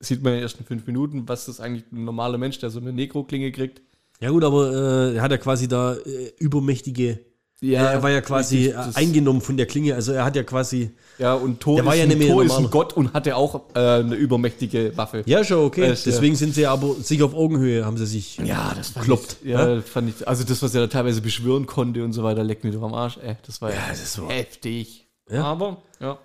sieht 0.00 0.22
man 0.22 0.32
in 0.32 0.38
den 0.38 0.42
ersten 0.42 0.64
fünf 0.64 0.86
Minuten, 0.86 1.28
was 1.28 1.46
das 1.46 1.60
eigentlich 1.60 1.90
ein 1.90 2.04
normaler 2.04 2.38
Mensch, 2.38 2.58
der 2.58 2.70
so 2.70 2.80
eine 2.80 2.92
Nekro-Klinge 2.92 3.50
kriegt. 3.50 3.82
ja 4.20 4.30
gut, 4.30 4.44
aber 4.44 4.72
äh, 4.72 5.16
er 5.16 5.22
hat 5.22 5.30
ja 5.30 5.38
quasi 5.38 5.68
da 5.68 5.94
äh, 5.94 6.32
übermächtige 6.38 7.20
Ja, 7.62 7.92
er 7.92 8.02
war 8.02 8.10
ja 8.10 8.20
quasi 8.20 8.66
richtig, 8.66 8.96
äh, 8.96 8.98
eingenommen 8.98 9.40
von 9.40 9.56
der 9.56 9.66
Klinge. 9.66 9.94
Also 9.94 10.12
er 10.12 10.24
hat 10.24 10.34
ja 10.34 10.42
quasi. 10.42 10.90
Ja, 11.18 11.34
und 11.34 11.60
Thor, 11.60 11.78
ist, 11.78 11.84
ja 11.96 12.02
ein, 12.04 12.20
Thor 12.20 12.42
ist 12.42 12.56
ein 12.56 12.70
Gott 12.70 12.92
und 12.94 13.12
hatte 13.14 13.36
auch 13.36 13.60
äh, 13.74 13.78
eine 13.78 14.16
übermächtige 14.16 14.96
Waffe. 14.96 15.22
Ja, 15.26 15.44
schon 15.44 15.64
okay. 15.66 15.84
Äh, 15.92 15.96
Deswegen 16.04 16.34
sind 16.34 16.54
sie 16.56 16.66
aber 16.66 16.94
sich 16.94 17.22
auf 17.22 17.34
Augenhöhe, 17.34 17.84
haben 17.84 17.96
sie 17.96 18.06
sich. 18.06 18.38
Ja, 18.38 18.72
das 18.76 18.88
fand 18.90 19.06
Kloppt, 19.06 19.36
Ich, 19.42 19.50
ja, 19.50 19.80
fand 19.80 20.08
ich. 20.08 20.26
Also 20.26 20.42
das, 20.42 20.60
was 20.60 20.74
er 20.74 20.80
da 20.82 20.86
teilweise 20.88 21.20
beschwören 21.20 21.66
konnte 21.66 22.02
und 22.02 22.12
so 22.12 22.24
weiter, 22.24 22.42
leckt 22.42 22.64
mir 22.64 22.72
doch 22.72 22.82
am 22.82 22.94
Arsch. 22.94 23.18
Ey, 23.22 23.36
das 23.46 23.62
war 23.62 23.70
ja, 23.72 23.78
das 23.88 24.20
war- 24.20 24.28
heftig. 24.30 25.06
Ja. 25.30 25.44
Aber, 25.44 25.82
ja. 26.00 26.18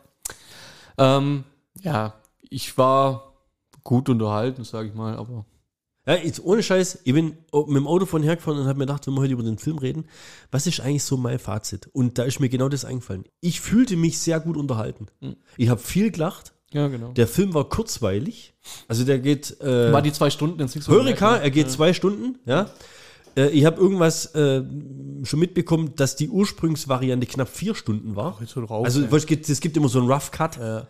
Ähm, 0.98 1.44
ja, 1.82 2.16
ich 2.50 2.78
war 2.80 3.34
gut 3.84 4.10
unterhalten, 4.10 4.64
sage 4.64 4.88
ich 4.88 4.96
mal, 4.96 5.16
aber. 5.16 5.46
Ja, 6.08 6.16
jetzt 6.16 6.44
ohne 6.44 6.64
Scheiß, 6.64 7.00
ich 7.04 7.14
bin 7.14 7.38
mit 7.54 7.76
dem 7.76 7.86
Auto 7.88 8.06
von 8.06 8.24
hergefahren 8.24 8.60
und 8.62 8.68
habe 8.68 8.80
mir 8.80 8.86
gedacht, 8.86 9.06
wenn 9.08 9.14
wir 9.14 9.22
heute 9.22 9.34
über 9.34 9.44
den 9.44 9.58
Film 9.58 9.78
reden, 9.78 10.06
was 10.52 10.66
ist 10.66 10.80
eigentlich 10.80 11.04
so 11.04 11.18
mein 11.18 11.38
Fazit? 11.38 11.90
Und 11.92 12.18
da 12.18 12.24
ist 12.24 12.40
mir 12.40 12.48
genau 12.50 12.70
das 12.70 12.86
eingefallen. 12.86 13.26
Ich 13.42 13.60
fühlte 13.60 13.98
mich 13.98 14.18
sehr 14.20 14.40
gut 14.40 14.56
unterhalten. 14.56 15.08
Hm. 15.22 15.36
Ich 15.58 15.68
habe 15.70 15.82
viel 15.82 16.12
gelacht. 16.12 16.54
Ja, 16.72 16.88
genau. 16.88 17.12
Der 17.12 17.28
Film 17.28 17.54
war 17.54 17.68
kurzweilig. 17.68 18.54
Also 18.88 19.04
der 19.04 19.20
geht. 19.20 19.60
Äh, 19.62 19.92
war 19.92 20.02
die 20.02 20.12
zwei 20.14 20.30
Stunden 20.30 20.60
in 20.62 20.68
Six 20.68 20.88
Hörika, 20.88 21.38
er 21.38 21.52
geht 21.52 21.70
zwei 21.72 21.94
Stunden, 21.94 22.40
ja. 22.46 22.70
Äh, 23.38 23.50
Ich 23.50 23.66
habe 23.66 23.80
irgendwas 23.80 24.34
äh, 24.36 24.64
schon 25.24 25.40
mitbekommen, 25.40 25.94
dass 25.96 26.16
die 26.16 26.30
Ursprungsvariante 26.30 27.26
knapp 27.28 27.50
vier 27.50 27.76
Stunden 27.76 28.16
war. 28.16 28.38
jetzt 28.42 28.52
so 28.54 28.66
drauf, 28.66 28.86
also 28.86 29.02
ey. 29.02 29.16
es 29.16 29.26
gibt- 29.26 29.48
es 29.50 29.60
gibt 29.62 29.78
immer 29.78 29.90
so 29.90 30.00
einen 30.00 30.12
Rough 30.12 30.32
Cut. 30.32 30.58
Ja. 30.58 30.88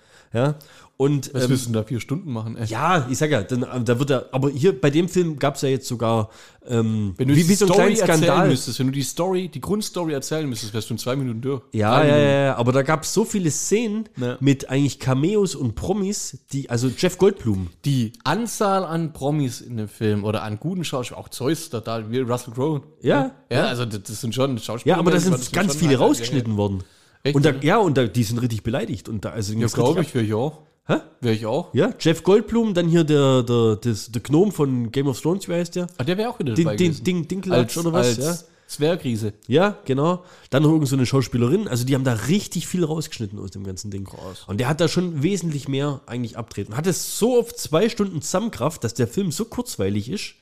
Und 0.98 1.32
Was 1.32 1.44
ähm, 1.44 1.52
müssen 1.52 1.74
da 1.74 1.84
vier 1.84 2.00
Stunden 2.00 2.34
machen? 2.34 2.58
Ey? 2.58 2.66
ja, 2.66 3.08
ich 3.08 3.20
sag 3.20 3.30
ja, 3.30 3.44
dann, 3.44 3.62
äh, 3.62 3.84
da 3.84 4.00
wird 4.00 4.10
er, 4.10 4.26
aber 4.32 4.50
hier 4.50 4.82
bei 4.82 4.90
dem 4.90 5.08
Film 5.08 5.38
gab 5.38 5.54
es 5.54 5.62
ja 5.62 5.70
jetzt 5.70 5.88
sogar 5.88 6.32
ähm, 6.68 7.14
Wenn 7.18 7.28
du 7.28 7.36
wie, 7.36 7.44
die 7.44 7.50
wie 7.50 7.54
so 7.54 7.66
einen 7.66 7.74
Story 7.76 7.94
kleinen 7.94 8.00
erzählen 8.10 8.24
Skandal. 8.24 8.48
müsstest, 8.50 8.80
wenn 8.80 8.88
du 8.88 8.94
die 8.94 9.04
Story, 9.04 9.48
die 9.48 9.62
Grundstory 9.62 10.14
erzählen 10.14 10.50
müsstest, 10.50 10.74
wärst 10.74 10.90
du 10.90 10.96
in 10.96 10.98
zwei 10.98 11.16
Minuten 11.16 11.40
durch. 11.42 11.62
Ja, 11.72 12.04
ja, 12.04 12.18
ja, 12.18 12.30
ja, 12.46 12.56
aber 12.58 12.72
da 12.72 12.82
gab 12.82 13.04
es 13.04 13.14
so 13.14 13.26
viele 13.26 13.52
Szenen 13.52 14.10
Ja. 14.20 14.38
mit 14.40 14.72
eigentlich 14.72 15.00
Cameos 15.00 15.54
und 15.54 15.76
Promis, 15.76 16.40
die, 16.52 16.68
also 16.72 16.88
Jeff 16.98 17.20
Goldblum. 17.20 17.68
Die 17.86 18.14
Anzahl 18.24 18.84
an 18.84 19.14
Promis 19.14 19.62
in 19.62 19.78
dem 19.78 19.90
Film 19.90 20.24
oder 20.24 20.42
an 20.42 20.60
guten 20.60 20.84
Schauspielern, 20.84 21.24
auch 21.24 21.30
Zeus, 21.30 21.70
da, 21.70 21.80
da 21.80 22.10
wie 22.10 22.22
Russell 22.22 22.56
Crowe. 22.56 22.82
Ja, 23.04 23.36
Ja, 23.52 23.68
also 23.68 23.86
das, 23.86 24.02
das 24.02 24.22
sind 24.22 24.34
schon 24.34 24.58
Schauspieler. 24.58 24.96
Ja, 24.96 25.00
aber 25.00 25.12
da 25.12 25.20
sind 25.20 25.54
ganz 25.54 25.76
viele 25.76 25.98
rausgeschnitten 25.98 26.58
worden. 26.58 26.84
Echt, 27.24 27.36
Und 27.36 27.46
da, 27.46 27.54
ja, 27.62 27.78
und 27.78 27.98
da, 27.98 28.06
die 28.08 28.24
sind 28.24 28.40
richtig 28.40 28.64
beleidigt. 28.64 29.10
Und 29.10 29.26
da, 29.26 29.32
also 29.32 29.54
Ja, 29.54 29.68
glaube 29.68 30.02
ich, 30.02 30.14
wäre 30.14 30.26
ich 30.26 30.34
auch. 30.34 30.64
Hä? 30.88 30.98
Wäre 31.20 31.36
ich 31.36 31.46
auch. 31.46 31.74
Ja, 31.74 31.94
Jeff 32.00 32.24
Goldblum, 32.24 32.74
dann 32.74 32.88
hier 32.88 33.04
der, 33.04 33.44
der, 33.44 33.76
das, 33.76 34.10
der 34.10 34.22
Gnome 34.22 34.54
von 34.54 34.92
Game 34.92 35.08
of 35.08 35.20
Thrones, 35.20 35.48
wie 35.50 35.54
heißt 35.54 35.76
der? 35.76 35.88
Ah, 35.98 36.04
der 36.04 36.18
wäre 36.18 36.30
auch 36.30 36.40
wieder 36.40 36.54
dabei 36.54 36.78
Ding, 36.78 36.92
gewesen. 36.92 37.04
Ding, 37.04 37.28
Dinklage 37.28 37.80
oder 37.80 37.92
was? 37.92 38.20
Als 38.20 38.46
Zwergriese. 38.68 39.34
Ja. 39.48 39.70
ja, 39.70 39.78
genau. 39.86 40.24
Dann 40.50 40.64
noch 40.64 40.72
irgend 40.72 40.88
so 40.88 40.96
eine 40.96 41.06
Schauspielerin. 41.06 41.68
Also 41.68 41.86
die 41.86 41.96
haben 41.96 42.04
da 42.04 42.14
richtig 42.14 42.68
viel 42.68 42.84
rausgeschnitten 42.84 43.40
aus 43.40 43.52
dem 43.52 43.64
ganzen 43.64 43.92
Ding. 43.92 44.08
Und 44.46 44.60
der 44.60 44.68
hat 44.68 44.82
da 44.82 44.88
schon 44.88 45.24
wesentlich 45.24 45.68
mehr 45.68 46.02
eigentlich 46.06 46.38
abtreten. 46.38 46.76
Hat 46.76 46.86
es 46.86 47.18
so 47.18 47.40
auf 47.40 47.56
zwei 47.56 47.88
Stunden 47.90 48.22
Zusammenkraft, 48.22 48.84
dass 48.84 48.94
der 48.94 49.08
Film 49.08 49.32
so 49.32 49.46
kurzweilig 49.46 50.10
ist. 50.10 50.36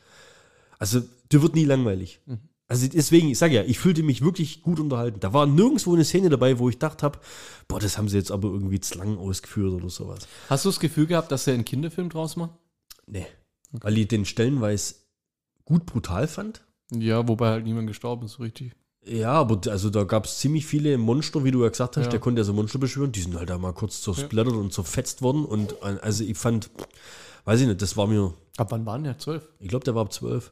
Also, 0.80 1.02
der 1.32 1.42
wird 1.42 1.56
nie 1.56 1.66
langweilig. 1.66 2.20
Mhm. 2.26 2.40
Also 2.68 2.88
deswegen, 2.88 3.28
ich 3.30 3.38
sage 3.38 3.54
ja, 3.56 3.64
ich 3.64 3.78
fühlte 3.78 4.02
mich 4.02 4.24
wirklich 4.24 4.64
gut 4.64 4.80
unterhalten. 4.80 5.20
Da 5.20 5.34
war 5.34 5.46
nirgendwo 5.46 5.94
eine 5.94 6.04
Szene 6.04 6.30
dabei, 6.30 6.58
wo 6.58 6.68
ich 6.70 6.76
gedacht 6.76 7.04
habe, 7.04 7.20
boah, 7.68 7.80
das 7.80 7.98
haben 7.98 8.10
sie 8.10 8.18
jetzt 8.18 8.32
aber 8.32 8.48
irgendwie 8.50 8.80
zu 8.80 8.98
lang 8.98 9.18
ausgeführt 9.20 9.74
oder 9.74 9.90
sowas. 9.90 10.28
Hast 10.50 10.66
du 10.66 10.70
das 10.70 10.80
Gefühl 10.80 11.06
gehabt, 11.06 11.32
dass 11.32 11.46
er 11.46 11.54
einen 11.54 11.66
Kinderfilm 11.66 12.10
draus 12.10 12.36
macht? 12.36 12.52
Nee. 13.06 13.28
Weil 13.72 13.98
ich 14.00 14.08
den 14.08 14.26
stellenweise 14.26 14.96
gut 15.64 15.86
brutal 15.86 16.28
fand. 16.28 16.64
Ja, 16.92 17.28
wobei 17.28 17.50
halt 17.50 17.66
niemand 17.66 17.88
gestorben 17.88 18.26
ist, 18.26 18.34
so 18.34 18.44
richtig. 18.44 18.74
Ja, 19.08 19.34
aber 19.34 19.60
also 19.72 19.92
da 19.92 20.04
gab 20.04 20.26
es 20.26 20.40
ziemlich 20.40 20.66
viele 20.66 20.98
Monster, 20.98 21.44
wie 21.44 21.52
du 21.52 21.62
ja 21.64 21.70
gesagt 21.70 21.98
hast, 21.98 22.06
Ja. 22.06 22.10
der 22.12 22.20
konnte 22.20 22.40
ja 22.42 22.46
so 22.46 22.54
Monster 22.54 22.80
beschwören, 22.80 23.12
die 23.12 23.22
sind 23.22 23.36
halt 23.36 23.52
da 23.52 23.60
mal 23.60 23.74
kurz 23.74 24.02
zersplattert 24.02 24.56
und 24.56 24.74
zerfetzt 24.74 25.22
worden 25.22 25.46
und 25.46 25.74
äh, 25.84 25.98
also 26.02 26.24
ich 26.24 26.36
fand, 26.38 26.72
weiß 27.44 27.62
ich 27.62 27.68
nicht, 27.68 27.82
das 27.84 27.96
war 27.98 28.08
mir, 28.08 28.34
Ab 28.58 28.72
wann 28.72 28.86
waren 28.88 29.04
der? 29.04 29.20
Zwölf? 29.20 29.48
ich 29.60 29.68
glaube, 29.68 29.86
der 29.86 29.94
war 29.94 30.02
ab 30.02 30.12
zwölf. 30.14 30.52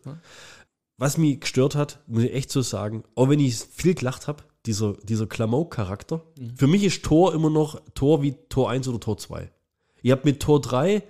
Was 1.04 1.18
mich 1.18 1.42
gestört 1.42 1.76
hat, 1.76 2.00
muss 2.08 2.24
ich 2.24 2.34
echt 2.34 2.50
so 2.50 2.62
sagen, 2.62 3.04
auch 3.16 3.28
wenn 3.28 3.42
ich 3.42 3.58
viel 3.58 3.94
gelacht 3.94 4.30
habe, 4.30 4.46
dieser, 4.66 4.94
dieser 5.04 5.28
Klamauk-Charakter. 5.28 6.24
Für 6.56 6.66
mich 6.66 6.82
ist 6.86 7.04
Tor 7.04 7.34
immer 7.34 7.50
noch 7.50 7.82
Tor 7.94 8.22
wie 8.22 8.36
Tor 8.48 8.70
1 8.70 8.88
oder 8.88 9.02
Tor 9.02 9.18
2. 9.18 9.52
Ihr 10.02 10.14
habt 10.14 10.24
mit 10.24 10.40
Tor 10.40 10.62
3 10.62 11.04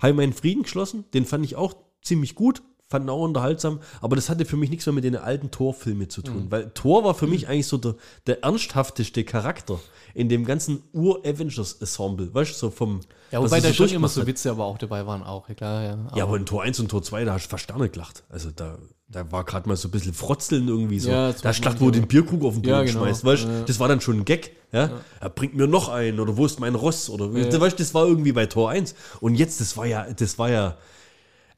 habe 0.00 0.14
meinen 0.14 0.32
Frieden 0.32 0.64
geschlossen, 0.64 1.04
den 1.14 1.24
fand 1.24 1.44
ich 1.44 1.54
auch 1.54 1.76
ziemlich 2.02 2.34
gut, 2.34 2.64
fand 2.88 3.10
auch 3.10 3.22
unterhaltsam, 3.22 3.80
aber 4.00 4.14
das 4.16 4.28
hatte 4.28 4.44
für 4.44 4.56
mich 4.56 4.70
nichts 4.70 4.86
mehr 4.86 4.92
mit 4.92 5.04
den 5.04 5.16
alten 5.16 5.50
Tor-Filmen 5.50 6.08
zu 6.08 6.22
tun, 6.22 6.46
weil 6.50 6.70
Tor 6.70 7.04
war 7.04 7.14
für 7.14 7.26
mich 7.26 7.48
eigentlich 7.48 7.66
so 7.66 7.78
der, 7.78 7.96
der 8.26 8.44
ernsthafteste 8.44 9.24
Charakter 9.24 9.80
in 10.14 10.28
dem 10.28 10.44
ganzen 10.44 10.82
Ur-Avengers-Ensemble, 10.92 12.32
weißt 12.32 12.52
du, 12.52 12.54
so 12.54 12.70
vom. 12.70 13.00
Ja, 13.30 13.42
wobei 13.42 13.60
da 13.60 13.72
schon 13.72 13.88
immer 13.88 14.08
so. 14.08 14.26
Witze 14.26 14.50
aber 14.50 14.64
auch 14.64 14.78
dabei 14.78 15.04
waren, 15.06 15.22
auch, 15.22 15.48
ja 15.48 15.54
klar, 15.54 15.82
ja. 15.82 15.98
Ja, 16.14 16.24
aber 16.24 16.36
in 16.36 16.46
Tor 16.46 16.62
1 16.62 16.80
und 16.80 16.88
Tor 16.88 17.02
2, 17.02 17.24
da 17.24 17.34
hast 17.34 17.46
du 17.46 17.50
fast 17.50 17.66
gelacht. 17.92 18.22
Also 18.28 18.50
da, 18.50 18.78
da 19.08 19.30
war 19.30 19.44
gerade 19.44 19.68
mal 19.68 19.76
so 19.76 19.88
ein 19.88 19.90
bisschen 19.90 20.14
Frotzeln 20.14 20.68
irgendwie 20.68 21.00
so. 21.00 21.10
Ja, 21.10 21.32
da 21.32 21.48
hast 21.48 21.58
du 21.58 21.62
gedacht, 21.62 21.80
wo 21.80 21.86
du 21.86 21.92
den 21.92 22.06
Bierkrug 22.06 22.44
auf 22.44 22.54
den 22.54 22.62
Boden 22.62 22.68
Ja, 22.68 22.82
genau. 22.82 23.00
schmeißt, 23.00 23.24
weißt 23.24 23.44
du? 23.44 23.48
Ja. 23.48 23.62
Das 23.62 23.78
war 23.80 23.88
dann 23.88 24.00
schon 24.00 24.18
ein 24.18 24.24
Gag. 24.24 24.52
Ja? 24.72 24.90
Er 25.20 25.28
bringt 25.30 25.54
mir 25.54 25.66
noch 25.66 25.88
einen 25.88 26.18
oder 26.18 26.36
wo 26.36 26.46
ist 26.46 26.60
mein 26.60 26.74
Ross? 26.74 27.10
Oder 27.10 27.26
Ja. 27.26 27.60
weißt 27.60 27.78
du, 27.78 27.82
das 27.82 27.94
war 27.94 28.06
irgendwie 28.06 28.32
bei 28.32 28.46
Tor 28.46 28.70
1. 28.70 28.94
Und 29.20 29.34
jetzt, 29.34 29.60
das 29.60 29.76
war 29.76 29.86
ja, 29.86 30.06
das 30.12 30.38
war 30.38 30.50
ja, 30.50 30.76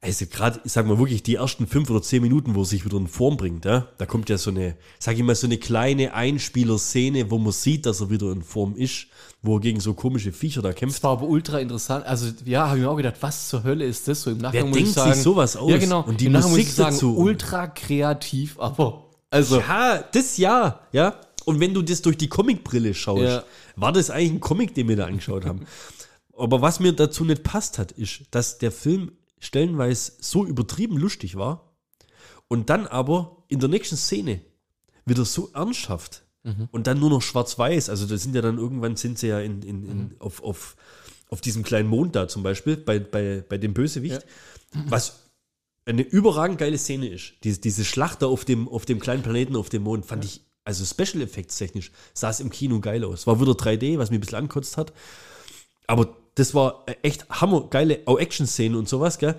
also 0.00 0.26
gerade, 0.26 0.60
ich 0.64 0.70
sag 0.72 0.86
mal 0.86 0.98
wirklich, 0.98 1.24
die 1.24 1.34
ersten 1.34 1.66
fünf 1.66 1.90
oder 1.90 2.00
zehn 2.02 2.22
Minuten, 2.22 2.54
wo 2.54 2.60
er 2.62 2.64
sich 2.64 2.84
wieder 2.84 2.96
in 2.98 3.08
Form 3.08 3.36
bringt, 3.36 3.64
ja, 3.64 3.88
da 3.98 4.06
kommt 4.06 4.28
ja 4.30 4.38
so 4.38 4.50
eine, 4.50 4.76
sag 5.00 5.16
ich 5.16 5.22
mal, 5.24 5.34
so 5.34 5.46
eine 5.48 5.58
kleine 5.58 6.14
Einspielerszene, 6.14 7.30
wo 7.30 7.38
man 7.38 7.52
sieht, 7.52 7.84
dass 7.86 8.00
er 8.00 8.08
wieder 8.10 8.30
in 8.30 8.42
Form 8.42 8.76
ist, 8.76 9.06
wo 9.42 9.56
er 9.56 9.60
gegen 9.60 9.80
so 9.80 9.94
komische 9.94 10.32
Viecher 10.32 10.62
da 10.62 10.72
kämpft. 10.72 10.96
Das 10.98 11.02
war 11.02 11.12
aber 11.12 11.26
ultra 11.26 11.58
interessant. 11.58 12.06
Also, 12.06 12.30
ja, 12.44 12.68
habe 12.68 12.78
ich 12.78 12.84
mir 12.84 12.90
auch 12.90 12.96
gedacht, 12.96 13.16
was 13.20 13.48
zur 13.48 13.64
Hölle 13.64 13.84
ist 13.86 14.06
das? 14.08 14.22
So 14.22 14.30
im 14.30 14.38
Nachhinein 14.38 14.64
Wer 14.64 14.68
muss 14.68 14.76
denkt 14.76 14.88
ich 14.90 14.94
sagen, 14.94 15.14
sich 15.14 15.22
sowas 15.22 15.56
aus? 15.56 15.70
Ja, 15.70 15.78
genau. 15.78 16.02
Und 16.04 16.20
die 16.20 16.26
Im 16.26 16.32
Nachhinein 16.32 16.50
muss 16.50 16.58
Musik 16.58 16.68
ich 16.68 16.74
sagen, 16.74 16.94
dazu. 16.94 17.16
ultra 17.16 17.66
kreativ, 17.66 18.58
aber 18.60 19.04
also 19.30 19.58
Ja, 19.60 20.02
das 20.12 20.36
ja, 20.38 20.80
ja. 20.92 21.14
Und 21.44 21.60
wenn 21.60 21.74
du 21.74 21.82
das 21.82 22.02
durch 22.02 22.16
die 22.18 22.28
Comicbrille 22.28 22.94
schaust, 22.94 23.22
Ja. 23.22 23.42
war 23.76 23.92
das 23.92 24.10
eigentlich 24.10 24.32
ein 24.32 24.40
Comic, 24.40 24.74
den 24.74 24.88
wir 24.88 24.96
da 24.96 25.06
angeschaut 25.06 25.44
haben. 25.44 25.66
Aber 26.36 26.62
was 26.62 26.78
mir 26.78 26.92
dazu 26.92 27.24
nicht 27.24 27.42
passt 27.42 27.78
hat, 27.78 27.90
ist, 27.92 28.20
dass 28.30 28.58
der 28.58 28.70
Film 28.70 29.12
stellenweise 29.40 30.12
so 30.20 30.44
übertrieben 30.44 30.96
lustig 30.96 31.36
war 31.36 31.74
und 32.48 32.70
dann 32.70 32.86
aber 32.86 33.44
in 33.48 33.60
der 33.60 33.68
nächsten 33.68 33.96
Szene 33.96 34.40
wieder 35.04 35.24
so 35.24 35.50
ernsthaft 35.52 36.24
und 36.70 36.86
dann 36.86 36.98
nur 36.98 37.10
noch 37.10 37.22
schwarz-weiß. 37.22 37.90
Also 37.90 38.06
da 38.06 38.16
sind 38.16 38.34
ja 38.34 38.42
dann 38.42 38.58
irgendwann 38.58 38.96
sind 38.96 39.18
sie 39.18 39.28
ja 39.28 39.40
in, 39.40 39.62
in, 39.62 39.84
in, 39.84 40.16
auf, 40.18 40.42
auf, 40.42 40.76
auf 41.28 41.40
diesem 41.40 41.62
kleinen 41.62 41.88
Mond 41.88 42.16
da 42.16 42.28
zum 42.28 42.42
Beispiel, 42.42 42.76
bei, 42.76 42.98
bei, 42.98 43.44
bei 43.46 43.58
dem 43.58 43.74
Bösewicht, 43.74 44.24
was 44.86 45.24
eine 45.84 46.02
überragend 46.02 46.58
geile 46.58 46.78
Szene 46.78 47.08
ist. 47.08 47.32
Diese, 47.44 47.60
diese 47.60 47.84
Schlacht 47.84 48.22
da 48.22 48.26
auf 48.26 48.44
dem, 48.44 48.68
auf 48.68 48.84
dem 48.84 49.00
kleinen 49.00 49.22
Planeten 49.22 49.56
auf 49.56 49.68
dem 49.68 49.82
Mond 49.82 50.06
fand 50.06 50.24
ich, 50.24 50.42
also 50.64 50.84
Special 50.84 51.22
Effects 51.22 51.56
technisch, 51.56 51.90
sah 52.12 52.30
es 52.30 52.40
im 52.40 52.50
Kino 52.50 52.80
geil 52.80 53.04
aus. 53.04 53.26
War 53.26 53.40
wieder 53.40 53.52
3D, 53.52 53.98
was 53.98 54.10
mich 54.10 54.18
ein 54.18 54.20
bisschen 54.20 54.38
ankotzt 54.38 54.76
hat. 54.76 54.92
Aber 55.86 56.16
das 56.38 56.54
war 56.54 56.84
echt 57.02 57.28
hammergeile 57.28 58.00
auch 58.06 58.18
Action-Szenen 58.18 58.76
und 58.76 58.88
sowas, 58.88 59.18
gell? 59.18 59.34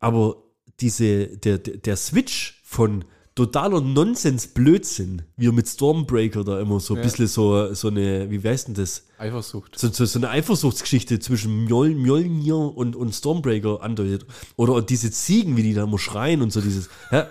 Aber 0.00 0.36
diese, 0.80 1.28
der, 1.28 1.58
der, 1.58 1.96
Switch 1.96 2.60
von 2.64 3.04
totaler 3.34 3.80
Nonsens-Blödsinn, 3.80 5.22
wie 5.36 5.48
er 5.48 5.52
mit 5.52 5.68
Stormbreaker 5.68 6.44
da 6.44 6.60
immer 6.60 6.80
so 6.80 6.94
ein 6.94 7.02
bisschen 7.02 7.26
so, 7.26 7.72
so 7.74 7.88
eine, 7.88 8.30
wie 8.30 8.42
heißt 8.42 8.68
denn 8.68 8.74
das? 8.74 9.06
Eifersucht. 9.18 9.78
so, 9.78 9.90
so, 9.90 10.04
so 10.04 10.18
eine 10.18 10.30
Eifersuchtsgeschichte 10.30 11.20
zwischen 11.20 11.64
Mjol, 11.64 11.94
Mjolnir 11.94 12.56
und, 12.56 12.96
und 12.96 13.12
Stormbreaker 13.12 13.82
andeutet. 13.82 14.26
Oder 14.56 14.82
diese 14.82 15.10
Ziegen, 15.10 15.56
wie 15.56 15.62
die 15.62 15.74
da 15.74 15.84
immer 15.84 15.98
schreien 15.98 16.42
und 16.42 16.52
so 16.52 16.60
dieses. 16.60 16.88
Ja, 17.10 17.28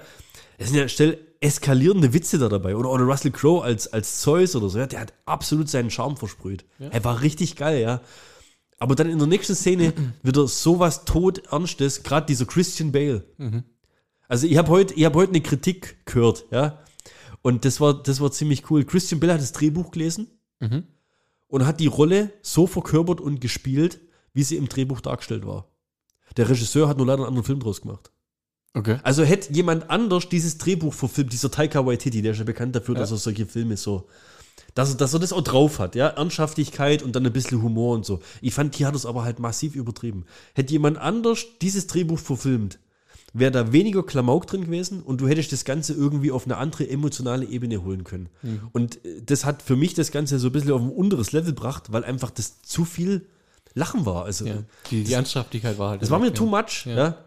es 0.57 0.69
sind 0.69 0.77
ja 0.77 0.87
stell 0.87 1.19
eskalierende 1.41 2.13
Witze 2.13 2.39
da 2.39 2.49
dabei. 2.49 2.75
Oder, 2.75 2.89
oder 2.89 3.03
Russell 3.03 3.31
Crowe 3.31 3.63
als, 3.63 3.91
als 3.91 4.21
Zeus 4.21 4.55
oder 4.55 4.69
so. 4.69 4.79
Ja, 4.79 4.87
der 4.87 5.01
hat 5.01 5.13
absolut 5.25 5.69
seinen 5.69 5.91
Charme 5.91 6.15
versprüht. 6.15 6.65
Er 6.79 7.03
war 7.03 7.21
richtig 7.21 7.55
geil, 7.57 7.81
ja. 7.81 8.01
Aber 8.83 8.95
dann 8.95 9.09
in 9.09 9.17
der 9.17 9.27
nächsten 9.27 9.55
Szene 9.55 9.93
wieder 10.23 10.45
sowas 10.45 11.05
todernstes, 11.05 12.03
gerade 12.03 12.25
dieser 12.25 12.45
Christian 12.45 12.91
Bale. 12.91 13.23
Also 14.27 14.45
ich 14.45 14.57
habe 14.57 14.67
heute 14.67 14.93
hab 15.05 15.15
heute 15.15 15.31
eine 15.31 15.39
Kritik 15.39 16.05
gehört, 16.05 16.43
ja. 16.51 16.83
Und 17.41 17.63
das 17.63 17.79
war, 17.79 18.03
das 18.03 18.19
war 18.19 18.29
ziemlich 18.33 18.69
cool. 18.69 18.83
Christian 18.83 19.21
Bale 19.21 19.35
hat 19.35 19.39
das 19.39 19.53
Drehbuch 19.53 19.91
gelesen 19.91 20.27
und 21.47 21.65
hat 21.65 21.79
die 21.79 21.87
Rolle 21.87 22.33
so 22.41 22.67
verkörpert 22.67 23.21
und 23.21 23.39
gespielt, 23.39 24.01
wie 24.33 24.43
sie 24.43 24.57
im 24.57 24.67
Drehbuch 24.67 24.99
dargestellt 24.99 25.45
war. 25.47 25.69
Der 26.35 26.49
Regisseur 26.49 26.89
hat 26.89 26.97
nur 26.97 27.07
leider 27.07 27.19
einen 27.19 27.29
anderen 27.29 27.45
Film 27.45 27.61
draus 27.61 27.81
gemacht. 27.81 28.11
Okay. 28.73 28.97
Also 29.03 29.23
hätte 29.23 29.53
jemand 29.53 29.89
anders 29.89 30.27
dieses 30.27 30.57
Drehbuch 30.57 30.93
verfilmt, 30.93 31.31
dieser 31.31 31.51
Taika 31.51 31.85
Waititi, 31.85 32.21
der 32.21 32.33
ist 32.33 32.39
ja 32.39 32.43
bekannt 32.43 32.75
dafür, 32.75 32.95
dass 32.95 33.11
er 33.11 33.17
solche 33.17 33.45
Filme 33.45 33.77
so, 33.77 34.09
dass 34.75 34.89
er, 34.91 34.95
dass 34.97 35.13
er 35.13 35.19
das 35.19 35.33
auch 35.33 35.41
drauf 35.41 35.79
hat, 35.79 35.95
ja, 35.95 36.07
Ernsthaftigkeit 36.07 37.03
und 37.03 37.15
dann 37.15 37.25
ein 37.25 37.33
bisschen 37.33 37.61
Humor 37.61 37.95
und 37.95 38.05
so. 38.05 38.19
Ich 38.41 38.53
fand, 38.53 38.75
hier 38.75 38.87
hat 38.87 38.95
es 38.95 39.05
aber 39.05 39.23
halt 39.23 39.39
massiv 39.39 39.75
übertrieben. 39.75 40.25
Hätte 40.53 40.71
jemand 40.73 40.97
anders 40.97 41.45
dieses 41.61 41.87
Drehbuch 41.87 42.19
verfilmt, 42.19 42.79
wäre 43.33 43.51
da 43.51 43.71
weniger 43.71 44.03
Klamauk 44.03 44.45
drin 44.47 44.65
gewesen 44.65 45.01
und 45.01 45.21
du 45.21 45.27
hättest 45.27 45.51
das 45.51 45.65
Ganze 45.65 45.93
irgendwie 45.93 46.31
auf 46.31 46.45
eine 46.45 46.57
andere 46.57 46.87
emotionale 46.89 47.45
Ebene 47.45 47.83
holen 47.83 48.03
können. 48.03 48.29
Und 48.73 49.03
äh, 49.05 49.21
das 49.25 49.45
hat 49.45 49.61
für 49.61 49.75
mich 49.75 49.93
das 49.93 50.11
Ganze 50.11 50.39
so 50.39 50.47
ein 50.49 50.51
bisschen 50.51 50.71
auf 50.71 50.81
ein 50.81 50.89
unteres 50.89 51.31
Level 51.31 51.53
gebracht, 51.53 51.91
weil 51.91 52.03
einfach 52.03 52.29
das 52.29 52.61
zu 52.61 52.85
viel 52.85 53.27
Lachen 53.75 54.05
war. 54.05 54.25
Also 54.25 54.45
Ja. 54.45 54.57
Die, 54.91 55.03
die 55.03 55.13
Ernsthaftigkeit 55.13 55.79
war 55.79 55.91
halt. 55.91 56.01
das 56.03 56.11
war 56.11 56.19
mir 56.19 56.33
too 56.33 56.45
much, 56.45 56.85
Ja. 56.85 56.95
ja. 56.95 57.17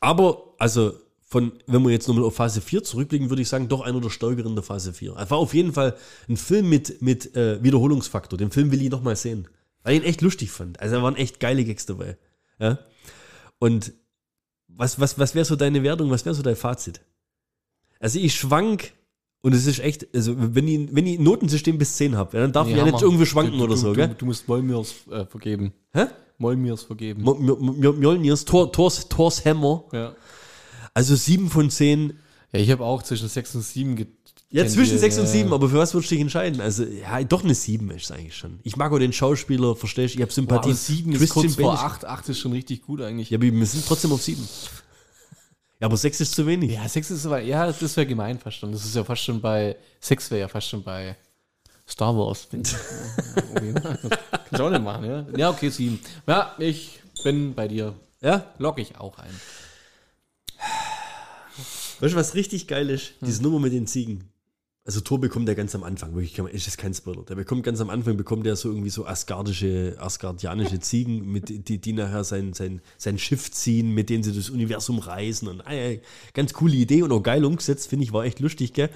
Aber, 0.00 0.54
also, 0.58 0.92
von, 1.36 1.52
wenn 1.66 1.82
wir 1.82 1.90
jetzt 1.90 2.08
nochmal 2.08 2.24
auf 2.24 2.34
Phase 2.34 2.62
4 2.62 2.82
zurückblicken, 2.82 3.28
würde 3.28 3.42
ich 3.42 3.48
sagen, 3.50 3.68
doch 3.68 3.82
einer 3.82 4.00
der 4.00 4.08
stärkeren 4.08 4.54
der 4.54 4.62
Phase 4.64 4.94
4. 4.94 5.16
Es 5.18 5.30
war 5.30 5.36
auf 5.36 5.52
jeden 5.52 5.74
Fall 5.74 5.94
ein 6.30 6.38
Film 6.38 6.70
mit, 6.70 7.02
mit 7.02 7.36
äh, 7.36 7.62
Wiederholungsfaktor. 7.62 8.38
Den 8.38 8.50
Film 8.50 8.72
will 8.72 8.80
ich 8.80 8.88
nochmal 8.88 9.16
sehen. 9.16 9.46
Weil 9.82 9.96
ich 9.96 10.00
ihn 10.02 10.06
echt 10.08 10.22
lustig 10.22 10.50
fand. 10.50 10.80
Also, 10.80 10.96
da 10.96 11.02
waren 11.02 11.14
echt 11.14 11.38
geile 11.38 11.62
Gags 11.62 11.84
dabei. 11.84 12.16
Ja. 12.58 12.78
Und 13.58 13.92
was, 14.66 14.98
was, 14.98 15.18
was 15.18 15.34
wäre 15.34 15.44
so 15.44 15.56
deine 15.56 15.82
Wertung, 15.82 16.08
was 16.10 16.24
wäre 16.24 16.34
so 16.34 16.40
dein 16.40 16.56
Fazit? 16.56 17.02
Also, 18.00 18.18
ich 18.18 18.34
schwank. 18.34 18.94
Und 19.42 19.52
es 19.54 19.66
ist 19.66 19.78
echt, 19.80 20.08
also 20.14 20.34
wenn 20.38 20.66
ich, 20.66 20.88
wenn 20.94 21.06
ich 21.06 21.18
ein 21.18 21.22
Notensystem 21.24 21.76
bis 21.76 21.98
10 21.98 22.16
habe, 22.16 22.38
dann 22.38 22.52
darf 22.52 22.66
ich 22.66 22.76
ja 22.76 22.84
nicht 22.84 23.02
irgendwie 23.02 23.26
schwanken 23.26 23.58
du, 23.58 23.64
oder 23.64 23.74
du, 23.74 23.80
so, 23.80 23.88
du, 23.88 23.94
gell? 23.96 24.14
Du 24.16 24.24
musst 24.24 24.48
Molmirs 24.48 24.94
äh, 25.10 25.26
vergeben. 25.26 25.74
Hä? 25.92 26.06
Molmirs 26.38 26.82
vergeben. 26.84 27.20
M- 27.28 27.46
M- 27.46 27.82
M- 27.84 27.98
Mjolnirs, 28.00 28.46
Thor, 28.46 28.72
Thors, 28.72 29.06
Thors 29.10 29.44
Hammer. 29.44 29.84
ja. 29.92 30.16
Also 30.96 31.14
7 31.14 31.50
von 31.50 31.68
10. 31.68 32.18
ja, 32.52 32.60
ich 32.60 32.70
habe 32.70 32.82
auch 32.84 33.02
zwischen 33.02 33.28
6 33.28 33.54
und 33.56 33.60
7 33.62 33.96
get 33.96 34.08
Ja, 34.50 34.66
zwischen 34.66 34.98
6 34.98 35.18
und 35.18 35.24
ja. 35.24 35.30
7, 35.30 35.52
aber 35.52 35.68
für 35.68 35.76
was 35.76 35.92
würdest 35.92 36.10
du 36.10 36.14
dich 36.14 36.22
entscheiden? 36.22 36.60
Also, 36.62 36.84
ja, 36.84 37.22
doch 37.24 37.44
eine 37.44 37.54
7 37.54 37.90
ist 37.90 38.04
es 38.04 38.10
eigentlich 38.12 38.34
schon. 38.36 38.60
Ich 38.62 38.76
mag 38.76 38.90
auch 38.92 38.98
den 38.98 39.12
Schauspieler, 39.12 39.76
verstehst 39.76 40.14
du? 40.14 40.18
Ich 40.18 40.22
habe 40.22 40.32
Sympathie. 40.32 40.70
aber 40.70 40.74
7 40.74 41.12
ist 41.12 41.18
Christian 41.18 41.42
kurz 41.44 41.54
vor 41.56 41.64
Bale 41.74 41.76
ist- 41.76 41.84
8. 41.84 42.04
8 42.06 42.28
ist 42.30 42.38
schon 42.38 42.52
richtig 42.52 42.80
gut 42.80 43.02
eigentlich. 43.02 43.28
Ja, 43.28 43.36
aber 43.36 43.44
wir 43.52 43.66
sind 43.66 43.84
trotzdem 43.86 44.10
auf 44.12 44.22
7. 44.22 44.42
Ja, 45.80 45.86
aber 45.88 45.98
6 45.98 46.20
ist 46.22 46.34
zu 46.34 46.46
wenig. 46.46 46.70
Ja, 46.72 46.88
6 46.88 47.10
ist 47.10 47.26
aber, 47.26 47.42
ja, 47.42 47.70
das 47.70 47.94
wäre 47.98 48.06
gemein 48.06 48.38
fast 48.38 48.56
schon. 48.56 48.72
Das 48.72 48.82
ist 48.86 48.94
ja 48.96 49.04
fast 49.04 49.22
schon 49.22 49.42
bei, 49.42 49.76
6 50.00 50.30
wäre 50.30 50.40
ja 50.40 50.48
fast 50.48 50.68
schon 50.70 50.82
bei 50.82 51.14
Star 51.86 52.16
Wars. 52.16 52.48
Kannst 52.50 52.74
du 54.52 54.62
auch 54.64 54.70
nicht 54.70 54.82
machen, 54.82 55.04
ja? 55.04 55.26
Ja, 55.36 55.50
okay, 55.50 55.68
7. 55.68 56.00
Ja, 56.26 56.54
ich 56.58 57.00
bin 57.22 57.54
bei 57.54 57.68
dir. 57.68 57.92
Ja? 58.22 58.46
Log 58.58 58.78
ich 58.78 58.96
auch 58.98 59.18
ein. 59.18 59.28
Weißt 62.00 62.14
du, 62.14 62.18
was 62.18 62.34
richtig 62.34 62.66
geil 62.66 62.90
ist? 62.90 63.14
Diese 63.20 63.42
Nummer 63.42 63.60
mit 63.60 63.72
den 63.72 63.86
Ziegen. 63.86 64.24
Also 64.86 65.00
Thor 65.00 65.18
bekommt 65.18 65.48
der 65.48 65.56
ganz 65.56 65.74
am 65.74 65.82
Anfang, 65.82 66.14
wirklich, 66.14 66.38
ist 66.54 66.68
das 66.68 66.76
kein 66.76 66.94
Spoiler. 66.94 67.24
Der 67.24 67.34
bekommt 67.34 67.64
ganz 67.64 67.80
am 67.80 67.90
Anfang, 67.90 68.16
bekommt 68.16 68.46
er 68.46 68.54
so 68.54 68.68
irgendwie 68.68 68.90
so 68.90 69.04
asgardische, 69.04 69.96
asgardianische 69.98 70.78
Ziegen, 70.78 71.32
mit, 71.32 71.68
die, 71.68 71.78
die 71.78 71.92
nachher 71.92 72.22
sein, 72.22 72.52
sein, 72.52 72.80
sein 72.96 73.18
Schiff 73.18 73.50
ziehen, 73.50 73.94
mit 73.94 74.10
denen 74.10 74.22
sie 74.22 74.32
das 74.32 74.48
Universum 74.48 75.00
reisen 75.00 75.48
und 75.48 75.60
äh, 75.66 76.00
ganz 76.34 76.52
coole 76.52 76.76
Idee 76.76 77.02
und 77.02 77.10
auch 77.10 77.22
geil 77.22 77.44
umgesetzt, 77.44 77.88
finde 77.88 78.04
ich, 78.04 78.12
war 78.12 78.24
echt 78.24 78.38
lustig, 78.38 78.74
gell? 78.74 78.90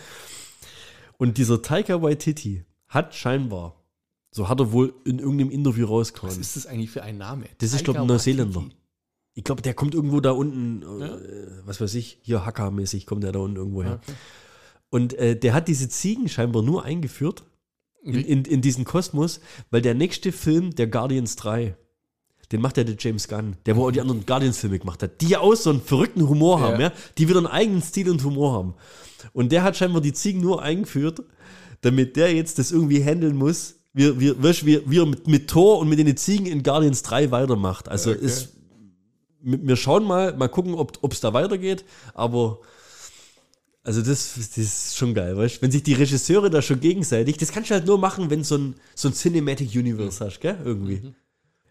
Und 1.18 1.38
dieser 1.38 1.60
Taika 1.60 2.00
Waititi 2.00 2.64
hat 2.86 3.16
scheinbar, 3.16 3.82
so 4.30 4.48
hat 4.48 4.60
er 4.60 4.70
wohl 4.70 4.94
in 5.04 5.18
irgendeinem 5.18 5.50
Interview 5.50 5.86
Was 5.86 5.90
rausgehauen, 5.90 6.40
ist 6.40 6.54
das 6.54 6.66
eigentlich 6.66 6.90
für 6.90 7.02
ein 7.02 7.18
Name? 7.18 7.46
das 7.58 7.72
ist, 7.72 7.82
glaube 7.82 7.98
ich, 7.98 8.02
ein 8.02 8.06
Taika 8.06 8.12
Neuseeländer. 8.12 8.60
Waititi. 8.60 8.79
Ich 9.34 9.44
glaube, 9.44 9.62
der 9.62 9.74
kommt 9.74 9.94
irgendwo 9.94 10.20
da 10.20 10.32
unten, 10.32 10.82
äh, 10.82 11.06
Ja. 11.06 11.18
was 11.64 11.80
weiß 11.80 11.94
ich, 11.94 12.18
hier 12.22 12.44
Hacker-mäßig 12.44 13.06
kommt 13.06 13.22
der 13.24 13.32
da 13.32 13.38
unten 13.38 13.56
irgendwo 13.56 13.82
her. 13.82 14.00
Okay. 14.02 14.12
Und 14.90 15.14
äh, 15.14 15.36
der 15.36 15.54
hat 15.54 15.68
diese 15.68 15.88
Ziegen 15.88 16.28
scheinbar 16.28 16.62
nur 16.62 16.84
eingeführt 16.84 17.44
in, 18.02 18.14
in, 18.16 18.44
in 18.44 18.60
diesen 18.60 18.84
Kosmos, 18.84 19.40
weil 19.70 19.82
der 19.82 19.94
nächste 19.94 20.32
Film, 20.32 20.74
der 20.74 20.88
Guardians 20.88 21.36
3, 21.36 21.76
den 22.50 22.60
macht 22.60 22.76
ja 22.76 22.82
der 22.82 22.96
James 22.98 23.28
Gunn, 23.28 23.56
der 23.66 23.76
wo 23.76 23.86
auch 23.86 23.92
die 23.92 24.00
anderen 24.00 24.26
Guardians-Filme 24.26 24.80
gemacht 24.80 25.02
hat, 25.04 25.20
die 25.20 25.28
ja 25.28 25.40
auch 25.40 25.54
so 25.54 25.70
einen 25.70 25.80
verrückten 25.80 26.28
Humor 26.28 26.58
Ja. 26.58 26.66
haben, 26.66 26.80
ja, 26.80 26.92
die 27.18 27.28
wieder 27.28 27.38
einen 27.38 27.46
eigenen 27.46 27.82
Stil 27.82 28.10
und 28.10 28.24
Humor 28.24 28.52
haben. 28.52 28.74
Und 29.32 29.52
der 29.52 29.62
hat 29.62 29.76
scheinbar 29.76 30.00
die 30.00 30.12
Ziegen 30.12 30.40
nur 30.40 30.60
eingeführt, 30.62 31.22
damit 31.82 32.16
der 32.16 32.34
jetzt 32.34 32.58
das 32.58 32.72
irgendwie 32.72 33.02
handeln 33.04 33.36
muss, 33.36 33.76
wie, 33.92 34.18
wie, 34.18 34.34
wie 34.42 34.98
er 34.98 35.06
mit, 35.06 35.28
mit 35.28 35.48
Thor 35.48 35.78
und 35.78 35.88
mit 35.88 35.98
den 36.00 36.16
Ziegen 36.16 36.46
in 36.46 36.62
Guardians 36.64 37.02
3 37.04 37.30
weitermacht. 37.30 37.88
Also 37.88 38.10
Okay. 38.10 38.24
ist, 38.24 38.54
wir 39.42 39.76
schauen 39.76 40.04
mal, 40.04 40.36
mal 40.36 40.48
gucken, 40.48 40.74
ob 40.74 41.12
es 41.12 41.20
da 41.20 41.32
weitergeht, 41.32 41.84
aber 42.14 42.60
Also 43.82 44.02
das, 44.02 44.34
das 44.34 44.58
ist 44.58 44.96
schon 44.96 45.14
geil, 45.14 45.36
weißt 45.36 45.56
du? 45.56 45.62
Wenn 45.62 45.70
sich 45.70 45.82
die 45.82 45.94
Regisseure 45.94 46.50
da 46.50 46.60
schon 46.60 46.80
gegenseitig, 46.80 47.38
das 47.38 47.50
kannst 47.50 47.70
du 47.70 47.74
halt 47.74 47.86
nur 47.86 47.98
machen, 47.98 48.28
wenn 48.28 48.44
so 48.44 48.56
ein, 48.58 48.74
so 48.94 49.08
ein 49.08 49.14
Cinematic 49.14 49.74
Universe 49.74 50.22
hast, 50.22 50.40
gell? 50.40 50.58
Irgendwie. 50.62 51.14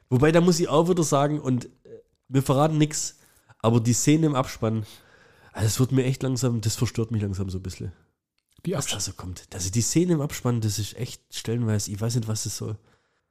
Wobei, 0.10 0.32
da 0.32 0.42
muss 0.42 0.60
ich 0.60 0.68
auch 0.68 0.90
wieder 0.90 1.04
sagen, 1.04 1.40
und 1.40 1.66
äh, 1.66 1.70
wir 2.28 2.42
verraten 2.42 2.80
nichts, 2.80 3.20
aber 3.60 3.80
die 3.80 3.94
Szene 3.94 4.26
im 4.26 4.36
Abspann, 4.36 4.88
also 5.54 5.68
es 5.68 5.80
wird 5.80 5.92
mir 5.92 6.04
echt 6.04 6.24
langsam, 6.24 6.62
das 6.62 6.76
verstört 6.76 7.12
mich 7.12 7.22
langsam 7.22 7.50
so 7.52 7.60
ein 7.60 7.64
bisschen. 7.64 7.92
Die 8.66 8.74
Was 8.74 8.88
da 8.88 9.00
so 9.00 9.14
kommt. 9.14 9.44
Also 9.54 9.70
die 9.70 9.82
Szene 9.82 10.14
im 10.14 10.22
Abspann, 10.22 10.62
das 10.62 10.80
ist 10.80 10.98
echt 10.98 11.22
stellenweise, 11.32 11.92
ich 11.92 12.02
weiß 12.02 12.16
nicht, 12.16 12.28
was 12.28 12.44
das 12.44 12.58
soll. 12.58 12.76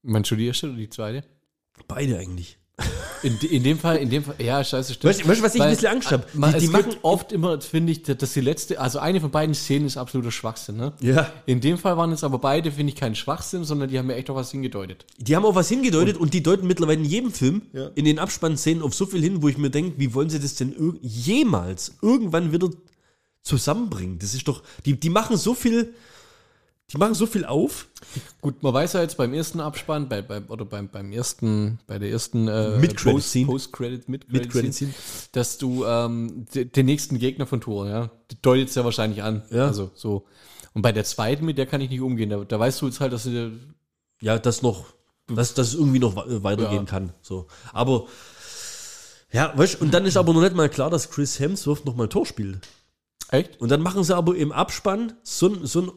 Meinst 0.02 0.30
du 0.30 0.36
die 0.36 0.46
erste 0.46 0.68
oder 0.68 0.76
die 0.76 0.88
zweite? 0.88 1.24
Beide 1.88 2.16
eigentlich. 2.18 2.58
In, 3.22 3.38
in 3.38 3.62
dem 3.62 3.78
Fall, 3.78 3.96
in 3.96 4.10
dem 4.10 4.24
Fall, 4.24 4.34
ja, 4.38 4.62
scheiße, 4.62 4.94
stimmt. 4.94 5.10
Weißt 5.10 5.24
du, 5.24 5.28
weißt 5.28 5.40
du, 5.40 5.44
was 5.44 5.54
ich 5.54 5.60
ein 5.60 5.66
Weil, 5.66 5.74
bisschen 5.74 5.92
Angst 5.92 6.10
habe? 6.12 6.24
Die, 6.34 6.58
die 6.60 6.68
machen 6.68 6.96
oft 7.02 7.32
immer, 7.32 7.60
finde 7.60 7.92
ich, 7.92 8.02
dass 8.02 8.32
die 8.32 8.40
letzte, 8.40 8.80
also 8.80 8.98
eine 8.98 9.20
von 9.20 9.30
beiden 9.30 9.54
Szenen 9.54 9.86
ist 9.86 9.96
absoluter 9.96 10.30
Schwachsinn, 10.30 10.76
ne? 10.76 10.92
Ja. 11.00 11.32
In 11.46 11.60
dem 11.60 11.78
Fall 11.78 11.96
waren 11.96 12.12
es 12.12 12.24
aber 12.24 12.38
beide, 12.38 12.70
finde 12.70 12.92
ich, 12.92 12.98
kein 12.98 13.14
Schwachsinn, 13.14 13.64
sondern 13.64 13.88
die 13.88 13.98
haben 13.98 14.06
mir 14.06 14.14
echt 14.14 14.30
auch 14.30 14.36
was 14.36 14.50
hingedeutet. 14.50 15.04
Die 15.18 15.34
haben 15.34 15.44
auch 15.44 15.54
was 15.54 15.68
hingedeutet 15.68 16.16
und, 16.16 16.34
die 16.34 16.42
deuten 16.42 16.66
mittlerweile 16.66 16.98
in 16.98 17.04
jedem 17.04 17.32
Film, 17.32 17.62
in 17.94 18.04
den 18.04 18.18
Abspannszenen 18.18 18.82
auf 18.82 18.94
so 18.94 19.06
viel 19.06 19.22
hin, 19.22 19.42
wo 19.42 19.48
ich 19.48 19.58
mir 19.58 19.70
denke, 19.70 19.98
wie 19.98 20.14
wollen 20.14 20.30
sie 20.30 20.40
das 20.40 20.54
denn 20.54 20.72
irg 20.72 20.96
jemals 21.02 21.96
irgendwann 22.02 22.52
wieder 22.52 22.70
zusammenbringen? 23.42 24.18
Das 24.18 24.34
ist 24.34 24.46
doch, 24.46 24.62
die, 24.84 24.98
die 24.98 25.10
machen 25.10 25.36
so 25.36 25.54
viel, 25.54 25.94
die 26.92 26.96
machen 26.96 27.14
so 27.14 27.26
viel 27.26 27.44
auf. 27.44 27.86
Gut, 28.40 28.62
man 28.62 28.72
weiß 28.72 28.94
ja 28.94 29.02
jetzt 29.02 29.16
beim 29.18 29.34
ersten 29.34 29.60
Abspann, 29.60 30.08
bei, 30.08 30.22
bei, 30.22 30.40
oder 30.48 30.64
beim, 30.64 30.88
beim 30.88 31.12
ersten, 31.12 31.78
bei 31.86 31.98
der 31.98 32.10
ersten 32.10 32.48
äh. 32.48 32.78
Post-Credit, 33.04 34.08
Mid-Credit-Scene. 34.08 34.88
Mid 34.90 34.96
dass 35.32 35.58
du 35.58 35.84
ähm, 35.84 36.46
de- 36.54 36.64
den 36.64 36.86
nächsten 36.86 37.18
Gegner 37.18 37.46
von 37.46 37.60
Thor, 37.60 37.86
ja, 37.88 38.10
deutet 38.40 38.68
es 38.70 38.74
ja 38.74 38.84
wahrscheinlich 38.84 39.22
an. 39.22 39.42
Ja. 39.50 39.66
Also 39.66 39.90
so. 39.94 40.24
Und 40.72 40.82
bei 40.82 40.92
der 40.92 41.04
zweiten, 41.04 41.44
mit 41.44 41.58
der 41.58 41.66
kann 41.66 41.80
ich 41.82 41.90
nicht 41.90 42.00
umgehen. 42.00 42.30
Da, 42.30 42.42
da 42.44 42.58
weißt 42.58 42.80
du 42.80 42.86
jetzt 42.86 43.00
halt, 43.00 43.12
dass 43.12 43.24
sie 43.24 43.52
Ja, 44.20 44.38
das 44.38 44.62
noch, 44.62 44.86
dass 45.26 45.52
das 45.52 45.74
irgendwie 45.74 45.98
noch 45.98 46.16
we- 46.16 46.42
weitergehen 46.42 46.84
Ja. 46.86 46.90
kann. 46.90 47.12
So. 47.20 47.48
Aber, 47.74 48.06
ja, 49.30 49.52
weißt 49.56 49.80
und 49.82 49.92
dann 49.92 50.06
ist 50.06 50.16
aber 50.16 50.32
noch 50.32 50.40
nicht 50.40 50.54
mal 50.56 50.70
klar, 50.70 50.88
dass 50.88 51.10
Chris 51.10 51.38
Hemsworth 51.38 51.84
noch 51.84 51.96
mal 51.96 52.08
Tor 52.08 52.24
spielt. 52.24 52.60
Echt? 53.30 53.60
Und 53.60 53.68
dann 53.70 53.82
machen 53.82 54.02
sie 54.04 54.16
aber 54.16 54.34
im 54.36 54.52
Abspann 54.52 55.12
so 55.22 55.54
so 55.66 55.82
ein, 55.82 55.90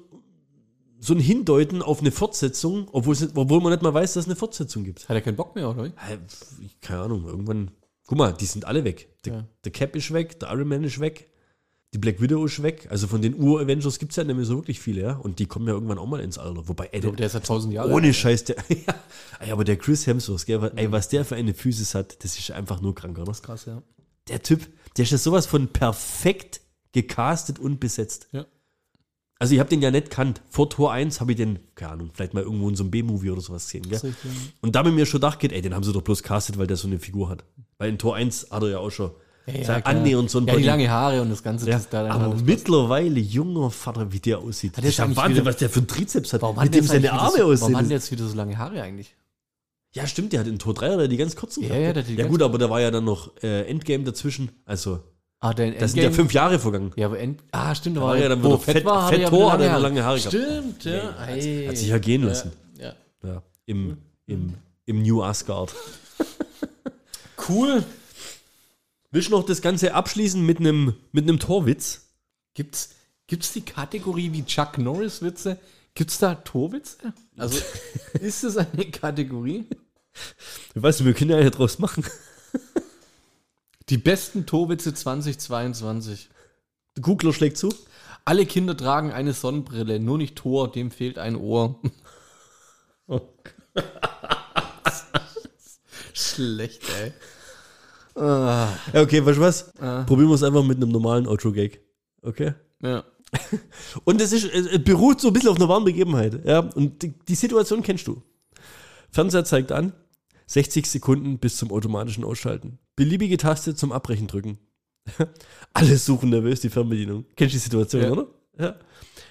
so 1.04 1.14
ein 1.16 1.20
Hindeuten 1.20 1.82
auf 1.82 2.00
eine 2.02 2.12
Fortsetzung, 2.12 2.88
obwohl, 2.92 3.18
obwohl 3.36 3.60
man 3.60 3.72
nicht 3.72 3.82
mal 3.82 3.94
weiß, 3.94 4.14
dass 4.14 4.26
es 4.26 4.28
eine 4.30 4.36
Fortsetzung 4.36 4.84
gibt. 4.84 5.10
Hat 5.10 5.16
er 5.16 5.22
keinen 5.22 5.36
Bock 5.36 5.56
mehr, 5.56 5.68
oder? 5.70 5.92
Keine 6.82 7.02
Ahnung, 7.02 7.26
irgendwann. 7.26 7.72
Guck 8.06 8.18
mal, 8.18 8.34
die 8.34 8.46
sind 8.46 8.66
alle 8.66 8.84
weg. 8.84 9.10
Der, 9.26 9.34
Ja. 9.34 9.48
der 9.66 9.72
Cap 9.72 9.96
ist 9.96 10.14
weg, 10.14 10.40
der 10.40 10.50
Iron 10.52 10.68
Man 10.68 10.84
ist 10.84 11.00
weg, 11.00 11.30
die 11.94 11.98
Black 11.98 12.22
Widow 12.22 12.46
ist 12.46 12.62
weg. 12.62 12.88
Also 12.92 13.08
von 13.08 13.22
den 13.22 13.34
Ur-Avengers 13.42 13.98
gibt 14.00 14.12
es 14.12 14.16
ja 14.18 14.24
nicht 14.24 14.36
mehr 14.36 14.46
so 14.46 14.58
wirklich 14.58 14.80
viele, 14.80 15.02
ja. 15.02 15.14
Und 15.16 15.40
die 15.40 15.46
kommen 15.48 15.68
ja 15.68 15.74
irgendwann 15.74 15.98
auch 15.98 16.06
mal 16.08 16.20
ins 16.20 16.38
Alter. 16.38 16.68
Wobei, 16.68 16.90
ey, 16.92 17.00
glaube, 17.02 17.18
der 17.18 17.26
ist 17.28 17.34
ja 17.34 17.40
tausend 17.40 17.74
Jahre 17.74 17.92
ohne 17.92 18.14
Scheiß, 18.14 18.44
der. 18.46 18.58
ja, 18.70 18.94
ey, 19.40 19.52
aber 19.52 19.64
der 19.64 19.78
Chris 19.78 20.06
Hemsworth, 20.08 20.46
gell, 20.46 20.62
was- 20.62 20.72
ey, 20.76 20.92
was 20.92 21.10
der 21.10 21.26
für 21.26 21.36
eine 21.36 21.54
Physis 21.54 21.96
hat, 21.96 22.24
das 22.24 22.38
ist 22.38 22.52
einfach 22.52 22.80
nur 22.82 22.94
krank, 22.94 23.18
oder? 23.18 23.32
Krass, 23.34 23.66
ja. 23.66 23.82
Der 24.28 24.44
Typ, 24.44 24.68
der 24.98 25.04
ist 25.04 25.12
ja 25.12 25.18
sowas 25.18 25.48
von 25.48 25.68
perfekt 25.70 26.62
gecastet 26.92 27.58
und 27.60 27.80
besetzt. 27.80 28.28
Ja. 28.34 28.46
Also 29.42 29.54
ich 29.56 29.60
habe 29.60 29.70
den 29.70 29.82
ja 29.82 29.90
nicht 29.92 30.10
kannt. 30.12 30.42
Vor 30.50 30.70
Tor 30.70 30.92
1 30.92 31.20
habe 31.20 31.32
ich 31.32 31.38
den, 31.38 31.60
keine 31.76 31.94
Ahnung, 31.94 32.12
vielleicht 32.14 32.34
mal 32.36 32.44
irgendwo 32.44 32.70
in 32.70 32.76
so 32.76 32.84
einem 32.84 32.92
B-Movie 32.92 33.32
oder 33.32 33.42
sowas 33.42 33.66
gesehen. 33.66 33.84
Gell? 33.84 33.94
Richtig, 34.00 34.14
ja. 34.24 34.30
Und 34.62 34.76
da 34.76 34.86
ich 34.86 34.94
mir 34.94 35.06
schon 35.08 35.20
gedacht, 35.20 35.44
ey, 35.44 35.62
den 35.62 35.74
haben 35.74 35.84
sie 35.84 35.92
doch 35.94 36.04
bloß 36.04 36.22
castet, 36.22 36.58
weil 36.60 36.68
der 36.68 36.78
so 36.78 36.88
eine 36.88 37.00
Figur 37.00 37.28
hat. 37.30 37.44
Weil 37.80 37.90
in 37.90 37.98
Tor 37.98 38.16
1 38.16 38.48
hat 38.52 38.62
er 38.64 38.70
ja 38.70 38.78
auch 38.78 38.92
schon 38.92 39.12
Ja, 39.48 39.54
sein 39.64 39.82
klar. 39.82 39.96
annähernd 39.96 40.30
so 40.30 40.38
ein 40.38 40.46
Ja, 40.46 40.54
die 40.54 40.58
Body- 40.60 40.68
lange 40.68 40.90
Haare 40.92 41.22
und 41.24 41.30
das 41.32 41.42
Ganze. 41.42 41.68
ja, 41.68 41.74
das 41.78 41.90
da 41.90 42.08
aber 42.08 42.36
mittlerweile, 42.36 43.20
junger 43.20 43.72
Vater, 43.72 44.12
wie 44.14 44.20
der 44.20 44.38
aussieht. 44.38 44.78
Hat 44.78 44.84
das 44.84 44.92
ist 44.92 44.98
ja 45.00 45.16
Wahnsinn, 45.16 45.38
wieder- 45.38 45.46
was 45.46 45.58
der 45.58 45.70
für 45.72 45.80
einen 45.80 45.88
Trizeps 45.88 46.34
hat. 46.34 46.44
Warum 46.44 46.56
mit 46.58 46.66
hat 46.66 46.74
dem 46.76 46.86
seine 46.86 47.12
Arme 47.12 47.32
so, 47.32 47.38
Warum 47.40 47.52
hat 47.52 47.62
aussehen. 47.64 47.90
der 47.90 47.98
jetzt 47.98 48.12
wieder 48.12 48.28
so 48.28 48.36
lange 48.36 48.58
Haare 48.60 48.82
eigentlich? 48.84 49.16
Ja, 49.94 50.06
stimmt, 50.08 50.32
der 50.34 50.42
hat 50.42 50.48
in 50.48 50.60
Tor 50.60 50.74
3 50.76 50.94
oder 50.94 51.08
die 51.08 51.18
ganz 51.18 51.36
kurzen 51.36 51.64
Ja, 51.64 51.70
gehabt, 51.70 51.84
ja, 51.84 51.94
der 51.94 52.04
hat 52.04 52.10
die 52.10 52.14
ja 52.14 52.20
ganz- 52.20 52.30
gut, 52.32 52.42
aber 52.44 52.58
da 52.60 52.70
war 52.70 52.80
ja 52.80 52.92
dann 52.92 53.04
noch 53.04 53.32
äh, 53.44 53.64
Endgame 53.68 54.04
dazwischen. 54.04 54.52
Also, 54.66 55.00
Ah, 55.44 55.54
der 55.56 55.72
da 55.72 55.88
sind 55.88 56.02
ja 56.02 56.12
fünf 56.12 56.34
Jahre 56.34 56.60
vergangen. 56.60 56.92
Ja, 56.96 57.08
aber 57.08 57.20
End 57.20 57.42
ah, 57.52 57.74
stimmt, 57.74 57.98
da 57.98 58.02
war 58.02 58.16
ja 58.16 58.24
er, 58.24 58.30
dann 58.30 58.44
wo 58.44 58.58
fett, 58.58 58.78
Fett- 58.78 58.86
war, 58.86 59.06
hat 59.08 59.14
er 59.14 59.18
Fett 59.18 59.22
ja 59.22 59.32
wieder 59.32 59.52
hat 59.52 59.60
er 59.62 59.68
lange 59.68 59.82
lange 59.82 60.04
Haare 60.04 60.18
gehabt. 60.20 60.36
Stimmt, 60.36 60.86
ja. 60.86 61.26
Ey, 61.26 61.66
hat 61.66 61.78
sich 61.78 61.88
ja 61.88 61.98
gehen 61.98 62.22
lassen. 62.24 62.52
Ja. 62.78 62.94
Ja, 63.24 63.42
im, 63.66 63.98
im, 64.28 64.54
im 64.86 65.02
New 65.02 65.22
Asgard. 65.22 65.74
Cool. 67.50 67.84
Willst 69.10 69.30
du 69.30 69.32
noch 69.32 69.44
das 69.46 69.62
Ganze 69.62 69.94
abschließen 69.96 70.46
mit 70.46 70.60
einem 70.60 70.94
mit 71.12 71.28
einem 71.28 71.40
Torwitz? 71.40 72.02
Gibt's, 72.54 72.92
gibt's 73.28 73.52
die 73.52 73.62
Kategorie 73.62 74.32
wie 74.32 74.46
Chuck 74.46 74.78
Norris 74.78 75.22
Witze? 75.24 75.58
Gibt's 75.96 76.20
da 76.20 76.36
Torwitze? 76.36 76.98
Also, 77.38 77.60
ist 78.14 78.44
das 78.44 78.58
eine 78.58 78.86
Kategorie? 78.92 79.66
Weißt 80.76 81.00
du, 81.00 81.06
wir 81.06 81.14
können 81.14 81.32
ja 81.32 81.40
hier 81.40 81.50
draus 81.52 81.80
machen. 81.80 82.06
Die 83.92 83.98
besten 83.98 84.46
Torwitze 84.46 84.94
2022. 84.94 86.30
Der 86.96 87.04
Googler 87.04 87.34
schlägt 87.34 87.58
zu. 87.58 87.68
Alle 88.24 88.46
Kinder 88.46 88.78
tragen 88.78 89.12
eine 89.12 89.34
Sonnenbrille, 89.34 90.00
nur 90.00 90.18
nicht 90.18 90.38
Tor, 90.38 90.72
dem 90.72 90.92
fehlt 90.92 91.20
ein 91.20 91.36
Ohr. 91.36 91.82
Schlecht, 96.14 96.84
ey. 97.02 97.12
Ja, 98.16 98.78
okay, 98.94 99.26
weißt 99.26 99.38
du 99.38 99.42
was? 99.42 99.74
Probieren 99.74 100.30
wir 100.30 100.36
es 100.36 100.44
einfach 100.44 100.64
mit 100.64 100.78
einem 100.78 100.92
normalen 100.92 101.28
Outro-Gag. 101.28 101.82
Okay? 102.22 102.54
Ja. 102.82 103.04
Und 104.06 104.22
es 104.22 104.32
ist, 104.32 104.46
es 104.46 104.68
es 104.68 104.84
beruht 104.86 105.20
so 105.20 105.28
ein 105.28 105.34
bisschen 105.34 105.50
auf 105.50 105.58
einer 105.58 105.68
wahren 105.68 105.84
Begebenheit. 105.84 106.46
Ja? 106.46 106.60
Und 106.60 107.04
die, 107.04 107.20
die 107.28 107.36
Situation 107.36 107.84
kennst 107.84 108.08
du. 108.08 108.24
Fernseher 109.10 109.44
zeigt 109.44 109.74
an, 109.74 109.92
60 110.52 110.86
Sekunden 110.86 111.40
bis 111.40 111.56
zum 111.56 111.72
automatischen 111.72 112.26
Ausschalten. 112.26 112.78
Beliebige 112.98 113.38
Taste 113.38 113.74
zum 113.74 113.94
Abbrechen 113.94 114.28
drücken. 114.28 114.60
Alle 115.74 115.98
suchen 115.98 116.30
nervös 116.30 116.60
die 116.60 116.70
Fernbedienung. 116.70 117.26
Kennst 117.38 117.54
du 117.54 117.58
die 117.58 117.64
Situation, 117.64 118.02
Ja. 118.02 118.10
oder? 118.12 118.28
Ja. 118.60 118.76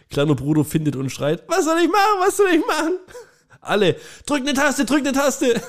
Kleiner 0.08 0.34
Bruder 0.34 0.64
findet 0.64 0.96
und 0.96 1.10
schreit, 1.10 1.44
was 1.46 1.66
soll 1.66 1.78
ich 1.78 1.88
machen, 1.90 2.20
was 2.20 2.36
soll 2.38 2.48
ich 2.52 2.66
machen? 2.66 2.98
Alle, 3.60 3.96
drück 4.24 4.40
eine 4.40 4.54
Taste, 4.54 4.86
drück 4.86 5.00
eine 5.00 5.12
Taste. 5.12 5.60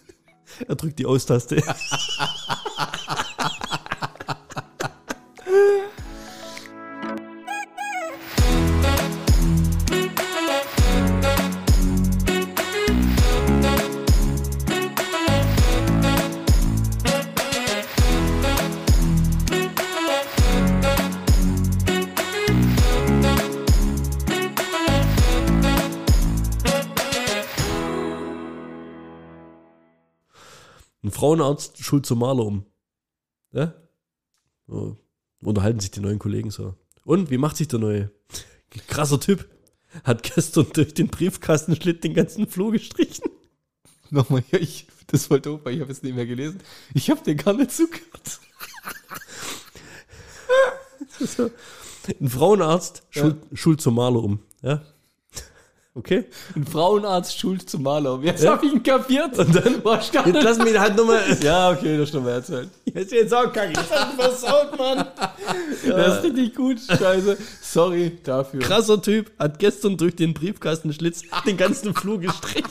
er 0.66 0.74
drückt 0.76 0.98
die 0.98 1.04
Aus-Taste. 1.04 1.62
Frauenarzt 31.16 31.82
schult 31.82 32.04
zum 32.04 32.18
Maler 32.18 32.44
um. 32.44 32.66
Ja? 33.52 33.74
So. 34.66 34.98
Unterhalten 35.42 35.80
sich 35.80 35.90
die 35.90 36.00
neuen 36.00 36.18
Kollegen 36.18 36.50
so. 36.50 36.74
Und, 37.04 37.30
wie 37.30 37.38
macht 37.38 37.56
sich 37.56 37.68
der 37.68 37.78
neue? 37.78 38.10
Krasser 38.86 39.18
Typ. 39.18 39.48
Hat 40.04 40.22
gestern 40.22 40.66
durch 40.74 40.92
den 40.92 41.08
Briefkastenschlitt 41.08 42.04
den 42.04 42.12
ganzen 42.12 42.46
Floh 42.46 42.70
gestrichen. 42.70 43.30
Nochmal, 44.10 44.44
ja, 44.50 44.58
ich, 44.58 44.88
das 45.06 45.30
war 45.30 45.38
doof, 45.38 45.60
weil 45.64 45.76
ich 45.76 45.80
habe 45.80 45.90
es 45.90 46.02
nicht 46.02 46.14
mehr 46.14 46.26
gelesen. 46.26 46.60
Ich 46.92 47.08
habe 47.08 47.22
dir 47.24 47.34
gar 47.34 47.54
nicht 47.54 47.72
zugehört. 47.72 48.40
So. 51.18 51.50
Ein 52.20 52.28
Frauenarzt 52.28 53.04
schult, 53.08 53.38
schult 53.54 53.80
zum 53.80 53.94
Maler 53.94 54.22
um. 54.22 54.40
Ja? 54.60 54.82
Okay? 55.96 56.24
Ein 56.54 56.66
Frauenarzt 56.66 57.38
schult 57.38 57.70
zum 57.70 57.82
Maler. 57.82 58.20
Jetzt 58.22 58.44
Ja. 58.44 58.52
habe 58.52 58.66
ich 58.66 58.72
ihn 58.74 58.82
kapiert. 58.82 59.38
Und 59.38 59.54
dann 59.56 59.82
war 59.82 59.98
ich 59.98 60.12
gar 60.12 60.26
Jetzt 60.26 60.34
nicht. 60.34 60.44
lass 60.44 60.58
mich 60.58 60.78
halt 60.78 60.94
nochmal. 60.94 61.22
Ja, 61.42 61.70
okay, 61.70 61.96
das 61.96 62.10
stimmt 62.10 62.26
erzählt. 62.28 62.68
Jetzt 62.84 63.12
jetzt 63.12 63.32
auch 63.32 63.50
kacke. 63.50 63.72
Jetzt 63.74 63.90
hat 63.90 64.12
versaut, 64.12 64.76
Mann. 64.78 65.06
Das 65.88 66.18
ist 66.18 66.24
richtig 66.24 66.54
gut. 66.54 66.78
Scheiße. 66.86 67.38
Sorry 67.62 68.18
dafür. 68.24 68.60
Krasser 68.60 69.00
Typ 69.00 69.30
hat 69.38 69.58
gestern 69.58 69.96
durch 69.96 70.14
den 70.14 70.34
Briefkastenschlitz 70.34 71.22
den 71.46 71.56
ganzen 71.56 71.94
Flur 71.94 72.20
gestrichen. 72.20 72.68